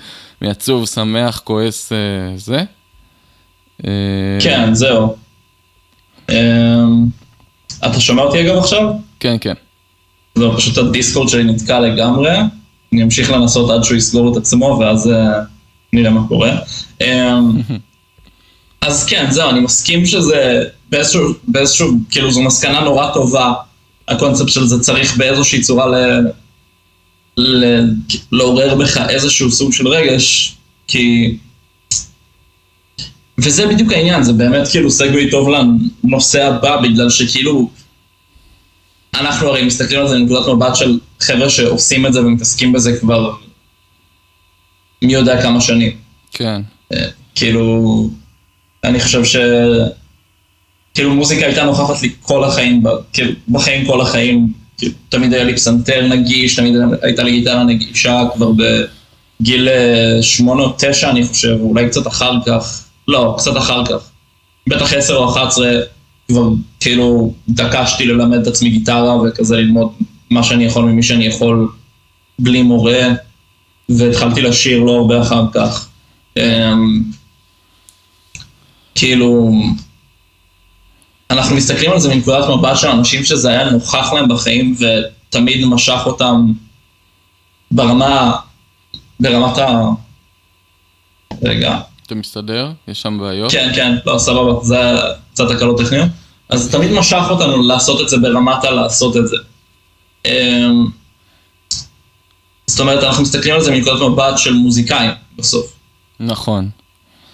מעצוב, 0.42 0.86
שמח, 0.86 1.42
כועס, 1.44 1.92
זה. 2.36 2.64
כן, 4.40 4.74
זהו. 4.74 5.16
אתה 7.86 8.00
שומע 8.00 8.22
אותי 8.22 8.42
אגב 8.42 8.58
עכשיו? 8.58 8.92
כן, 9.20 9.36
כן. 9.42 9.54
זהו, 10.36 10.58
פשוט 10.58 10.78
הדיסקורד 10.78 11.30
שלי 11.30 11.44
נתקע 11.44 11.80
לגמרי. 11.80 12.38
אני 12.94 13.04
אמשיך 13.04 13.32
לנסות 13.32 13.70
עד 13.70 13.84
שהוא 13.84 13.98
יסגור 13.98 14.32
את 14.32 14.38
עצמו, 14.38 14.78
ואז 14.80 15.10
נראה 15.94 16.10
מה 16.10 16.28
קורה. 16.28 16.52
אז 18.82 19.06
כן, 19.06 19.32
זהו, 19.32 19.50
אני 19.50 19.60
מסכים 19.60 20.06
שזה 20.06 20.64
באיזשהו, 20.90 21.34
באיזשהו, 21.48 21.92
כאילו 22.10 22.32
זו 22.32 22.42
מסקנה 22.42 22.80
נורא 22.80 23.14
טובה, 23.14 23.54
הקונספט 24.08 24.50
של 24.50 24.68
זה 24.68 24.80
צריך 24.80 25.18
באיזושהי 25.18 25.62
צורה 25.62 25.88
ל... 25.88 25.96
ל... 27.38 27.82
לעורר 28.32 28.76
בך 28.76 28.98
איזשהו 29.10 29.52
סוג 29.52 29.74
של 29.74 29.88
רגש, 29.88 30.56
כי... 30.88 31.38
וזה 33.40 33.68
בדיוק 33.68 33.94
העניין, 33.94 34.24
זה 34.24 34.34
באמת 34.34 34.68
כאילו 34.68 34.92
סגווי 34.92 35.32
טוב 35.32 35.50
לנושא 36.04 36.46
הבא, 36.46 36.82
בגלל 36.82 37.10
שכאילו... 37.10 37.70
אנחנו 39.16 39.48
הרי 39.48 39.64
מסתכלים 39.64 40.00
על 40.00 40.08
זה 40.08 40.18
מנקודת 40.18 40.48
מבט 40.48 40.76
של 40.76 41.00
חבר'ה 41.20 41.50
שעושים 41.50 42.06
את 42.06 42.14
זה 42.14 42.22
ומתעסקים 42.22 42.74
בזה 42.74 42.98
כבר 43.00 43.32
מי 45.02 45.14
יודע 45.14 45.42
כמה 45.42 45.62
שנים. 45.62 45.92
כן. 46.32 46.62
כאילו... 47.36 48.10
אני 48.84 49.00
חושב 49.00 49.26
ש... 49.26 49.36
כאילו 50.94 51.16
מוזיקה 51.16 51.46
הייתה 51.46 51.64
נוכחת 51.64 52.02
לי 52.02 52.12
כל 52.22 52.44
החיים, 52.44 52.84
כאילו 53.14 53.32
בחיים 53.50 53.86
כל 53.86 54.02
החיים, 54.02 54.54
כאילו, 54.78 54.94
תמיד 55.10 55.34
היה 55.34 55.44
לי 55.44 55.56
פסנתר 55.56 56.08
נגיש, 56.08 56.56
תמיד 56.56 56.76
הייתה 57.02 57.24
לי 57.24 57.32
גיטרה 57.32 57.64
נגישה 57.64 58.24
כבר 58.34 58.52
בגיל 58.52 59.70
שמונה 60.22 60.64
או 60.64 60.76
תשע 60.78 61.10
אני 61.10 61.28
חושב, 61.28 61.58
אולי 61.60 61.90
קצת 61.90 62.08
אחר 62.08 62.34
כך, 62.46 62.87
לא, 63.08 63.36
קצת 63.38 63.58
אחר 63.58 63.86
כך, 63.86 64.10
בטח 64.68 64.93
עשר 64.93 65.16
או 65.16 65.30
אחת 65.30 65.47
עשרה 65.47 65.72
כבר 66.28 66.49
כאילו 66.80 67.34
התעקשתי 67.49 68.05
ללמד 68.05 68.38
את 68.41 68.47
עצמי 68.47 68.70
גיטרה 68.70 69.22
וכזה 69.22 69.55
ללמוד 69.58 69.91
מה 70.30 70.43
שאני 70.43 70.66
יכול 70.66 70.86
ממי 70.86 71.03
שאני 71.03 71.26
יכול 71.26 71.72
בלי 72.39 72.62
מורה, 72.62 73.08
והתחלתי 73.89 74.41
לשיר 74.41 74.80
לא 74.80 74.91
הרבה 74.91 75.22
אחר 75.22 75.43
כך. 75.53 75.88
כאילו, 78.95 79.51
אנחנו 81.30 81.55
מסתכלים 81.55 81.91
על 81.91 81.99
זה 81.99 82.16
מנקודת 82.16 82.49
מבט 82.49 82.78
של 82.78 82.88
אנשים 82.88 83.24
שזה 83.24 83.49
היה 83.49 83.70
נוכח 83.70 84.14
להם 84.14 84.28
בחיים 84.28 84.76
ותמיד 84.80 85.66
משך 85.66 86.01
אותם 86.05 86.51
ברמה, 87.72 88.36
ברמת 89.20 89.58
ה... 89.58 89.84
רגע. 91.43 91.80
אתה 92.08 92.16
מסתדר? 92.16 92.72
יש 92.88 93.01
שם 93.01 93.18
בעיות? 93.20 93.51
כן, 93.51 93.72
כן, 93.76 93.95
לא, 94.05 94.18
סבבה, 94.18 94.64
זה 94.64 94.78
קצת 95.34 95.51
הקלות 95.51 95.82
טכניות. 95.82 96.08
אז 96.49 96.64
זה 96.64 96.72
תמיד 96.72 96.91
משך 96.91 97.24
אותנו 97.30 97.64
לעשות 97.64 98.01
את 98.01 98.10
זה 98.10 98.18
ברמת 98.18 98.64
הלעשות 98.64 99.18
את 99.18 99.28
זה. 99.28 99.38
זאת 102.68 102.80
אומרת, 102.80 103.03
אנחנו 103.03 103.24
מסתכלים 103.24 103.55
על 103.55 103.62
זה 103.62 103.72
מנקודת 103.72 104.01
מבט 104.01 104.38
של 104.38 104.53
מוזיקאים 104.53 105.12
בסוף. 105.38 105.74
נכון. 106.20 106.70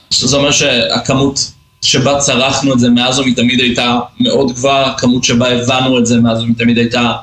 זה 0.09 0.37
אומר 0.37 0.51
שהכמות 0.51 1.51
שבה 1.81 2.19
צרכנו 2.19 2.73
את 2.73 2.79
זה 2.79 2.89
מאז 2.89 3.19
ומתמיד 3.19 3.59
הייתה 3.59 3.99
מאוד 4.19 4.51
גבוהה, 4.51 4.91
הכמות 4.91 5.23
שבה 5.23 5.47
הבנו 5.47 5.99
את 5.99 6.05
זה 6.05 6.19
מאז 6.19 6.41
ומתמיד 6.41 6.77
הייתה 6.77 7.13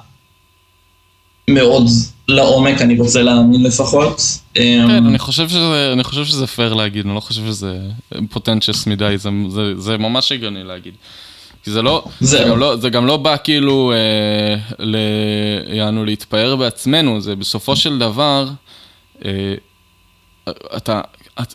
מאוד 1.48 1.86
לעומק, 2.28 2.80
אני 2.80 2.98
רוצה 2.98 3.22
להאמין 3.22 3.62
לפחות. 3.62 4.22
כן, 4.54 4.90
אני 4.90 5.18
חושב 5.18 5.48
שזה, 5.48 5.90
אני 5.92 6.04
חושב 6.04 6.24
שזה 6.24 6.46
פייר 6.46 6.74
להגיד, 6.74 7.06
אני 7.06 7.14
לא 7.14 7.20
חושב 7.20 7.46
שזה 7.46 7.78
פוטנצ'ס 8.30 8.86
מדי, 8.86 9.14
זה, 9.18 9.30
זה, 9.48 9.80
זה 9.80 9.98
ממש 9.98 10.32
הגיוני 10.32 10.64
להגיד. 10.64 10.94
כי 11.64 11.70
זה 11.70 11.82
לא, 11.82 12.04
זה 12.20 12.44
גם 12.48 12.58
לא, 12.58 12.76
זה 12.76 12.90
גם 12.90 13.06
לא 13.06 13.16
בא 13.16 13.36
כאילו, 13.44 13.92
אה, 13.92 14.56
ל, 14.78 14.96
יענו 15.72 16.04
להתפאר 16.04 16.56
בעצמנו, 16.56 17.20
זה 17.20 17.36
בסופו 17.36 17.76
של 17.76 17.98
דבר, 17.98 18.48
אה, 19.24 19.54
אתה, 20.76 21.00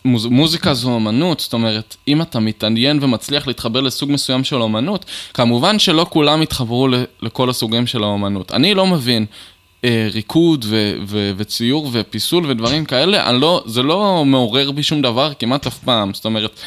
מוזיקה 0.04 0.74
זו 0.74 0.96
אמנות, 0.96 1.40
זאת 1.40 1.52
אומרת, 1.52 1.96
אם 2.08 2.22
אתה 2.22 2.40
מתעניין 2.40 2.98
ומצליח 3.02 3.46
להתחבר 3.46 3.80
לסוג 3.80 4.12
מסוים 4.12 4.44
של 4.44 4.62
אמנות, 4.62 5.04
כמובן 5.34 5.78
שלא 5.78 6.06
כולם 6.10 6.42
יתחברו 6.42 6.88
לכל 7.22 7.50
הסוגים 7.50 7.86
של 7.86 8.04
האמנות. 8.04 8.52
אני 8.52 8.74
לא 8.74 8.86
מבין 8.86 9.26
ריקוד 9.84 10.64
ו- 10.68 10.94
ו- 11.06 11.32
וציור 11.36 11.90
ופיסול 11.92 12.46
ודברים 12.46 12.84
כאלה, 12.84 13.32
לא, 13.32 13.62
זה 13.66 13.82
לא 13.82 14.24
מעורר 14.24 14.70
בי 14.70 14.82
שום 14.82 15.02
דבר 15.02 15.32
כמעט 15.38 15.66
אף 15.66 15.78
פעם, 15.78 16.14
זאת 16.14 16.24
אומרת... 16.24 16.60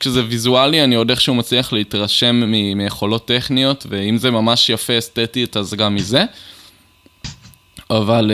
כשזה 0.00 0.22
ויזואלי, 0.28 0.84
אני 0.84 0.94
עוד 0.94 1.10
איכשהו 1.10 1.34
מצליח 1.34 1.72
להתרשם 1.72 2.42
מיכולות 2.76 3.24
טכניות, 3.24 3.86
ואם 3.88 4.18
זה 4.18 4.30
ממש 4.30 4.70
יפה 4.70 4.98
אסתטית, 4.98 5.56
אז 5.56 5.74
גם 5.74 5.94
מזה. 5.94 6.24
אבל, 7.90 8.30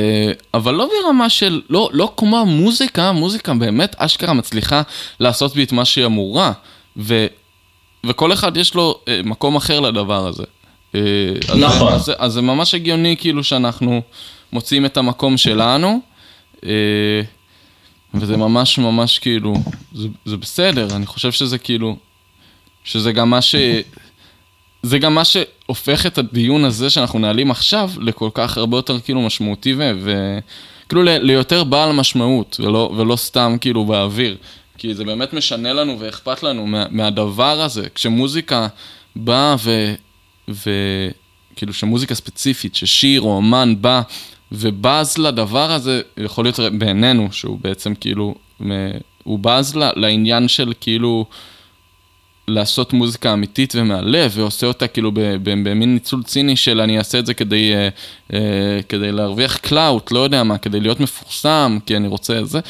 אבל 0.55 0.75
לא 0.75 0.89
ברמה 1.03 1.31
של, 1.31 1.61
לא, 1.70 1.91
לא 1.93 2.12
כמו 2.16 2.39
המוזיקה, 2.39 3.09
המוזיקה 3.09 3.55
באמת 3.55 3.95
אשכרה 3.99 4.33
מצליחה 4.33 4.83
לעשות 5.20 5.55
בי 5.55 5.64
את 5.64 5.73
מה 5.73 5.85
שהיא 5.85 6.07
אמורה, 6.07 6.53
ו, 6.97 7.27
וכל 8.07 8.33
אחד 8.33 8.57
יש 8.57 8.75
לו 8.75 9.01
מקום 9.25 9.57
אחר 9.57 9.81
לדבר 9.81 10.27
הזה. 10.27 10.45
נכון. 11.59 11.93
אז, 11.93 12.01
אז, 12.01 12.12
אז 12.18 12.32
זה 12.32 12.40
ממש 12.43 12.74
הגיוני 12.74 13.16
כאילו 13.18 13.45
שאנחנו 13.45 14.03
מוצאים 14.53 14.86
את 14.86 14.97
המקום 14.97 15.36
שלנו, 15.36 16.01
וזה 18.14 18.36
ממש 18.36 18.78
ממש 18.78 19.18
כאילו, 19.18 19.55
זה, 19.93 20.09
זה 20.24 20.36
בסדר, 20.36 20.97
אני 20.97 21.07
חושב 21.07 21.32
שזה 21.32 21.59
כאילו, 21.59 21.97
שזה 22.84 23.12
גם 23.12 23.30
מה 23.30 23.43
ש... 23.43 23.55
זה 24.82 24.99
גם 24.99 25.14
מה 25.14 25.24
שהופך 25.24 26.07
את 26.07 26.18
הדיון 26.18 26.64
הזה 26.64 26.90
שאנחנו 26.90 27.18
נעלים 27.18 27.51
עכשיו 27.51 27.90
לכל 28.01 28.30
כך 28.34 28.57
הרבה 28.59 28.76
יותר 28.76 29.01
כאילו 29.01 29.22
משמעותי 29.22 29.74
כאילו 30.88 31.03
ל- 31.03 31.18
ליותר 31.18 31.64
בעל 31.64 31.93
משמעות, 31.93 32.61
ולא, 32.64 32.93
ולא 32.97 33.16
סתם 33.16 33.57
כאילו 33.61 33.84
באוויר. 33.84 34.36
כי 34.78 34.95
זה 34.95 35.05
באמת 35.05 35.32
משנה 35.32 35.72
לנו 35.72 35.97
ואכפת 36.01 36.43
לנו 36.43 36.66
מה, 36.66 36.84
מהדבר 36.90 37.61
הזה. 37.61 37.86
כשמוזיקה 37.95 38.68
באה 39.16 39.55
ו... 39.59 39.95
וכאילו 40.49 41.72
שמוזיקה 41.72 42.14
ספציפית, 42.14 42.74
ששיר 42.74 43.20
או 43.20 43.38
אמן 43.38 43.74
בא 43.80 44.03
ובז 44.53 45.18
לדבר 45.18 45.72
הזה, 45.72 46.01
יכול 46.16 46.45
להיות 46.45 46.59
בעינינו, 46.78 47.28
שהוא 47.32 47.59
בעצם 47.62 47.95
כאילו, 47.95 48.34
הוא 49.24 49.38
בז 49.38 49.74
לעניין 49.74 50.49
של 50.49 50.72
כאילו 50.80 51.26
לעשות 52.49 52.93
מוזיקה 52.93 53.32
אמיתית 53.32 53.74
ומהלב, 53.76 54.32
ועושה 54.34 54.66
אותה 54.66 54.88
כאילו 54.88 55.11
במין 55.43 55.95
ניצול 55.95 56.22
ציני 56.22 56.57
של 56.57 56.80
אני 56.80 56.99
אעשה 56.99 57.18
את 57.18 57.26
זה 57.26 57.34
כדי, 57.34 57.74
אה, 57.74 57.88
אה, 58.32 58.80
כדי 58.88 59.12
להרוויח 59.12 59.57
clout, 59.57 60.12
לא 60.12 60.18
יודע 60.18 60.43
מה, 60.43 60.59
כדי 60.59 60.80
להיות 60.80 61.01
מפורסם, 61.01 61.78
כי 61.86 61.97
אני 61.97 62.09
רוצה 62.09 62.38
את 62.38 62.49
זה. 62.49 62.61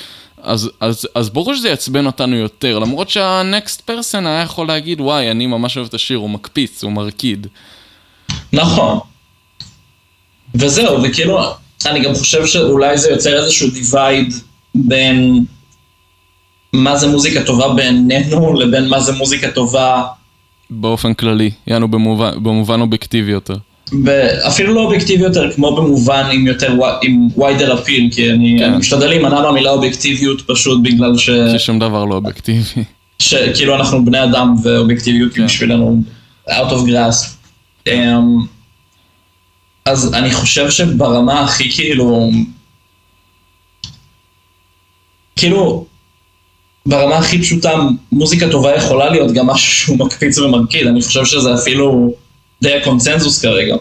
אז, 0.43 0.71
אז, 0.81 1.09
אז 1.15 1.31
ברור 1.31 1.55
שזה 1.55 1.69
יעצבן 1.69 2.07
אותנו 2.07 2.37
יותר, 2.37 2.79
למרות 2.79 3.11
שהנקסט 3.11 3.81
פרסן 3.81 4.27
היה 4.27 4.43
יכול 4.43 4.67
להגיד, 4.67 5.01
וואי, 5.01 5.31
אני 5.31 5.47
ממש 5.47 5.77
אוהב 5.77 5.89
את 5.89 5.95
השיר, 5.95 6.19
הוא 6.19 6.31
מקפיץ, 6.31 6.85
הוא 6.85 6.93
מרקיד. 6.93 7.47
נכון. 8.53 8.99
וזהו, 10.55 11.03
וכאילו, 11.03 11.41
אני 11.87 12.01
גם 12.01 12.15
חושב 12.15 12.47
שאולי 12.47 12.99
זה 12.99 13.11
יוצר 13.11 13.43
איזשהו 13.43 13.71
דיווייד 13.71 14.35
בין 14.75 15.45
מה 16.73 16.97
זה 16.97 17.07
מוזיקה 17.07 17.43
טובה 17.43 17.75
בעינינו 17.75 18.55
לבין 18.55 18.89
מה 18.89 19.01
זה 19.01 19.13
מוזיקה 19.13 19.51
טובה... 19.51 20.03
באופן 20.71 21.15
כללי, 21.15 21.51
יענו 21.67 21.89
במובן, 21.89 22.31
במובן 22.43 22.81
אובייקטיבי 22.81 23.33
יותר. 23.33 23.57
אפילו 24.47 24.75
לא 24.75 24.81
אובייקטיבי 24.81 25.23
יותר, 25.23 25.53
כמו 25.53 25.77
במובן 25.77 26.29
עם 26.33 26.47
יותר, 26.47 26.77
עם 27.03 27.29
ויידר 27.37 27.75
אפיל, 27.75 28.09
כי 28.13 28.31
אני 28.31 28.57
כן. 28.59 28.75
משתדל 28.75 29.07
להימנע 29.07 29.41
מהמילה 29.41 29.71
אובייקטיביות 29.71 30.43
פשוט 30.47 30.83
בגלל 30.83 31.19
ש... 31.19 31.31
ששום 31.57 31.79
דבר 31.79 32.05
לא 32.05 32.15
אובייקטיבי. 32.15 32.85
שכאילו 33.19 33.75
אנחנו 33.75 34.05
בני 34.05 34.25
אדם 34.25 34.55
ואובייקטיביות 34.63 35.33
כן. 35.33 35.45
בשבילנו 35.45 36.03
out 36.49 36.71
of 36.71 36.89
grass. 36.89 37.27
Um, 37.89 37.93
אז 39.85 40.15
אני 40.15 40.33
חושב 40.33 40.71
שברמה 40.71 41.45
הכי 41.45 41.71
כאילו... 41.71 42.31
כאילו, 45.37 45.87
ברמה 46.87 47.17
הכי 47.17 47.43
פשוטה, 47.43 47.73
מוזיקה 48.13 48.51
טובה 48.51 48.77
יכולה 48.77 49.11
להיות 49.11 49.33
גם 49.33 49.47
משהו 49.47 49.73
שהוא 49.73 49.99
מקפיץ 49.99 50.39
ומרקיד, 50.39 50.87
אני 50.87 51.03
חושב 51.03 51.25
שזה 51.25 51.55
אפילו 51.55 52.15
די 52.63 52.75
הקונצנזוס 52.75 53.43
כרגע. 53.43 53.77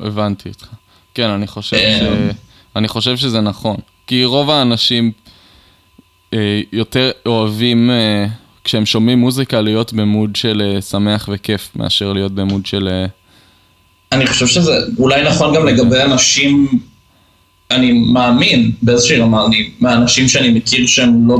הבנתי 0.00 0.48
אותך. 0.48 0.66
כן, 1.14 1.28
אני 1.30 1.46
חושב, 1.46 1.76
ש... 1.76 2.02
אני 2.76 2.88
חושב 2.88 3.16
שזה 3.16 3.40
נכון. 3.40 3.76
כי 4.06 4.24
רוב 4.24 4.50
האנשים 4.50 5.12
אה, 6.34 6.60
יותר 6.72 7.10
אוהבים, 7.26 7.90
אה, 7.90 8.26
כשהם 8.64 8.86
שומעים 8.86 9.18
מוזיקה, 9.18 9.60
להיות 9.60 9.92
במוד 9.92 10.36
של 10.36 10.62
אה, 10.64 10.80
שמח 10.80 11.28
וכיף, 11.32 11.70
מאשר 11.76 12.12
להיות 12.12 12.32
במוד 12.32 12.66
של... 12.66 12.88
אה... 12.88 13.06
אני 14.12 14.26
חושב 14.26 14.46
שזה 14.46 14.72
אולי 14.98 15.22
נכון 15.22 15.54
גם 15.54 15.66
לגבי 15.66 16.02
אנשים, 16.02 16.68
אני 17.70 17.92
מאמין 17.92 18.72
באיזושהי 18.82 19.18
רמה, 19.18 19.46
אני, 19.46 19.70
מהאנשים 19.80 20.28
שאני 20.28 20.48
מכיר 20.48 20.86
שהם 20.86 21.28
לא 21.28 21.38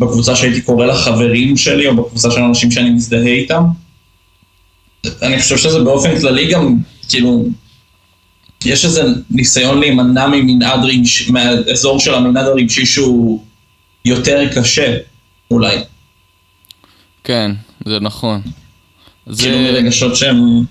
בקבוצה 0.00 0.36
שהייתי 0.36 0.60
קורא 0.60 0.86
לחברים 0.86 1.56
שלי, 1.56 1.86
או 1.86 1.96
בקבוצה 1.96 2.30
של 2.30 2.40
אנשים 2.40 2.70
שאני 2.70 2.90
מזדהה 2.90 3.26
איתם. 3.26 3.64
אני 5.22 5.42
חושב 5.42 5.56
שזה 5.56 5.78
באופן 5.78 6.20
כללי 6.20 6.50
גם, 6.50 6.76
כאילו, 7.08 7.44
יש 8.64 8.84
איזה 8.84 9.02
ניסיון 9.30 9.80
להימנע 9.80 10.26
ממנעד 10.26 10.84
רגשי, 10.84 11.32
מהאזור 11.32 12.00
של 12.00 12.14
המנעד 12.14 12.46
הרגשי 12.46 12.86
שהוא 12.86 13.42
יותר 14.04 14.40
קשה, 14.54 14.96
אולי. 15.50 15.76
כן, 17.24 17.50
זה 17.86 18.00
נכון. 18.00 18.40
כאילו 19.24 19.36
זה... 19.36 19.72
מרגשות 19.72 20.16
שהם... 20.16 20.64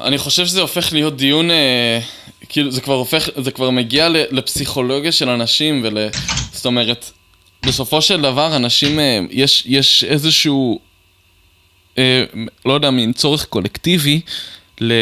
אני 0.00 0.18
חושב 0.18 0.46
שזה 0.46 0.60
הופך 0.60 0.92
להיות 0.92 1.16
דיון, 1.16 1.50
אה, 1.50 2.00
כאילו 2.48 2.70
זה 2.70 2.80
כבר 2.80 2.94
הופך, 2.94 3.28
זה 3.36 3.50
כבר 3.50 3.70
מגיע 3.70 4.08
לפסיכולוגיה 4.30 5.12
של 5.12 5.28
אנשים 5.28 5.80
ול... 5.84 5.98
זאת 6.52 6.66
אומרת, 6.66 7.10
בסופו 7.66 8.02
של 8.02 8.20
דבר 8.20 8.56
אנשים, 8.56 9.00
אה, 9.00 9.20
יש, 9.30 9.64
יש 9.66 10.04
איזשהו, 10.04 10.80
לא 12.66 12.72
יודע, 12.72 12.90
מין 12.90 13.12
צורך 13.12 13.44
קולקטיבי 13.44 14.20
ל... 14.80 14.92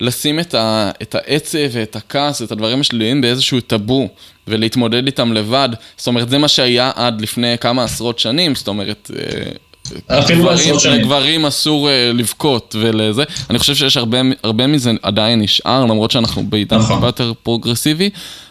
לשים 0.00 0.40
את, 0.40 0.54
ה... 0.54 0.90
את 1.02 1.14
העצב 1.14 1.58
ואת 1.72 1.96
הכעס, 1.96 2.42
את 2.42 2.52
הדברים 2.52 2.80
השליליים 2.80 3.20
באיזשהו 3.20 3.60
טאבו 3.60 4.08
ולהתמודד 4.48 5.06
איתם 5.06 5.32
לבד. 5.32 5.68
זאת 5.96 6.06
אומרת, 6.06 6.30
זה 6.30 6.38
מה 6.38 6.48
שהיה 6.48 6.90
עד 6.94 7.20
לפני 7.20 7.58
כמה 7.60 7.84
עשרות 7.84 8.18
שנים, 8.18 8.54
זאת 8.54 8.68
אומרת... 8.68 9.10
אה, 9.18 10.18
אפילו 10.18 10.44
בעשרות 10.44 10.80
שנים. 10.80 11.00
לגברים 11.00 11.46
אסור 11.46 11.88
uh, 11.88 11.90
לבכות 12.16 12.76
ולזה. 12.80 13.22
אני 13.50 13.58
חושב 13.58 13.74
שיש 13.74 13.96
הרבה, 13.96 14.18
הרבה 14.42 14.66
מזה 14.66 14.90
עדיין 15.02 15.40
נשאר, 15.40 15.84
למרות 15.84 16.10
שאנחנו 16.10 16.46
בעידן 16.46 16.76
נכון. 16.76 16.92
הרבה 16.92 17.06
יותר 17.06 17.32
פרוגרסיבי, 17.42 18.10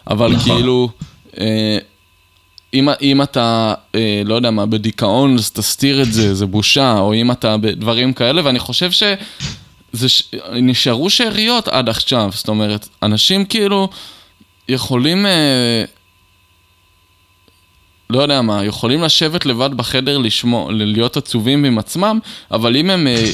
אבל 0.09 0.32
נכון. 0.32 0.55
כאילו, 0.55 0.89
uh, 1.32 1.38
אם, 2.74 2.89
אם 3.01 3.22
אתה, 3.22 3.74
uh, 3.91 3.97
לא 4.26 4.36
יודע 4.36 4.51
מה, 4.51 4.65
בדיכאון, 4.65 5.36
אז 5.36 5.51
תסתיר 5.51 6.01
את 6.01 6.13
זה, 6.13 6.36
זה 6.36 6.45
בושה, 6.45 6.97
או 6.97 7.13
אם 7.13 7.32
אתה 7.32 7.57
בדברים 7.57 8.13
כאלה, 8.13 8.45
ואני 8.45 8.59
חושב 8.59 8.91
ש... 8.91 9.03
זה 9.93 10.09
ש... 10.09 10.24
נשארו 10.51 11.09
שאריות 11.09 11.67
עד 11.67 11.89
עכשיו, 11.89 12.30
זאת 12.34 12.47
אומרת, 12.47 12.88
אנשים 13.03 13.45
כאילו 13.45 13.89
יכולים... 14.69 15.26
Uh, 15.26 16.01
לא 18.12 18.22
יודע 18.22 18.41
מה, 18.41 18.66
יכולים 18.66 19.03
לשבת 19.03 19.45
לבד 19.45 19.70
בחדר 19.74 20.18
לשמוע, 20.18 20.72
להיות 20.72 21.18
עצובים 21.18 21.66
עם 21.66 21.78
עצמם, 21.78 22.20
אבל 22.51 22.76
אם 22.76 22.89
הם 22.89 23.07
אה, 23.07 23.26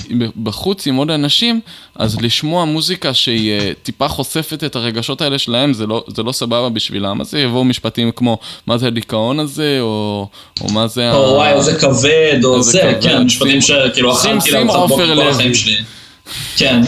בחוץ 0.44 0.88
עם 0.88 0.96
עוד 0.96 1.12
אנשים, 1.12 1.60
אז 1.96 2.22
לשמוע 2.22 2.66
מוזיקה 2.66 3.14
שהיא 3.14 3.52
אה, 3.52 3.72
טיפה 3.84 4.08
חושפת 4.08 4.64
את 4.64 4.76
הרגשות 4.76 5.22
האלה 5.22 5.38
שלהם, 5.38 5.74
זה 5.74 5.88
לא, 5.88 6.04
זה 6.08 6.24
לא 6.24 6.32
סבבה 6.32 6.70
בשבילם. 6.70 7.22
אז 7.22 7.34
יבואו 7.34 7.64
משפטים 7.64 8.12
כמו, 8.12 8.38
מה 8.68 8.78
זה 8.78 8.88
הדיכאון 8.88 9.40
הזה, 9.40 9.78
או, 9.82 10.28
או 10.62 10.72
מה 10.72 10.88
זה... 10.88 11.12
או 11.14 11.34
וואי, 11.34 11.54
איזה 11.54 11.80
כבד, 11.80 12.40
או 12.44 12.64
זה, 12.64 12.98
כן, 13.02 13.24
משפטים 13.24 13.62
שכאילו 13.62 14.14
אכלתי 14.14 14.52
לארוחת 14.52 14.90
בוקר 14.90 15.16
כל 15.16 15.28
החיים 15.28 15.54
שלי. 15.54 15.78
כן, 16.58 16.82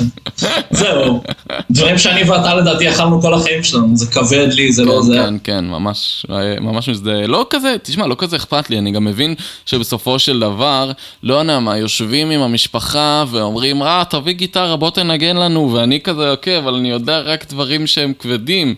זהו. 0.72 1.24
דברים 1.72 1.98
שאני 1.98 2.30
ואתה 2.30 2.56
לדעתי 2.56 2.90
אכלנו 2.90 3.22
כל 3.22 3.34
החיים 3.34 3.64
שלנו, 3.64 3.98
זה 3.98 4.06
כבד 4.12 4.48
לי, 4.54 4.72
זה 4.72 4.86
לא 4.86 4.96
כן, 4.96 5.02
זה. 5.02 5.16
כן, 5.16 5.36
כן, 5.44 5.66
ממש, 5.66 6.26
ממש 6.62 6.90
מזדהה. 6.90 7.28
לא 7.28 7.46
כזה, 7.50 7.76
תשמע, 7.84 8.08
לא 8.08 8.16
כזה 8.18 8.36
אכפת 8.36 8.70
לי, 8.70 8.78
אני 8.78 8.92
גם 8.92 9.06
מבין 9.06 9.36
שבסופו 9.66 10.20
של 10.20 10.40
דבר, 10.40 10.92
לא 11.24 11.34
יודע 11.34 11.60
מה, 11.60 11.78
יושבים 11.78 12.30
עם 12.30 12.42
המשפחה 12.42 13.24
ואומרים, 13.32 13.84
אה, 13.84 14.04
תביא 14.10 14.34
גיטרה, 14.34 14.76
בוא 14.76 14.90
תנגן 14.90 15.38
לנו, 15.38 15.74
ואני 15.74 16.02
כזה, 16.02 16.32
אוקיי, 16.32 16.58
אבל 16.58 16.74
אני 16.74 16.90
יודע 16.90 17.20
רק 17.20 17.46
דברים 17.50 17.88
שהם 17.88 18.14
כבדים. 18.20 18.76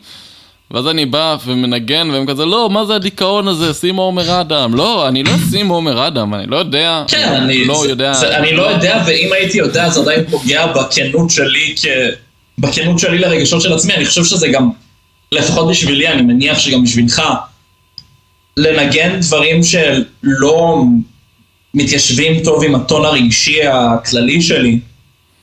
ואז 0.74 0.88
אני 0.88 1.06
בא 1.06 1.38
ומנגן, 1.46 2.10
והם 2.12 2.26
כזה, 2.26 2.46
לא, 2.46 2.70
מה 2.70 2.86
זה 2.86 2.96
הדיכאון 2.96 3.48
הזה, 3.48 3.74
שים 3.74 3.96
עומר 3.96 4.42
אדם. 4.42 4.76
לא, 4.76 5.08
אני 5.08 5.24
לא 5.24 5.32
שים 5.52 5.68
עומר 5.68 6.08
אדם, 6.08 6.34
אני 6.34 6.48
לא 6.48 6.58
יודע. 6.58 7.04
כן, 7.08 7.34
אני 7.34 7.66
לא 7.66 7.86
יודע. 7.90 8.14
זה, 8.14 8.38
אני 8.38 8.54
לא 8.54 8.64
יודע, 8.64 9.04
ואם 9.08 9.30
הייתי 9.34 9.58
יודע, 9.58 9.90
זה 9.90 10.02
עדיין 10.02 10.24
פוגע 10.30 10.66
בכנות 10.68 11.30
שלי, 11.30 11.76
כ... 11.82 11.86
בכנות 12.58 13.00
שלי 13.00 13.18
לרגשות 13.18 13.62
של 13.62 13.74
עצמי. 13.74 13.94
אני 13.94 14.06
חושב 14.06 14.24
שזה 14.24 14.48
גם, 14.48 14.70
לפחות 15.32 15.70
בשבילי, 15.70 16.08
אני 16.08 16.22
מניח 16.22 16.60
שגם 16.60 16.84
בשבילך, 16.84 17.22
לנגן 18.58 19.20
דברים 19.20 19.64
שלא 19.64 20.84
מתיישבים 21.74 22.44
טוב 22.44 22.64
עם 22.64 22.76
הטון 22.76 23.06
הרגשי 23.06 23.64
הכללי 23.64 24.42
שלי, 24.42 24.80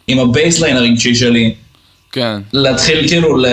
עם 0.08 0.18
ה 0.18 0.25
baseline 0.25 0.76
הרגשי 0.76 1.14
שלי. 1.14 1.54
כן. 2.12 2.40
להתחיל 2.52 3.08
כאילו, 3.08 3.36
ל... 3.36 3.46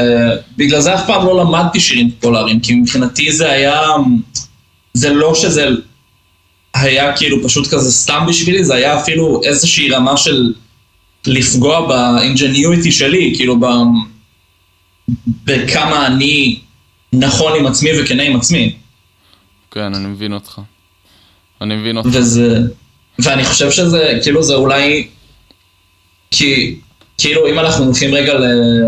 בגלל 0.58 0.80
זה 0.80 0.96
אף 0.96 1.08
פעם 1.08 1.26
לא 1.26 1.40
למדתי 1.40 1.80
שירים 1.80 2.12
פופולריים, 2.12 2.60
כי 2.60 2.76
מבחינתי 2.76 3.32
זה 3.32 3.52
היה, 3.52 3.82
זה 4.94 5.14
לא 5.14 5.36
שזה 5.36 5.68
היה 6.74 7.18
כאילו 7.18 7.44
פשוט 7.44 7.68
כזה 7.68 7.92
סתם 7.92 8.26
בשבילי, 8.28 8.64
זה 8.64 8.76
היה 8.76 9.02
אפילו 9.02 9.42
איזושהי 9.44 9.90
רמה 9.90 10.18
של 10.18 10.54
לפגוע 11.28 11.88
ב 11.88 11.98
ingenuity 11.98 12.92
שלי, 12.92 13.34
כאילו 13.36 13.60
ב... 13.60 13.66
בכמה 15.46 16.08
אני 16.08 16.60
נכון 17.14 17.60
עם 17.60 17.66
עצמי 17.66 17.90
וכנה 18.00 18.24
עם 18.24 18.36
עצמי. 18.36 18.76
כן, 19.72 19.94
אני 19.94 20.08
מבין 20.08 20.34
אותך. 20.34 20.62
אני 21.62 21.76
מבין 21.76 21.98
אותך. 21.98 22.10
וזה... 22.12 22.60
ואני 23.20 23.44
חושב 23.44 23.72
שזה, 23.72 24.20
כאילו 24.24 24.44
זה 24.44 24.54
אולי... 24.54 25.08
כי 26.32 26.76
כאילו, 27.18 27.48
אם 27.48 27.60
אנחנו 27.60 27.86
הולכים 27.86 28.14
רגע 28.14 28.34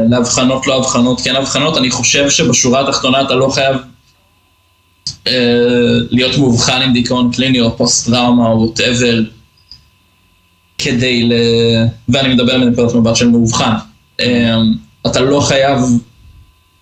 להבחנות, 0.09 0.67
לא 0.67 0.77
הבחנות, 0.77 1.21
כן 1.21 1.35
הבחנות, 1.35 1.77
אני 1.77 1.91
חושב 1.91 2.29
שבשורה 2.29 2.81
התחתונה 2.81 3.21
אתה 3.21 3.35
לא 3.35 3.49
חייב 3.49 3.75
אה, 5.27 5.33
להיות 6.09 6.37
מאובחן 6.37 6.81
עם 6.81 6.93
דיכאון 6.93 7.31
קליני 7.31 7.61
או 7.61 7.77
פוסט-טראומה 7.77 8.47
או 8.47 8.57
whatever, 8.57 9.19
כדי 10.77 11.23
ל... 11.23 11.33
ואני 12.09 12.33
מדבר 12.33 12.57
מנקודת 12.57 12.95
מבט 12.95 13.15
של 13.15 13.27
מאובחן. 13.27 13.73
אה, 14.19 14.55
אתה 15.07 15.21
לא 15.21 15.39
חייב 15.39 15.79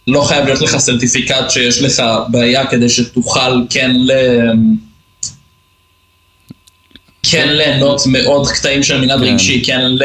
לא 0.07 0.21
חייב 0.21 0.45
להיות 0.45 0.61
לך 0.61 0.77
סרטיפיקט 0.77 1.49
שיש 1.49 1.81
לך 1.81 2.03
בעיה 2.27 2.67
כדי 2.67 2.89
שתוכל 2.89 3.63
כן 3.69 3.91
ל... 3.93 4.11
כן 7.23 7.47
ליהנות 7.49 8.01
מאוד 8.07 8.47
קטעים 8.47 8.83
של 8.83 9.01
מנעד 9.01 9.19
כן. 9.19 9.25
רגשי, 9.25 9.63
כן 9.65 9.81
ל... 9.81 10.03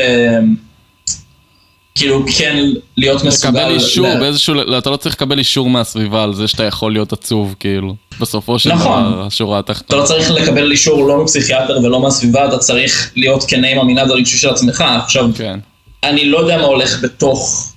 כאילו 1.95 2.25
כן 2.39 2.65
להיות 2.97 3.25
מסוגל... 3.25 3.61
לקבל 3.61 3.75
אישור 3.75 4.09
ל- 4.09 4.21
באיזשהו, 4.21 4.55
אתה 4.79 4.91
לא 4.91 4.97
צריך 4.97 5.15
לקבל 5.15 5.39
אישור 5.39 5.71
מהסביבה 5.71 6.23
על 6.23 6.35
זה 6.35 6.49
שאתה 6.49 6.65
יכול 6.65 6.93
להיות 6.93 7.13
עצוב, 7.13 7.55
כאילו. 7.61 7.95
בסופו 8.21 8.59
של 8.59 8.73
נכון. 8.73 9.13
דבר, 9.13 9.27
השורה 9.27 9.61
אתה 9.61 9.73
התחתונה. 9.73 10.03
לא 10.03 10.07
צריך 10.07 10.31
לקבל 10.31 10.71
אישור 10.71 11.07
לא 11.09 11.23
מפסיכיאטר 11.25 11.79
ולא 11.83 12.01
מהסביבה, 12.01 12.49
אתה 12.49 12.59
צריך 12.59 13.11
להיות 13.17 13.45
כנה 13.49 13.69
עם 13.69 13.79
המנעד 13.79 14.11
הרגשי 14.11 14.39
של 14.39 14.49
עצמך. 14.49 14.85
עכשיו, 15.05 15.31
כן, 15.35 15.59
אני 16.05 16.25
לא 16.25 16.39
יודע 16.39 16.57
מה 16.57 16.65
הולך 16.65 17.03
בתוך 17.03 17.73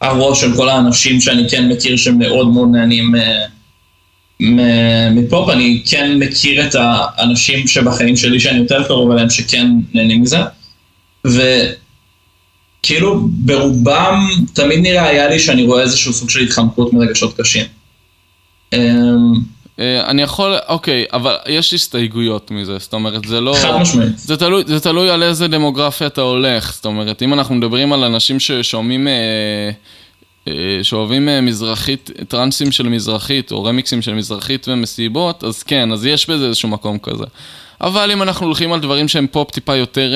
הראש 0.00 0.40
של 0.40 0.56
כל 0.56 0.68
האנשים 0.68 1.20
שאני 1.20 1.48
כן 1.50 1.68
מכיר 1.68 1.96
שמאוד 1.96 2.48
מאוד 2.48 2.68
נהנים 2.72 3.14
אה, 3.16 3.44
מפופ. 5.10 5.48
אני 5.48 5.82
כן 5.86 6.18
מכיר 6.18 6.66
את 6.66 6.74
האנשים 6.78 7.66
שבחיים 7.68 8.16
שלי 8.16 8.40
שאני 8.40 8.58
יותר 8.58 8.84
קרוב 8.84 9.10
אליהם 9.10 9.30
שכן 9.30 9.66
נהנים 9.94 10.22
מזה. 10.22 10.38
וכאילו 12.80 13.28
ברובם 13.30 14.28
תמיד 14.52 14.78
נראה 14.78 15.06
היה 15.06 15.28
לי 15.28 15.38
שאני 15.38 15.62
רואה 15.64 15.82
איזשהו 15.82 16.12
סוג 16.12 16.30
של 16.30 16.40
התחמקות 16.40 16.92
מרגשות 16.92 17.40
קשים. 17.40 17.64
אמ, 18.72 18.78
אה, 19.78 20.10
אני 20.10 20.22
יכול, 20.22 20.56
אוקיי, 20.68 21.04
אבל 21.12 21.36
יש 21.48 21.74
הסתייגויות 21.74 22.50
מזה, 22.50 22.78
זאת 22.78 22.92
אומרת, 22.92 23.24
זה 23.24 23.40
לא... 23.40 23.56
חד 23.62 23.76
משמעית. 23.76 24.18
זה 24.18 24.36
תלוי, 24.36 24.62
זה 24.66 24.80
תלוי 24.80 25.10
על 25.10 25.22
איזה 25.22 25.48
דמוגרפיה 25.48 26.06
אתה 26.06 26.20
הולך, 26.20 26.72
זאת 26.74 26.86
אומרת, 26.86 27.22
אם 27.22 27.34
אנחנו 27.34 27.54
מדברים 27.54 27.92
על 27.92 28.04
אנשים 28.04 28.40
ששומעים, 28.40 29.08
אה, 29.08 29.70
אה, 30.48 30.78
שאוהבים 30.82 31.28
מזרחית, 31.42 32.10
טרנסים 32.28 32.72
של 32.72 32.88
מזרחית, 32.88 33.52
או 33.52 33.64
רמיקסים 33.64 34.02
של 34.02 34.14
מזרחית 34.14 34.68
ומסיבות, 34.68 35.44
אז 35.44 35.62
כן, 35.62 35.92
אז 35.92 36.06
יש 36.06 36.30
בזה 36.30 36.46
איזשהו 36.46 36.68
מקום 36.68 36.98
כזה. 36.98 37.24
אבל 37.80 38.10
אם 38.10 38.22
אנחנו 38.22 38.46
הולכים 38.46 38.72
על 38.72 38.80
דברים 38.80 39.08
שהם 39.08 39.26
פופ 39.30 39.50
טיפה 39.50 39.76
יותר, 39.76 40.12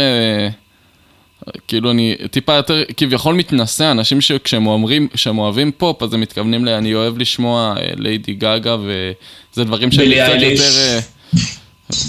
כאילו 1.68 1.90
אני 1.90 2.14
טיפה 2.30 2.52
יותר 2.52 2.82
כביכול 2.96 3.34
מתנשא, 3.34 3.90
אנשים 3.90 4.20
שכשהם 4.20 4.66
אומרים, 4.66 5.08
כשהם 5.14 5.38
אוהבים 5.38 5.72
פופ, 5.76 6.02
אז 6.02 6.14
הם 6.14 6.20
מתכוונים 6.20 6.64
ל... 6.64 6.68
אני 6.68 6.94
אוהב 6.94 7.18
לשמוע 7.18 7.74
אה, 7.78 7.86
ליידי 7.96 8.32
גאגה, 8.34 8.76
וזה 8.80 9.64
דברים 9.64 9.92
שהם 9.92 10.04
בילי 10.04 10.16
קצת. 10.16 10.42
יותר... 10.42 10.78
אה, 10.78 10.98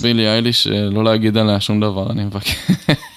בילי 0.01 0.27
אייליש, 0.27 0.67
אה, 0.67 0.73
לא 0.91 1.03
להגיד 1.03 1.37
עליה 1.37 1.59
שום 1.59 1.79
דבר, 1.79 2.07
אני 2.11 2.23
מבקש. 2.23 2.55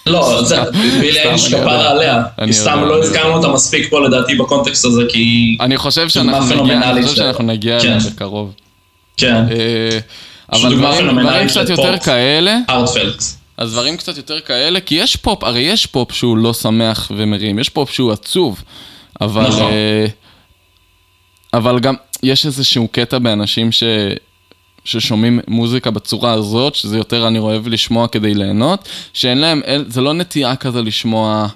לא, 0.06 0.42
זה 0.44 0.56
בילי 1.00 1.20
אייליש. 1.20 1.54
כפרה 1.54 1.90
עליה. 1.90 2.22
אני 2.38 2.52
סתם 2.52 2.84
לא 2.84 3.02
הזכרנו 3.02 3.34
אותה 3.36 3.48
מספיק 3.48 3.90
פה 3.90 4.00
לדעתי 4.00 4.34
בקונטקסט 4.34 4.84
הזה, 4.84 5.02
כי... 5.08 5.56
אני 5.60 5.76
חושב 5.76 6.08
שאנחנו 6.08 6.64
נגיע, 6.64 7.76
נגיע 7.76 7.80
כן. 7.80 7.88
אליה 7.88 7.98
בקרוב. 8.14 8.52
כן, 9.16 9.34
אה, 9.34 9.98
אבל 10.52 10.76
דברים- 10.76 11.48
קצת 11.48 11.68
יותר. 11.68 11.98
כאלה, 11.98 12.58
heartfelt. 12.70 13.14
אז 13.56 13.72
דברים 13.72 13.96
קצת 13.96 14.16
יותר 14.16 14.40
כאלה, 14.40 14.80
כי 14.80 14.94
יש 14.94 15.16
פופ, 15.16 15.44
הרי 15.44 15.60
יש 15.60 15.86
פופ 15.86 16.12
שהוא 16.12 16.36
לא 16.36 16.54
שמח 16.54 17.12
ומרים, 17.16 17.58
יש 17.58 17.68
פופ 17.68 17.90
שהוא 17.90 18.12
עצוב, 18.12 18.62
אבל... 19.20 19.48
נכון. 19.48 19.72
אה, 19.72 20.06
אבל 21.54 21.80
גם, 21.80 21.94
יש 22.22 22.46
איזשהו 22.46 22.88
קטע 22.88 23.18
באנשים 23.18 23.72
ש... 23.72 23.82
ששומעים 24.84 25.40
מוזיקה 25.48 25.90
בצורה 25.90 26.32
הזאת, 26.32 26.74
שזה 26.74 26.96
יותר 26.96 27.26
אני 27.26 27.38
אוהב 27.38 27.68
לשמוע 27.68 28.08
כדי 28.08 28.34
ליהנות, 28.34 28.88
שאין 29.12 29.38
להם, 29.38 29.62
זה 29.88 30.00
לא 30.00 30.12
נטייה 30.12 30.56
כזה 30.56 30.82
לשמוע, 30.82 31.46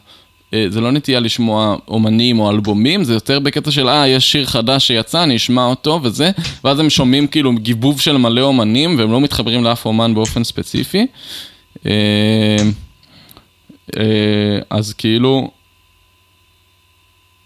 אה, 0.55 0.67
זה 0.69 0.81
לא 0.81 0.91
נטייה 0.91 1.21
לשמוע 1.21 1.77
אומנים 1.89 2.41
או 2.41 2.51
אלבומים, 2.51 3.05
זה 3.05 3.15
יותר 3.15 3.39
בקטע 3.39 3.71
של, 3.71 3.89
אה, 3.89 4.09
יש 4.09 4.33
שיר 4.33 4.47
חדש 4.47 4.87
שיצא, 4.87 5.23
אני 5.23 5.37
אשמע 5.37 5.65
אותו 5.67 6.01
וזה, 6.03 6.31
ואז 6.65 6.79
הם 6.79 6.91
שומעים 6.91 7.27
כאילו 7.27 7.53
גיבוב 7.53 8.01
של 8.01 8.17
מלא 8.17 8.41
אומנים, 8.41 8.99
והם 8.99 9.13
לא 9.13 9.21
מתחברים 9.21 9.65
לאף 9.65 9.87
אומן 9.87 10.15
באופן 10.15 10.45
ספציפי. 10.45 11.07
אה, 11.87 12.57
אה, 13.97 14.59
אז 14.71 14.93
כאילו, 14.93 15.51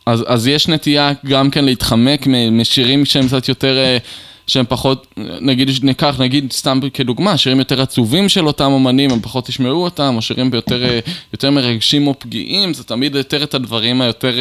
אז, 0.07 0.25
אז 0.27 0.47
יש 0.47 0.69
נטייה 0.69 1.13
גם 1.27 1.51
כן 1.51 1.65
להתחמק 1.65 2.27
משירים 2.53 3.05
שהם 3.05 3.27
קצת 3.27 3.49
יותר, 3.49 3.79
אה, 3.79 3.99
שהם 4.47 4.65
פחות, 4.69 5.07
נגיד, 5.41 5.69
ניקח, 5.83 6.17
נגיד 6.21 6.53
סתם 6.53 6.81
כדוגמה, 6.95 7.37
שירים 7.37 7.59
יותר 7.59 7.83
עצובים 7.83 8.29
של 8.29 8.47
אותם 8.47 8.73
אומנים, 8.73 9.11
הם 9.11 9.21
פחות 9.21 9.49
ישמעו 9.49 9.85
אותם, 9.85 10.13
או 10.17 10.23
שירים 10.23 10.51
ביותר, 10.51 10.99
יותר 11.33 11.51
מרגשים 11.51 12.07
או 12.07 12.15
פגיעים, 12.19 12.75
זה 12.75 12.85
תמיד 12.85 13.15
יותר 13.15 13.45
את 13.45 13.55
הדברים 13.55 14.01
היותר, 14.01 14.35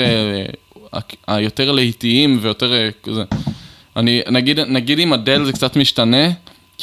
היותר 1.28 1.72
להיטיים 1.72 2.40
ויותר 2.42 2.90
כזה. 3.04 3.24
אני, 3.96 4.22
נגיד, 4.32 4.60
נגיד 4.60 5.00
עם 5.00 5.14
אדל 5.14 5.46
זה 5.46 5.54
קצת 5.54 5.76
משתנה, 5.76 6.28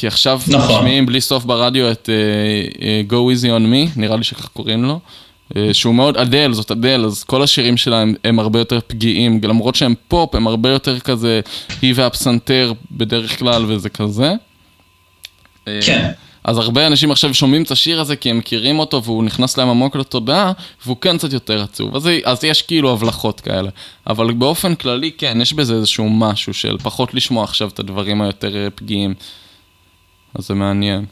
כי 0.00 0.06
עכשיו 0.06 0.40
נכון. 0.48 0.76
משמיעים 0.76 1.06
בלי 1.06 1.20
סוף 1.20 1.44
ברדיו 1.44 1.90
את 1.90 2.08
uh, 2.08 2.74
uh, 2.74 3.12
Go 3.12 3.14
Easy 3.14 3.46
on 3.46 3.72
Me, 3.72 3.98
נראה 3.98 4.16
לי 4.16 4.24
שכך 4.24 4.48
קוראים 4.48 4.84
לו, 4.84 5.00
uh, 5.48 5.56
שהוא 5.72 5.94
מאוד 5.94 6.16
אדל, 6.16 6.52
זאת 6.52 6.70
אדל, 6.70 7.04
אז 7.04 7.24
כל 7.24 7.42
השירים 7.42 7.76
שלה 7.76 8.00
הם, 8.00 8.14
הם 8.24 8.38
הרבה 8.38 8.58
יותר 8.58 8.78
פגיעים, 8.86 9.40
למרות 9.42 9.74
שהם 9.74 9.94
פופ, 10.08 10.34
הם 10.34 10.46
הרבה 10.46 10.70
יותר 10.70 10.98
כזה, 10.98 11.40
היא 11.82 11.92
והפסנתר 11.96 12.72
בדרך 12.92 13.38
כלל 13.38 13.64
וזה 13.68 13.88
כזה. 13.88 14.32
כן. 15.64 16.10
אז 16.44 16.58
הרבה 16.58 16.86
אנשים 16.86 17.10
עכשיו 17.10 17.34
שומעים 17.34 17.62
את 17.62 17.70
השיר 17.70 18.00
הזה 18.00 18.16
כי 18.16 18.30
הם 18.30 18.38
מכירים 18.38 18.78
אותו 18.78 19.04
והוא 19.04 19.24
נכנס 19.24 19.58
להם 19.58 19.68
עמוק 19.68 19.96
לתודעה 19.96 20.52
והוא 20.84 20.96
כן 21.00 21.18
קצת 21.18 21.32
יותר 21.32 21.62
עצוב. 21.62 21.96
אז, 21.96 22.08
אז 22.24 22.44
יש 22.44 22.62
כאילו 22.62 22.92
הבלחות 22.92 23.40
כאלה. 23.40 23.70
אבל 24.06 24.32
באופן 24.32 24.74
כללי 24.74 25.10
כן, 25.18 25.38
יש 25.40 25.52
בזה 25.52 25.74
איזשהו 25.74 26.10
משהו 26.10 26.54
של 26.54 26.76
פחות 26.82 27.14
לשמוע 27.14 27.44
עכשיו 27.44 27.68
את 27.68 27.78
הדברים 27.78 28.22
היותר 28.22 28.68
פגיעים. 28.74 29.14
אז 30.34 30.46
זה 30.46 30.54
מעניין. 30.54 31.04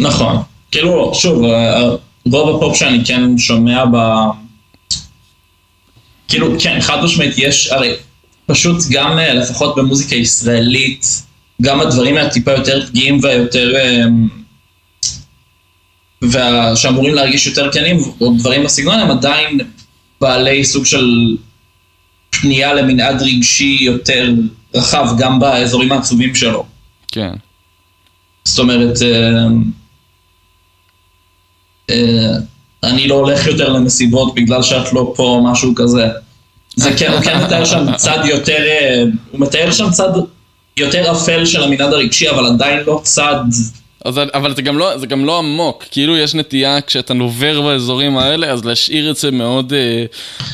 נכון. 0.00 0.42
כאילו, 0.70 1.12
שוב, 1.14 1.44
אה, 1.44 1.88
רוב 2.26 2.56
הפופ 2.56 2.76
שאני 2.76 3.04
כן 3.04 3.38
שומע 3.38 3.84
ב... 3.92 3.96
כאילו, 6.28 6.54
כן, 6.58 6.80
חד 6.80 7.04
משמעית 7.04 7.34
יש, 7.38 7.68
הרי 7.68 7.92
פשוט 8.46 8.76
גם 8.90 9.18
אה, 9.18 9.34
לפחות 9.34 9.76
במוזיקה 9.76 10.14
ישראלית, 10.16 11.06
גם 11.62 11.80
הדברים 11.80 12.16
הטיפה 12.16 12.52
יותר 12.52 12.86
פגיעים 12.86 13.18
והיותר... 13.22 13.76
אה, 13.76 14.04
וה- 16.22 16.76
שאמורים 16.76 17.14
להרגיש 17.14 17.46
יותר 17.46 17.72
כנים, 17.72 17.96
או 18.20 18.34
דברים 18.38 18.64
בסגנון, 18.64 18.98
הם 18.98 19.10
עדיין 19.10 19.60
בעלי 20.20 20.64
סוג 20.64 20.86
של 20.86 21.36
פנייה 22.30 22.74
למנעד 22.74 23.22
רגשי 23.22 23.78
יותר 23.80 24.30
רחב, 24.74 25.08
גם 25.18 25.40
באזורים 25.40 25.92
העצובים 25.92 26.34
שלו. 26.34 26.64
כן. 27.12 27.32
זאת 28.44 28.58
אומרת, 28.58 29.02
אה, 29.02 29.46
אה, 31.90 32.36
אני 32.82 33.08
לא 33.08 33.14
הולך 33.14 33.46
יותר 33.46 33.68
למסיבות 33.68 34.34
בגלל 34.34 34.62
שאת 34.62 34.92
לא 34.92 35.12
פה 35.16 35.22
או 35.22 35.44
משהו 35.44 35.74
כזה. 35.74 36.08
זה 36.76 36.90
כן, 36.96 37.12
הוא 37.12 37.20
כן 37.20 37.44
מתאר 37.44 37.64
שם 37.64 37.96
צד 37.96 38.18
יותר, 38.24 38.62
אה, 38.62 39.02
הוא 39.30 39.40
מתאר 39.40 39.70
שם 39.72 39.90
צד 39.90 40.08
יותר 40.76 41.12
אפל 41.12 41.46
של 41.46 41.62
המנעד 41.62 41.92
הרגשי, 41.92 42.30
אבל 42.30 42.46
עדיין 42.46 42.80
לא 42.86 43.00
צד... 43.02 43.36
אז, 44.04 44.20
אבל 44.34 44.56
זה 44.56 44.62
גם, 44.62 44.78
לא, 44.78 44.98
זה 44.98 45.06
גם 45.06 45.24
לא 45.24 45.38
עמוק, 45.38 45.84
כאילו 45.90 46.16
יש 46.16 46.34
נטייה 46.34 46.80
כשאתה 46.80 47.14
נובר 47.14 47.60
באזורים 47.60 48.18
האלה, 48.18 48.50
אז 48.50 48.64
להשאיר 48.64 49.10
את 49.10 49.16
זה 49.16 49.30
מאוד... 49.30 49.72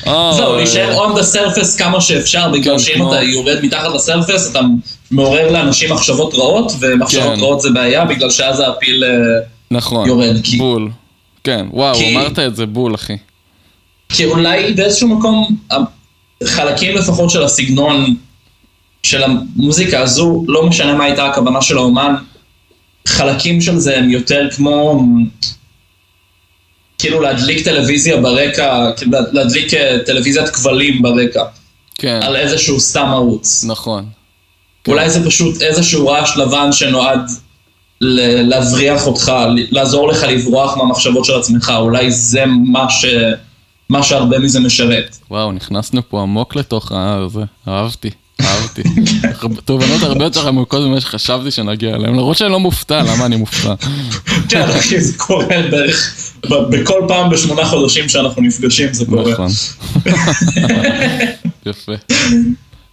אה, 0.07 0.33
זהו, 0.37 0.57
להישאר 0.57 1.07
on 1.07 1.19
the 1.19 1.23
surface 1.35 1.79
כמה 1.79 2.01
שאפשר, 2.01 2.49
בגלל 2.49 2.75
כן, 2.75 2.79
שאם 2.79 3.09
אתה 3.09 3.23
יורד 3.23 3.59
מתחת 3.63 3.95
לסרפס, 3.95 4.51
אתה 4.51 4.61
מעורר 5.11 5.51
לאנשים 5.53 5.93
מחשבות 5.93 6.35
רעות, 6.35 6.73
ומחשבות 6.81 7.35
כן. 7.35 7.41
רעות 7.41 7.61
זה 7.61 7.71
בעיה, 7.71 8.05
בגלל 8.05 8.31
שאז 8.31 8.61
האפיל... 8.61 9.05
אה, 9.05 9.11
נכון, 9.71 10.09
יורד, 10.09 10.37
כי- 10.43 10.57
בול. 10.59 10.91
כן, 11.45 11.67
וואו, 11.71 11.95
כי- 11.95 12.17
אמרת 12.17 12.39
את 12.39 12.57
זה 12.57 12.67
בול, 12.67 12.95
אחי. 12.95 13.17
כי 14.09 14.25
אולי 14.25 14.73
באיזשהו 14.75 15.09
מקום, 15.09 15.57
חלקים 16.45 16.95
לפחות 16.97 17.31
של 17.31 17.43
הסגנון 17.43 18.15
של 19.03 19.23
המוזיקה 19.23 20.01
הזו, 20.01 20.45
לא 20.49 20.67
משנה 20.67 20.95
מה 20.95 21.05
הייתה 21.05 21.27
הכוונה 21.27 21.63
של 21.63 21.77
האומן, 21.79 22.15
חלקים 23.09 23.61
של 23.61 23.79
זה 23.79 23.99
הם 23.99 24.11
יותר 24.11 24.49
כמו, 24.57 25.03
כאילו 26.99 27.21
להדליק 27.21 27.65
טלוויזיה 27.65 28.17
ברקע, 28.21 28.91
כאילו 28.97 29.13
להדליק 29.33 29.75
אה, 29.75 29.99
טלוויזיית 30.07 30.49
כבלים 30.49 31.03
ברקע, 31.03 31.45
כן, 31.95 32.21
על 32.23 32.37
איזשהו 32.37 32.81
סתם 32.81 33.07
ערוץ. 33.09 33.65
נכון. 33.65 34.07
אולי 34.89 35.11
זה 35.11 35.27
פשוט 35.27 35.63
איזשהו 35.63 36.07
רעש 36.07 36.37
לבן 36.37 36.73
שנועד 36.73 37.31
להבריח 38.01 39.07
אותך, 39.07 39.33
לעזור 39.71 40.09
לך 40.09 40.23
לברוח 40.23 40.77
מהמחשבות 40.77 41.25
של 41.25 41.35
עצמך, 41.35 41.73
אולי 41.79 42.11
זה 42.11 42.45
מה, 42.47 42.91
ש... 42.91 43.05
מה 43.89 44.03
שהרבה 44.03 44.39
מזה 44.39 44.61
משרת. 44.61 45.17
וואו, 45.31 45.53
נכנסנו 45.53 46.09
פה 46.09 46.23
עמוק 46.23 46.57
לתוך 46.57 46.93
ה... 46.93 47.27
זה, 47.29 47.41
אהבתי, 47.69 48.11
אהבתי. 48.41 48.83
תובנות 49.65 50.03
הרבה 50.03 50.25
יותר 50.25 50.49
עמוקות 50.49 50.83
ממה 50.83 51.01
שחשבתי 51.01 51.51
שנגיע 51.51 51.95
אליהן, 51.95 52.15
למרות 52.15 52.37
שאני 52.37 52.53
לא 52.53 52.61
מופתע, 52.61 53.03
למה 53.03 53.27
אני 53.27 53.37
מופתע? 53.37 53.75
כן, 54.51 54.63
אחי, 54.63 55.01
זה 55.01 55.19
קורה 55.19 55.47
בערך, 55.71 56.15
בכל 56.45 57.01
פעם 57.09 57.31
בשמונה 57.31 57.65
חודשים 57.65 58.09
שאנחנו 58.09 58.43
נפגשים 58.43 58.93
זה 58.93 59.05
קורה. 59.07 59.33
נכון. 59.33 59.51
יפה. 61.67 61.93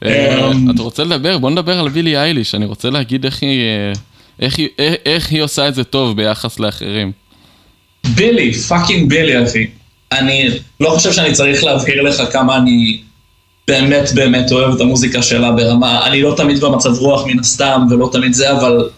אה, 0.05 0.51
אמ, 0.51 0.71
אתה 0.71 0.81
רוצה 0.81 1.03
לדבר? 1.03 1.37
בוא 1.37 1.49
נדבר 1.51 1.79
על 1.79 1.89
בילי 1.89 2.17
אייליש, 2.17 2.55
אני 2.55 2.65
רוצה 2.65 2.89
להגיד 2.89 3.25
איך 3.25 3.41
היא, 3.41 3.59
אה, 3.61 3.93
איך 4.39 4.57
היא, 4.57 4.67
איך- 4.79 4.95
איך 5.05 5.31
היא 5.31 5.41
עושה 5.41 5.67
את 5.67 5.75
זה 5.75 5.83
טוב 5.83 6.17
ביחס 6.17 6.59
לאחרים. 6.59 7.11
בילי, 8.15 8.53
fucking 8.53 9.09
בילי, 9.09 9.43
אחי. 9.43 9.67
אני 10.11 10.49
לא 10.79 10.89
חושב 10.89 11.11
שאני 11.13 11.31
צריך 11.33 11.63
להבהיר 11.63 12.01
לך 12.01 12.23
כמה 12.31 12.57
אני 12.57 13.01
באמת 13.67 14.09
באמת 14.15 14.51
אוהב 14.51 14.75
את 14.75 14.81
המוזיקה 14.81 15.21
שלה 15.23 15.51
ברמה, 15.51 16.07
אני 16.07 16.21
לא 16.21 16.33
תמיד 16.37 16.59
במצב 16.59 16.89
רוח 16.99 17.25
מן 17.27 17.39
הסתם, 17.39 17.81
ולא 17.89 18.09
תמיד 18.11 18.33
זה, 18.33 18.51
אבל 18.51 18.89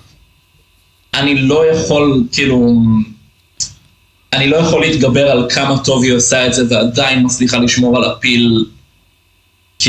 אני 1.14 1.36
לא 1.36 1.66
יכול, 1.72 2.24
כאילו, 2.32 2.74
אני 4.34 4.48
לא 4.48 4.56
יכול 4.58 4.82
להתגבר 4.82 5.32
על 5.32 5.48
כמה 5.50 5.78
טוב 5.84 6.04
היא 6.04 6.14
עושה 6.14 6.48
את 6.48 6.54
זה, 6.54 6.64
ועדיין 6.70 7.26
מצליחה 7.26 7.58
לשמור 7.58 7.98
על 7.98 8.04
ה 8.04 8.14
feel, 8.14 8.66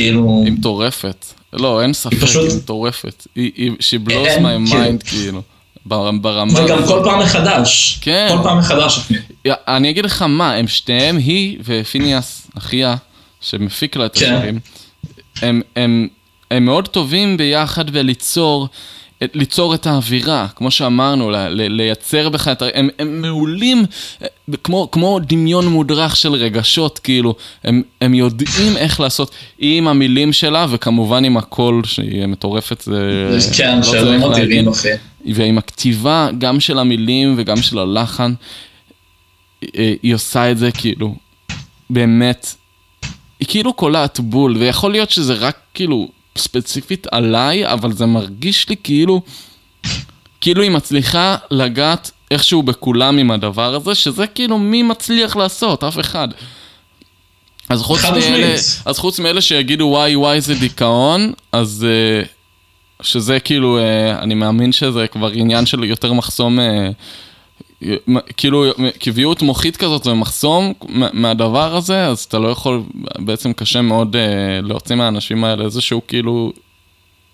כאילו... 0.01 0.43
היא 0.45 0.53
מטורפת. 0.53 1.27
לא, 1.53 1.83
אין 1.83 1.93
ספק, 1.93 2.17
פשוט- 2.23 2.51
היא 2.51 2.59
מטורפת. 2.59 3.27
היא, 3.35 3.51
היא, 3.57 3.71
she 3.73 4.09
blows 4.09 4.39
my 4.41 4.73
mind, 4.73 5.11
כאילו. 5.11 5.43
בר- 5.87 6.11
ברמה 6.21 6.65
וגם. 6.65 6.87
כל 6.87 7.01
פעם 7.05 7.19
מחדש. 7.21 7.99
כן. 8.01 8.29
כל 8.37 8.43
פעם 8.43 8.59
מחדש, 8.59 9.01
אני 9.47 9.91
אגיד 9.91 10.05
לך 10.05 10.23
מה, 10.23 10.55
הם 10.55 10.69
שתיהם, 10.69 11.17
היא 11.17 11.59
ופיניאס, 11.65 12.47
אחיה, 12.59 12.97
שמפיק 13.41 13.97
לה 13.97 14.07
את 14.07 14.19
כן. 14.19 14.35
השירים, 14.35 14.59
הם, 15.43 15.63
הם, 15.77 16.09
הם 16.51 16.65
מאוד 16.65 16.89
טובים 16.89 17.37
ביחד 17.37 17.91
בליצור, 17.91 18.69
את- 19.25 19.31
ליצור 19.37 19.75
את 19.75 19.87
האווירה, 19.87 20.47
כמו 20.57 20.71
שאמרנו, 20.71 21.31
ל, 21.31 21.37
ל, 21.37 21.73
לייצר 21.77 22.29
בך 22.29 22.49
את 22.49 22.63
ה... 22.63 22.67
הם, 22.75 22.89
הם 22.99 23.23
מעולים, 23.23 23.85
אה, 24.23 24.27
כמו, 24.65 24.89
כמו 24.91 25.19
דמיון 25.27 25.67
מודרך 25.67 26.17
של 26.17 26.33
רגשות, 26.35 26.99
כאילו, 26.99 27.35
הם, 27.65 27.83
הם 28.01 28.15
יודעים 28.15 28.77
איך 28.77 29.01
לעשות, 29.01 29.31
היא 29.59 29.79
עם 29.79 29.89
המילים 29.89 30.33
שלה, 30.33 30.67
וכמובן 30.71 31.25
עם 31.25 31.37
הקול, 31.37 31.83
שהיא 31.85 32.27
מטורפת, 32.27 32.81
זה... 32.81 33.39
כן, 33.57 33.81
לא 33.85 34.01
אדירים, 34.01 34.21
להגיד. 34.31 34.69
אחי. 34.69 34.89
ועם 35.35 35.59
הכתיבה, 35.59 36.29
גם 36.39 36.61
של 36.61 36.79
המילים 36.79 37.35
וגם 37.39 37.63
של 37.63 37.79
הלחן, 37.79 38.35
אה, 39.77 39.95
היא 40.03 40.15
עושה 40.15 40.51
את 40.51 40.59
זה 40.59 40.71
כאילו, 40.73 41.15
באמת, 41.91 42.55
היא 43.41 43.49
כאילו 43.49 43.73
קולעת 43.73 44.21
בול, 44.21 44.57
ויכול 44.57 44.93
להיות 44.93 45.11
שזה 45.11 45.35
רק 45.35 45.57
כאילו 45.75 46.09
ספציפית 46.39 47.07
עליי, 47.13 47.73
אבל 47.73 47.93
זה 47.93 48.07
מרגיש 48.07 48.69
לי 48.69 48.77
כאילו, 48.85 49.21
כאילו 50.41 50.63
היא 50.63 50.71
מצליחה 50.71 51.37
לגעת 51.51 52.11
איכשהו 52.31 52.63
בכולם 52.63 53.19
עם 53.19 53.31
הדבר 53.31 53.75
הזה, 53.75 53.95
שזה 53.95 54.27
כאילו 54.27 54.59
מי 54.59 54.83
מצליח 54.83 55.37
לעשות, 55.37 55.85
אף 55.85 56.01
אחד. 56.01 56.29
אז 57.69 57.83
חוץ 57.83 58.05
מאלה. 58.05 58.55
אז 58.85 58.99
חוץ 58.99 59.19
מאלה 59.19 59.41
שיגידו 59.41 59.85
וואי 59.85 60.17
וואי 60.17 60.41
זה 60.41 60.55
דיכאון, 60.55 61.33
אז 61.53 61.87
אה, 61.89 62.23
שזה 63.03 63.41
כאילו, 63.41 63.79
אה, 63.79 64.19
אני 64.19 64.35
מאמין 64.35 64.73
שזה 64.73 65.07
כבר 65.07 65.29
עניין 65.29 65.67
של 65.67 65.85
יותר 65.85 66.13
מחסום, 66.13 66.61
אה, 66.61 66.89
כאילו 68.37 68.65
קביעות 68.99 69.43
מוחית 69.43 69.77
כזאת 69.77 70.07
ומחסום 70.07 70.73
מה- 70.89 71.09
מהדבר 71.13 71.77
הזה, 71.77 72.07
אז 72.07 72.19
אתה 72.21 72.39
לא 72.39 72.49
יכול, 72.49 72.83
בעצם 73.19 73.53
קשה 73.53 73.83
מאוד 73.83 74.17
אה, 74.17 74.23
להוציא 74.63 74.97
מהאנשים 74.97 75.45
האלה 75.45 75.65
איזשהו 75.65 76.01
כאילו, 76.09 76.53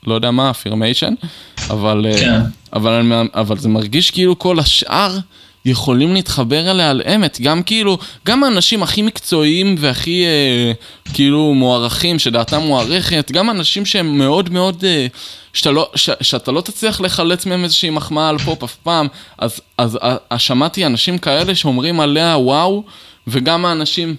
לא 0.07 0.15
יודע 0.15 0.31
מה, 0.31 0.51
affirmation, 0.51 1.27
אבל, 1.71 2.07
אה, 2.07 2.19
כן. 2.21 2.41
אבל, 2.73 3.03
אבל 3.35 3.59
זה 3.59 3.69
מרגיש 3.69 4.11
כאילו 4.11 4.39
כל 4.39 4.59
השאר 4.59 5.19
יכולים 5.65 6.15
להתחבר 6.15 6.71
אליה 6.71 6.91
על 6.91 7.03
אמת, 7.15 7.41
גם 7.41 7.63
כאילו, 7.63 7.99
גם 8.27 8.45
האנשים 8.45 8.83
הכי 8.83 9.03
מקצועיים 9.03 9.75
והכי 9.79 10.25
אה, 10.25 10.73
כאילו 11.15 11.55
מוערכים, 11.55 12.19
שדעתם 12.19 12.61
מוערכת, 12.63 13.31
גם 13.33 13.51
אנשים 13.51 13.87
שהם 13.87 14.19
מאוד 14.19 14.51
מאוד, 14.51 14.85
אה, 14.85 15.07
שאתה 15.53 15.71
לא, 15.71 15.91
ש, 15.95 16.11
שאתה 16.21 16.53
לא 16.53 16.61
תצליח 16.61 17.01
לחלץ 17.01 17.47
מהם 17.47 17.65
איזושהי 17.65 17.91
מחמאה 17.91 18.29
על 18.29 18.39
פופ 18.39 18.63
אף 18.65 18.77
פעם, 18.77 19.07
אז, 19.39 19.61
אז 19.79 19.99
אה, 20.33 20.39
שמעתי 20.39 20.87
אנשים 20.87 21.19
כאלה 21.19 21.55
שאומרים 21.55 22.01
עליה 22.01 22.37
וואו, 22.39 22.85
וגם 23.27 23.65
האנשים 23.65 24.17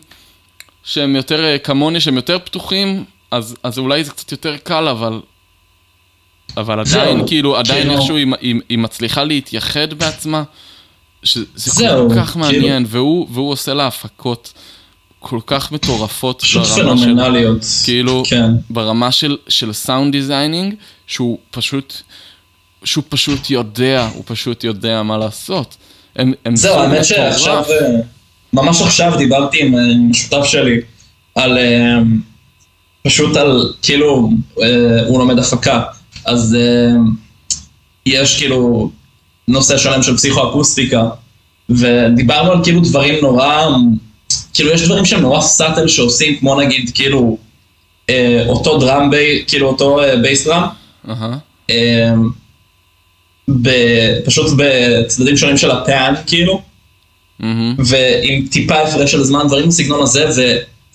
שהם 0.84 1.16
יותר 1.16 1.46
אה, 1.46 1.58
כמוני, 1.58 2.00
שהם 2.00 2.16
יותר 2.16 2.38
פתוחים, 2.40 3.04
אז, 3.32 3.56
אז 3.64 3.78
אולי 3.78 4.04
זה 4.04 4.12
קצת 4.12 4.32
יותר 4.32 4.58
קל, 4.58 4.88
אבל... 4.88 5.20
אבל 6.58 6.80
עדיין, 6.80 7.28
כאילו, 7.28 7.58
עדיין 7.58 7.82
כאילו- 7.82 7.94
איכשהו 7.94 8.16
היא, 8.16 8.28
היא, 8.42 8.56
היא 8.70 8.78
מצליחה 8.78 9.24
להתייחד 9.24 9.94
בעצמה, 9.94 10.44
שזה 11.24 11.46
זהו, 11.56 12.10
כל 12.10 12.16
כך 12.16 12.30
כאילו- 12.30 12.46
מעניין, 12.46 12.86
והוא, 12.88 13.28
והוא 13.32 13.52
עושה 13.52 13.74
לה 13.74 13.88
הפקות 13.88 14.54
כל 15.20 15.40
כך 15.48 15.72
מטורפות 15.72 16.42
פשוט 16.42 16.64
ברמה 16.64 16.98
של, 16.98 17.04
פנומנליות. 17.04 17.66
כאילו, 17.84 18.24
כן. 18.30 18.52
ברמה 18.70 19.12
של, 19.12 19.38
של 19.48 19.74
sound 19.74 20.12
designing, 20.12 20.76
שהוא 21.08 21.38
פשוט, 21.52 21.94
שהוא 22.84 23.04
פשוט 23.10 23.50
יודע, 23.50 24.10
הוא 24.14 24.24
פשוט 24.26 24.64
יודע 24.64 25.04
מה 25.04 25.18
לעשות. 25.18 25.76
הם, 26.16 26.34
הם 26.46 26.56
זהו, 26.56 26.76
האמת. 26.76 27.06
שעכשיו, 27.06 27.64
אה, 27.70 28.00
ממש 28.54 28.82
עכשיו 28.82 29.14
דיברתי 29.18 29.62
עם 29.66 29.76
אה, 29.76 29.82
עם 29.84 30.10
השותף 30.12 30.44
שלי 30.46 30.82
על, 31.36 31.58
אה, 31.58 31.98
פשוט 33.04 33.38
על, 33.38 33.74
כאילו, 33.82 34.30
הוא 35.08 35.20
לומד 35.20 35.40
הפקה, 35.40 35.84
אז 36.26 36.58
יש 38.06 38.38
כאילו 38.38 38.92
נושא 39.48 39.78
שלם 39.78 40.04
של 40.04 40.16
פסיכואקוסטיקה, 40.18 41.04
ודיברנו 41.70 42.52
על 42.52 42.64
כאילו 42.64 42.82
דברים 42.82 43.16
נורא, 43.22 43.68
כאילו 44.54 44.72
יש 44.72 44.82
דברים 44.82 45.06
שהם 45.06 45.22
נורא 45.22 45.42
subtle 45.42 45.88
שעושים, 45.88 46.36
כמו 46.40 46.62
נגיד 46.62 46.92
כאילו 46.94 47.38
אה, 48.10 48.44
אותו 48.48 48.78
drum, 48.78 49.10
בי, 49.12 49.44
כאילו 49.48 49.68
אותו 49.68 50.04
אה, 50.04 50.16
bass 50.18 50.48
drum, 50.48 50.64
אהה. 51.10 51.38
אמ, 51.70 51.76
ב- 53.62 54.20
פשוט 54.26 54.52
בצדדים 54.58 55.38
שונים 55.38 55.58
של 55.58 55.72
ה 55.72 55.80
pan, 55.80 56.14
כאילו, 56.28 56.62
מהמם. 57.40 57.76
ועם 57.80 58.46
טיפה 58.52 58.76
הפרש 58.76 59.12
של 59.12 59.24
זמן, 59.24 59.48
דברים 59.48 59.68
בסגנון 59.68 60.02
הזה, 60.04 60.26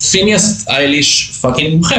ופיניאס 0.01 0.67
אייליש 0.69 1.31
fucking 1.41 1.73
מומחה. 1.73 1.95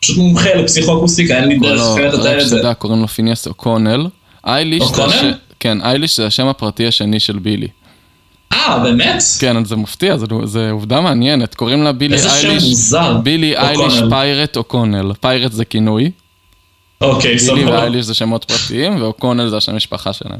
פשוט 0.00 0.16
מומחה 0.16 0.54
לפסיכואקוסטיקה, 0.54 1.36
אין 1.36 1.48
לי 1.48 1.58
קוראים 1.58 1.76
דרך 1.76 1.86
לו- 1.86 1.94
אחרת 1.94 2.14
לתאר 2.14 2.40
את 2.42 2.48
זה. 2.48 2.60
קוראים 2.78 3.00
לו 3.00 3.08
פיניאס 3.08 3.46
אוקונל. 3.46 4.06
אייליש 4.46 4.82
אוקונל? 4.82 5.34
כן, 5.60 5.82
אייליש 5.82 6.16
זה 6.16 6.26
השם 6.26 6.46
הפרטי 6.46 6.86
השני 6.86 7.20
של 7.20 7.38
בילי. 7.38 7.68
אה, 8.52 8.78
באמת? 8.78 9.22
כן, 9.40 9.64
זה 9.64 9.76
מפתיע, 9.76 10.16
זה 10.44 10.70
עובדה 10.70 11.00
מעניינת. 11.00 11.54
קוראים 11.54 11.82
לה 11.82 11.92
בילי 11.92 12.14
איזה 12.14 12.28
שם 12.30 12.48
אייליש, 12.48 12.64
מוזר. 12.64 13.16
בילי. 13.22 13.56
אייליש 13.56 13.94
פיירט 14.10 14.56
אוקונל. 14.56 15.12
פיירט 15.20 15.52
זה 15.52 15.64
כינוי, 15.64 16.10
אוקיי, 17.00 17.30
בילי 17.30 17.38
סבבה. 17.38 17.70
ואייליש 17.70 18.06
זה 18.06 18.14
שמות 18.14 18.44
פרטיים, 18.44 19.02
ואוקונל 19.02 19.48
זה 19.48 19.56
השם 19.56 19.76
משפחה 19.76 20.12
שלהם. 20.12 20.38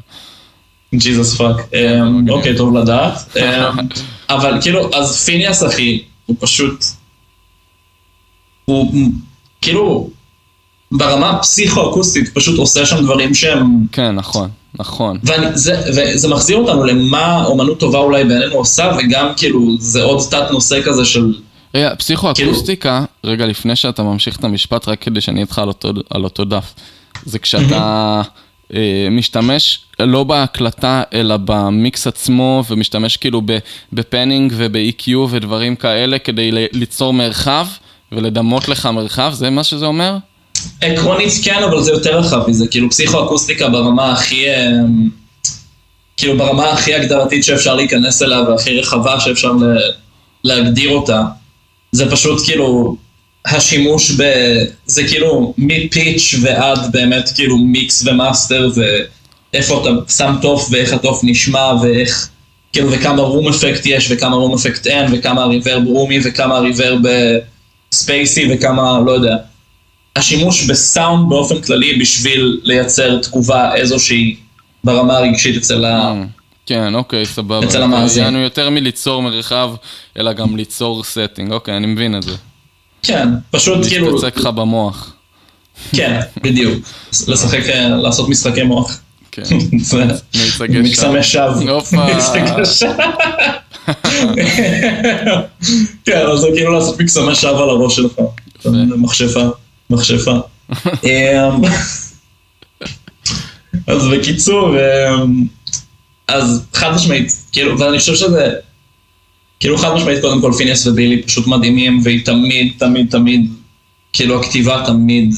Jesus 0.94 1.36
fuck. 1.36 1.56
מגניב. 2.04 2.30
אוקיי, 2.30 2.56
טוב 2.56 2.76
לדעת. 2.76 3.12
אמ, 3.36 3.88
אבל 4.30 4.58
כאילו, 4.62 4.94
אז 4.94 5.24
פיניאס 5.24 5.64
אחי, 5.64 6.02
הוא 6.26 6.36
פשוט... 6.40 6.84
הוא 8.64 8.94
כאילו, 9.60 10.10
ברמה 10.92 11.30
הפסיכואקוסטית, 11.30 12.34
פשוט 12.34 12.58
עושה 12.58 12.86
שם 12.86 13.04
דברים 13.04 13.34
שהם... 13.34 13.86
כן, 13.92 14.14
נכון, 14.14 14.50
נכון. 14.78 15.18
וזה, 15.22 15.82
וזה 15.88 16.28
מחזיר 16.28 16.56
אותנו 16.56 16.84
למה 16.84 17.44
אומנות 17.44 17.80
טובה 17.80 17.98
אולי 17.98 18.24
בעינינו 18.24 18.54
עושה, 18.54 18.92
וגם 18.98 19.26
כאילו, 19.36 19.76
זה 19.78 20.02
עוד 20.02 20.26
תת 20.30 20.50
נושא 20.50 20.82
כזה 20.82 21.04
של... 21.04 21.34
רגע, 21.74 21.94
פסיכואקוסטיקה, 21.94 23.04
רגע 23.24 23.46
לפני 23.46 23.76
שאתה 23.76 24.02
ממשיך 24.02 24.36
את 24.36 24.44
המשפט, 24.44 24.88
רק 24.88 25.02
כדי 25.02 25.20
שאני 25.20 25.40
איתך 25.40 25.58
על 25.58 25.68
אותו, 25.68 25.92
על 26.10 26.24
אותו 26.24 26.44
דף, 26.44 26.74
זה 27.24 27.38
כשאתה 27.38 28.22
אה, 28.74 29.08
משתמש 29.10 29.80
לא 30.00 30.24
בהקלטה, 30.24 31.02
אלא 31.14 31.36
במיקס 31.44 32.06
עצמו, 32.06 32.64
ומשתמש 32.70 33.16
כאילו 33.16 33.42
בפנינג 33.92 34.52
וב-EQ 34.56 35.10
ודברים 35.30 35.76
כאלה, 35.76 36.18
כדי 36.18 36.50
ליצור 36.52 37.12
מרחב 37.12 37.66
ולדמות 38.12 38.68
לך 38.68 38.86
מרחב, 38.86 39.32
זה 39.34 39.50
מה 39.50 39.64
שזה 39.64 39.86
אומר? 39.86 40.16
עקרונית 40.80 41.32
כן, 41.42 41.62
אבל 41.62 41.82
זה 41.82 41.90
יותר 41.90 42.18
רחב 42.18 42.50
מזה, 42.50 42.66
כאילו 42.66 42.90
פסיכואקוסטיקה 42.90 43.68
ברמה 43.68 44.12
הכי... 44.12 44.46
אמ, 44.48 45.08
כאילו 46.16 46.38
ברמה 46.38 46.70
הכי 46.70 46.94
הגדרתית 46.94 47.44
שאפשר 47.44 47.74
להיכנס 47.74 48.22
אליה 48.22 48.40
והכי 48.40 48.78
רחבה 48.80 49.20
שאפשר 49.20 49.52
להגדיר 50.44 50.90
אותה. 50.90 51.22
זה 51.92 52.10
פשוט 52.10 52.44
כאילו 52.44 52.96
השימוש 53.46 54.10
ב... 54.10 54.22
זה 54.86 55.08
כאילו 55.08 55.54
מ 55.58 55.71
pitch 55.71 56.34
ועד 56.42 56.92
באמת 56.92 57.30
כאילו 57.34 57.58
mix 57.58 58.06
ו 58.06 58.15
master 58.15 58.70
ואיפה 58.74 59.82
אתה 59.82 60.12
שם 60.12 60.34
תוף 60.42 60.68
ואיך 60.70 60.92
התוף 60.92 61.20
נשמע 61.22 61.72
ואיך... 61.82 62.28
כאילו 62.72 62.92
וכמה 62.92 63.22
room 63.22 63.48
effect 63.48 63.82
יש 63.84 64.06
וכמה 64.10 64.36
room 64.36 64.54
effect 64.54 64.86
אין 64.86 65.06
וכמה 65.12 65.42
ה 65.42 65.49
reverb 65.49 65.86
roomy 65.86 66.18
וכמה 66.24 66.56
ה 66.56 66.62
reverb 66.62 67.00
spacey 67.92 68.48
וכמה 68.50 69.00
לא 69.06 69.12
יודע. 69.12 69.36
השימוש 70.20 70.64
בסאונד 70.64 71.28
באופן 71.28 71.60
כללי 71.60 71.98
בשביל 71.98 72.60
לייצר 72.62 73.18
תגובה 73.18 73.74
איזושהי 73.74 74.36
ברמה 74.84 75.16
הרגשית 75.16 75.56
אצל 75.56 75.84
ה... 75.84 76.14
כן, 76.66 76.94
אוקיי, 76.94 77.26
סבבה. 77.26 77.66
אצל 77.66 77.82
המאזין. 77.82 78.24
יענו 78.24 78.38
יותר 78.38 78.70
מליצור 78.70 79.22
מרחב, 79.22 79.70
אלא 80.18 80.32
גם 80.32 80.56
ליצור 80.56 81.04
setting, 81.04 81.52
אוקיי, 81.52 81.76
אני 81.76 81.86
מבין 81.86 82.16
את 82.16 82.22
זה. 82.22 82.32
כן, 83.02 83.28
פשוט 83.50 83.86
כאילו... 83.88 84.06
להתעסק 84.06 84.36
לך 84.36 84.46
במוח. 84.46 85.14
כן, 85.92 86.20
בדיוק. 86.42 86.84
לשחק, 87.28 87.68
אה, 87.68 87.88
לעשות 87.88 88.28
משחקי 88.28 88.62
מוח. 88.62 89.00
כן. 89.32 89.42
מקסמי 90.82 91.22
שווא. 91.22 91.70
הופה. 91.70 92.04
מיצגי 92.04 92.64
שווא. 92.64 93.04
כן, 96.04 96.26
אז 96.32 96.40
זה 96.40 96.48
כאילו 96.54 96.72
לעשות 96.72 97.00
מקסמי 97.00 97.34
שווא 97.34 97.62
על 97.62 97.68
הראש 97.68 97.96
שלך. 97.96 98.12
מכשפה, 98.96 99.48
מכשפה. 99.90 100.36
אמ, 101.04 101.62
אז 103.86 104.06
בקיצור, 104.12 104.76
אמ, 104.78 105.44
אז 106.28 106.66
חד 106.74 106.90
משמעית, 106.94 107.32
כאילו, 107.52 107.78
ואני 107.78 107.98
חושב 107.98 108.14
שזה, 108.14 108.52
כאילו 109.60 109.78
חד 109.78 109.94
משמעית 109.94 110.20
קודם 110.20 110.40
כל 110.40 110.52
פיניאס 110.58 110.86
ובילי 110.86 111.22
פשוט 111.22 111.46
מדהימים, 111.46 112.00
והיא 112.04 112.24
תמיד, 112.24 112.72
תמיד, 112.78 113.10
תמיד, 113.10 113.52
כאילו 114.12 114.40
הכתיבה 114.40 114.82
תמיד 114.86 115.34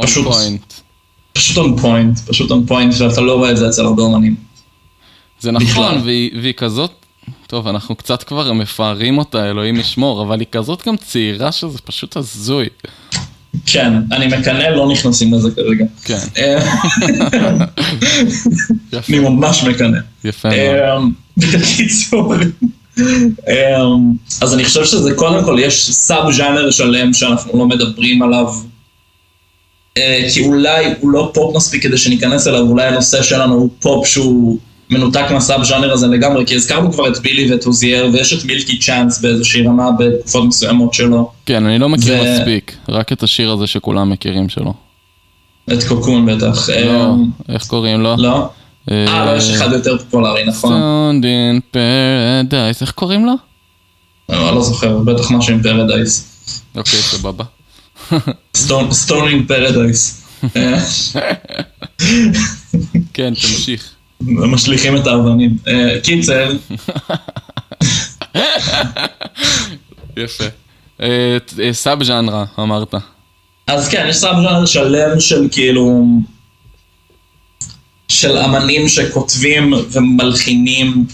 פשוט- 0.00 0.26
point. 0.26 0.72
פשוט 1.32 1.56
on 1.56 1.80
point, 1.80 2.18
פשוט 2.18 2.50
on 2.50 2.66
point, 2.66 2.94
ואתה 3.00 3.20
לא 3.20 3.34
רואה 3.34 3.50
את 3.50 3.56
זה 3.56 3.68
אצל 3.68 3.84
הרבה 3.84 4.02
אומנים. 4.02 4.34
זה 5.40 5.50
נכון. 5.52 6.00
והיא, 6.04 6.30
והיא 6.42 6.52
כזאת, 6.54 7.01
טוב, 7.52 7.68
אנחנו 7.68 7.94
קצת 7.94 8.22
כבר 8.22 8.52
מפארים 8.52 9.18
אותה, 9.18 9.50
אלוהים 9.50 9.76
ישמור, 9.76 10.22
אבל 10.22 10.40
היא 10.40 10.46
כזאת 10.52 10.86
גם 10.86 10.96
צעירה 10.96 11.52
שזה 11.52 11.78
פשוט 11.78 12.16
הזוי. 12.16 12.68
כן, 13.66 13.92
אני 14.12 14.26
מקנא, 14.26 14.62
לא 14.62 14.88
נכנסים 14.92 15.34
לזה 15.34 15.50
כרגע. 15.50 15.84
כן, 16.04 16.18
אה, 16.36 16.58
אני 19.08 19.18
ממש 19.18 19.62
מקנא. 19.64 19.98
יפה 20.24 20.48
מאוד. 20.48 20.76
אמ, 20.96 21.10
בקיצור, 21.36 22.34
אמ, 22.98 24.12
אז 24.40 24.54
אני 24.54 24.64
חושב 24.64 24.84
שזה 24.84 25.14
קודם 25.14 25.44
כל, 25.44 25.56
יש 25.60 25.90
sub 25.90 26.32
genre 26.32 26.70
שלם 26.70 27.14
שאנחנו 27.14 27.58
לא 27.58 27.66
מדברים 27.66 28.22
עליו, 28.22 28.54
אה, 29.96 30.28
כי 30.34 30.44
אולי 30.44 30.94
הוא 31.00 31.10
לא 31.10 31.30
פופ 31.34 31.56
מספיק 31.56 31.82
כדי 31.82 31.98
שניכנס 31.98 32.46
אליו, 32.46 32.60
אולי 32.60 32.86
הנושא 32.86 33.22
שלנו 33.22 33.54
הוא 33.54 33.70
פופ 33.80 34.06
שהוא 34.06 34.58
מנותק 34.92 35.24
מה 35.30 35.43
sub 35.43 35.62
genre 35.62 35.92
הזה 35.92 36.06
לגמרי, 36.06 36.46
כי 36.46 36.54
הזכרנו 36.54 36.92
כבר 36.92 37.08
את 37.08 37.18
בילי 37.18 37.52
ואת 37.52 37.64
הוזיאר, 37.64 38.08
ויש 38.12 38.32
את 38.32 38.44
מילקי 38.44 38.78
צ'אנס 38.78 39.20
באיזושהי 39.20 39.66
רמה 39.66 39.90
בתקופות 39.98 40.44
מסוימות 40.44 40.94
שלו, 40.94 41.30
כן, 41.46 41.66
אני 41.66 41.78
לא 41.78 41.88
מכיר 41.88 42.14
ו- 42.20 42.24
מספיק, 42.24 42.76
רק 42.88 43.12
את 43.12 43.22
השיר 43.22 43.52
הזה 43.52 43.66
שכולם 43.66 44.10
מכירים 44.10 44.48
שלו. 44.48 44.74
את 45.72 45.84
קוקון 45.88 46.26
בטח. 46.26 46.68
לא, 46.68 47.10
אמ, 47.10 47.24
איך 47.48 47.66
קוראים 47.66 48.00
לו? 48.00 48.16
לא? 48.18 48.48
אה, 48.90 49.26
לא, 49.26 49.36
יש 49.36 49.50
אחד 49.50 49.72
יותר 49.72 49.98
פופולרי, 49.98 50.44
נכון? 50.44 50.72
Stoned 50.72 51.24
in 51.24 51.74
Paradise, 51.74 52.80
איך 52.80 52.90
קוראים 52.90 53.26
לו? 53.26 53.32
אני 54.28 54.54
לא 54.54 54.62
זוכר, 54.62 54.98
בטח 54.98 55.30
משהו 55.30 55.54
עם 55.54 55.62
paradise. 55.62 56.28
אוקיי, 56.76 56.98
סבבה. 56.98 57.44
Stoning 58.92 59.48
paradise. 59.48 60.22
כן, 63.14 63.34
תמשיך. 63.34 63.94
משליכים 64.26 64.96
את 64.96 65.06
האבנים. 65.06 65.56
אה, 65.68 66.00
קיצר, 66.02 66.52
יפה. 70.16 70.44
אה, 71.02 71.36
אה, 71.62 71.72
סאב 71.72 72.02
ז'אנרה, 72.02 72.44
אמרת. 72.58 72.94
אז 73.66 73.88
כן, 73.88 74.06
יש 74.08 74.16
סאב 74.16 74.36
ז'אנר 74.36 74.66
שלם 74.66 75.20
של 75.20 75.48
כאילו... 75.50 76.04
של 78.08 78.38
אמנים 78.38 78.88
שכותבים 78.88 79.72
ומלחינים 79.92 81.06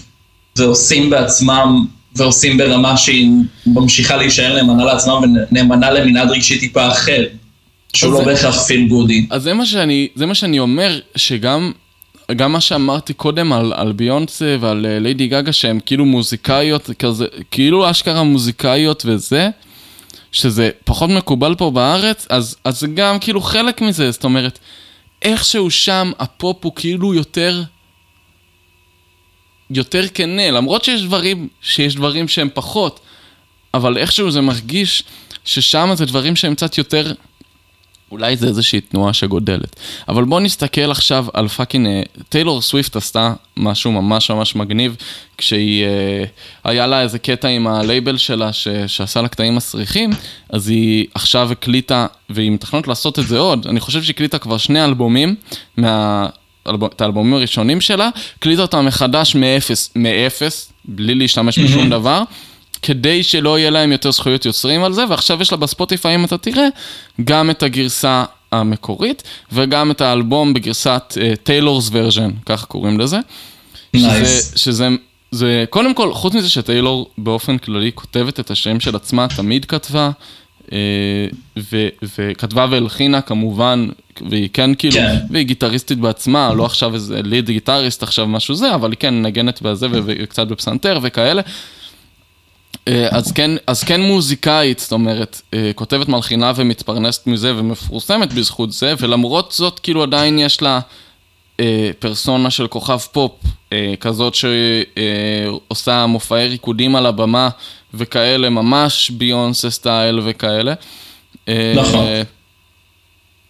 ועושים 0.55 1.09
בעצמם 1.09 1.85
ועושים 2.15 2.57
ברמה 2.57 2.97
שהיא 2.97 3.29
ממשיכה 3.65 4.17
להישאר 4.17 4.55
נאמנה 4.55 4.85
לעצמם 4.85 5.21
ונאמנה 5.51 5.91
למנעד 5.91 6.29
רגשי 6.29 6.59
טיפה 6.59 6.87
אחר. 6.87 7.23
שהוא 7.93 8.13
לא 8.13 8.25
בהכרח 8.25 8.63
פיל 8.63 8.87
גודי. 8.87 9.27
אז 9.29 9.43
זה 9.43 9.53
מה 9.53 9.65
שאני, 9.65 10.07
זה 10.15 10.25
מה 10.25 10.35
שאני 10.35 10.59
אומר, 10.59 10.99
שגם 11.15 11.71
גם 12.35 12.51
מה 12.51 12.61
שאמרתי 12.61 13.13
קודם 13.13 13.53
על, 13.53 13.73
על 13.75 13.91
ביונסה 13.91 14.55
ועל 14.59 14.85
אה, 14.85 14.99
ליידי 14.99 15.27
גגה, 15.27 15.53
שהן 15.53 15.79
כאילו 15.85 16.05
מוזיקאיות, 16.05 16.89
כזה, 16.99 17.25
כאילו 17.51 17.89
אשכרה 17.91 18.23
מוזיקאיות 18.23 19.03
וזה, 19.05 19.49
שזה 20.31 20.69
פחות 20.83 21.09
מקובל 21.09 21.55
פה 21.55 21.71
בארץ, 21.71 22.27
אז, 22.29 22.55
אז 22.63 22.79
זה 22.79 22.87
גם 22.87 23.19
כאילו 23.19 23.41
חלק 23.41 23.81
מזה, 23.81 24.11
זאת 24.11 24.23
אומרת, 24.23 24.59
איכשהו 25.21 25.71
שם 25.71 26.11
הפופ 26.19 26.65
הוא 26.65 26.73
כאילו 26.75 27.13
יותר... 27.13 27.63
יותר 29.71 30.07
כנה, 30.13 30.51
למרות 30.51 30.83
שיש 30.83 31.01
דברים, 31.01 31.47
שיש 31.61 31.95
דברים 31.95 32.27
שהם 32.27 32.49
פחות, 32.53 32.99
אבל 33.73 33.97
איכשהו 33.97 34.31
זה 34.31 34.41
מרגיש 34.41 35.03
ששם 35.45 35.89
זה 35.93 36.05
דברים 36.05 36.35
שהם 36.35 36.55
קצת 36.55 36.77
יותר 36.77 37.13
אולי 38.11 38.37
זה 38.37 38.47
איזושהי 38.47 38.81
תנועה 38.81 39.13
שגודלת. 39.13 39.75
אבל 40.09 40.23
בואו 40.23 40.39
נסתכל 40.39 40.91
עכשיו 40.91 41.25
על 41.33 41.47
fucking... 41.47 41.87
אה, 41.87 42.01
טיילור 42.29 42.61
סוויפט 42.61 42.95
עשתה 42.95 43.33
משהו 43.57 43.91
ממש 43.91 44.31
ממש 44.31 44.55
מגניב, 44.55 44.95
כשהיא... 45.37 45.85
אה, 45.85 46.23
היה 46.63 46.87
לה 46.87 47.01
איזה 47.01 47.19
קטע 47.19 47.47
עם 47.47 47.67
הלייבל 47.67 48.17
שלה 48.17 48.53
ש, 48.53 48.67
שעשה 48.87 49.21
לה 49.21 49.27
קטעים 49.27 49.55
מסריחים, 49.55 50.09
אז 50.49 50.67
היא 50.67 51.07
עכשיו 51.13 51.51
הקליטה, 51.51 52.07
והיא 52.29 52.51
מתכננת 52.51 52.87
לעשות 52.87 53.19
את 53.19 53.27
זה 53.27 53.39
עוד. 53.39 53.67
אני 53.67 53.79
חושב 53.79 54.03
שהיא 54.03 54.13
הקליטה 54.13 54.37
כבר 54.39 54.57
שני 54.57 54.83
אלבומים, 54.83 55.35
מה... 55.77 56.27
את 56.85 57.01
האלבומים 57.01 57.33
הראשונים 57.33 57.81
שלה, 57.81 58.09
הקליטה 58.37 58.61
אותם 58.61 58.85
מחדש 58.85 59.35
מאפס, 59.35 59.91
מאפס, 59.95 60.73
בלי 60.85 61.15
להשתמש 61.15 61.59
בשום 61.59 61.89
דבר. 61.89 62.23
כדי 62.81 63.23
שלא 63.23 63.59
יהיה 63.59 63.69
להם 63.69 63.91
יותר 63.91 64.11
זכויות 64.11 64.45
יוצרים 64.45 64.83
על 64.83 64.93
זה, 64.93 65.03
ועכשיו 65.09 65.41
יש 65.41 65.51
לה 65.51 65.57
בספוטיפיי, 65.57 66.15
אם 66.15 66.25
אתה 66.25 66.37
תראה, 66.37 66.67
גם 67.23 67.49
את 67.49 67.63
הגרסה 67.63 68.23
המקורית, 68.51 69.23
וגם 69.51 69.91
את 69.91 70.01
האלבום 70.01 70.53
בגרסת 70.53 71.17
Taylor's 71.43 71.89
Version, 71.91 72.31
ככה 72.45 72.65
קוראים 72.65 72.99
לזה. 72.99 73.17
Nice. 73.93 74.51
שזה, 74.51 74.59
שזה, 74.59 74.87
זה, 75.31 75.65
קודם 75.69 75.93
כל, 75.93 76.13
חוץ 76.13 76.33
מזה 76.33 76.49
שטיילור 76.49 77.09
באופן 77.17 77.57
כללי 77.57 77.91
כותבת 77.95 78.39
את 78.39 78.51
השם 78.51 78.79
של 78.79 78.95
עצמה, 78.95 79.27
תמיד 79.35 79.65
כתבה, 79.65 80.11
אה, 80.71 80.77
ו, 81.57 81.87
וכתבה 82.17 82.67
והלחינה 82.69 83.21
כמובן, 83.21 83.87
והיא 84.29 84.49
כן 84.53 84.75
כאילו, 84.75 84.95
כן. 84.95 85.15
והיא 85.29 85.45
גיטריסטית 85.45 85.97
בעצמה, 85.97 86.53
לא 86.53 86.65
עכשיו 86.65 86.93
איזה 86.93 87.21
lead 87.23 87.49
גיטריסט 87.49 88.03
עכשיו 88.03 88.27
משהו 88.27 88.55
זה, 88.55 88.75
אבל 88.75 88.91
היא 88.91 88.97
כן 88.99 89.21
נגנת 89.21 89.61
בזה 89.61 89.87
וקצת 89.91 90.47
בפסנתר 90.47 90.99
וכאלה. 91.01 91.41
אה, 92.89 93.07
אז 93.11 93.31
כן, 93.31 93.51
אז 93.67 93.83
כן 93.83 94.01
מוזיקאית, 94.01 94.79
זאת 94.79 94.91
אומרת, 94.91 95.41
אה, 95.53 95.71
כותבת 95.75 96.07
מלחינה 96.07 96.51
ומתפרנסת 96.55 97.27
מזה 97.27 97.53
ומפורסמת 97.55 98.33
בזכות 98.33 98.71
זה, 98.71 98.93
ולמרות 98.99 99.51
זאת, 99.51 99.79
כאילו 99.79 100.03
עדיין 100.03 100.39
יש 100.39 100.61
לה 100.61 100.79
אה, 101.59 101.91
פרסונה 101.99 102.49
של 102.49 102.67
כוכב 102.67 102.97
פופ, 102.97 103.31
אה, 103.73 103.93
כזאת 103.99 104.35
שעושה 104.35 106.05
מופעי 106.05 106.47
ריקודים 106.47 106.95
על 106.95 107.05
הבמה 107.05 107.49
וכאלה, 107.93 108.49
ממש 108.49 109.09
ביונסה 109.09 109.69
style 109.69 110.19
וכאלה. 110.23 110.73
אה, 111.47 111.73
נכון. 111.75 112.05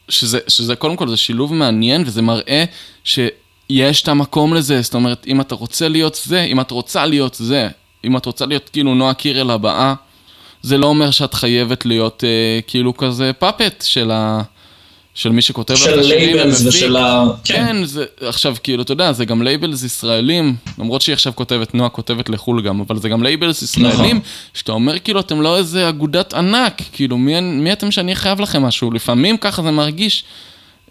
שזה, 0.10 0.40
שזה 0.48 0.76
קודם 0.76 0.96
כל 0.96 1.10
זה 1.10 1.18
שילוב 1.18 1.54
מעניין 1.54 2.04
וזה 2.06 2.22
מראה 2.22 2.64
שיש 3.04 4.02
את 4.04 4.08
המקום 4.08 4.54
לזה, 4.54 4.82
זאת 4.82 4.94
אומרת, 4.94 5.28
אם 5.28 5.42
אתה 5.42 5.56
רוצה 5.56 5.88
להיות 5.88 6.22
זה, 6.24 6.42
אם 6.42 6.60
את 6.62 6.72
רוצה 6.72 7.06
להיות 7.06 7.34
זה, 7.36 7.70
אם 8.06 8.18
את 8.18 8.26
רוצה 8.26 8.45
להיות 8.45 8.70
כאילו 8.70 8.95
נועה 8.95 9.14
קירל 9.14 9.52
הבאה, 9.52 9.93
זה 10.62 10.78
לא 10.78 10.86
אומר 10.86 11.12
שאת 11.12 11.34
חייבת 11.34 11.86
להיות 11.86 12.24
אה, 12.24 12.60
כאילו 12.68 12.97
כזה 12.97 13.32
puppet 13.39 13.84
של, 13.88 14.12
ה, 14.12 14.41
של 15.14 15.30
מי 15.30 15.41
שכותב 15.41 15.74
לך 15.74 15.80
את 15.80 15.86
של 15.86 16.00
השירים 16.00 16.36
labels 16.36 16.62
ומביא. 16.62 16.78
ושל 16.78 16.95
ה... 16.95 17.26
כן, 17.43 17.84
זה, 17.84 18.06
עכשיו 18.22 18.56
כאילו, 18.64 18.84
אתה 18.84 18.91
יודע, 18.91 19.12
זה 19.12 19.26
גם 19.26 19.41
labels 19.41 19.84
ישראלים, 19.84 20.56
למרות 20.80 21.02
שהיא 21.02 21.14
עכשיו 21.14 21.34
כותבת, 21.36 21.74
נועה 21.76 21.89
כותבת 21.89 22.30
לחו"ל 22.30 22.62
גם, 22.62 22.82
אבל 22.82 22.97
זה 22.97 23.10
גם 23.10 23.24
labels 23.24 23.62
ישראלים, 23.62 24.18
נכון. 24.18 24.20
שאתה 24.54 24.72
אומר 24.72 25.00
כאילו, 25.00 25.20
אתם 25.20 25.41
לא 25.41 25.58
איזה 25.58 25.89
אגודת 25.89 26.34
ענק, 26.34 26.82
כאילו, 26.91 27.18
מי, 27.18 27.39
מי 27.41 27.74
אתם 27.74 27.91
שאני 27.91 28.16
חייב 28.16 28.39
לכם 28.41 28.62
משהו? 28.62 28.91
לפעמים 28.91 29.38
ככה 29.38 29.64
זה 29.64 29.72
מרגיש. 29.72 30.24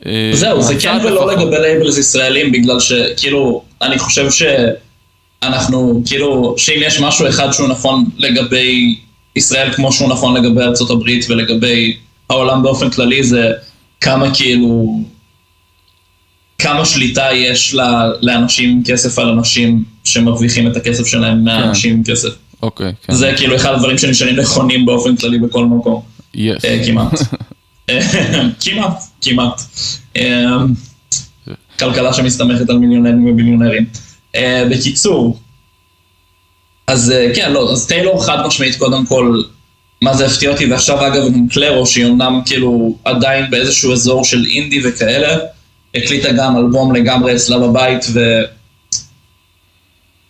אה, 0.07 0.31
זהו, 0.33 0.63
זה 0.63 0.81
כן 0.81 0.99
ולא. 1.05 1.33
לגבי 1.33 1.59
labels 1.59 1.99
ישראלים, 1.99 2.53
בגלל 2.53 2.81
שכאילו, 2.81 3.63
אני 3.83 3.99
חושב 3.99 4.31
שאנחנו, 5.45 6.03
כאילו, 6.07 6.55
שאם 6.59 6.81
יש 6.83 7.01
משהו 7.01 7.29
אחד 7.29 7.53
שהוא 7.53 7.69
נכון 7.69 8.05
לגבי 8.17 8.99
ישראל 9.37 9.73
כמו 9.73 9.93
שהוא 9.93 10.09
נכון 10.09 10.37
לגבי 10.37 10.63
ארצות 10.63 10.91
הברית 10.91 11.27
ולגבי 11.29 11.97
העולם 12.31 12.63
באופן 12.63 12.91
כללי, 12.91 13.25
זה 13.25 13.53
כמה 14.01 14.35
כאילו, 14.35 15.01
כמה 16.59 16.85
שליטה 16.85 17.29
יש 17.33 17.75
ל- 17.75 18.13
לאנשים 18.23 18.71
עם 18.71 18.83
כסף 18.85 19.19
על 19.19 19.29
אנשים 19.29 19.85
שמרוויחים 20.05 20.67
את 20.67 20.77
הכסף 20.77 21.07
שלהם 21.07 21.45
מהאנשים 21.45 21.95
עם 21.95 22.03
כסף. 22.05 22.29
אוקיי, 22.63 22.93
כן. 23.03 23.15
זה 23.15 23.33
כאילו 23.37 23.57
אחד 23.57 23.73
הדברים 23.73 23.99
שנשארים 23.99 24.37
נכונים 24.37 24.87
באופן 24.87 25.17
כללי 25.17 25.39
בכל 25.39 25.65
מקום. 25.65 26.03
Yes. 26.37 26.39
אה, 26.65 26.81
כמעט. 26.87 27.13
כמעט, 28.65 29.03
כמעט. 29.23 29.63
אה, 30.17 30.57
כלכלה 31.79 32.13
שמסתמכת 32.13 32.71
על 32.71 32.79
מיליונרים 32.79 33.27
וביליונרים. 33.27 33.87
אה, 34.39 34.65
בקיצור, 34.71 35.39
אז 36.87 37.11
אה, 37.11 37.31
כן, 37.35 37.53
לא, 37.53 37.73
אז 37.73 37.87
טיילור 37.87 38.27
חד 38.27 38.47
משמעית 38.47 38.77
קודם 38.77 39.07
כל 39.07 39.43
מה 40.03 40.15
זה 40.17 40.27
הפתיע 40.27 40.51
אותי, 40.51 40.67
ועכשיו 40.67 41.07
אגב 41.07 41.23
עם 41.23 41.49
קלרו, 41.49 41.87
שהיא 41.87 42.05
אומנם 42.05 42.41
כאילו 42.47 42.97
עדיין 43.05 43.51
באיזשהו 43.51 43.93
אזור 43.93 44.25
של 44.25 44.45
אינדי 44.51 44.81
וכאלה, 44.85 45.39
הקליטה 45.95 46.33
גם 46.33 46.57
אלבום 46.57 46.95
לגמרי 46.95 47.37
אצלה 47.37 47.59
בבית, 47.59 48.05
ו... 48.13 48.21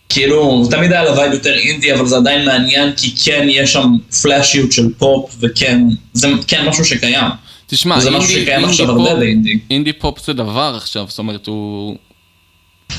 כאילו, 0.09 0.67
תמיד 0.71 0.91
היה 0.91 1.03
לה 1.03 1.11
vibe 1.11 1.33
יותר 1.33 1.57
אינדי, 1.57 1.93
אבל 1.93 2.05
זה 2.05 2.17
עדיין 2.17 2.45
מעניין, 2.45 2.91
כי 2.97 3.15
כן 3.23 3.47
יש 3.49 3.73
שם 3.73 3.91
פלאשיות 4.21 4.71
של 4.71 4.93
פופ, 4.97 5.35
וכן, 5.39 5.81
זה 6.13 6.27
כן 6.47 6.65
משהו 6.65 6.85
שקיים. 6.85 7.25
תשמע, 7.67 7.99
זה 7.99 8.07
אינדי, 8.07 8.19
משהו 8.19 8.31
שקיים 8.31 8.49
אינדי 8.49 8.71
עכשיו 8.71 8.87
פופ, 8.87 8.97
הרבה 8.97 9.15
באינדי. 9.15 9.59
אינדי 9.69 9.93
פופ 9.93 10.25
זה 10.25 10.33
דבר 10.33 10.73
עכשיו, 10.77 11.05
זאת 11.09 11.19
אומרת, 11.19 11.47
הוא... 11.47 11.97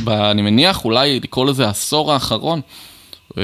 ב, 0.05 0.09
אני 0.09 0.43
מניח 0.43 0.85
אולי 0.85 1.21
לקרוא 1.21 1.47
לזה 1.47 1.67
העשור 1.67 2.13
האחרון. 2.13 2.61
אה, 3.39 3.43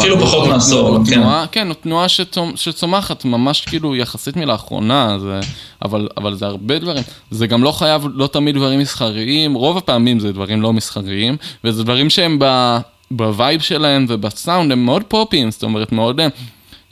כאילו 0.00 0.20
פחות 0.20 0.48
מעשור, 0.48 0.98
כן. 1.10 1.20
כן, 1.52 1.72
תנועה 1.72 2.06
שצומ- 2.08 2.56
שצומחת 2.56 3.24
ממש 3.24 3.60
כאילו 3.60 3.96
יחסית 3.96 4.36
מלאחרונה, 4.36 5.18
זה, 5.18 5.40
אבל, 5.84 6.08
אבל 6.16 6.34
זה 6.34 6.46
הרבה 6.46 6.78
דברים. 6.78 7.02
זה 7.30 7.46
גם 7.46 7.62
לא 7.62 7.72
חייב, 7.72 8.06
לא 8.14 8.26
תמיד 8.26 8.54
דברים 8.54 8.80
מסחריים, 8.80 9.54
רוב 9.54 9.76
הפעמים 9.76 10.20
זה 10.20 10.32
דברים 10.32 10.62
לא 10.62 10.72
מסחריים, 10.72 11.36
וזה 11.64 11.84
דברים 11.84 12.10
שהם 12.10 12.36
ב, 12.40 12.76
ב 13.10 13.20
vibe 13.20 13.60
שלהם 13.60 14.06
ובסאונד 14.08 14.72
הם 14.72 14.84
מאוד 14.84 15.02
פופיים, 15.08 15.50
זאת 15.50 15.62
אומרת 15.62 15.92
מאוד 15.92 16.20
אה, 16.20 16.28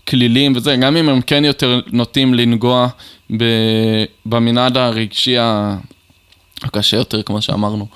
כלילים 0.08 0.52
וזה, 0.56 0.76
גם 0.76 0.96
אם 0.96 1.08
הם 1.08 1.20
כן 1.20 1.44
יותר 1.44 1.80
נוטים 1.92 2.34
לנגוע 2.34 2.86
במנעד 4.26 4.76
הרגשי. 4.76 5.36
הקשה 6.64 6.96
יותר, 6.96 7.22
כמו 7.22 7.42
שאמרנו. 7.42 7.86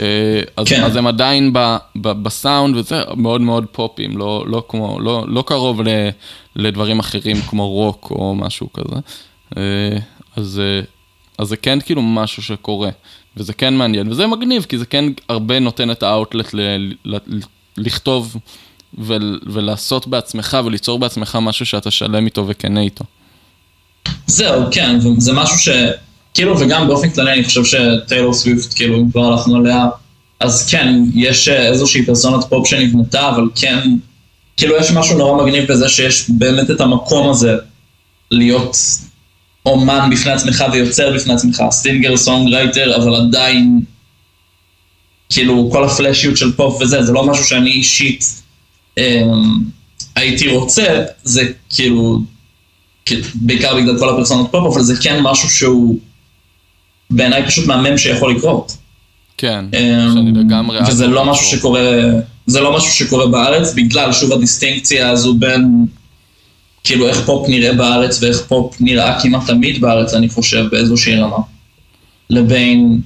אה, 0.00 0.40
אז, 0.56 0.66
כן. 0.68 0.84
אז 0.84 0.96
הם 0.96 1.06
עדיין 1.06 1.52
ב, 1.52 1.76
ב, 1.96 2.08
בסאונד 2.22 2.76
וזה 2.76 3.02
מאוד 3.16 3.40
מאוד 3.40 3.66
פופים, 3.72 4.18
לא, 4.18 4.44
לא, 4.46 4.62
כמו, 4.68 5.00
לא, 5.00 5.24
לא 5.28 5.44
קרוב 5.46 5.82
ל, 5.82 5.88
לדברים 6.56 6.98
אחרים 6.98 7.36
כמו 7.42 7.68
רוק 7.68 8.08
או 8.10 8.34
משהו 8.34 8.72
כזה. 8.72 8.96
אה, 9.56 9.98
אז, 10.36 10.60
אה, 10.64 10.80
אז 11.38 11.48
זה 11.48 11.56
כן 11.56 11.80
כאילו 11.80 12.02
משהו 12.02 12.42
שקורה, 12.42 12.90
וזה 13.36 13.52
כן 13.52 13.74
מעניין, 13.74 14.10
וזה 14.10 14.26
מגניב, 14.26 14.66
כי 14.68 14.78
זה 14.78 14.86
כן 14.86 15.04
הרבה 15.28 15.58
נותן 15.58 15.90
את 15.90 16.02
האאוטלט 16.02 16.54
לכתוב 17.76 18.36
ול, 18.98 19.40
ולעשות 19.46 20.06
בעצמך 20.06 20.56
וליצור 20.64 20.98
בעצמך 20.98 21.38
משהו 21.40 21.66
שאתה 21.66 21.90
שלם 21.90 22.26
איתו 22.26 22.48
וכנה 22.48 22.80
איתו. 22.80 23.04
זהו, 24.26 24.62
כן, 24.72 24.98
וזה 25.16 25.32
משהו 25.32 25.58
ש... 25.58 25.68
כאילו, 26.38 26.60
וגם 26.60 26.86
באופן 26.88 27.10
כללי 27.10 27.32
אני 27.32 27.44
חושב 27.44 27.64
שטיילור 27.64 28.34
סוויפט, 28.34 28.74
כאילו, 28.74 28.96
אם 28.96 29.10
כבר 29.10 29.24
הלכנו 29.24 29.56
עליה, 29.56 29.86
אז 30.40 30.70
כן, 30.70 30.94
יש 31.14 31.48
אה, 31.48 31.66
איזושהי 31.66 32.06
פרסונת 32.06 32.44
פופ 32.48 32.68
שנבנתה, 32.68 33.28
אבל 33.28 33.48
כן, 33.54 33.78
כאילו, 34.56 34.76
יש 34.76 34.90
משהו 34.90 35.18
נורא 35.18 35.44
מגניב 35.44 35.72
בזה 35.72 35.88
שיש 35.88 36.30
באמת 36.30 36.70
את 36.70 36.80
המקום 36.80 37.30
הזה 37.30 37.56
להיות 38.30 38.76
אומן 39.66 40.10
בפני 40.12 40.32
עצמך 40.32 40.64
ויוצר 40.72 41.14
בפני 41.14 41.34
עצמך, 41.34 41.62
singer, 41.70 42.16
songwriter, 42.16 42.96
אבל 42.96 43.14
עדיין, 43.14 43.80
כאילו, 45.30 45.68
כל 45.72 45.84
הפלאשיות 45.84 46.36
של 46.36 46.52
פופ 46.52 46.82
וזה, 46.82 47.02
זה 47.02 47.12
לא 47.12 47.26
משהו 47.26 47.44
שאני 47.44 47.70
אישית 47.70 48.42
אה, 48.98 49.22
הייתי 50.16 50.48
רוצה, 50.48 51.04
זה 51.24 51.52
כאילו... 51.70 52.20
בעיקר 53.34 53.76
בגלל 53.76 53.98
כל 53.98 54.08
הפרסונות 54.08 54.50
פופ, 54.50 54.74
אבל 54.74 54.82
זה 54.82 54.94
כן 55.02 55.20
משהו 55.22 55.50
שהוא 55.50 55.98
בעיניי 57.10 57.46
פשוט 57.46 57.66
מהמם 57.66 57.98
שיכול 57.98 58.34
לקרות. 58.34 58.76
כן, 59.38 59.64
אמ, 59.74 60.10
שאני 60.14 60.32
לגמרי... 60.32 60.78
וזה 60.88 61.06
לא 61.06 61.24
משהו 61.24 61.46
שקורה, 61.46 61.80
זה 62.46 62.60
לא 62.60 62.76
משהו 62.76 62.92
שקורה 62.92 63.26
בארץ, 63.26 63.74
בגלל 63.74 64.12
שוב 64.12 64.32
הדיסטינקציה 64.32 65.10
הזו 65.10 65.34
בין 65.34 65.86
כאילו 66.84 67.08
איך 67.08 67.20
פופ 67.26 67.48
נראה 67.48 67.72
בארץ 67.72 68.22
ואיך 68.22 68.42
פופ 68.48 68.76
נראה 68.80 69.20
כמעט 69.20 69.46
תמיד 69.46 69.80
בארץ, 69.80 70.14
אני 70.14 70.28
חושב, 70.28 70.64
באיזושהי 70.70 71.16
רמה. 71.16 71.36
לבין, 72.30 73.00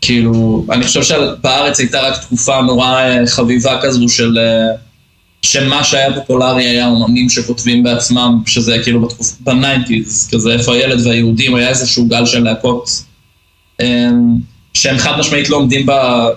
כאילו, 0.00 0.66
אני 0.70 0.84
חושב 0.84 1.02
שבארץ 1.02 1.80
הייתה 1.80 2.00
רק 2.00 2.22
תקופה 2.22 2.60
נורא 2.60 3.00
אה, 3.00 3.26
חביבה 3.26 3.80
כזו 3.82 4.08
של... 4.08 4.38
אה, 4.38 4.76
שמה 5.42 5.84
שהיה 5.84 6.14
פופולרי 6.14 6.64
היה 6.64 6.88
אומנים 6.88 7.28
שכותבים 7.28 7.82
בעצמם, 7.82 8.42
שזה 8.46 8.78
כאילו 8.82 9.00
בתקופה, 9.00 9.34
ב 9.40 9.49
nineties, 9.49 10.28
כזה 10.32 10.52
איפה 10.52 10.74
הילד 10.74 11.06
והיהודים, 11.06 11.54
היה 11.54 11.68
איזשהו 11.68 12.08
גל 12.08 12.26
של 12.26 12.44
להקות 12.44 13.02
שהם 14.74 14.98
חד 14.98 15.18
משמעית 15.18 15.48
לא 15.48 15.56
עומדים 15.56 15.86
ב... 15.86 15.92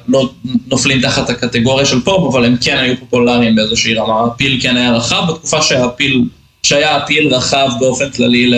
לא 0.07 0.29
נופלים 0.67 1.01
תחת 1.01 1.29
הקטגוריה 1.29 1.85
של 1.85 2.01
פופ, 2.01 2.33
אבל 2.33 2.45
הם 2.45 2.57
כן 2.61 2.77
היו 2.77 2.97
פופולריים 2.99 3.55
באיזושהי 3.55 3.93
רמה. 3.93 4.25
הפיל 4.25 4.59
כן 4.61 4.77
היה 4.77 4.93
רחב, 4.93 5.23
בתקופה 5.29 5.61
שהפיל, 5.61 6.25
שהיה 6.63 6.95
הפיל 6.95 7.35
רחב 7.35 7.69
באופן 7.79 8.09
כללי 8.09 8.47
ל... 8.47 8.55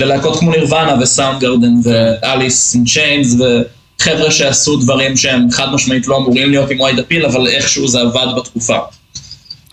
ללהקות 0.00 0.38
כמו 0.38 0.50
נירוונה 0.50 0.94
וסאונד 1.00 1.40
גרדן 1.40 1.72
ואליס 1.84 2.74
אין 2.74 2.84
צ'יינס 2.84 3.36
וחבר'ה 3.40 4.30
שעשו 4.30 4.76
דברים 4.76 5.16
שהם 5.16 5.50
חד 5.50 5.72
משמעית 5.72 6.06
לא 6.06 6.16
אמורים 6.16 6.50
להיות 6.50 6.70
עם 6.70 6.80
וייד 6.80 6.98
הפיל, 6.98 7.26
אבל 7.26 7.46
איכשהו 7.46 7.88
זה 7.88 8.00
עבד 8.00 8.26
בתקופה. 8.36 8.78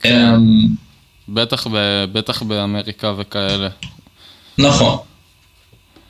אמ, 0.06 0.68
בטח, 1.30 1.68
ב, 1.68 2.06
בטח 2.14 2.42
באמריקה 2.42 3.14
וכאלה. 3.18 3.70
נכון. 4.58 4.98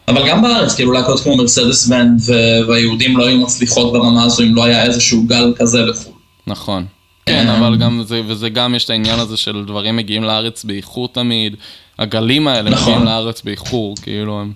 אבל 0.08 0.30
גם 0.30 0.42
בארץ, 0.42 0.76
כאילו 0.76 0.92
להקות 0.92 1.20
כמו 1.20 1.38
מרסדס 1.38 1.88
בנד 1.88 2.22
והיהודים 2.68 3.18
לא 3.18 3.28
היו 3.28 3.38
מצליחות 3.38 3.94
ברמה 3.94 4.24
הזו 4.24 4.44
אם 4.44 4.56
לא 4.56 4.64
היה 4.64 4.84
איזשהו 4.84 5.24
גל 5.28 5.54
כזה 5.56 5.86
בחו"ל. 5.90 6.14
נכון. 6.48 6.86
כן, 7.26 7.48
אבל 7.48 7.78
גם 7.78 8.04
זה, 8.08 8.22
וזה 8.28 8.50
גם 8.50 8.76
יש 8.76 8.86
את 8.86 8.90
העניין 8.90 9.20
הזה 9.20 9.38
של 9.38 9.64
דברים 9.68 9.96
מגיעים 9.96 10.24
לארץ 10.24 10.64
באיחור 10.64 11.08
תמיד. 11.08 11.56
הגלים 12.00 12.48
האלה 12.48 12.70
נכון. 12.70 12.84
מגיעים 12.84 13.06
לארץ 13.06 13.42
באיחור, 13.42 13.96
כאילו 14.02 14.42
הם... 14.42 14.54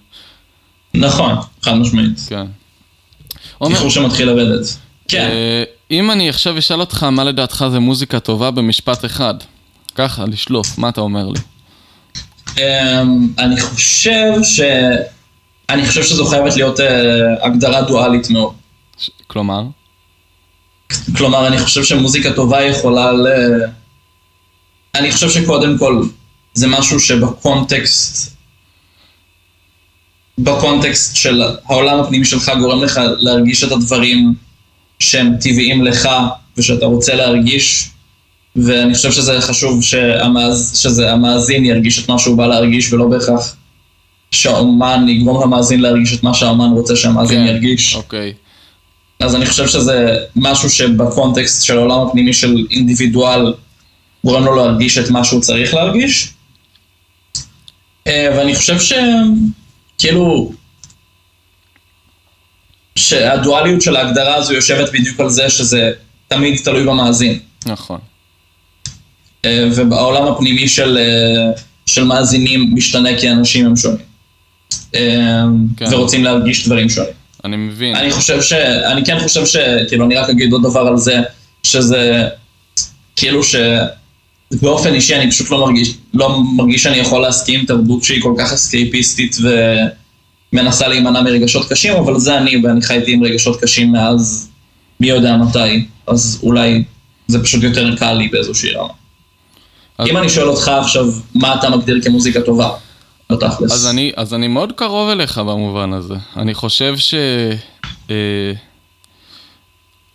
נכון, 0.93 1.35
חד 1.61 1.73
משמעית. 1.73 2.19
כן. 2.27 2.45
איחור 3.69 3.89
שמתחיל 3.89 4.27
לרדת. 4.27 4.77
כן. 5.07 5.29
אה, 5.31 5.63
אם 5.91 6.11
אני 6.11 6.29
עכשיו 6.29 6.57
אשאל 6.57 6.79
אותך 6.79 7.03
מה 7.03 7.23
לדעתך 7.23 7.65
זה 7.71 7.79
מוזיקה 7.79 8.19
טובה 8.19 8.51
במשפט 8.51 9.05
אחד, 9.05 9.33
ככה, 9.95 10.25
לשלוף, 10.25 10.77
מה 10.77 10.89
אתה 10.89 11.01
אומר 11.01 11.27
לי? 11.27 11.39
אמ, 12.57 13.27
אני 13.39 13.61
חושב 13.61 14.31
ש... 14.43 14.61
אני 15.69 15.87
חושב 15.87 16.03
שזו 16.03 16.25
חייבת 16.25 16.55
להיות 16.55 16.79
אה, 16.79 17.45
הגדרה 17.45 17.81
דואלית 17.81 18.29
מאוד. 18.29 18.53
ש- 18.97 19.09
כלומר? 19.27 19.63
כלומר, 21.17 21.47
אני 21.47 21.59
חושב 21.59 21.83
שמוזיקה 21.83 22.33
טובה 22.33 22.61
יכולה 22.61 23.11
ל... 23.11 23.27
אני 24.95 25.11
חושב 25.11 25.29
שקודם 25.29 25.77
כל 25.77 26.03
זה 26.53 26.67
משהו 26.67 26.99
שבקונטקסט, 26.99 28.35
בקונטקסט 30.37 31.15
של 31.15 31.41
העולם 31.65 31.99
הפנימי 31.99 32.25
שלך 32.25 32.51
גורם 32.59 32.83
לך 32.83 32.99
להרגיש 33.17 33.63
את 33.63 33.71
הדברים 33.71 34.33
שהם 34.99 35.35
טבעיים 35.41 35.83
לך 35.83 36.09
ושאתה 36.57 36.85
רוצה 36.85 37.15
להרגיש, 37.15 37.89
ואני 38.55 38.93
חושב 38.93 39.11
שזה 39.11 39.41
חשוב 39.41 39.83
שהמאז, 39.83 40.79
שזה 40.81 41.11
המאזין 41.11 41.65
ירגיש 41.65 42.03
את 42.03 42.09
מה 42.09 42.19
שהוא 42.19 42.37
בא 42.37 42.47
להרגיש 42.47 42.93
ולא 42.93 43.07
בהכרח 43.07 43.55
שהאומן 44.31 45.09
יגרום 45.09 45.43
למאזין 45.43 45.81
להרגיש 45.81 46.13
את 46.13 46.23
מה 46.23 46.33
שהאומן 46.33 46.69
רוצה 46.69 46.95
שהמאזין 46.95 47.47
כן, 47.47 47.53
ירגיש. 47.53 47.95
אוקיי. 47.95 48.33
אז 49.19 49.35
אני 49.35 49.45
חושב 49.45 49.67
שזה 49.67 50.17
משהו 50.35 50.69
שבקונטקסט 50.69 51.65
של 51.65 51.77
העולם 51.77 52.07
הפנימי 52.07 52.33
של 52.33 52.55
אינדיבידואל 52.71 53.53
גורם 54.25 54.45
לו 54.45 54.55
להרגיש 54.55 54.97
את 54.97 55.09
מה 55.09 55.23
שהוא 55.23 55.41
צריך 55.41 55.73
להרגיש. 55.73 56.33
אה, 58.07 58.29
ואני 58.37 58.55
חושב 58.55 58.77
שכאילו, 58.79 60.51
שהדואליות 62.95 63.81
של 63.81 63.95
ההגדרה 63.95 64.35
הזו 64.35 64.53
יושבת 64.53 64.91
בדיוק 64.93 65.19
על 65.19 65.29
זה 65.29 65.49
שזה 65.49 65.91
תמיד 66.27 66.61
תלוי 66.63 66.83
במאזין. 66.83 67.39
נכון. 67.65 67.99
אה, 69.45 69.69
ובעולם 69.75 70.27
הפנימי 70.27 70.69
של, 70.69 70.97
אה, 70.97 71.61
של 71.85 72.03
מאזינים 72.03 72.75
משתנה 72.75 73.19
כי 73.19 73.29
אנשים 73.29 73.65
הם 73.65 73.75
שונים. 73.75 74.08
אה, 74.95 75.43
כן. 75.77 75.85
ורוצים 75.91 76.23
להרגיש 76.23 76.65
דברים 76.65 76.89
שונים. 76.89 77.11
אני 77.45 77.57
מבין. 77.57 77.95
אני 77.95 78.11
חושב 78.11 78.41
ש... 78.41 78.53
אני 78.91 79.05
כן 79.05 79.19
חושב 79.19 79.45
ש... 79.45 79.55
כאילו, 79.87 80.05
אני 80.05 80.15
רק 80.15 80.29
אגיד 80.29 80.53
עוד 80.53 80.63
דבר 80.63 80.79
על 80.79 80.97
זה, 80.97 81.21
שזה... 81.63 82.27
כאילו 83.15 83.43
ש... 83.43 83.55
באופן 84.51 84.93
אישי 84.93 85.15
אני 85.15 85.31
פשוט 85.31 85.49
לא 85.49 85.65
מרגיש, 85.65 85.93
לא 86.13 86.39
מרגיש 86.55 86.83
שאני 86.83 86.97
יכול 86.97 87.21
להסכים 87.21 87.59
עם 87.59 87.65
תרבות 87.65 88.03
שהיא 88.03 88.21
כל 88.21 88.33
כך 88.37 88.53
אסקייפיסטית 88.53 89.37
ומנסה 90.53 90.87
להימנע 90.87 91.21
מרגשות 91.21 91.69
קשים, 91.71 91.93
אבל 91.93 92.19
זה 92.19 92.37
אני, 92.37 92.61
ואני 92.63 92.81
חייתי 92.81 93.11
עם 93.13 93.23
רגשות 93.23 93.61
קשים 93.61 93.91
מאז 93.91 94.49
מי 94.99 95.07
יודע 95.09 95.37
מתי, 95.37 95.85
אז 96.07 96.39
אולי 96.43 96.83
זה 97.27 97.43
פשוט 97.43 97.63
יותר 97.63 97.95
קל 97.95 98.13
לי 98.13 98.27
באיזושהי 98.27 98.71
רמה. 98.71 98.93
אז- 99.97 100.07
אם 100.07 100.17
אני 100.17 100.29
שואל 100.29 100.47
אותך 100.47 100.67
עכשיו, 100.67 101.05
מה 101.35 101.55
אתה 101.55 101.69
מגדיר 101.69 101.99
כמוזיקה 102.03 102.41
טובה? 102.41 102.69
בתכלס. 103.31 103.71
אז 103.71 103.87
אני, 103.87 104.11
אז 104.15 104.33
אני 104.33 104.47
מאוד 104.47 104.71
קרוב 104.71 105.09
אליך 105.09 105.37
במובן 105.37 105.93
הזה. 105.93 106.15
אני 106.37 106.53
חושב 106.53 106.97
ש... 106.97 107.13
אה, 108.09 108.51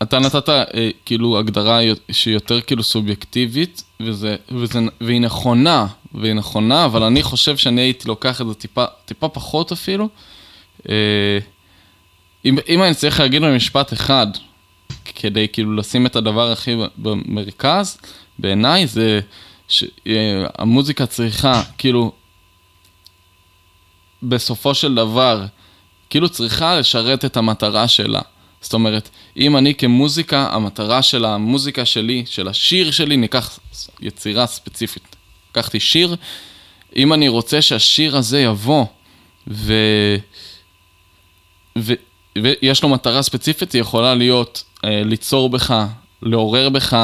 אתה 0.03 0.19
נתת 0.19 0.49
אה, 0.49 0.65
כאילו 1.05 1.39
הגדרה 1.39 1.82
יו- 1.82 1.95
שהיא 2.12 2.35
יותר 2.35 2.61
כאילו 2.61 2.82
סובייקטיבית, 2.82 3.82
וזה, 4.01 4.36
וזה, 4.51 4.78
והיא 5.01 5.20
נכונה, 5.20 5.86
והיא 6.15 6.35
נכונה, 6.35 6.85
אבל 6.85 7.03
אני 7.03 7.23
חושב 7.23 7.57
שאני 7.57 7.81
הייתי 7.81 8.09
לוקח 8.09 8.41
את 8.41 8.47
זה 8.47 8.55
טיפה, 8.55 8.85
טיפה 9.05 9.28
פחות 9.28 9.73
אפילו. 9.73 10.09
אה, 10.89 11.39
אם, 12.45 12.59
אם 12.69 12.82
אני 12.82 12.95
צריך 12.95 13.20
להגיד 13.20 13.43
במשפט 13.43 13.93
אחד, 13.93 14.27
כדי 15.15 15.47
כאילו 15.53 15.77
לשים 15.77 16.07
את 16.07 16.16
הדבר 16.16 16.53
הכי 16.53 16.77
במרכז, 16.97 17.99
בעיניי 18.39 18.86
זה 18.86 19.20
שהמוזיקה 19.69 21.07
צריכה, 21.07 21.62
כאילו, 21.78 22.12
בסופו 24.28 24.74
של 24.74 24.94
דבר, 24.94 25.44
כאילו 26.10 26.28
צריכה 26.28 26.78
לשרת 26.78 27.24
את 27.24 27.36
המטרה 27.36 27.88
שלה. 27.88 28.20
זאת 28.60 28.74
אומרת, 28.74 29.09
אם 29.36 29.56
אני 29.56 29.74
כמוזיקה, 29.74 30.48
המטרה 30.52 31.02
של 31.02 31.24
המוזיקה 31.24 31.84
שלי, 31.84 32.24
של 32.26 32.48
השיר 32.48 32.90
שלי, 32.90 33.16
ניקח 33.16 33.59
יצירה 34.01 34.46
ספציפית. 34.46 35.16
לקחתי 35.51 35.80
שיר, 35.80 36.16
אם 36.96 37.12
אני 37.12 37.28
רוצה 37.28 37.62
שהשיר 37.62 38.16
הזה 38.16 38.40
יבוא 38.40 38.84
ו... 39.48 39.74
ו... 41.78 41.92
ויש 42.42 42.82
לו 42.82 42.88
מטרה 42.88 43.22
ספציפית, 43.22 43.72
היא 43.72 43.80
יכולה 43.80 44.14
להיות 44.14 44.64
אה, 44.84 45.02
ליצור 45.05 45.51
בך, 45.51 45.84
לעורר 46.22 46.68
בך 46.68 46.96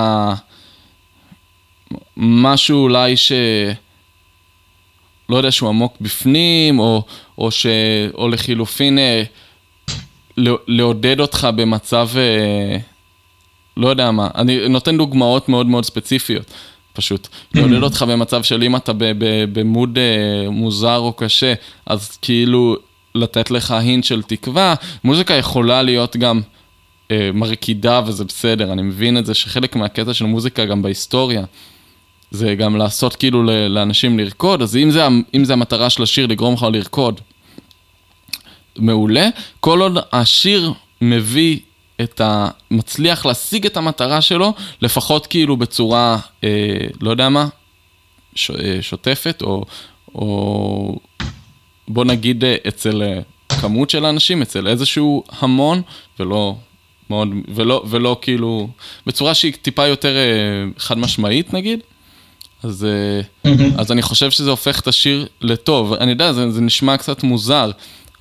משהו 2.17 2.83
אולי 2.83 3.17
ש... 3.17 3.33
לא 5.31 5.37
יודע, 5.37 5.51
שהוא 5.51 5.69
עמוק 5.69 5.97
בפנים, 6.01 6.79
או, 6.79 7.03
או, 7.39 7.51
ש... 7.51 7.67
או 8.15 8.29
לחילופין 8.29 8.99
אה, 8.99 9.23
לעודד 10.69 11.21
אותך 11.21 11.49
במצב, 11.57 12.09
אה, 12.17 12.77
לא 13.77 13.89
יודע 13.89 14.11
מה, 14.11 14.29
אני 14.35 14.69
נותן 14.69 14.99
דוגמאות 14.99 15.49
מאוד 15.49 15.67
מאוד 15.67 15.85
ספציפיות, 15.85 16.51
פשוט. 16.93 17.29
לעודד 17.55 17.83
אותך 17.83 18.05
במצב 18.09 18.43
של 18.43 18.63
אם 18.63 18.77
אתה 18.77 18.93
במוד 19.53 19.99
אה, 19.99 20.51
מוזר 20.51 20.97
או 20.97 21.13
קשה, 21.13 21.55
אז 21.87 22.17
כאילו 22.23 22.77
לתת 23.15 23.51
לך 23.51 23.71
הינט 23.71 24.05
של 24.05 24.23
תקווה. 24.23 24.75
מוזיקה 25.05 25.35
יכולה 25.35 25.83
להיות 25.83 26.17
גם 26.17 26.41
אה, 27.11 27.31
מרקידה 27.35 28.01
וזה 28.07 28.25
בסדר, 28.25 28.73
אני 28.73 28.83
מבין 28.83 29.19
את 29.19 29.27
זה 29.27 29.35
שחלק 29.35 29.77
מהקטע 29.77 30.15
של 30.15 30.25
מוזיקה 30.25 30.65
גם 30.65 30.83
בהיסטוריה. 30.83 31.45
זה 32.31 32.55
גם 32.55 32.77
לעשות 32.77 33.17
כאילו 33.17 33.43
לאנשים 33.69 34.19
לרקוד, 34.19 34.63
אז 34.63 34.77
אם 34.77 34.91
זה, 34.91 35.07
אם 35.35 35.45
זה 35.45 35.53
המטרה 35.53 35.91
של 35.91 36.03
השיר 36.03 36.27
לגרום 36.27 36.55
לך 36.55 36.67
לרקוד, 36.73 37.21
מעולה. 38.77 39.29
כל 39.61 39.81
עוד 39.81 39.99
השיר 40.13 40.73
מביא 41.01 41.59
את 42.01 42.21
ה... 42.21 42.49
מצליח 42.71 43.27
להשיג 43.27 43.67
את 43.67 43.77
המטרה 43.77 44.21
שלו, 44.21 44.53
לפחות 44.83 45.27
כאילו 45.27 45.57
בצורה, 45.57 46.19
אה, 46.45 46.77
לא 47.01 47.11
יודע 47.11 47.29
מה, 47.29 47.49
ש... 48.35 48.51
אה, 48.51 48.79
שוטפת, 48.81 49.43
או, 49.43 49.65
או 50.15 50.99
בוא 51.89 52.05
נגיד 52.05 52.45
אה, 52.45 52.57
אצל 52.69 53.03
אה, 53.03 53.21
כמות 53.61 53.91
של 53.91 54.07
אנשים, 54.07 54.43
אצל 54.43 54.67
איזשהו 54.67 55.25
המון, 55.39 55.83
ולא 56.21 56.57
מאוד, 57.11 57.29
ולא, 57.49 57.85
ולא 57.89 58.19
כאילו, 58.23 58.69
בצורה 59.07 59.35
שהיא 59.35 59.53
טיפה 59.63 59.87
יותר 59.87 60.17
חד 60.79 60.99
משמעית 60.99 61.55
נגיד. 61.55 61.81
אז, 62.63 62.87
mm-hmm. 63.47 63.49
אז 63.79 63.93
אני 63.93 64.03
חושב 64.03 64.31
שזה 64.31 64.51
הופך 64.51 64.81
את 64.81 64.89
השיר 64.89 65.27
לטוב. 65.41 65.93
אני 65.93 66.11
יודע, 66.11 66.33
זה, 66.33 66.51
זה 66.51 66.61
נשמע 66.61 66.97
קצת 66.97 67.23
מוזר, 67.23 67.71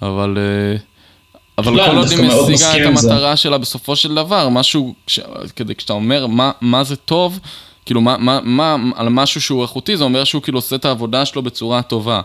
אבל, 0.02 0.38
אה, 0.38 0.78
אבל 1.58 1.74
לא, 1.74 1.86
כל 1.86 1.98
עוד 1.98 2.12
היא 2.12 2.20
משיגה 2.20 2.78
את 2.78 2.86
המטרה 2.86 3.36
שלה 3.36 3.58
בסופו 3.58 3.96
של 3.96 4.16
דבר, 4.16 4.50
משהו, 4.50 4.94
כש, 5.08 5.20
כדי, 5.56 5.76
כשאתה 5.76 5.94
אומר 5.94 6.28
מה, 6.28 6.52
מה 6.62 6.84
זה 6.84 6.96
טוב, 6.96 7.40
כאילו 7.86 8.02
מה, 8.02 8.18
מה, 8.18 8.40
מה, 8.44 8.76
על 8.96 9.10
משהו 9.10 9.42
שהוא 9.42 9.62
איכותי, 9.62 9.98
זה 9.98 10.04
אומר 10.04 10.24
שהוא 10.24 10.42
כאילו 10.42 10.58
עושה 10.58 10.76
את 10.76 10.86
העבודה 10.86 11.26
שלו 11.26 11.42
בצורה 11.42 11.82
טובה. 11.82 12.22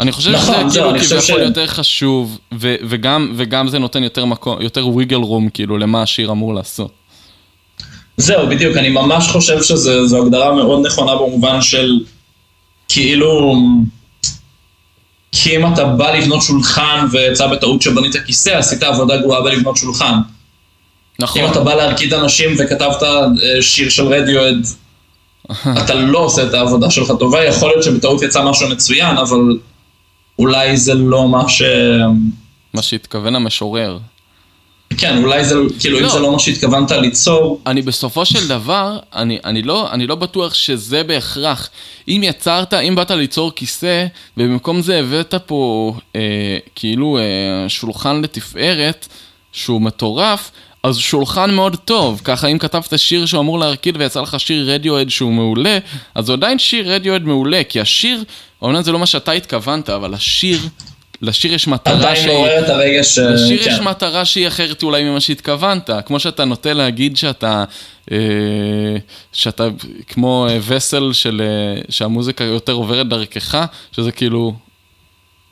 אני 0.00 0.12
חושב 0.12 0.30
נכון, 0.30 0.70
שזה 0.70 0.80
כאילו 0.80 0.90
כביכול 1.00 1.20
ש... 1.20 1.28
יותר 1.28 1.66
חשוב, 1.66 2.38
ו, 2.54 2.74
וגם, 2.88 3.32
וגם 3.36 3.68
זה 3.68 3.78
נותן 3.78 4.02
יותר 4.02 4.24
מקום, 4.24 4.60
יותר 4.60 4.88
ויגל 4.88 5.16
רום 5.16 5.48
כאילו 5.48 5.78
למה 5.78 6.02
השיר 6.02 6.30
אמור 6.30 6.54
לעשות. 6.54 7.01
זהו, 8.16 8.46
בדיוק, 8.46 8.76
אני 8.76 8.88
ממש 8.88 9.28
חושב 9.28 9.62
שזו 9.62 10.22
הגדרה 10.22 10.54
מאוד 10.54 10.86
נכונה 10.86 11.14
במובן 11.14 11.62
של 11.62 12.00
כאילו... 12.88 13.54
כי 15.32 15.56
אם 15.56 15.72
אתה 15.72 15.84
בא 15.84 16.10
לבנות 16.10 16.42
שולחן 16.42 17.06
ויצא 17.12 17.46
בטעות 17.46 17.82
שבנית 17.82 18.16
כיסא, 18.26 18.50
עשית 18.50 18.82
עבודה 18.82 19.16
גרועה 19.16 19.42
בלבנות 19.42 19.76
שולחן. 19.76 20.14
נכון. 21.18 21.42
אם 21.42 21.50
אתה 21.50 21.60
בא 21.60 21.74
להרקיד 21.74 22.14
אנשים 22.14 22.50
וכתבת 22.58 23.02
אה, 23.02 23.62
שיר 23.62 23.88
של 23.88 24.06
רדיואד, 24.06 24.66
אתה 25.82 25.94
לא 25.94 26.18
עושה 26.18 26.46
את 26.46 26.54
העבודה 26.54 26.90
שלך 26.90 27.12
טובה, 27.18 27.44
יכול 27.44 27.68
להיות 27.68 27.82
שבטעות 27.82 28.22
יצא 28.22 28.44
משהו 28.44 28.68
מצוין, 28.68 29.16
אבל 29.16 29.58
אולי 30.38 30.76
זה 30.76 30.94
לא 30.94 31.28
מה 31.28 31.48
ש... 31.48 31.62
מה 32.74 32.82
שהתכוון 32.82 33.36
המשורר. 33.36 33.98
כן, 34.98 35.24
אולי 35.24 35.44
זה, 35.44 35.54
כאילו, 35.80 36.00
לא. 36.00 36.06
אם 36.06 36.10
זה 36.12 36.18
לא 36.18 36.32
מה 36.32 36.38
שהתכוונת 36.38 36.90
ליצור... 36.90 37.60
אני 37.66 37.82
בסופו 37.82 38.24
של 38.24 38.48
דבר, 38.48 38.98
אני, 39.14 39.38
אני, 39.44 39.62
לא, 39.62 39.92
אני 39.92 40.06
לא 40.06 40.14
בטוח 40.14 40.54
שזה 40.54 41.02
בהכרח. 41.02 41.70
אם 42.08 42.20
יצרת, 42.24 42.74
אם 42.74 42.94
באת 42.94 43.10
ליצור 43.10 43.52
כיסא, 43.54 44.06
ובמקום 44.36 44.80
זה 44.80 44.98
הבאת 44.98 45.34
פה 45.46 45.94
אה, 46.16 46.58
כאילו 46.74 47.18
אה, 47.18 47.68
שולחן 47.68 48.22
לתפארת, 48.22 49.08
שהוא 49.52 49.82
מטורף, 49.82 50.50
אז 50.82 50.96
שולחן 50.96 51.54
מאוד 51.54 51.76
טוב, 51.76 52.20
ככה 52.24 52.46
אם 52.46 52.58
כתבת 52.58 52.98
שיר 52.98 53.26
שהוא 53.26 53.40
אמור 53.40 53.58
להרקיד 53.58 53.96
ויצא 53.96 54.20
לך 54.20 54.40
שיר 54.40 54.72
רדיואד 54.74 55.10
שהוא 55.10 55.32
מעולה, 55.32 55.78
אז 56.14 56.26
זה 56.26 56.32
עדיין 56.32 56.58
שיר 56.58 56.94
רדיואד 56.94 57.22
מעולה, 57.22 57.62
כי 57.68 57.80
השיר, 57.80 58.24
אומנם 58.62 58.82
זה 58.82 58.92
לא 58.92 58.98
מה 58.98 59.06
שאתה 59.06 59.32
התכוונת, 59.32 59.90
אבל 59.90 60.14
השיר 60.14 60.58
לשיר 61.22 61.54
יש 61.54 61.68
מטרה 61.68 62.16
שהיא... 62.16 62.46
הרגש... 62.66 63.18
לשיר 63.18 63.64
כן. 63.64 63.70
יש 63.70 63.80
מטרה 63.80 64.24
שהיא 64.24 64.48
אחרת 64.48 64.82
אולי 64.82 65.04
ממה 65.04 65.20
שהתכוונת. 65.20 65.90
כמו 66.06 66.20
שאתה 66.20 66.44
נוטה 66.44 66.72
להגיד 66.72 67.16
שאתה... 67.16 67.64
אה, 68.12 68.16
שאתה 69.32 69.68
כמו 70.06 70.46
אה, 70.50 70.58
וסל 70.66 71.12
של... 71.12 71.42
אה, 71.44 71.82
שהמוזיקה 71.88 72.44
יותר 72.44 72.72
עוברת 72.72 73.08
דרכך, 73.08 73.64
שזה 73.92 74.12
כאילו... 74.12 74.54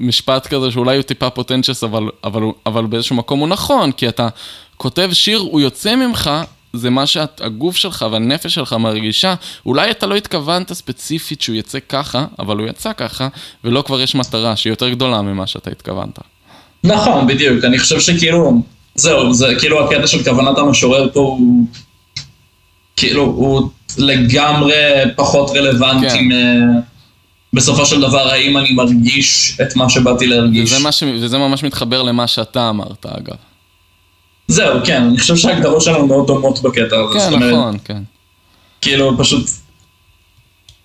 משפט 0.03 0.47
כזה 0.47 0.71
שאולי 0.71 0.97
הוא 0.97 1.03
טיפה 1.03 1.31
פוטנצ'ס, 1.31 1.85
אבל, 1.85 2.03
אבל, 2.25 2.43
אבל 2.67 2.87
באיזשהו 2.87 3.17
מקום 3.17 3.41
הוא 3.41 3.49
נכון, 3.49 3.93
כי 3.93 4.09
אתה 4.09 4.29
כותב 4.77 5.11
שיר, 5.13 5.39
הוא 5.39 5.61
יוצא 5.61 5.97
ממך, 5.97 6.31
זה 6.73 6.91
מה 6.91 7.07
שהגוף 7.07 7.77
שלך 7.77 8.07
והנפש 8.13 8.55
שלך 8.55 8.73
מרגישה. 8.73 9.35
אולי 9.67 9.91
אתה 9.91 10.07
לא 10.07 10.15
התכוונת 10.17 10.73
ספציפית 10.73 11.41
שהוא 11.41 11.57
יצא 11.57 11.79
ככה, 11.89 12.25
אבל 12.39 12.57
הוא 12.57 12.69
יצא 12.69 12.93
ככה, 12.93 13.29
ולא 13.65 13.83
כבר 13.83 14.01
יש 14.01 14.15
מטרה 14.15 14.57
שהיא 14.57 14.73
יותר 14.73 14.89
גדולה 14.89 15.23
ממה 15.23 15.47
שאתה 15.47 15.71
התכוונת. 15.71 16.19
נכון, 16.85 17.27
בדיוק. 17.27 17.65
אני 17.65 17.79
חושב 17.79 18.01
שכאילו, 18.01 18.63
זהו, 18.95 19.35
זה 19.35 19.55
כאילו 19.59 19.85
הקטע 19.85 20.07
של 20.07 20.25
כוונת 20.25 20.59
המשורר 20.59 21.09
פה 21.13 21.21
הוא... 21.21 21.67
כאילו, 22.97 23.23
הוא 23.23 23.71
לגמרי 23.99 24.75
פחות 25.17 25.51
רלוונטי 25.57 26.09
כן. 26.09 26.25
מ... 26.25 26.81
בסופו 27.53 27.87
של 27.87 28.01
דבר, 28.01 28.29
האם 28.29 28.59
אני 28.59 28.73
מרגיש 28.73 29.59
את 29.63 29.77
מה 29.77 29.91
שבאתי 29.91 30.27
להרגיש. 30.27 30.73
וזה, 30.73 30.93
ש... 30.93 31.03
וזה 31.03 31.39
ממש 31.39 31.63
מתחבר 31.63 32.03
למה 32.03 32.27
שאתה 32.27 32.69
אמרת, 32.71 33.07
אגב. 33.07 33.37
זהו, 34.51 34.81
כן, 34.85 35.03
אני 35.03 35.19
חושב 35.19 35.37
שההגדרות 35.37 35.83
שלנו 35.83 36.07
מאוד 36.07 36.27
דומות 36.27 36.63
בקטע 36.63 36.97
הזה. 36.97 37.19
כן, 37.19 37.33
אומרת, 37.33 37.53
נכון, 37.53 37.77
כן. 37.85 38.03
כאילו, 38.81 39.19
פשוט 39.19 39.51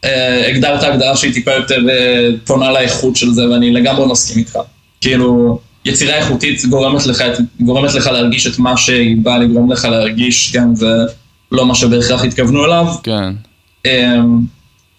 אה, 0.04 0.48
הגדרת 0.50 0.84
הגדרה 0.84 1.18
שהיא 1.18 1.34
טיפה 1.34 1.52
יותר 1.52 1.90
אה, 1.90 2.30
פונה 2.46 2.72
לאיכות 2.72 3.16
של 3.16 3.34
זה, 3.34 3.50
ואני 3.50 3.72
לגמרי 3.72 4.06
מסכים 4.08 4.38
איתך. 4.38 4.60
כאילו, 5.02 5.60
יצירה 5.86 6.16
איכותית 6.16 6.66
גורמת 6.66 7.06
לך, 7.06 7.24
גורמת 7.60 7.94
לך 7.94 8.08
להרגיש 8.08 8.48
את 8.48 8.60
מה 8.60 8.78
שהיא 8.78 9.18
באה 9.24 9.38
לגרום 9.38 9.72
לך 9.72 9.86
להרגיש, 9.86 10.52
כן, 10.52 10.68
ולא 10.80 11.66
מה 11.66 11.76
שבהכרח 11.76 12.24
התכוונו 12.24 12.66
אליו. 12.66 12.86
כן. 13.04 13.34
אה, 13.86 14.18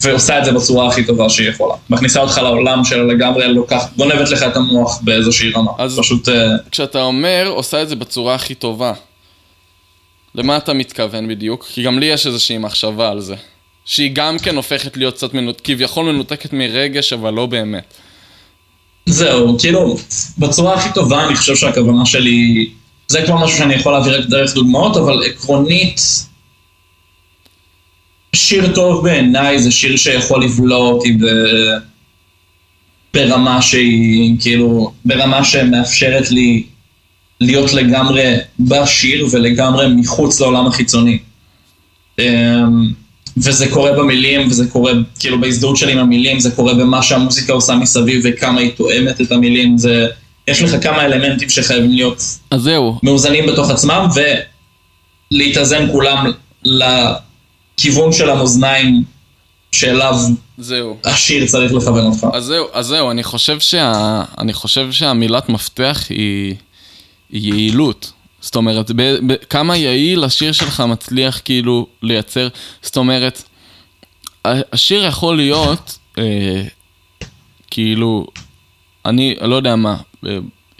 ועושה 0.00 0.38
את 0.38 0.44
זה 0.44 0.52
בצורה 0.52 0.88
הכי 0.88 1.04
טובה 1.04 1.28
שהיא 1.28 1.48
יכולה. 1.48 1.74
מכניסה 1.90 2.20
אותך 2.20 2.38
לעולם 2.38 2.84
של 2.84 3.02
לגמרי 3.02 3.48
לוקחת, 3.48 3.96
גונבת 3.96 4.30
לך 4.30 4.42
את 4.42 4.56
המוח 4.56 5.00
באיזושהי 5.00 5.50
רמה. 5.50 5.70
אז 5.78 5.98
פשוט... 5.98 6.28
אה, 6.28 6.48
כשאתה 6.70 7.02
אומר, 7.02 7.46
עושה 7.48 7.82
את 7.82 7.88
זה 7.88 7.96
בצורה 7.96 8.34
הכי 8.34 8.54
טובה, 8.54 8.92
למה 10.34 10.56
אתה 10.56 10.72
מתכוון 10.72 11.28
בדיוק? 11.28 11.66
כי 11.72 11.82
גם 11.82 11.98
לי 11.98 12.06
יש 12.06 12.26
איזושהי 12.26 12.58
מחשבה 12.58 13.10
על 13.10 13.20
זה. 13.20 13.34
שהיא 13.84 14.10
גם 14.12 14.38
כן 14.38 14.56
הופכת 14.56 14.96
להיות 14.96 15.14
קצת 15.14 15.34
מנותקת, 15.34 15.64
כביכול 15.64 16.12
מנותקת 16.12 16.52
מרגש, 16.52 17.12
אבל 17.12 17.34
לא 17.34 17.46
באמת. 17.46 17.94
זהו, 19.06 19.58
כאילו, 19.58 19.96
בצורה 20.38 20.74
הכי 20.74 20.88
טובה 20.94 21.26
אני 21.26 21.36
חושב 21.36 21.56
שהכוונה 21.56 22.06
שלי... 22.06 22.70
זה 23.08 23.22
כבר 23.26 23.36
משהו 23.36 23.58
שאני 23.58 23.74
יכול 23.74 23.92
להעביר 23.92 24.26
דרך 24.28 24.54
דוגמאות, 24.54 24.96
אבל 24.96 25.22
עקרונית... 25.24 26.00
שיר 28.36 28.74
טוב 28.74 29.04
בעיניי 29.04 29.58
זה 29.58 29.70
שיר 29.70 29.96
שיכול 29.96 30.44
לבלוע 30.44 30.88
אותי 30.88 31.12
ב... 31.12 31.24
ברמה 33.14 33.62
שהיא, 33.62 34.36
כאילו, 34.40 34.92
ברמה 35.04 35.44
שמאפשרת 35.44 36.30
לי 36.30 36.62
להיות 37.40 37.72
לגמרי 37.72 38.34
בשיר 38.60 39.26
ולגמרי 39.32 39.86
מחוץ 39.96 40.40
לעולם 40.40 40.66
החיצוני. 40.66 41.18
אמ, 42.18 42.24
וזה 43.36 43.68
קורה 43.70 43.92
במילים, 43.92 44.48
וזה 44.48 44.66
קורה 44.66 44.92
כאילו 45.18 45.40
בהזדהות 45.40 45.76
שלי 45.76 45.92
עם 45.92 45.98
המילים, 45.98 46.40
זה 46.40 46.50
קורה 46.50 46.74
במה 46.74 47.02
שהמוזיקה 47.02 47.52
עושה 47.52 47.74
מסביב 47.74 48.22
וכמה 48.24 48.60
היא 48.60 48.70
תואמת 48.70 49.20
את 49.20 49.32
המילים, 49.32 49.78
זה... 49.78 50.06
יש 50.48 50.62
לך 50.62 50.82
כמה 50.82 51.04
אלמנטים 51.04 51.48
שחייבים 51.48 51.90
להיות 51.90 52.22
מאוזנים 53.02 53.46
בתוך 53.46 53.70
עצמם, 53.70 54.08
ולהתאזן 55.32 55.88
כולם 55.92 56.32
לכיוון 57.78 58.12
של 58.12 58.30
המאזניים 58.30 59.04
שאליו 59.72 60.14
זהו. 60.58 60.96
השיר 61.04 61.46
צריך 61.46 61.72
לכוון 61.72 62.06
אותך. 62.06 62.26
אז 62.32 62.44
זהו, 62.44 62.66
אז 62.72 62.86
זהו, 62.86 63.10
אני 63.10 63.22
חושב, 63.22 63.60
שה, 63.60 64.22
אני 64.38 64.52
חושב 64.52 64.92
שהמילת 64.92 65.48
מפתח 65.48 66.04
היא, 66.08 66.54
היא 67.30 67.52
יעילות. 67.52 68.12
זאת 68.40 68.56
אומרת, 68.56 68.90
ב, 68.90 69.02
ב, 69.26 69.34
כמה 69.50 69.76
יעיל 69.76 70.24
השיר 70.24 70.52
שלך 70.52 70.80
מצליח 70.80 71.40
כאילו 71.44 71.86
לייצר, 72.02 72.48
זאת 72.82 72.96
אומרת, 72.96 73.42
השיר 74.44 75.04
יכול 75.04 75.36
להיות, 75.36 75.98
אה, 76.18 76.62
כאילו, 77.70 78.26
אני 79.04 79.34
לא 79.40 79.54
יודע 79.54 79.76
מה, 79.76 79.96
אה, 80.26 80.38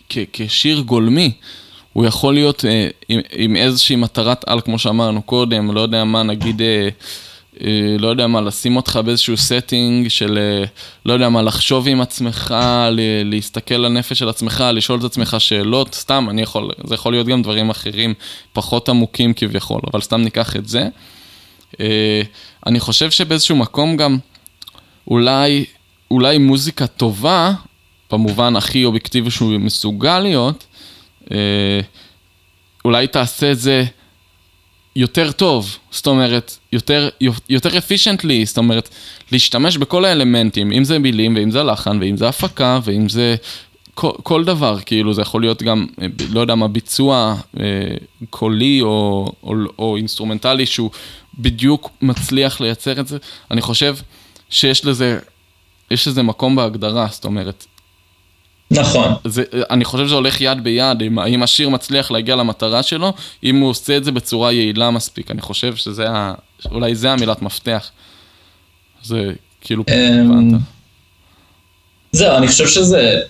כ, 0.09 0.19
כשיר 0.33 0.81
גולמי, 0.81 1.33
הוא 1.97 2.07
יכול 2.07 2.35
להיות 2.35 2.65
אה, 2.65 2.89
עם, 3.09 3.21
עם 3.33 3.57
איזושהי 3.57 3.97
מטרת 3.97 4.49
על, 4.49 4.61
כמו 4.61 4.79
שאמרנו 4.79 5.23
קודם, 5.23 5.75
לא 5.75 5.81
יודע 5.81 6.05
מה, 6.05 6.23
נגיד... 6.23 6.63
אה, 6.63 6.89
אה, 7.61 7.97
לא 7.99 8.09
יודע 8.09 8.27
מה, 8.27 8.41
לשים 8.41 8.77
אותך 8.77 9.01
באיזשהו 9.05 9.35
setting 9.35 10.09
של, 10.09 10.39
אה, 10.39 10.65
לא 11.07 11.13
יודע 11.13 11.29
מה, 11.29 11.43
לחשוב 11.43 11.89
עם 11.89 12.01
עצמך, 12.01 12.55
ל- 12.91 13.31
להסתכל 13.31 13.75
לנפש 13.75 14.19
של 14.19 14.29
עצמך, 14.29 14.65
לשאול 14.73 14.99
את 14.99 15.05
עצמך 15.05 15.37
שאלות, 15.39 15.95
סתם, 15.95 16.27
אני 16.31 16.43
יכול, 16.43 16.71
זה 16.85 16.95
יכול 16.95 17.13
להיות 17.13 17.27
גם 17.27 17.43
דברים 17.43 17.71
אחרים, 17.71 18.15
פחות 18.53 18.89
עמוקים 18.89 19.35
כביכול, 19.35 19.81
אבל 19.93 20.01
סתם 20.01 20.21
ניקח 20.21 20.57
את 20.57 20.69
זה. 20.69 20.89
אה, 21.81 22.23
אני 22.67 22.81
חושב 22.81 23.11
שבאיזשהו 23.11 23.57
מקום 23.57 23.97
גם, 23.97 24.19
אולי, 25.09 25.65
אולי 26.11 26.39
מוזיקה 26.39 26.87
טובה, 26.87 27.53
במובן 28.13 28.57
הכי 28.57 28.85
אובייקטיבי 28.85 29.31
שהוא 29.31 29.59
מסוגל 29.59 30.19
להיות, 30.19 30.67
אולי 32.85 33.07
תעשה 33.07 33.53
את 33.53 33.59
זה 33.59 33.85
יותר 34.97 35.33
טוב, 35.33 35.79
זאת 35.91 36.07
אומרת, 36.07 36.57
יותר, 36.73 37.09
יותר 37.49 37.71
efficiently, 37.71 38.45
זאת 38.45 38.59
אומרת, 38.59 38.89
להשתמש 39.33 39.77
בכל 39.77 40.05
האלמנטים, 40.05 40.73
אם 40.73 40.85
זה 40.85 40.99
מילים, 40.99 41.37
ואם 41.37 41.51
זה 41.51 41.63
לחן, 41.63 41.99
ואם 42.01 42.17
זה 42.17 42.29
הפקה, 42.29 42.79
ואם 42.85 43.09
זה 43.09 43.37
כל, 43.95 44.11
כל 44.23 44.45
דבר, 44.45 44.79
כאילו, 44.87 45.15
זה 45.15 45.23
יכול 45.23 45.41
להיות 45.41 45.63
גם, 45.63 45.87
אה, 46.03 46.07
לא 46.31 46.41
יודע 46.41 46.55
מה, 46.55 46.69
ביצוע 46.69 47.35
אה, 47.61 47.65
קולי 48.31 48.81
או, 48.83 49.33
או, 49.43 49.55
או 49.79 49.97
אינסטרומנטלי 49.97 50.67
שהוא 50.67 50.91
בדיוק 51.39 51.91
מצליח 52.03 52.61
לייצר 52.61 53.01
את 53.01 53.09
זה. 53.09 53.19
אני 53.51 53.61
חושב 53.61 53.97
שיש 54.51 54.85
לזה, 54.85 55.19
יש 55.91 56.09
לזה 56.09 56.23
מקום 56.23 56.57
בהגדרה, 56.57 57.07
זאת 57.11 57.25
אומרת, 57.25 57.67
נכון. 58.71 59.15
זה, 59.25 59.43
אני 59.71 59.85
חושב 59.85 60.07
שזה 60.07 60.15
הולך 60.15 60.41
יד 60.41 60.65
ביד, 60.65 61.03
אם, 61.03 61.19
אם 61.19 61.43
השיר 61.43 61.69
מצליח 61.69 62.11
להגיע 62.11 62.37
למטרה 62.37 62.83
שלו, 62.83 63.13
אם 63.45 63.57
הוא 63.57 63.71
עושה 63.71 63.97
את 63.97 64.05
זה 64.05 64.13
בצורה 64.13 64.53
יעילה 64.53 64.91
מספיק. 64.91 65.31
אני 65.31 65.41
חושב 65.41 65.77
שזה 65.77 66.11
ה... 66.11 66.35
אולי 66.71 66.95
זה 66.95 67.13
המילת 67.13 67.43
מפתח. 67.43 67.91
זה 69.05 69.33
כאילו, 69.61 69.85
אמ, 69.89 70.31
הבנת. 70.31 70.61
זהו, 72.13 72.37
אני 72.37 72.49
חושב 72.49 72.69
שזה, 72.69 73.21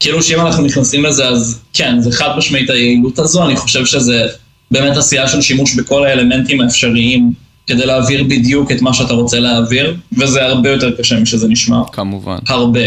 כאילו 0.00 0.22
שאם 0.22 0.40
אנחנו 0.40 0.64
נכנסים 0.64 1.04
לזה, 1.04 1.28
אז 1.28 1.60
כן, 1.72 2.00
זה 2.00 2.12
חד 2.12 2.36
משמעית 2.36 2.70
היעילות 2.70 3.18
הזו, 3.18 3.46
אני 3.46 3.56
חושב 3.56 3.86
שזה 3.86 4.26
באמת 4.70 4.96
עשייה 4.96 5.28
של 5.28 5.40
שימוש 5.40 5.74
בכל 5.74 6.04
האלמנטים 6.06 6.60
האפשריים 6.60 7.32
כדי 7.66 7.86
להעביר 7.86 8.24
בדיוק 8.24 8.72
את 8.72 8.82
מה 8.82 8.94
שאתה 8.94 9.14
רוצה 9.14 9.40
להעביר, 9.40 9.96
וזה 10.18 10.46
הרבה 10.46 10.70
יותר 10.70 10.96
קשה 10.96 11.20
משזה 11.20 11.48
נשמע. 11.48 11.80
כמובן. 11.92 12.38
הרבה. 12.48 12.80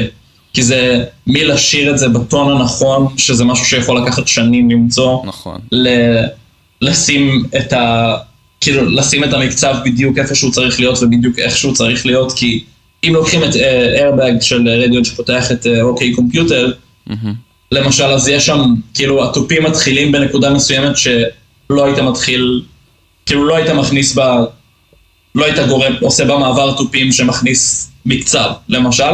כי 0.55 0.63
זה 0.63 1.03
מלשיר 1.27 1.91
את 1.91 1.97
זה 1.97 2.09
בטון 2.09 2.51
הנכון, 2.51 3.07
שזה 3.17 3.45
משהו 3.45 3.65
שיכול 3.65 3.97
לקחת 4.01 4.27
שנים 4.27 4.69
למצוא, 4.69 5.25
נכון. 5.25 5.59
ל- 5.71 6.25
לשים 6.81 7.43
את 7.57 7.73
ה... 7.73 8.15
כאילו, 8.61 8.89
לשים 8.89 9.23
את 9.23 9.33
המקצב 9.33 9.75
בדיוק 9.85 10.17
איפה 10.17 10.35
שהוא 10.35 10.51
צריך 10.51 10.79
להיות 10.79 11.03
ובדיוק 11.03 11.39
איך 11.39 11.57
שהוא 11.57 11.73
צריך 11.73 12.05
להיות, 12.05 12.31
כי 12.31 12.63
אם 13.03 13.13
לוקחים 13.13 13.43
את 13.43 13.55
איירבג 13.55 14.41
של 14.41 14.69
רדיו 14.69 15.05
שפותח 15.05 15.51
את 15.51 15.67
אוקיי 15.81 16.13
קומפיוטר, 16.13 16.71
מהמם. 17.07 17.33
למשל, 17.71 18.03
אז 18.03 18.27
יש 18.27 18.45
שם, 18.45 18.75
כאילו, 18.93 19.29
התופים 19.29 19.63
מתחילים 19.63 20.11
בנקודה 20.11 20.53
מסוימת 20.53 20.97
שלא 20.97 21.85
היית 21.85 21.99
מתחיל, 21.99 22.61
כאילו, 23.25 23.45
לא 23.45 23.55
היית 23.55 23.69
מכניס 23.69 24.15
בה, 24.15 24.43
לא 25.35 25.45
היית 25.45 25.67
גורם, 25.67 25.93
עושה 26.01 26.25
בה 26.25 26.37
מעבר 26.37 26.73
תופים 26.77 27.11
שמכניס 27.11 27.91
מקצב, 28.05 28.51
למשל, 28.69 29.13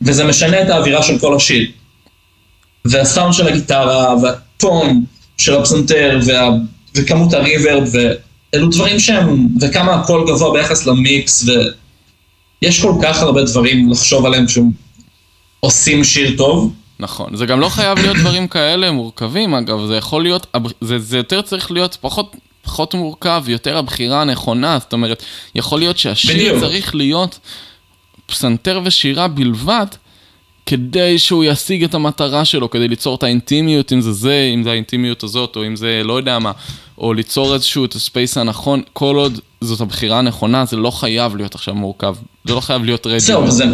וזה 0.00 0.24
משנה 0.24 0.62
את 0.62 0.68
האווירה 0.68 1.02
של 1.02 1.18
כל 1.18 1.36
השיר. 1.36 1.70
והסאונד 2.84 3.34
של 3.34 3.48
הגיטרה, 3.48 4.14
והטון 4.22 5.04
של 5.38 5.54
הפסנתר, 5.54 6.18
וה, 6.26 6.50
וכמות 6.94 7.34
הריברב, 7.34 7.88
ואלו 7.92 8.68
דברים 8.68 9.00
שהם, 9.00 9.48
וכמה 9.60 9.94
הקול 9.94 10.28
גבוה 10.28 10.52
ביחס 10.52 10.86
למיקס, 10.86 11.44
ויש 12.62 12.82
כל 12.82 12.94
כך 13.02 13.22
הרבה 13.22 13.44
דברים 13.44 13.90
לחשוב 13.90 14.26
עליהם 14.26 14.46
שעושים 14.48 16.04
שיר 16.04 16.36
טוב. 16.36 16.72
נכון. 17.00 17.36
זה 17.36 17.46
גם 17.46 17.60
לא 17.60 17.68
חייב 17.68 17.98
להיות 17.98 18.16
דברים 18.16 18.48
כאלה 18.48 18.90
מורכבים, 18.90 19.54
אגב, 19.54 19.86
זה 19.86 19.96
יכול 19.96 20.22
להיות, 20.22 20.56
זה, 20.80 20.98
זה 20.98 21.16
יותר 21.16 21.42
צריך 21.42 21.70
להיות 21.70 21.96
פחות, 22.00 22.36
פחות 22.62 22.94
מורכב, 22.94 23.44
יותר 23.46 23.78
הבחירה 23.78 24.20
הנכונה, 24.20 24.78
זאת 24.80 24.92
אומרת, 24.92 25.22
יכול 25.54 25.78
להיות 25.78 25.98
שהשיר 25.98 26.34
בדיוק. 26.34 26.60
צריך 26.60 26.94
להיות 26.94 27.38
פסנתר 28.26 28.80
ושירה 28.84 29.28
בלבד, 29.28 29.86
כדי 30.66 31.18
שהוא 31.18 31.44
ישיג 31.44 31.84
את 31.84 31.94
המטרה 31.94 32.44
שלו, 32.44 32.70
כדי 32.70 32.88
ליצור 32.88 33.14
את 33.14 33.22
האינטימיות, 33.22 33.92
אם 33.92 34.00
זה 34.00 34.12
זה, 34.12 34.50
אם 34.54 34.62
זה 34.62 34.70
האינטימיות 34.70 35.22
הזאת, 35.22 35.56
או 35.56 35.66
אם 35.66 35.76
זה 35.76 36.02
לא 36.04 36.12
יודע 36.12 36.38
מה, 36.38 36.52
או 36.98 37.14
ליצור 37.14 37.54
איזשהו 37.54 37.84
את 37.84 37.94
הספייס 37.94 38.38
הנכון, 38.38 38.82
כל 38.92 39.16
עוד 39.16 39.40
זאת 39.60 39.80
הבחירה 39.80 40.18
הנכונה, 40.18 40.64
זה 40.64 40.76
לא 40.76 40.90
חייב 40.90 41.36
להיות 41.36 41.54
עכשיו 41.54 41.74
מורכב, 41.74 42.14
זה 42.44 42.54
לא 42.54 42.60
חייב 42.60 42.84
להיות 42.84 43.06
רדיו. 43.06 43.20
זהו, 43.20 43.50
זה, 43.50 43.64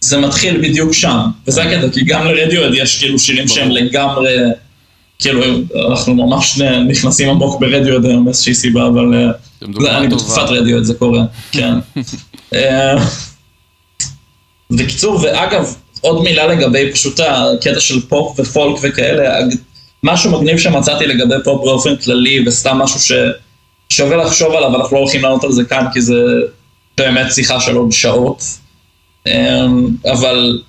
זה 0.00 0.18
מתחיל 0.18 0.60
בדיוק 0.60 0.92
שם. 0.92 1.18
וזה 1.48 1.62
הקטע, 1.62 1.88
כי 1.92 2.04
גם 2.04 2.24
לרדיואד 2.24 2.70
יש 2.74 2.98
כאילו 2.98 3.18
שירים 3.18 3.48
שהם. 3.48 3.70
לגמרי... 3.70 4.36
כאילו, 5.18 5.42
אנחנו 5.90 6.14
ממש 6.14 6.60
נכנסים 6.88 7.28
עמוק 7.28 7.60
ברדיואד 7.60 8.04
היום 8.04 8.24
מאיזושהי 8.24 8.54
סיבה, 8.54 8.86
אבל... 8.86 9.14
אה, 9.14 9.30
אני. 9.98 10.08
בתקופת 10.08 10.48
רדיואד, 10.48 10.82
זה 10.82 10.94
קורה, 10.94 11.24
כן. 11.52 11.74
בקיצור, 14.70 15.20
ואגב, 15.22 15.74
עוד 16.00 16.22
מילה 16.22 16.46
לגבי 16.46 16.92
פשוט 16.92 17.20
הקטע 17.20 17.80
של 17.80 18.00
פופ 18.00 18.40
ופולק 18.40 18.78
וכאלה, 18.82 19.38
משהו 20.02 20.30
מגניב 20.30 20.58
שמצאתי 20.58 21.06
לגבי 21.06 21.34
פופ 21.44 21.64
באופן 21.64 21.96
כללי, 21.96 22.48
וסתם 22.48 22.76
משהו 22.76 23.00
ששווה 23.00 24.16
לחשוב 24.16 24.54
עליו, 24.54 24.76
אנחנו 24.76 24.96
לא 24.96 25.00
הולכים 25.00 25.22
לענות 25.22 25.44
על 25.44 25.52
זה 25.52 25.64
כאן, 25.64 25.86
כי 25.92 26.00
זה 26.00 26.14
באמת 26.98 27.32
שיחה 27.32 27.60
של 27.60 27.76
עוד 27.76 27.92
שעות. 27.92 28.42
אה, 29.26 29.66
אבל 30.12 30.62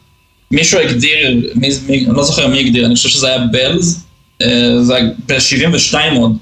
מישהו 0.52 0.80
הגדיר, 0.80 1.52
מי, 1.56 1.70
מי, 1.88 2.06
אני 2.06 2.16
לא 2.16 2.24
זוכר 2.24 2.48
מי 2.48 2.60
הגדיר, 2.60 2.86
אני 2.86 2.96
חושב 2.96 3.10
שזה 3.10 3.28
היה 3.28 3.38
בלז, 3.38 4.06
אה, 4.42 4.82
זה 4.82 4.96
היה 4.96 5.06
ב-72 5.28 5.96
עוד, 6.20 6.38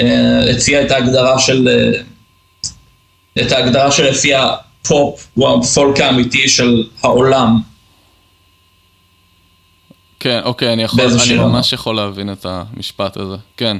אה, 0.00 0.50
הציע 0.50 0.82
את 0.82 0.90
ההגדרה 0.90 1.38
של, 1.38 1.68
אה, 1.68 2.00
את 3.42 3.52
ההגדרה 3.52 3.92
שלפיה 3.92 4.50
פופ 4.88 5.28
הוא 5.34 5.48
הפולק 5.48 6.00
האמיתי 6.00 6.48
של 6.48 6.84
העולם. 7.02 7.60
כן, 10.20 10.40
אוקיי, 10.44 10.72
אני 10.72 10.82
יכול, 10.82 11.04
אני 11.04 11.18
שיר 11.18 11.46
ממש 11.46 11.72
יכול 11.72 11.96
להבין 11.96 12.32
את 12.32 12.46
המשפט 12.48 13.16
הזה, 13.16 13.36
כן. 13.56 13.76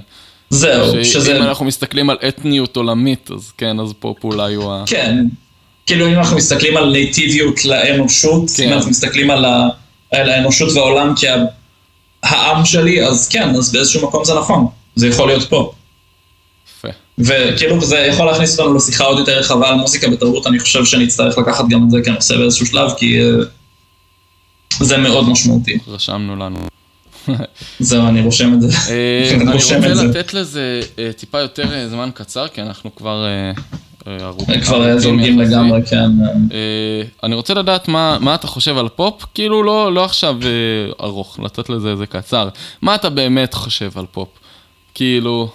זהו, 0.51 1.05
שזה... 1.05 1.35
שאם 1.35 1.43
אנחנו 1.43 1.65
מסתכלים 1.65 2.11
על 2.11 2.17
אתניות 2.29 2.77
עולמית, 2.77 3.31
אז 3.31 3.53
כן, 3.59 3.81
אז 3.81 3.93
פופ 3.99 4.25
אולי 4.25 4.55
הוא 4.55 4.73
ה... 4.73 4.85
כן, 4.87 5.17
כאילו 5.87 6.07
אם 6.07 6.15
אנחנו 6.15 6.37
מסתכלים 6.37 6.77
על 6.77 6.91
נייטיביות 6.93 7.65
לאנושות, 7.65 8.51
כן. 8.57 8.63
אם 8.63 8.73
אנחנו 8.73 8.91
מסתכלים 8.91 9.31
על, 9.31 9.45
ה... 9.45 9.69
על 10.13 10.31
האנושות 10.31 10.73
והעולם 10.73 11.15
כעם 11.17 12.65
שלי, 12.65 13.07
אז 13.07 13.29
כן, 13.29 13.49
אז 13.49 13.73
באיזשהו 13.73 14.09
מקום 14.09 14.25
זה 14.25 14.35
נכון, 14.35 14.67
זה 14.95 15.09
יכול 15.09 15.29
להיות 15.29 15.49
פה. 15.49 15.73
יפה. 16.79 16.89
וכאילו 17.19 17.81
זה 17.81 17.99
יכול 17.99 18.27
להכניס 18.27 18.59
אותנו 18.59 18.75
לשיחה 18.75 19.05
עוד 19.05 19.19
יותר 19.19 19.39
רחבה 19.39 19.69
על 19.69 19.75
מוזיקה 19.75 20.09
בתרבות, 20.09 20.47
אני 20.47 20.59
חושב 20.59 20.85
שנצטרך 20.85 21.39
לקחת 21.39 21.65
גם 21.69 21.85
את 21.85 21.91
זה 21.91 21.99
כנושא 22.05 22.37
באיזשהו 22.37 22.67
שלב, 22.67 22.91
כי 22.97 23.21
אה, 23.21 23.27
זה 24.81 24.97
מאוד 24.97 25.29
משמעותי. 25.29 25.79
רשמנו 25.89 26.37
לנו. 26.37 26.59
זהו, 27.81 28.09
אני 28.09 28.21
רושם 28.21 28.55
את 28.55 28.61
זה. 28.61 28.69
אה, 28.91 29.31
אני 29.41 29.53
רוצה. 29.53 29.79
לתת 29.79 30.35
לזה 30.35 30.81
אה, 30.99 31.11
טיפה 31.17 31.41
יותר 31.41 31.89
זמן 31.89 32.11
קצר, 32.15 32.49
כי 32.49 32.63
אנחנו 32.63 32.95
כבר 32.95 33.27
ארוכים. 34.21 34.61
כבר 34.61 34.99
זולגים. 34.99 35.41
לגמרי, 35.41 35.81
כן. 35.87 36.11
אני 37.23 37.35
רוצה 37.35 37.55
לדעת 37.55 37.89
מה, 37.89 38.35
אתה 38.35 38.47
חושב 38.47 38.79
על 38.79 38.89
פופ, 38.89 39.25
כאילו 39.35 39.63
לא, 39.63 39.95
לא 39.95 40.05
עכשיו 40.05 40.37
ארוך, 41.01 41.41
לתת 41.43 41.69
לזה 41.69 41.91
איזה 41.91 42.07
קצר. 42.07 42.49
מה 42.83 42.95
אתה 42.95 43.11
באמת 43.11 43.55
חושב 43.55 43.91
על 43.99 44.05
פופ? 44.13 44.29
כאילו, 44.95 45.51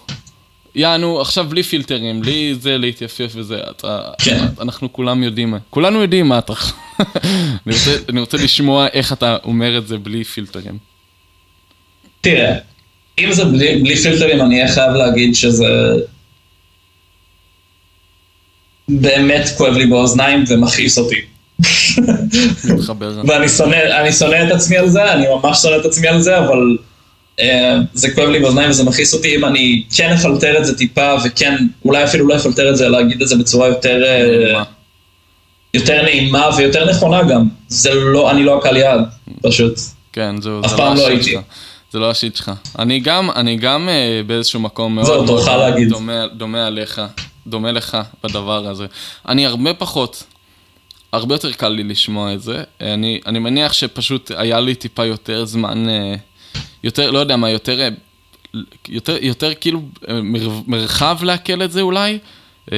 יענו, 0.75 1.21
עכשיו 1.21 1.45
בלי 1.49 1.63
פילטרים, 1.63 2.21
בלי 2.21 2.55
זה 2.59 2.77
להתייפף 2.77 3.31
וזה, 3.35 3.59
אתה, 3.71 4.01
כן. 4.17 4.45
אנחנו 4.61 4.93
כולם 4.93 5.23
יודעים, 5.23 5.53
כולנו 5.69 6.01
יודעים 6.01 6.27
מה 6.27 6.39
אתה, 6.39 6.53
אני, 7.67 7.73
רוצה, 7.73 7.95
אני 8.09 8.19
רוצה 8.19 8.37
לשמוע 8.37 8.87
איך 8.93 9.13
אתה 9.13 9.37
אומר 9.43 9.77
את 9.77 9.87
זה 9.87 9.97
בלי 9.97 10.23
פילטרים. 10.23 10.77
תראה, 12.21 12.55
אם 13.19 13.31
זה 13.31 13.45
בלי, 13.45 13.81
בלי 13.81 13.95
פילטרים, 13.95 14.41
אני 14.41 14.61
אהיה 14.61 14.73
חייב 14.73 14.91
להגיד 14.93 15.35
שזה 15.35 15.67
באמת 18.89 19.49
כואב 19.57 19.73
לי 19.73 19.85
באוזניים 19.85 20.43
ומכעיס 20.47 20.97
אותי. 20.97 21.21
ואני 23.27 23.49
שונא, 23.49 24.11
שונא 24.11 24.47
את 24.47 24.51
עצמי 24.51 24.77
על 24.77 24.89
זה, 24.89 25.13
אני 25.13 25.25
ממש 25.27 25.57
שונא 25.57 25.75
את 25.75 25.85
עצמי 25.85 26.07
על 26.07 26.21
זה, 26.21 26.37
אבל 26.37 26.77
זה 27.93 28.11
כואב 28.15 28.29
לי 28.29 28.39
באוזניים 28.39 28.69
וזה 28.69 28.83
מכעיס 28.83 29.13
אותי 29.13 29.35
אם 29.35 29.45
אני 29.45 29.83
כן 29.95 30.13
אפלטר 30.13 30.57
את 30.57 30.65
זה 30.65 30.77
טיפה, 30.77 31.13
וכן, 31.25 31.55
אולי 31.85 32.03
אפילו 32.03 32.27
לא 32.27 32.35
אפלטר 32.35 32.69
את 32.69 32.77
זה, 32.77 32.89
להגיד 32.89 33.21
את 33.21 33.27
זה 33.27 33.35
בצורה 33.35 33.67
יותר... 33.67 34.03
אה? 34.03 34.63
יותר 35.73 36.01
נעימה 36.01 36.49
ויותר 36.57 36.89
נכונה 36.89 37.23
גם. 37.23 37.47
זה 37.67 37.93
לא, 37.93 38.31
אני 38.31 38.43
לא 38.43 38.57
הקהל 38.57 38.77
יעד, 38.77 39.01
פשוט. 39.41 39.79
כן, 40.13 40.41
זהו, 40.41 40.61
אף 40.65 40.69
זה 40.69 40.77
פעם 40.77 40.97
לא 40.97 41.01
השיט 41.01 41.09
הייתי. 41.09 41.31
שלך. 41.31 41.41
זה 41.91 41.99
לא 41.99 42.09
השיט 42.09 42.35
שלך. 42.35 42.51
אני 42.79 42.99
גם, 42.99 43.31
אני 43.31 43.55
גם 43.55 43.89
אה, 43.89 44.21
באיזשהו 44.27 44.59
מקום 44.59 44.95
מאוד 44.95 45.07
זהו, 45.07 45.25
מאוד 45.25 45.47
להגיד. 45.47 45.89
דומה, 45.89 46.27
דומה 46.27 46.67
עליך, 46.67 47.01
דומה 47.47 47.71
לך 47.71 47.97
בדבר 48.23 48.67
הזה. 48.67 48.85
אני 49.27 49.45
הרבה 49.45 49.73
פחות, 49.73 50.23
הרבה 51.13 51.35
יותר 51.35 51.51
קל 51.51 51.69
לי 51.69 51.83
לשמוע 51.83 52.33
את 52.33 52.41
זה. 52.41 52.63
אני, 52.81 53.19
אני 53.25 53.39
מניח 53.39 53.73
שפשוט 53.73 54.31
היה 54.35 54.59
לי 54.59 54.75
טיפה 54.75 55.05
יותר 55.05 55.45
זמן, 55.45 55.89
אה, 55.89 56.15
יותר, 56.83 57.11
לא 57.11 57.19
יודע 57.19 57.35
מה, 57.35 57.49
יותר, 57.49 57.79
אה, 57.81 57.89
יותר, 58.89 59.17
יותר 59.21 59.51
כאילו 59.61 59.81
אה, 60.09 60.21
מר- 60.21 60.61
מרחב 60.67 61.17
לעכל 61.23 61.63
את 61.63 61.71
זה 61.71 61.81
אולי. 61.81 62.17
אה, 62.71 62.77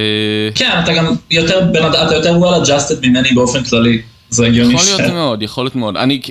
כן, 0.56 0.70
אתה 0.84 0.94
גם 0.94 1.16
יותר, 1.32 1.60
אתה 2.08 2.16
יותר 2.16 2.36
well 2.38 2.66
adjusted 2.66 3.08
ממני 3.08 3.32
באופן 3.34 3.64
כללי. 3.64 4.02
זה 4.30 4.46
הגיוני 4.46 4.74
יכול 4.74 4.86
להיות 4.86 5.14
מאוד, 5.14 5.44
יכול 5.44 5.64
להיות 5.66 5.76
מאוד. 5.76 5.98
אני, 5.98 6.22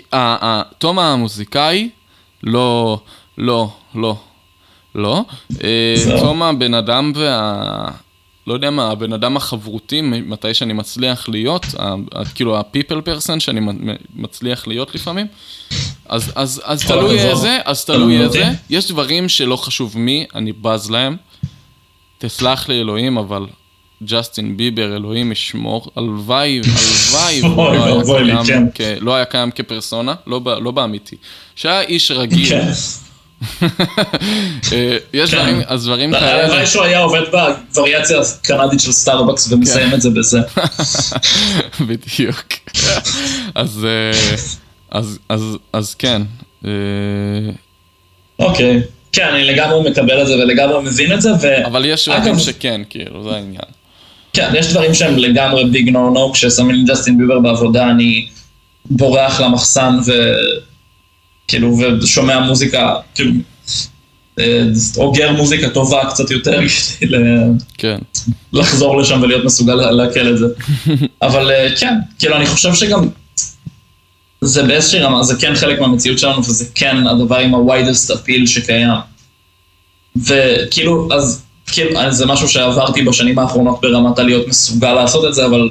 תום 0.79 0.99
המוזיקאי, 0.99 1.89
לא, 2.43 3.01
לא, 3.39 3.71
לא, 3.95 4.17
לא. 4.95 5.25
תום 6.21 6.43
הבן 6.43 6.75
אדם 6.75 7.13
וה... 7.17 7.85
לא 8.51 8.55
יודע 8.55 8.71
מה, 8.71 8.91
הבן 8.91 9.13
אדם 9.13 9.37
החברותי, 9.37 10.01
מתי 10.01 10.55
שאני 10.55 10.73
מצליח 10.73 11.29
להיות, 11.29 11.67
כאילו 12.35 12.57
ה-people 12.57 13.09
person 13.09 13.41
שאני 13.41 13.61
מצליח 14.17 14.67
להיות 14.67 14.95
לפעמים, 14.95 15.27
אז, 16.09 16.33
אז, 16.35 16.63
אז 16.65 16.87
תלוי. 16.87 17.19
איזה, 17.19 17.59
אז 17.65 17.85
תלוי 17.85 18.15
מבין 18.15 18.23
איזה. 18.23 18.51
יש 18.71 18.91
דברים 18.91 19.29
שלא 19.29 19.57
חשוב 19.57 19.99
מי, 19.99 20.27
אני 20.35 20.53
בז 20.53 20.91
להם. 20.91 21.17
תסלח 22.19 22.69
לי 22.69 22.81
אלוהים, 22.81 23.19
אבל 23.19 23.47
ג'סטין 24.05 24.57
ביבר, 24.57 24.97
אלוהים 24.97 25.33
ישמור, 25.33 25.91
הלוואי, 25.97 26.61
הלוואי, 26.65 27.41
לא 27.57 28.17
היה 28.17 28.45
קיים 28.45 28.71
כן. 28.75 28.97
לא 29.01 29.15
היה 29.15 29.25
קיים 29.25 29.51
כפרסונה, 29.51 30.15
לא 30.27 30.41
לא 30.61 30.71
באמיתי. 30.71 31.17
שהיה 31.57 31.81
איש 31.81 32.11
רגיל, 32.11 32.49
כן. 32.51 32.71
יש 35.13 35.31
כן. 35.31 35.37
דברים, 35.37 35.61
אז 35.67 35.85
דברים 35.85 36.13
כאלה, 36.13 36.45
הלוואי 36.45 36.67
שהוא 36.67 36.85
היה 36.85 36.99
עובד 36.99 37.23
בווריאציה 37.31 38.21
הקנדית 38.21 38.81
של 38.81 38.93
סטארבקס 38.93 39.53
ומסיים 39.53 39.95
את 39.95 40.01
זה 40.01 40.11
בזה. 40.11 40.41
בדיוק. 41.89 42.45
אז, 43.55 43.87
אה, 45.31 45.81
כן. 45.99 46.23
אה, 46.65 46.71
אוקיי. 48.39 48.83
כן, 49.13 49.29
אני 49.35 49.45
לגמרי 49.45 49.91
מקבל 49.91 50.23
את 50.23 50.27
זה 50.27 50.35
ולגמרי 50.35 50.83
מבין 50.83 51.13
את 51.13 51.21
זה, 51.23 51.31
ו... 51.41 51.67
אבל 51.67 51.85
יש 51.85 52.09
דברים 52.09 52.39
שכן, 52.39 52.81
כאילו, 52.91 53.25
זה 53.25 53.31
העניין. 53.31 53.71
כן, 54.33 54.53
יש 54.55 54.67
דברים 54.67 54.95
שהם 54.95 55.19
לגמרי 55.19 55.65
big 55.65 55.89
no 55.89 56.11
no, 56.11 56.33
כששמים 56.33 56.71
לי 56.71 56.85
ג'סטין 56.85 57.19
ביבר 57.19 57.39
בעבודה 57.39 57.91
אני 57.91 58.27
בורח 58.85 59.41
למחסן 59.41 59.99
וכאילו, 61.51 61.77
ושומע 62.03 62.41
מוזיקה, 62.41 62.95
כאילו, 63.15 63.33
אה, 64.39 64.63
אוגר 64.97 65.33
מוזיקה 65.33 65.69
טובה 65.69 66.11
קצת 66.11 66.31
יותר 66.31 66.61
כדי 67.01 67.17
כן. 67.79 67.99
לחזור 68.53 69.01
לשם 69.01 69.23
ולהיות 69.23 69.45
מסוגל 69.45 69.75
לעכל 69.75 70.29
את 70.29 70.39
זה. 70.39 70.47
אבל 71.23 71.51
אה, 71.51 71.69
כן, 71.77 71.95
כאילו 72.19 72.37
אני 72.37 72.47
חושב 72.47 72.75
שגם 72.75 73.09
זה 74.41 74.63
באיזושהי 74.63 75.01
רמה, 75.01 75.23
זה 75.23 75.35
כן 75.37 75.55
חלק 75.55 75.81
מהמציאות 75.81 76.19
שלנו 76.19 76.39
וזה 76.39 76.65
כן 76.75 77.07
הדבר 77.07 77.37
עם 77.37 77.55
ה-widest 77.55 78.11
appeal 78.11 78.47
שקיים. 78.47 78.91
וכאילו, 80.17 81.09
אז 81.13 81.43
כאילו, 81.67 82.01
אז 82.01 82.17
זה 82.17 82.27
משהו 82.27 82.49
שעברתי 82.49 83.03
בשנים 83.03 83.39
האחרונות 83.39 83.81
ברמת 83.81 84.19
הלהיות 84.19 84.49
מסוגל 84.49 84.93
לעשות 84.93 85.25
את 85.25 85.35
זה, 85.35 85.47
אבל 85.47 85.71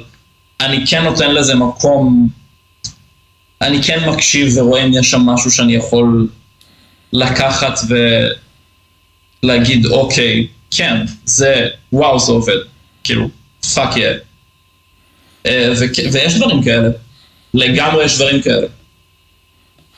אני 0.60 0.86
כן 0.86 1.04
נותן 1.04 1.34
לזה 1.34 1.54
מקום, 1.54 2.28
אני 3.60 3.82
כן 3.82 4.08
מקשיב 4.08 4.56
ורואה 4.56 4.84
אם 4.84 4.92
יש 4.92 5.10
שם 5.10 5.20
משהו 5.20 5.50
שאני 5.50 5.74
יכול 5.74 6.28
לקחת 7.12 7.78
ולהגיד, 9.42 9.86
אוקיי, 9.86 10.46
כן, 10.70 10.96
זה, 11.24 11.68
וואו, 11.92 12.18
זה 12.18 12.32
עובד. 12.32 12.56
כאילו, 13.04 13.28
fuck 13.74 13.96
yeah. 13.96 14.08
אה, 15.46 15.72
ויש 16.12 16.34
דברים 16.34 16.62
כאלה. 16.62 16.88
לגמרי 17.54 18.04
יש 18.04 18.16
דברים 18.16 18.42
כאלה. 18.42 18.66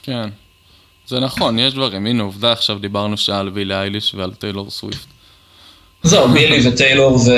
כן. 0.03 0.29
זה 1.07 1.21
נכון, 1.21 1.59
יש 1.59 1.75
דברים. 1.75 2.07
הנה, 2.07 2.23
עובדה, 2.23 2.53
עכשיו 2.53 2.79
דיברנו 2.79 3.17
שעה 3.17 3.41
על 3.41 3.49
בילי 3.49 3.75
אייליש 3.75 4.15
ועל 4.15 4.35
טיילור 4.35 4.71
סוויפט. 4.71 5.07
זהו, 6.03 6.29
בילי 6.29 6.61
וטיילור 6.69 7.15
ו... 7.15 7.31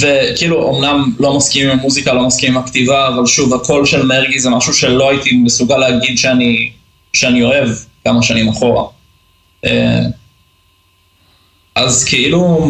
וכאילו, 0.00 0.76
אמנם 0.78 1.12
לא 1.20 1.36
מסכים 1.36 1.70
עם 1.70 1.78
המוזיקה, 1.78 2.12
לא 2.12 2.26
מסכים 2.26 2.56
עם 2.56 2.62
הכתיבה, 2.62 3.08
אבל 3.08 3.26
שוב, 3.26 3.54
הקול 3.54 3.86
של 3.86 4.06
מרגי 4.06 4.40
זה 4.40 4.50
משהו 4.50 4.74
שלא 4.74 5.10
הייתי 5.10 5.36
מסוגל 5.36 5.76
להגיד 5.76 6.18
שאני, 6.18 6.70
שאני 7.12 7.42
אוהב 7.42 7.68
כמה 8.04 8.22
שנים 8.22 8.48
אחורה. 8.48 8.84
אה, 9.64 10.00
אז 11.74 12.04
כאילו, 12.04 12.68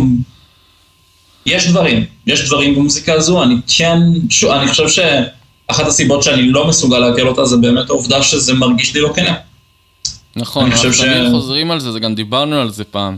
יש 1.46 1.68
דברים, 1.68 2.04
יש 2.26 2.46
דברים 2.48 2.74
במוזיקה 2.74 3.12
הזו, 3.14 3.42
אני 3.42 3.54
כן, 3.66 3.98
שוב, 4.30 4.50
אני 4.50 4.68
חושב 4.70 4.88
שאחת 4.88 5.86
הסיבות 5.86 6.22
שאני 6.22 6.50
לא 6.50 6.68
מסוגל 6.68 6.98
לעכל 6.98 7.28
אותה 7.28 7.44
זה 7.44 7.56
באמת 7.56 7.90
העובדה 7.90 8.22
שזה 8.22 8.54
מרגיש 8.54 8.94
לי 8.94 9.00
לא 9.00 9.12
כנה. 9.14 9.34
נכון, 10.36 10.64
אנחנו 10.64 10.82
תמיד 10.82 10.92
ש- 10.94 11.30
חוזרים 11.30 11.70
על 11.70 11.80
זה, 11.80 11.92
זה 11.92 12.00
גם 12.00 12.14
דיברנו 12.14 12.60
על 12.60 12.70
זה 12.70 12.84
פעם. 12.84 13.16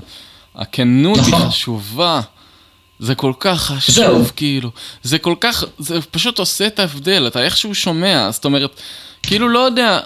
הכנות 0.54 1.18
היא 1.18 1.34
נכון. 1.34 1.48
חשובה. 1.48 2.20
זה 2.98 3.14
כל 3.14 3.32
כך 3.40 3.62
חשוב. 3.62 4.32
כאילו. 4.36 4.70
זה 5.02 5.18
כל 5.18 5.35
כך, 5.40 5.64
זה 5.78 6.01
פשוט 6.10 6.39
עושה 6.39 6.66
את 6.66 6.78
ההבדל, 6.78 7.27
אתה 7.27 7.43
איכשהו 7.44 7.74
שומע, 7.74 8.31
זאת 8.31 8.44
אומרת, 8.44 8.81
כאילו, 9.23 9.48
לא 9.48 9.59
יודע, 9.59 10.01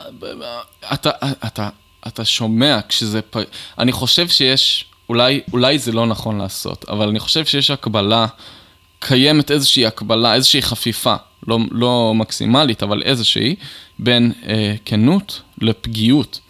אתה, 0.93 1.11
אתה, 1.47 1.69
אתה 2.07 2.25
שומע 2.25 2.79
כשזה, 2.89 3.23
פ... 3.23 3.37
אני 3.79 3.93
חושב 3.93 4.29
שיש, 4.29 4.85
אולי, 5.09 5.41
אולי 5.53 5.79
זה 5.79 5.93
לא 5.93 6.07
נכון 6.07 6.39
לעשות, 6.39 6.85
אבל 6.89 7.09
אני 7.09 7.21
חושב 7.21 7.45
שיש 7.45 7.71
הקבלה, 7.71 8.27
קיימת 8.99 9.51
איזושהי 9.51 9.87
הקבלה, 9.87 10.35
איזושהי 10.35 10.63
חפיפה, 10.63 11.15
לא, 11.47 11.59
לא 11.71 12.13
מקסימלית, 12.15 12.83
אבל 12.83 13.03
איזושהי, 13.03 13.57
בין 13.99 14.33
אה, 14.47 14.75
כנות 14.85 15.41
לפגיעות. 15.61 16.41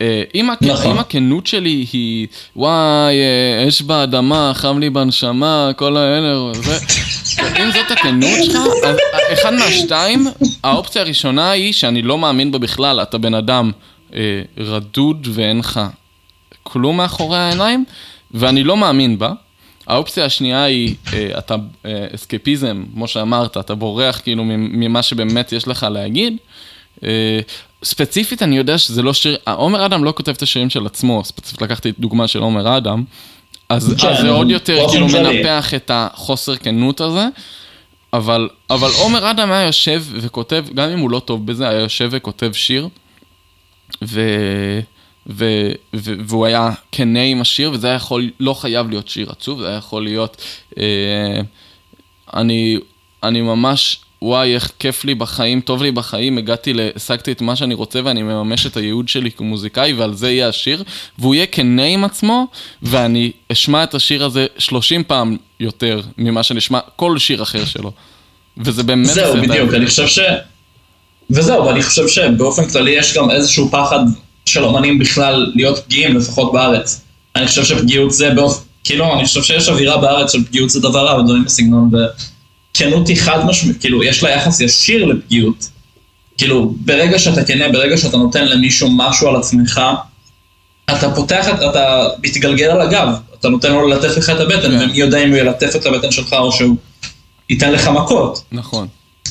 אה, 0.00 0.22
אם, 0.34 0.50
הכ... 0.50 0.62
נכון. 0.62 0.90
אם 0.90 0.98
הכנות 0.98 1.46
שלי 1.46 1.86
היא, 1.92 2.26
וואי, 2.56 3.14
אה, 3.14 3.68
אש 3.68 3.82
באדמה, 3.82 4.52
חם 4.54 4.78
לי 4.78 4.90
בנשמה, 4.90 5.70
כל 5.76 5.96
האלה, 5.96 6.52
זה... 6.54 6.78
אם 7.62 7.70
זאת 7.70 7.90
הכנות 7.90 8.44
שלך, 8.44 8.56
אז 8.86 8.96
אחד 9.32 9.54
מהשתיים, 9.54 10.26
האופציה 10.62 11.02
הראשונה 11.02 11.50
היא 11.50 11.72
שאני 11.72 12.02
לא 12.02 12.18
מאמין 12.18 12.52
בה 12.52 12.58
בכלל, 12.58 13.02
אתה 13.02 13.18
בן 13.18 13.34
אדם 13.34 13.70
אה, 14.14 14.42
רדוד 14.58 15.28
ואין 15.30 15.58
לך 15.58 15.80
כלום 16.62 16.96
מאחורי 16.96 17.38
העיניים, 17.38 17.84
ואני 18.30 18.64
לא 18.64 18.76
מאמין 18.76 19.18
בה. 19.18 19.32
האופציה 19.86 20.24
השנייה 20.24 20.64
היא, 20.64 20.94
אה, 21.12 21.38
אתה 21.38 21.56
אה, 21.86 22.06
אסקפיזם, 22.14 22.84
כמו 22.94 23.08
שאמרת, 23.08 23.56
אתה 23.56 23.74
בורח 23.74 24.20
כאילו 24.20 24.44
ממה 24.46 25.02
שבאמת 25.02 25.52
יש 25.52 25.68
לך 25.68 25.86
להגיד. 25.90 26.36
ספציפית 27.86 28.42
אני 28.42 28.56
יודע 28.56 28.78
שזה 28.78 29.02
לא 29.02 29.14
שיר, 29.14 29.36
עומר 29.46 29.86
אדם 29.86 30.04
לא 30.04 30.12
כותב 30.16 30.32
את 30.32 30.42
השירים 30.42 30.70
של 30.70 30.86
עצמו, 30.86 31.24
ספציפית 31.24 31.62
לקחתי 31.62 31.92
דוגמה 31.98 32.28
של 32.28 32.38
עומר 32.38 32.76
אדם, 32.76 33.04
אז, 33.68 33.94
כן, 33.98 34.08
אז 34.08 34.20
זה 34.20 34.30
עוד 34.30 34.50
יותר 34.50 34.86
כאילו. 34.90 35.06
מנפח 35.06 35.74
את 35.74 35.90
החוסר 35.94 36.56
כנות 36.56 37.00
הזה, 37.00 37.26
אבל, 38.12 38.48
אבל 38.70 38.90
עומר 38.98 39.30
אדם 39.30 39.52
היה 39.52 39.66
יושב 39.66 40.04
וכותב, 40.12 40.64
גם 40.74 40.90
אם 40.90 40.98
הוא 40.98 41.10
לא 41.10 41.18
טוב 41.18 41.46
בזה, 41.46 41.68
היה 41.68 41.80
יושב 41.80 42.08
וכותב 42.12 42.52
שיר, 42.52 42.88
ו... 44.04 44.20
ו, 45.28 45.44
ו, 45.94 46.12
והוא 46.26 46.46
היה 46.46 46.70
כנה 46.92 47.22
עם 47.22 47.40
השיר, 47.40 47.70
וזה 47.72 47.86
היה 47.86 47.96
יכול, 47.96 48.30
לא 48.40 48.54
חייב 48.54 48.90
להיות 48.90 49.08
שיר 49.08 49.30
עצוב, 49.30 49.60
זה 49.60 49.68
היה 49.68 49.76
יכול 49.76 50.04
להיות, 50.04 50.42
אה, 50.78 51.40
אני, 52.34 52.78
אני 53.22 53.40
ממש 53.40 54.00
וואי, 54.22 54.54
איך 54.54 54.72
כיף 54.78 55.04
לי 55.04 55.14
בחיים, 55.14 55.60
טוב 55.60 55.82
לי 55.82 55.90
בחיים, 55.90 56.38
הגעתי. 56.38 56.72
השגתי 56.96 57.32
את 57.32 57.40
מה 57.40 57.56
שאני 57.56 57.74
רוצה 57.74 58.00
ואני 58.04 58.22
מממש 58.22 58.66
את 58.66 58.76
הייעוד 58.76 59.08
שלי 59.08 59.30
כמוזיקאי 59.30 59.92
ועל 59.92 60.14
זה 60.14 60.30
יהיה 60.30 60.48
השיר, 60.48 60.84
והוא 61.18 61.34
יהיה 61.34 61.46
כנה 61.46 61.84
עם 61.84 62.04
עצמו, 62.04 62.46
ואני 62.82 63.32
אשמע 63.52 63.84
את 63.84 63.94
השיר 63.94 64.24
הזה 64.24 64.46
30 64.58 65.04
פעם 65.04 65.36
יותר 65.60 66.00
ממה 66.18 66.42
שנשמע 66.42 66.78
כל 66.96 67.18
שיר 67.18 67.42
אחר 67.42 67.64
שלו. 67.64 67.92
וזה 68.58 68.82
באמת... 68.82 69.06
זהו, 69.06 69.34
בדיוק, 69.42 69.74
אני 69.74 69.86
חושב 69.86 70.06
ש... 70.06 70.18
וזהו, 71.30 71.66
ואני 71.66 71.82
חושב 71.82 72.08
שבאופן 72.08 72.68
כללי 72.68 72.90
יש 72.90 73.16
גם 73.16 73.30
איזשהו 73.30 73.68
פחד 73.68 73.98
של 74.46 74.64
אומנים 74.64 74.98
בכלל 74.98 75.52
להיות 75.54 75.78
פגיעים, 75.78 76.16
לפחות 76.16 76.52
בארץ. 76.52 77.00
אני 77.36 77.46
חושב 77.46 77.64
שפגיעות 77.64 78.12
זה 78.12 78.30
באופן... 78.30 78.62
כאילו, 78.84 79.14
אני 79.14 79.24
חושב 79.24 79.42
שיש 79.42 79.68
אווירה 79.68 79.96
בארץ 79.96 80.32
של 80.32 80.44
פגיעות 80.44 80.70
זה 80.70 80.80
דבר 80.80 81.06
רע 81.06 81.20
ודברים 81.20 81.44
בסגנון, 81.44 81.90
וכנות 82.76 83.08
היא 83.08 83.16
חד 83.16 83.44
משמעית, 83.46 83.80
כאילו, 83.80 84.02
יש 84.04 84.22
לה 84.22 84.30
יחס 84.30 84.60
ישיר 84.60 85.04
לפגיעות. 85.04 85.68
כאילו, 86.38 86.74
ברגע 86.80 87.18
שאתה 87.18 87.44
כנה, 87.44 87.68
ברגע 87.68 87.96
שאתה 87.96 88.16
נותן 88.16 88.48
למישהו 88.48 88.90
משהו 88.90 89.28
על 89.28 89.36
עצמך, 89.36 89.80
אתה 90.90 91.14
פותח, 91.14 91.46
אתה 91.70 92.08
מתגלגל 92.22 92.64
על 92.70 92.80
הגב, 92.80 93.08
אתה 93.40 93.48
נותן 93.48 93.72
לו 93.72 93.88
ללטף 93.88 94.16
לך 94.16 94.30
את 94.30 94.40
הבטן, 94.40 94.78
כן. 94.78 94.84
ומי 94.84 94.98
יודע 94.98 95.18
אם 95.24 95.28
הוא 95.30 95.36
ילטף 95.38 95.76
את 95.76 95.86
הבטן 95.86 96.10
שלך 96.10 96.32
או 96.32 96.52
שהוא 96.52 96.76
ייתן 97.50 97.72
לך 97.72 97.88
מכות. 97.88 98.42
נכון. 98.52 98.88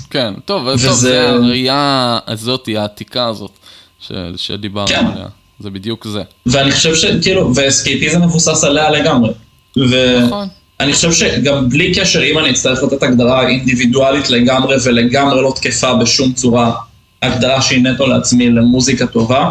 כן, 0.09 0.33
טוב, 0.45 0.65
וזה- 0.67 0.87
טוב, 0.87 0.97
זה 0.97 1.29
הראייה 1.29 2.19
הזאת, 2.27 2.69
העתיקה 2.77 3.27
הזאת, 3.27 3.51
ש... 3.99 4.11
שדיברנו 4.35 4.87
כן. 4.87 5.05
עליה. 5.13 5.27
זה 5.59 5.69
בדיוק 5.69 6.07
זה. 6.07 6.21
ואני 6.45 6.71
חושב 6.71 6.95
שכאילו, 6.95 7.55
ואסקייפיזם 7.55 8.21
מבוסס 8.21 8.63
עליה 8.63 8.89
לגמרי. 8.89 9.31
נכון. 10.25 10.47
ואני 10.79 10.93
חושב 10.93 11.11
שגם 11.11 11.69
בלי 11.69 11.93
קשר, 11.95 12.23
אם 12.23 12.39
אני 12.39 12.49
אצטרך 12.49 12.83
לתת 12.83 13.03
הגדרה 13.03 13.47
אינדיבידואלית 13.47 14.29
לגמרי 14.29 14.75
ולגמרי 14.83 15.41
לא 15.41 15.53
תקפה 15.55 15.93
בשום 15.95 16.33
צורה, 16.33 16.71
הגדרה 17.21 17.61
שהיא 17.61 17.83
נטו 17.83 18.07
לעצמי 18.07 18.49
למוזיקה 18.49 19.07
טובה, 19.07 19.49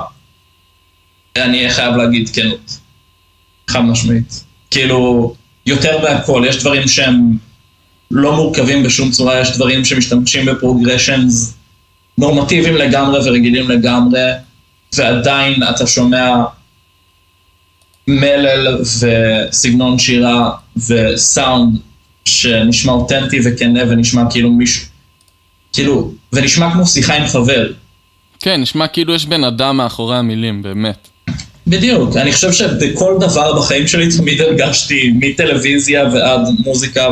אני 1.36 1.58
אהיה 1.58 1.70
חייב 1.70 1.96
להגיד 1.96 2.28
כנות. 2.28 2.78
חד 3.70 3.80
משמעית. 3.80 4.44
כאילו, 4.70 5.34
יותר 5.66 6.02
מהכל, 6.02 6.44
יש 6.48 6.60
דברים 6.60 6.88
שהם 6.88 7.36
לא 8.10 8.36
מורכבים 8.36 8.82
בשום 8.82 9.10
צורה, 9.10 9.40
יש 9.40 9.56
דברים 9.56 9.84
שמשתמשים 9.84 10.46
בפרוגרשנס 10.46 11.54
נורמטיביים 12.18 12.76
לגמרי 12.76 13.18
ורגילים 13.24 13.70
לגמרי, 13.70 14.20
ועדיין 14.96 15.62
אתה 15.70 15.86
שומע 15.86 16.44
מלל 18.08 18.78
וסגנון 18.82 19.98
שירה 19.98 20.50
וסאונד 20.76 21.78
שנשמע 22.24 22.92
אותנטי 22.92 23.40
וכנה 23.44 23.80
ונשמע 23.88 24.22
כאילו 24.30 24.50
מישהו, 24.50 24.86
כאילו, 25.72 26.12
ונשמע 26.32 26.72
כמו 26.72 26.86
שיחה 26.86 27.14
עם 27.14 27.26
חבר. 27.26 27.72
כן, 28.40 28.60
נשמע 28.60 28.86
כאילו 28.86 29.14
יש 29.14 29.26
בן 29.26 29.44
אדם 29.44 29.76
מאחורי 29.76 30.16
המילים, 30.16 30.62
באמת. 30.62 31.08
בדיוק, 31.66 32.16
אני 32.16 32.32
חושב 32.32 32.52
שבכל 32.52 33.16
דבר 33.20 33.58
בחיים 33.58 33.88
שלי 33.88 34.08
תמיד 34.16 34.40
הרגשתי 34.40 35.12
מטלוויזיה 35.14 36.04
ועד 36.04 36.40
מוזיקה 36.64 37.08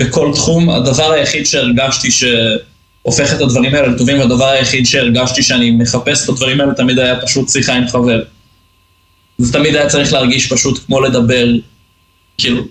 ובכל 0.00 0.32
תחום, 0.34 0.70
הדבר 0.70 1.10
היחיד 1.12 1.46
שהרגשתי 1.46 2.08
שהופך 2.10 3.34
את 3.34 3.40
הדברים 3.40 3.74
האלה 3.74 3.86
לטובים 3.86 4.18
והדבר 4.18 4.48
היחיד 4.48 4.86
שהרגשתי 4.86 5.42
שאני 5.42 5.70
מחפש 5.70 6.24
את 6.24 6.28
הדברים 6.28 6.60
האלה 6.60 6.74
תמיד 6.74 6.98
היה 6.98 7.20
פשוט 7.20 7.48
שיחה 7.48 7.74
עם 7.74 7.88
חבר. 7.88 8.22
זה 9.38 9.52
תמיד 9.52 9.74
היה 9.74 9.88
צריך 9.88 10.12
להרגיש 10.12 10.52
פשוט 10.52 10.86
כמו 10.86 11.00
לדבר, 11.00 11.46
כאילו, 12.38 12.62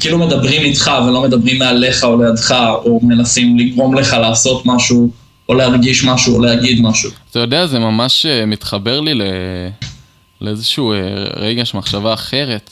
כאילו 0.00 0.18
מדברים 0.18 0.62
איתך 0.62 0.90
ולא 1.08 1.22
מדברים 1.22 1.58
מעליך 1.58 2.04
או 2.04 2.22
לידך, 2.22 2.54
או 2.84 3.00
מנסים 3.02 3.58
לגרום 3.58 3.94
לך 3.94 4.12
לעשות 4.12 4.66
משהו, 4.66 5.10
או 5.48 5.54
להרגיש 5.54 6.04
משהו, 6.04 6.34
או 6.34 6.40
להגיד 6.40 6.80
משהו. 6.80 7.10
אתה 7.30 7.38
יודע, 7.38 7.66
זה 7.66 7.78
ממש 7.78 8.26
אה, 8.26 8.46
מתחבר 8.46 9.00
לי 9.00 9.14
ל... 9.14 9.22
לאיזשהו 10.40 10.92
אה, 10.92 10.98
רגש 11.36 11.74
מחשבה 11.74 12.14
אחרת. 12.14 12.70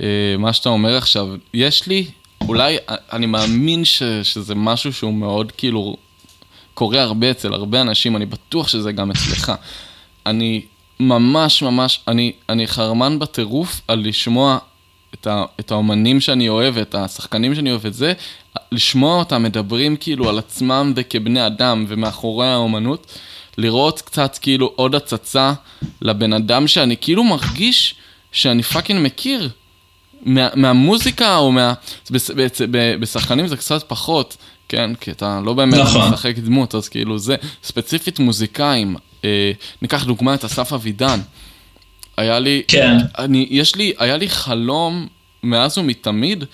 אה, 0.00 0.06
מה 0.38 0.52
שאתה 0.52 0.68
אומר 0.68 0.96
עכשיו, 0.96 1.28
יש 1.54 1.86
לי, 1.86 2.06
אולי, 2.40 2.76
אני 3.12 3.26
מאמין 3.26 3.84
ש... 3.84 4.02
שזה 4.22 4.54
משהו 4.54 4.92
שהוא 4.92 5.14
מאוד 5.14 5.52
כאילו 5.52 5.96
קורה 6.74 7.02
הרבה 7.02 7.30
אצל 7.30 7.54
הרבה 7.54 7.80
אנשים, 7.80 8.16
אני 8.16 8.26
בטוח 8.26 8.68
שזה 8.68 8.92
גם 8.92 9.10
אצלך. 9.10 9.52
אני 10.26 10.62
ממש 11.00 11.62
ממש, 11.62 12.00
אני, 12.08 12.32
אני 12.48 12.66
חרמן 12.66 13.18
בטירוף 13.18 13.80
על 13.88 14.08
לשמוע 14.08 14.58
את, 15.14 15.26
ה, 15.26 15.44
את 15.60 15.70
האומנים 15.70 16.20
שאני 16.20 16.48
אוהב, 16.48 16.78
את 16.78 16.94
השחקנים 16.94 17.54
שאני 17.54 17.70
אוהב, 17.70 17.86
את 17.86 17.94
זה, 17.94 18.12
לשמוע 18.72 19.18
אותם 19.18 19.42
מדברים 19.42 19.96
כאילו 19.96 20.28
על 20.28 20.38
עצמם 20.38 20.92
וכבני 20.96 21.46
אדם 21.46 21.84
ומאחורי 21.88 22.48
האומנות, 22.48 23.18
לראות 23.58 24.02
קצת 24.02 24.38
כאילו 24.42 24.72
עוד 24.76 24.94
הצצה 24.94 25.52
לבן 26.02 26.32
אדם 26.32 26.66
שאני 26.66 26.96
כאילו 27.00 27.24
מרגיש 27.24 27.94
שאני 28.32 28.62
פאקינג 28.62 29.06
מכיר. 29.06 29.50
מה, 30.22 30.48
מהמוזיקה 30.54 31.36
או 31.36 31.52
מה... 31.52 31.72
בשחקנים 33.00 33.46
זה 33.46 33.56
קצת 33.56 33.84
פחות, 33.86 34.36
כן? 34.68 34.94
כי 34.94 35.10
אתה 35.10 35.40
לא 35.44 35.52
באמת 35.52 35.78
נכון. 35.78 36.12
משחק 36.12 36.38
דמות, 36.38 36.74
אז 36.74 36.88
כאילו 36.88 37.18
זה, 37.18 37.36
ספציפית 37.64 38.18
מוזיקאים, 38.18 38.96
אה, 39.24 39.52
ניקח 39.82 40.04
דוגמא 40.04 40.34
את 40.34 40.44
אסף 40.44 40.72
אבידן. 40.72 41.20
היה 42.18 42.38
לי, 42.38 42.62
כן. 42.68 42.96
אני, 43.18 43.46
יש 43.50 43.76
לי, 43.76 43.92
היה 43.98 44.16
לי 44.16 44.28
חלום 44.28 45.06
מאז 45.42 45.78
ומתמיד, 45.78 46.44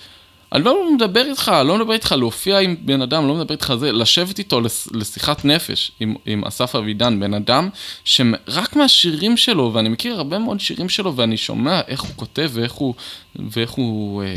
אני 0.53 0.63
לא 0.63 0.93
מדבר 0.95 1.25
איתך, 1.25 1.51
לא 1.65 1.77
מדבר 1.77 1.93
איתך 1.93 2.11
להופיע 2.11 2.59
עם 2.59 2.75
בן 2.79 3.01
אדם, 3.01 3.27
לא 3.27 3.35
מדבר 3.35 3.53
איתך 3.53 3.73
זה, 3.79 3.91
לשבת 3.91 4.39
איתו 4.39 4.61
לש, 4.61 4.87
לשיחת 4.91 5.45
נפש 5.45 5.91
עם, 5.99 6.15
עם 6.25 6.45
אסף 6.45 6.75
אבידן, 6.75 7.19
בן 7.19 7.33
אדם 7.33 7.69
שרק 8.03 8.75
מהשירים 8.75 9.37
שלו, 9.37 9.71
ואני 9.73 9.89
מכיר 9.89 10.15
הרבה 10.15 10.39
מאוד 10.39 10.59
שירים 10.59 10.89
שלו, 10.89 11.15
ואני 11.15 11.37
שומע 11.37 11.81
איך 11.87 12.01
הוא 12.01 12.11
כותב 12.15 12.49
ואיך 12.53 12.71
הוא, 12.71 12.93
ואיך 13.35 13.71
הוא 13.71 14.23
אה, 14.23 14.33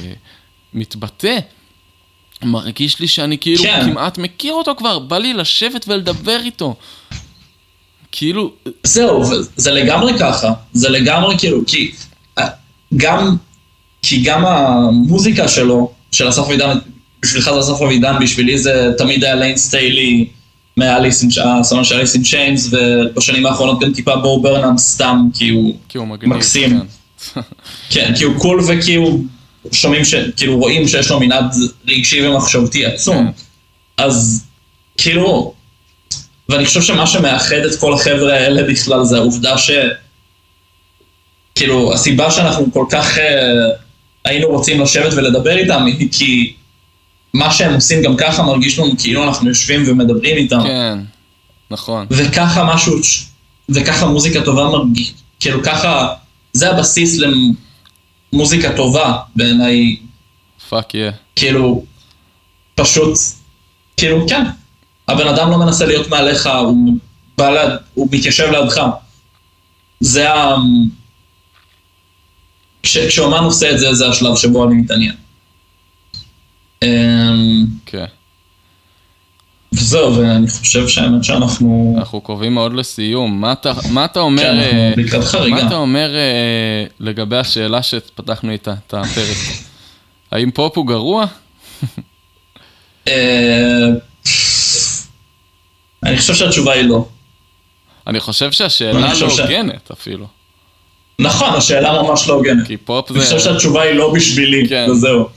מתבטא. 0.74 1.38
מרגיש 2.42 3.00
לי 3.00 3.08
שאני 3.08 3.38
כאילו 3.38 3.62
כן. 3.62 3.80
כמעט 3.84 4.18
מכיר 4.18 4.52
אותו 4.52 4.74
כבר, 4.76 4.98
בא 4.98 5.18
לי 5.18 5.32
לשבת 5.34 5.84
ולדבר 5.88 6.40
איתו. 6.44 6.74
כאילו, 8.18 8.52
זהו, 8.84 9.24
זה 9.56 9.70
לגמרי 9.70 10.18
ככה, 10.18 10.52
זה 10.72 10.88
לגמרי 10.88 11.38
כאילו, 11.38 11.60
כי 11.66 11.90
אה, 12.38 12.48
גם, 12.96 13.36
כי 14.02 14.22
גם 14.22 14.46
המוזיקה 14.46 15.48
שלו, 15.48 15.92
של 16.12 16.28
אסף 16.28 16.42
אבידן, 16.42 16.78
בשבילך 17.22 17.50
זה 17.54 17.60
אסף 17.60 17.82
אבידן, 17.82 18.16
בשבילי 18.20 18.58
זה 18.58 18.92
תמיד 18.98 19.24
היה 19.24 19.34
ליין 19.34 19.56
סטיילי 19.56 20.26
מאליס, 20.76 21.24
הסולן 21.44 21.84
של 21.84 21.94
אליס 21.94 22.14
אין 22.14 22.22
צ'יימס, 22.22 22.70
ובשנים 22.72 23.46
האחרונות 23.46 23.80
גם 23.80 23.92
טיפה 23.92 24.16
בואו 24.16 24.42
ברנאם 24.42 24.78
סתם, 24.78 25.28
כי 25.34 25.48
הוא, 25.48 25.74
כי 25.88 25.98
הוא 25.98 26.06
מגניב. 26.06 26.34
מקסים. 26.34 26.80
כן. 27.34 27.40
כן, 27.90 28.12
כי 28.16 28.24
הוא 28.24 28.38
קול 28.38 28.60
וכי 28.68 28.94
הוא 28.94 29.24
שומעים, 29.72 30.04
ש, 30.04 30.14
כאילו 30.14 30.58
רואים 30.58 30.88
שיש 30.88 31.10
לו 31.10 31.20
מנעד 31.20 31.54
רגשי 31.88 32.28
ומחשבתי 32.28 32.86
עצום. 32.86 33.26
כן. 33.26 34.04
אז 34.04 34.44
כאילו, 34.96 35.54
ואני 36.48 36.66
חושב 36.66 36.82
שמה 36.82 37.06
שמאחד 37.06 37.56
את 37.56 37.80
כל 37.80 37.94
החבר'ה 37.94 38.34
האלה 38.34 38.62
בכלל 38.62 39.04
זה 39.04 39.16
העובדה 39.16 39.58
ש... 39.58 39.70
כאילו, 41.54 41.94
הסיבה 41.94 42.30
שאנחנו 42.30 42.72
כל 42.72 42.84
כך 42.90 43.18
אה, 43.18 43.24
היינו 44.24 44.48
רוצים 44.48 44.80
לשבת 44.80 45.12
ולדבר 45.16 45.56
איתם 45.56 45.84
היא 45.86 46.08
כי 46.12 46.54
מה 47.34 47.50
שהם 47.50 47.74
עושים 47.74 48.02
גם 48.02 48.16
ככה 48.16 48.42
מרגיש 48.42 48.78
לנו 48.78 48.90
כאילו 48.98 49.24
אנחנו 49.24 49.48
יושבים 49.48 49.84
ומדברים 49.86 50.36
איתם. 50.36 50.62
כן, 50.62 50.98
נכון. 51.70 52.06
וככה 52.10 52.64
משהו, 52.64 52.94
וככה 53.68 54.06
מוזיקה 54.06 54.40
טובה 54.44 54.64
מרגיש, 54.64 55.12
כאילו 55.40 55.62
ככה, 55.62 56.14
זה 56.52 56.70
הבסיס 56.70 57.20
למוזיקה 58.32 58.76
טובה 58.76 59.16
בעיניי, 59.36 59.96
fuck 60.68 60.94
yeah. 60.94 61.10
כאילו, 61.36 61.84
פשוט, 62.74 63.18
כאילו, 63.96 64.28
כן, 64.28 64.42
הבן 65.08 65.28
אדם 65.28 65.50
לא 65.50 65.58
מנסה 65.58 65.86
להיות 65.86 66.08
מעליך, 66.08 66.48
הוא 66.64 66.98
ליד, 67.38 67.70
הוא 67.94 68.08
מתיישב 68.12 68.50
לידך. 68.50 68.82
זה 70.00 70.32
ה... 70.32 70.56
כש, 72.82 72.98
כשאומן 72.98 73.44
עושה 73.44 73.70
את 73.70 73.78
זה, 73.78 73.94
זה 73.94 74.08
השלב 74.08 74.36
שבו 74.36 74.64
אני 74.64 74.74
מתעניין. 74.74 75.14
אמ, 76.82 77.64
כן. 77.86 78.04
וזהו, 79.72 80.16
ואני 80.16 80.48
חושב 80.48 80.88
שהאמת 80.88 81.24
שאנחנו... 81.24 81.94
אנחנו 81.98 82.20
קרובים 82.20 82.54
מאוד 82.54 82.72
לסיום. 82.74 83.40
מה 83.40 83.52
אתה, 83.52 83.72
מה 83.90 84.04
אתה 84.04 84.20
אומר... 84.20 84.42
כן, 84.42 84.56
אנחנו 84.56 84.78
אה, 84.78 84.92
לקראת 84.96 85.24
חריגה. 85.24 85.56
מה 85.56 85.66
אתה 85.66 85.76
אומר 85.76 86.14
אה, 86.14 86.84
לגבי 87.00 87.36
השאלה 87.36 87.82
שפתחנו 87.82 88.50
איתה 88.50 88.74
את 88.86 88.94
הפרק? 88.94 89.36
האם 90.32 90.50
פופ 90.50 90.78
הוא 90.78 90.86
גרוע? 90.86 91.26
אני 96.02 96.18
חושב 96.18 96.34
שהתשובה 96.34 96.72
היא 96.72 96.82
לא. 96.84 97.04
אני 98.06 98.20
חושב 98.20 98.52
שהשאלה 98.52 99.00
לא 99.00 99.08
חושב 99.08 99.30
ש- 99.30 99.38
הוגנת 99.40 99.90
אפילו. 99.92 100.26
נכון, 101.18 101.54
השאלה 101.54 102.02
ממש 102.02 102.28
לא 102.28 102.34
הוגנת. 102.34 102.66
כי 102.66 102.76
פופ 102.76 103.10
אני 103.10 103.20
חושב 103.20 103.38
זה... 103.38 103.44
שהתשובה 103.44 103.82
היא 103.82 103.92
לא 103.94 104.12
בשבילי, 104.14 104.68
כן. 104.68 104.86
וזהו. 104.90 105.28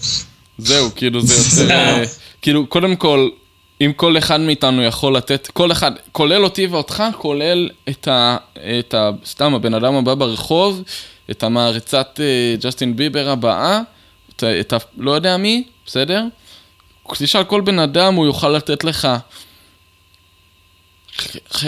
זהו, 0.57 0.89
כאילו 0.95 1.21
זה 1.21 1.35
זה 1.65 1.73
אה, 1.75 2.03
כאילו, 2.41 2.67
קודם 2.67 2.95
כל, 2.95 3.29
אם 3.81 3.91
כל 3.95 4.17
אחד 4.17 4.39
מאיתנו 4.39 4.83
יכול 4.83 5.15
לתת, 5.15 5.47
כל 5.53 5.71
אחד, 5.71 5.91
כולל 6.11 6.43
אותי 6.43 6.67
ואותך, 6.67 7.03
כולל 7.17 7.69
את 7.89 8.07
ה... 8.07 8.37
את 8.79 8.93
ה 8.93 9.09
סתם, 9.25 9.53
הבן 9.53 9.73
אדם 9.73 9.95
הבא 9.95 10.15
ברחוב, 10.15 10.83
את 11.31 11.43
המעריצת 11.43 12.19
אה, 12.23 12.55
ג'סטין 12.61 12.95
ביבר 12.95 13.29
הבאה, 13.29 13.81
את 14.35 14.73
ה... 14.73 14.77
לא 14.97 15.11
יודע 15.11 15.37
מי, 15.37 15.63
בסדר? 15.85 16.23
תשאל 17.17 17.43
כל 17.43 17.61
בן 17.61 17.79
אדם, 17.79 18.15
הוא 18.15 18.25
יוכל 18.25 18.49
לתת 18.49 18.83
לך 18.83 19.07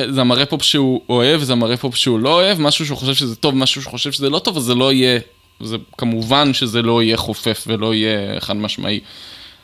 זמרי 0.10 0.46
פופ 0.46 0.62
שהוא 0.62 1.02
אוהב, 1.10 1.44
זמרי 1.44 1.78
פופ 1.78 1.96
שהוא 1.96 2.20
לא 2.20 2.30
אוהב, 2.30 2.62
משהו 2.62 2.86
שהוא 2.86 2.98
חושב 2.98 3.14
שזה 3.14 3.36
טוב, 3.36 3.56
משהו 3.56 3.82
שהוא 3.82 3.92
חושב 3.92 4.12
שזה 4.12 4.30
לא 4.30 4.40
טוב, 4.40 4.58
אז 4.58 4.64
זה 4.64 4.76
לא 4.76 4.94
יהיה, 4.94 5.20
זה 5.60 5.78
כמובן 5.98 6.54
שזה 6.54 6.82
לא 6.82 7.04
יהיה 7.04 7.18
חופף 7.18 7.64
ולא 7.68 7.94
יהיה 7.94 8.40
חד 8.40 8.56
משמעי. 8.56 9.00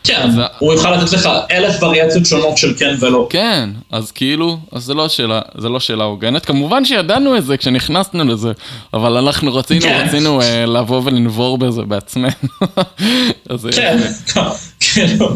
כן, 0.03 0.30
הוא 0.60 0.73
יוכל 0.73 0.95
לתת 0.95 1.14
לך 1.14 1.30
אלף 1.51 1.84
וריאציות 1.84 2.26
שונות 2.26 2.57
של 2.57 2.73
כן 2.77 2.95
ולא. 2.99 3.27
כן, 3.30 3.69
אז 3.91 4.11
כאילו, 4.11 4.57
אז 4.72 4.84
זה 4.84 4.93
לא 4.93 5.10
שאלה, 5.10 5.41
זה 5.57 5.69
לא 5.69 5.80
שאלה 5.80 6.03
הוגנת. 6.03 6.45
כמובן 6.45 6.85
שידענו 6.85 7.38
את 7.38 7.45
זה 7.45 7.57
כשנכנסנו 7.57 8.23
לזה, 8.23 8.51
אבל 8.93 9.18
אנחנו 9.18 9.56
רצינו, 9.56 9.81
כן. 9.81 10.06
רצינו 10.07 10.41
אה, 10.41 10.65
לבוא 10.65 11.01
ולנבור 11.06 11.57
בזה 11.57 11.81
בעצמנו. 11.81 12.30
אה, 12.61 13.57
כן, 13.72 13.97
כאילו, 14.93 15.29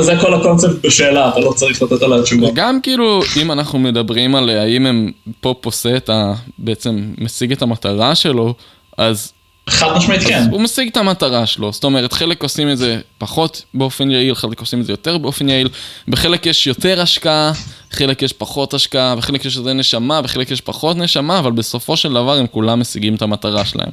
זה 0.00 0.12
כל 0.20 0.34
הקונספט 0.34 0.86
בשאלה, 0.86 1.28
אתה 1.28 1.40
לא 1.40 1.52
צריך 1.52 1.82
לתת 1.82 2.02
עליה 2.02 2.22
תשובה. 2.22 2.48
וגם 2.48 2.80
כאילו, 2.82 3.22
אם 3.36 3.52
אנחנו 3.52 3.78
מדברים 3.78 4.34
על 4.34 4.50
אה, 4.50 4.62
האם 4.62 4.86
הם 4.86 5.10
פופ 5.40 5.66
עושה 5.66 5.96
את 5.96 6.10
ה... 6.10 6.32
בעצם 6.58 7.12
משיג 7.18 7.52
את 7.52 7.62
המטרה 7.62 8.14
שלו, 8.14 8.54
אז 8.98 9.32
חד 9.70 9.96
משמעית 9.96 10.22
כן. 10.22 10.46
הוא 10.50 10.60
משיג 10.60 10.88
את 10.88 10.96
המטרה 10.96 11.46
שלו, 11.46 11.72
זאת 11.72 11.84
אומרת, 11.84 12.12
חלק 12.12 12.42
עושים 12.42 12.70
את 12.70 12.78
זה 12.78 13.00
פחות 13.18 13.62
באופן 13.74 14.10
יעיל, 14.10 14.34
חלק 14.34 14.60
עושים 14.60 14.80
את 14.80 14.86
זה 14.86 14.92
יותר 14.92 15.18
באופן 15.18 15.48
יעיל, 15.48 15.68
בחלק 16.08 16.46
יש 16.46 16.66
יותר 16.66 17.00
השקעה, 17.00 17.52
חלק 17.90 18.22
יש 18.22 18.32
פחות 18.32 18.74
השקעה, 18.74 19.16
בחלק 19.16 19.44
יש 19.44 19.56
יותר 19.56 19.72
נשמה, 19.72 20.22
בחלק 20.22 20.50
יש 20.50 20.60
פחות 20.60 20.96
נשמה, 20.96 21.38
אבל 21.38 21.52
בסופו 21.52 21.96
של 21.96 22.12
דבר 22.12 22.38
הם 22.38 22.46
כולם 22.46 22.80
משיגים 22.80 23.14
את 23.14 23.22
המטרה 23.22 23.64
שלהם. 23.64 23.90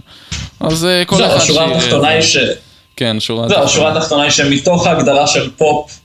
אז 0.59 0.85
אה, 0.85 1.05
כל 1.05 1.15
זהו, 1.15 1.27
אחד 1.27 1.35
השורה 1.35 1.65
שיראה 1.65 1.77
את 1.77 1.84
התחתונה. 1.84 2.07
היא 2.07 2.22
ש... 2.22 2.38
כן, 2.98 3.19
שורה 3.19 3.49
זהו, 3.49 3.64
השורה 3.64 3.91
התחתונה 3.98 4.24
היא 4.24 4.32
שמתוך 4.32 4.88
ההגדרה 4.88 5.28
של 5.28 5.49
פופ, 5.57 5.99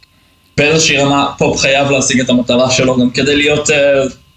באיזושהי 0.56 0.97
רמה 0.97 1.31
פופ 1.39 1.60
חייב 1.60 1.90
להשיג 1.90 2.20
את 2.20 2.31
המטרה 2.31 2.70
שלו 2.70 2.97
גם 2.97 3.10
כדי 3.10 3.36
להיות 3.36 3.70
אה, 3.70 3.77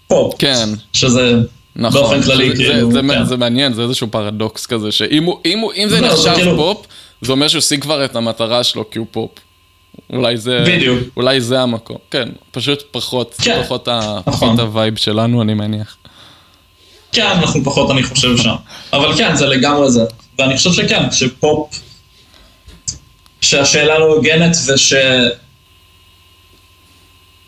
פופ. 0.08 0.34
כן. 0.38 0.68
שזה 0.92 1.34
נכון, 1.76 2.00
באופן 2.00 2.22
כללי, 2.22 2.48
זה, 2.48 2.56
כאילו, 2.56 2.92
זה, 2.92 3.00
זה, 3.00 3.14
כן. 3.14 3.24
זה 3.24 3.36
מעניין, 3.36 3.72
זה 3.72 3.82
איזשהו 3.82 4.08
פרדוקס 4.10 4.66
כזה, 4.66 4.92
שאם 4.92 5.24
הוא, 5.24 5.38
אם 5.44 5.58
הוא, 5.58 5.72
אם 5.76 5.88
זה 5.88 6.00
לא, 6.00 6.08
זה 6.08 6.14
נחשב 6.30 6.34
כאילו- 6.34 6.56
פופ, 6.56 6.86
זה 7.22 7.32
אומר 7.32 7.48
שהוא 7.48 7.58
השיג 7.58 7.82
כבר 7.82 8.04
את 8.04 8.16
המטרה 8.16 8.64
שלו 8.64 8.90
כי 8.90 8.98
הוא 8.98 9.06
פופ. 9.10 9.30
אולי 10.12 10.36
זה, 10.36 10.64
בדיוק. 10.66 10.98
אולי 11.16 11.40
זה 11.40 11.60
המקום, 11.60 11.96
כן, 12.10 12.28
פשוט 12.50 12.82
פחות, 12.90 13.34
כן, 13.42 13.62
פחות, 13.64 13.88
ה, 13.88 14.18
נכון. 14.26 14.32
פחות 14.32 14.58
ה 14.58 14.66
vibe 14.66 14.96
שלנו, 14.96 15.42
אני 15.42 15.54
מניח. 15.54 15.96
כן, 17.12 17.26
אנחנו 17.26 17.64
פחות, 17.64 17.90
אני 17.90 18.02
חושב, 18.02 18.36
שם. 18.36 18.54
אבל 18.92 19.16
כן, 19.16 19.36
זה 19.36 19.46
לגמרי 19.46 19.90
זה. 19.90 20.04
ואני 20.38 20.56
חושב 20.56 20.72
שכן, 20.72 21.10
שפופ... 21.12 21.80
שהשאלה 23.46 23.98
לא 23.98 24.04
הוגנת 24.04 24.56
וש... 24.68 24.94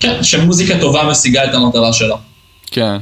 כן, 0.00 0.22
שמוזיקה 0.22 0.78
טובה 0.80 1.04
משיגה 1.04 1.44
את 1.44 1.54
המטרה 1.54 1.92
שלה. 1.92 2.16
כן. 2.70 2.96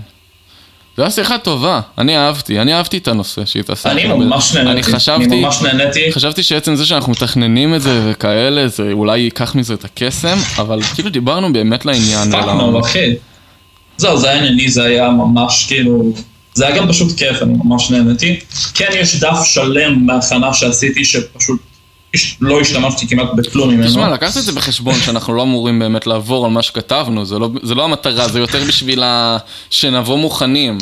זו 0.97 1.03
הייתה 1.03 1.15
שיחה 1.15 1.39
טובה, 1.39 1.81
אני 1.99 2.19
אהבתי, 2.19 2.61
אני 2.61 2.75
אהבתי 2.75 2.99
את 2.99 3.09
הנושא 3.09 3.45
שהתעסקנו. 3.45 3.93
אני. 3.93 4.05
ממש 4.05 4.55
נהניתי. 4.55 4.73
אני 4.73 4.83
חשבתי, 4.83 5.25
אני 5.25 5.41
ממש 5.41 5.63
נהניתי. 5.63 6.13
חשבתי 6.13 6.43
שעצם 6.43 6.77
זה 6.77 6.87
שאנחנו 6.87 7.13
מתכננים 7.13 7.75
את 7.75 7.83
זה 7.83 8.01
וכאלה, 8.11 8.69
זה 8.69 8.93
אולי 8.93 9.19
ייקח 9.19 9.55
מזה 9.55 9.75
את 9.75 9.85
הקסם, 9.85 10.39
אבל 10.59 10.83
כאילו 10.83 11.11
דיברנו 11.11 11.53
באמת 11.53 11.85
לעניין. 11.85 12.31
fuck 12.31 12.45
ולעומק. 12.45 12.73
נו, 12.73 12.81
אחי. 12.81 13.15
זהו, 13.97 14.19
זה 14.19 14.31
היה 14.31 14.39
ענייני, 14.39 14.69
זה 14.69 14.85
היה 14.85 15.11
ממש 15.11 15.65
כאילו... 15.69 16.13
זה 16.55 16.67
היה 16.67 16.77
גם 16.77 16.89
פשוט 16.89 17.19
כיף, 17.19 17.43
אני 17.43 17.53
ממש 17.65 17.91
נהניתי. 17.91 18.41
כן, 18.75 18.89
יש 18.95 19.21
דף 19.21 19.39
שלם 19.45 20.07
מהכנה 20.07 20.55
שעשיתי 20.55 21.05
שפשוט 21.05 21.61
לא 22.41 22.61
השתמשתי 22.61 23.09
כמעט 23.09 23.29
בכלום 23.37 23.71
ממנו. 23.71 23.87
תשמע, 23.91 24.11
לקחת 24.11 24.37
את 24.37 24.43
זה 24.43 24.53
בחשבון 24.53 24.95
שאנחנו 24.95 25.35
לא 25.35 25.43
אמורים 25.43 25.79
באמת 25.79 26.07
לעבור 26.07 26.45
על 26.47 26.51
מה 26.51 26.63
שכתבנו, 26.63 27.25
זה 27.25 27.39
לא, 27.39 27.49
זה 27.63 27.75
לא 27.75 27.85
המטרה, 27.85 28.29
זה 28.29 28.39
יותר 28.39 28.65
בשביל 28.69 29.03
ה... 29.03 29.37
שנבוא 29.71 30.19
מוכנים. 30.19 30.79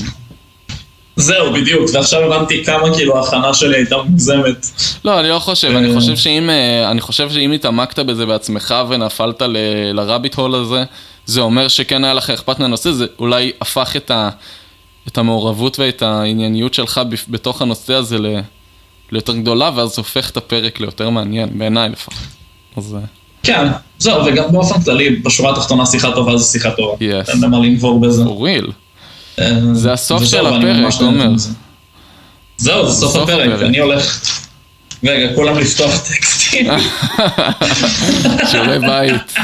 זהו, 1.16 1.52
בדיוק, 1.52 1.90
ועכשיו 1.94 2.32
הבנתי 2.32 2.64
כמה 2.64 2.94
כאילו 2.94 3.16
ההכנה 3.18 3.55
שלי 3.55 3.76
הייתה 3.76 3.96
מוגזמת. 3.96 4.66
לא, 5.05 5.20
אני 5.20 5.28
לא 5.28 5.38
חושב, 5.38 5.70
אה. 5.70 5.78
אני 5.78 5.94
חושב 5.94 6.16
שאם, 6.16 6.51
אה, 6.51 6.90
אני 6.90 7.01
חושב 7.01 7.30
שאם 7.30 7.52
התעמקת 7.52 7.98
בזה 7.98 8.26
בעצמך 8.26 8.74
ונפלת 8.88 9.42
ל- 9.42 9.56
לרביט 9.92 10.34
הול 10.34 10.55
הזה, 10.55 10.84
זה 11.26 11.40
אומר 11.40 11.68
שכן 11.68 12.05
היה 12.05 12.14
לך 12.14 12.30
אכפת 12.30 12.59
מהנושא, 12.60 12.90
זה 12.90 13.06
אולי 13.18 13.52
הפך 13.60 13.96
את, 13.96 14.10
ה, 14.10 14.28
את 15.09 15.18
המעורבות 15.18 15.78
ואת 15.78 16.02
הענייניות 16.02 16.74
שלך 16.74 17.01
בתוך 17.28 17.62
הנושא 17.62 17.94
הזה 17.94 18.18
ל, 18.18 18.26
ליותר 19.14 19.36
גדולה, 19.36 19.70
ואז 19.74 19.98
הופך 19.98 20.30
את 20.30 20.36
הפרק 20.36 20.80
ליותר 20.80 21.10
מעניין, 21.10 21.58
בעיניי 21.58 21.88
לפחות. 21.88 22.14
אז... 22.76 22.94
אה, 22.94 23.00
כן, 23.42 23.66
זהו, 23.98 24.24
וגם 24.26 24.52
באופן 24.52 24.80
כללי, 24.82 25.16
בשורה 25.16 25.52
התחתונה 25.52 25.86
שיחה 25.86 26.12
טובה 26.12 26.36
זה 26.36 26.44
שיחה 26.44 26.70
טובה. 26.70 26.94
Yes. 26.94 27.30
אין 27.30 27.40
למה 27.40 27.58
לנבור 27.58 28.00
בזה. 28.00 28.24
real. 28.24 28.70
אה, 29.40 29.50
זה 29.72 29.92
הסוף 29.92 30.24
של 30.24 30.46
הפרק, 30.46 30.64
נהניתי 30.64 31.04
עומר. 31.04 31.28
מזה. 31.28 31.50
זהו, 32.56 32.90
זה 32.90 33.06
סוף 33.06 33.16
הפרק. 33.16 33.62
אני 33.62 33.78
הולך... 33.78 34.20
רגע, 35.04 35.34
כולם 35.34 35.58
לפתוח 35.58 36.08
טקסטים. 36.08 36.66
שיעורי 38.50 38.78
בית. 38.78 39.34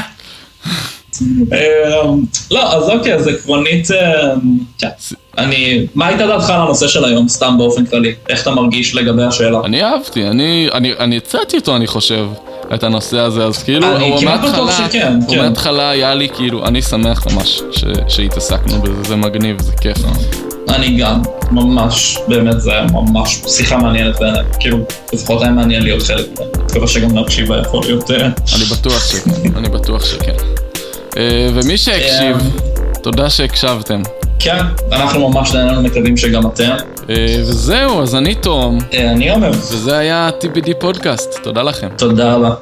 אה, 1.53 2.01
לא, 2.51 2.73
אז 2.73 2.89
אוקיי, 2.89 3.15
אז 3.15 3.27
עקרונית. 3.27 3.87
אני... 5.37 5.85
מה 5.95 6.07
הייתה 6.07 6.27
דעתך 6.27 6.49
על 6.49 6.61
הנושא 6.61 6.87
של 6.87 7.05
היום, 7.05 7.27
סתם 7.27 7.55
באופן 7.57 7.85
כללי? 7.85 8.13
איך 8.29 8.41
אתה 8.41 8.51
מרגיש 8.51 8.95
לגבי 8.95 9.23
השאלה? 9.23 9.59
אני 9.65 9.83
אהבתי, 9.83 10.27
אני, 10.27 10.69
אני, 10.73 10.93
אני 10.99 11.17
הצעתי 11.17 11.57
אותו, 11.57 11.75
אני 11.75 11.87
חושב, 11.87 12.27
את 12.73 12.83
הנושא 12.83 13.19
הזה, 13.19 13.43
אז 13.43 13.63
כאילו, 13.63 13.95
אני 13.95 14.15
כמעט 14.19 14.39
בטוח 14.39 14.77
שכן, 14.77 15.13
הוא 15.27 15.35
כן. 15.35 15.41
מההתחלה 15.41 15.89
היה 15.89 16.13
לי 16.13 16.29
כאילו, 16.29 16.65
אני 16.65 16.81
שמח 16.81 17.27
ממש 17.27 17.61
ש, 17.71 17.83
שהתעסקנו 18.07 18.81
בזה, 18.81 19.03
זה 19.03 19.15
מגניב, 19.15 19.61
זה 19.61 19.71
כיף. 19.81 19.97
אני 20.69 20.97
גם, 20.97 21.21
ממש, 21.51 22.17
באמת, 22.27 22.61
זה 22.61 22.71
היה 22.71 22.85
ממש 22.91 23.41
שיחה 23.47 23.77
מעניינת 23.77 24.19
בעיניי. 24.19 24.43
כאילו, 24.59 24.77
לפחות 25.13 25.41
היה 25.41 25.51
מעניין 25.51 25.83
להיות 25.83 26.01
חלק 26.01 26.25
ממנה. 26.39 26.65
מקווה 26.65 26.87
שגם 26.87 27.17
להקשיבה 27.17 27.59
יכול 27.61 27.83
להיות... 27.85 28.11
אה, 28.11 28.25
אני 28.25 28.65
בטוח 28.71 29.07
שכן, 29.07 29.31
אני 29.57 29.69
בטוח 29.69 30.05
שכן. 30.05 30.35
אה, 31.17 31.47
ומי 31.53 31.77
שהקשיב, 31.77 32.37
תודה 33.03 33.29
שהקשבתם. 33.29 34.01
כן, 34.43 34.65
אנחנו 34.91 35.29
ממש 35.29 35.53
נהנינו, 35.55 35.81
מקווים 35.81 36.17
שגם 36.17 36.47
אתם. 36.47 36.69
אה, 37.09 37.35
וזהו, 37.41 38.01
אז 38.01 38.15
אני 38.15 38.35
תום, 38.35 38.77
אה, 38.93 39.11
אני 39.11 39.31
אומר, 39.31 39.49
וזה 39.49 39.97
היה 39.97 40.29
TBD 40.41 40.73
פודקאסט, 40.79 41.39
תודה 41.43 41.63
לכם. 41.63 41.87
תודה 41.97 42.33
רבה. 42.33 42.53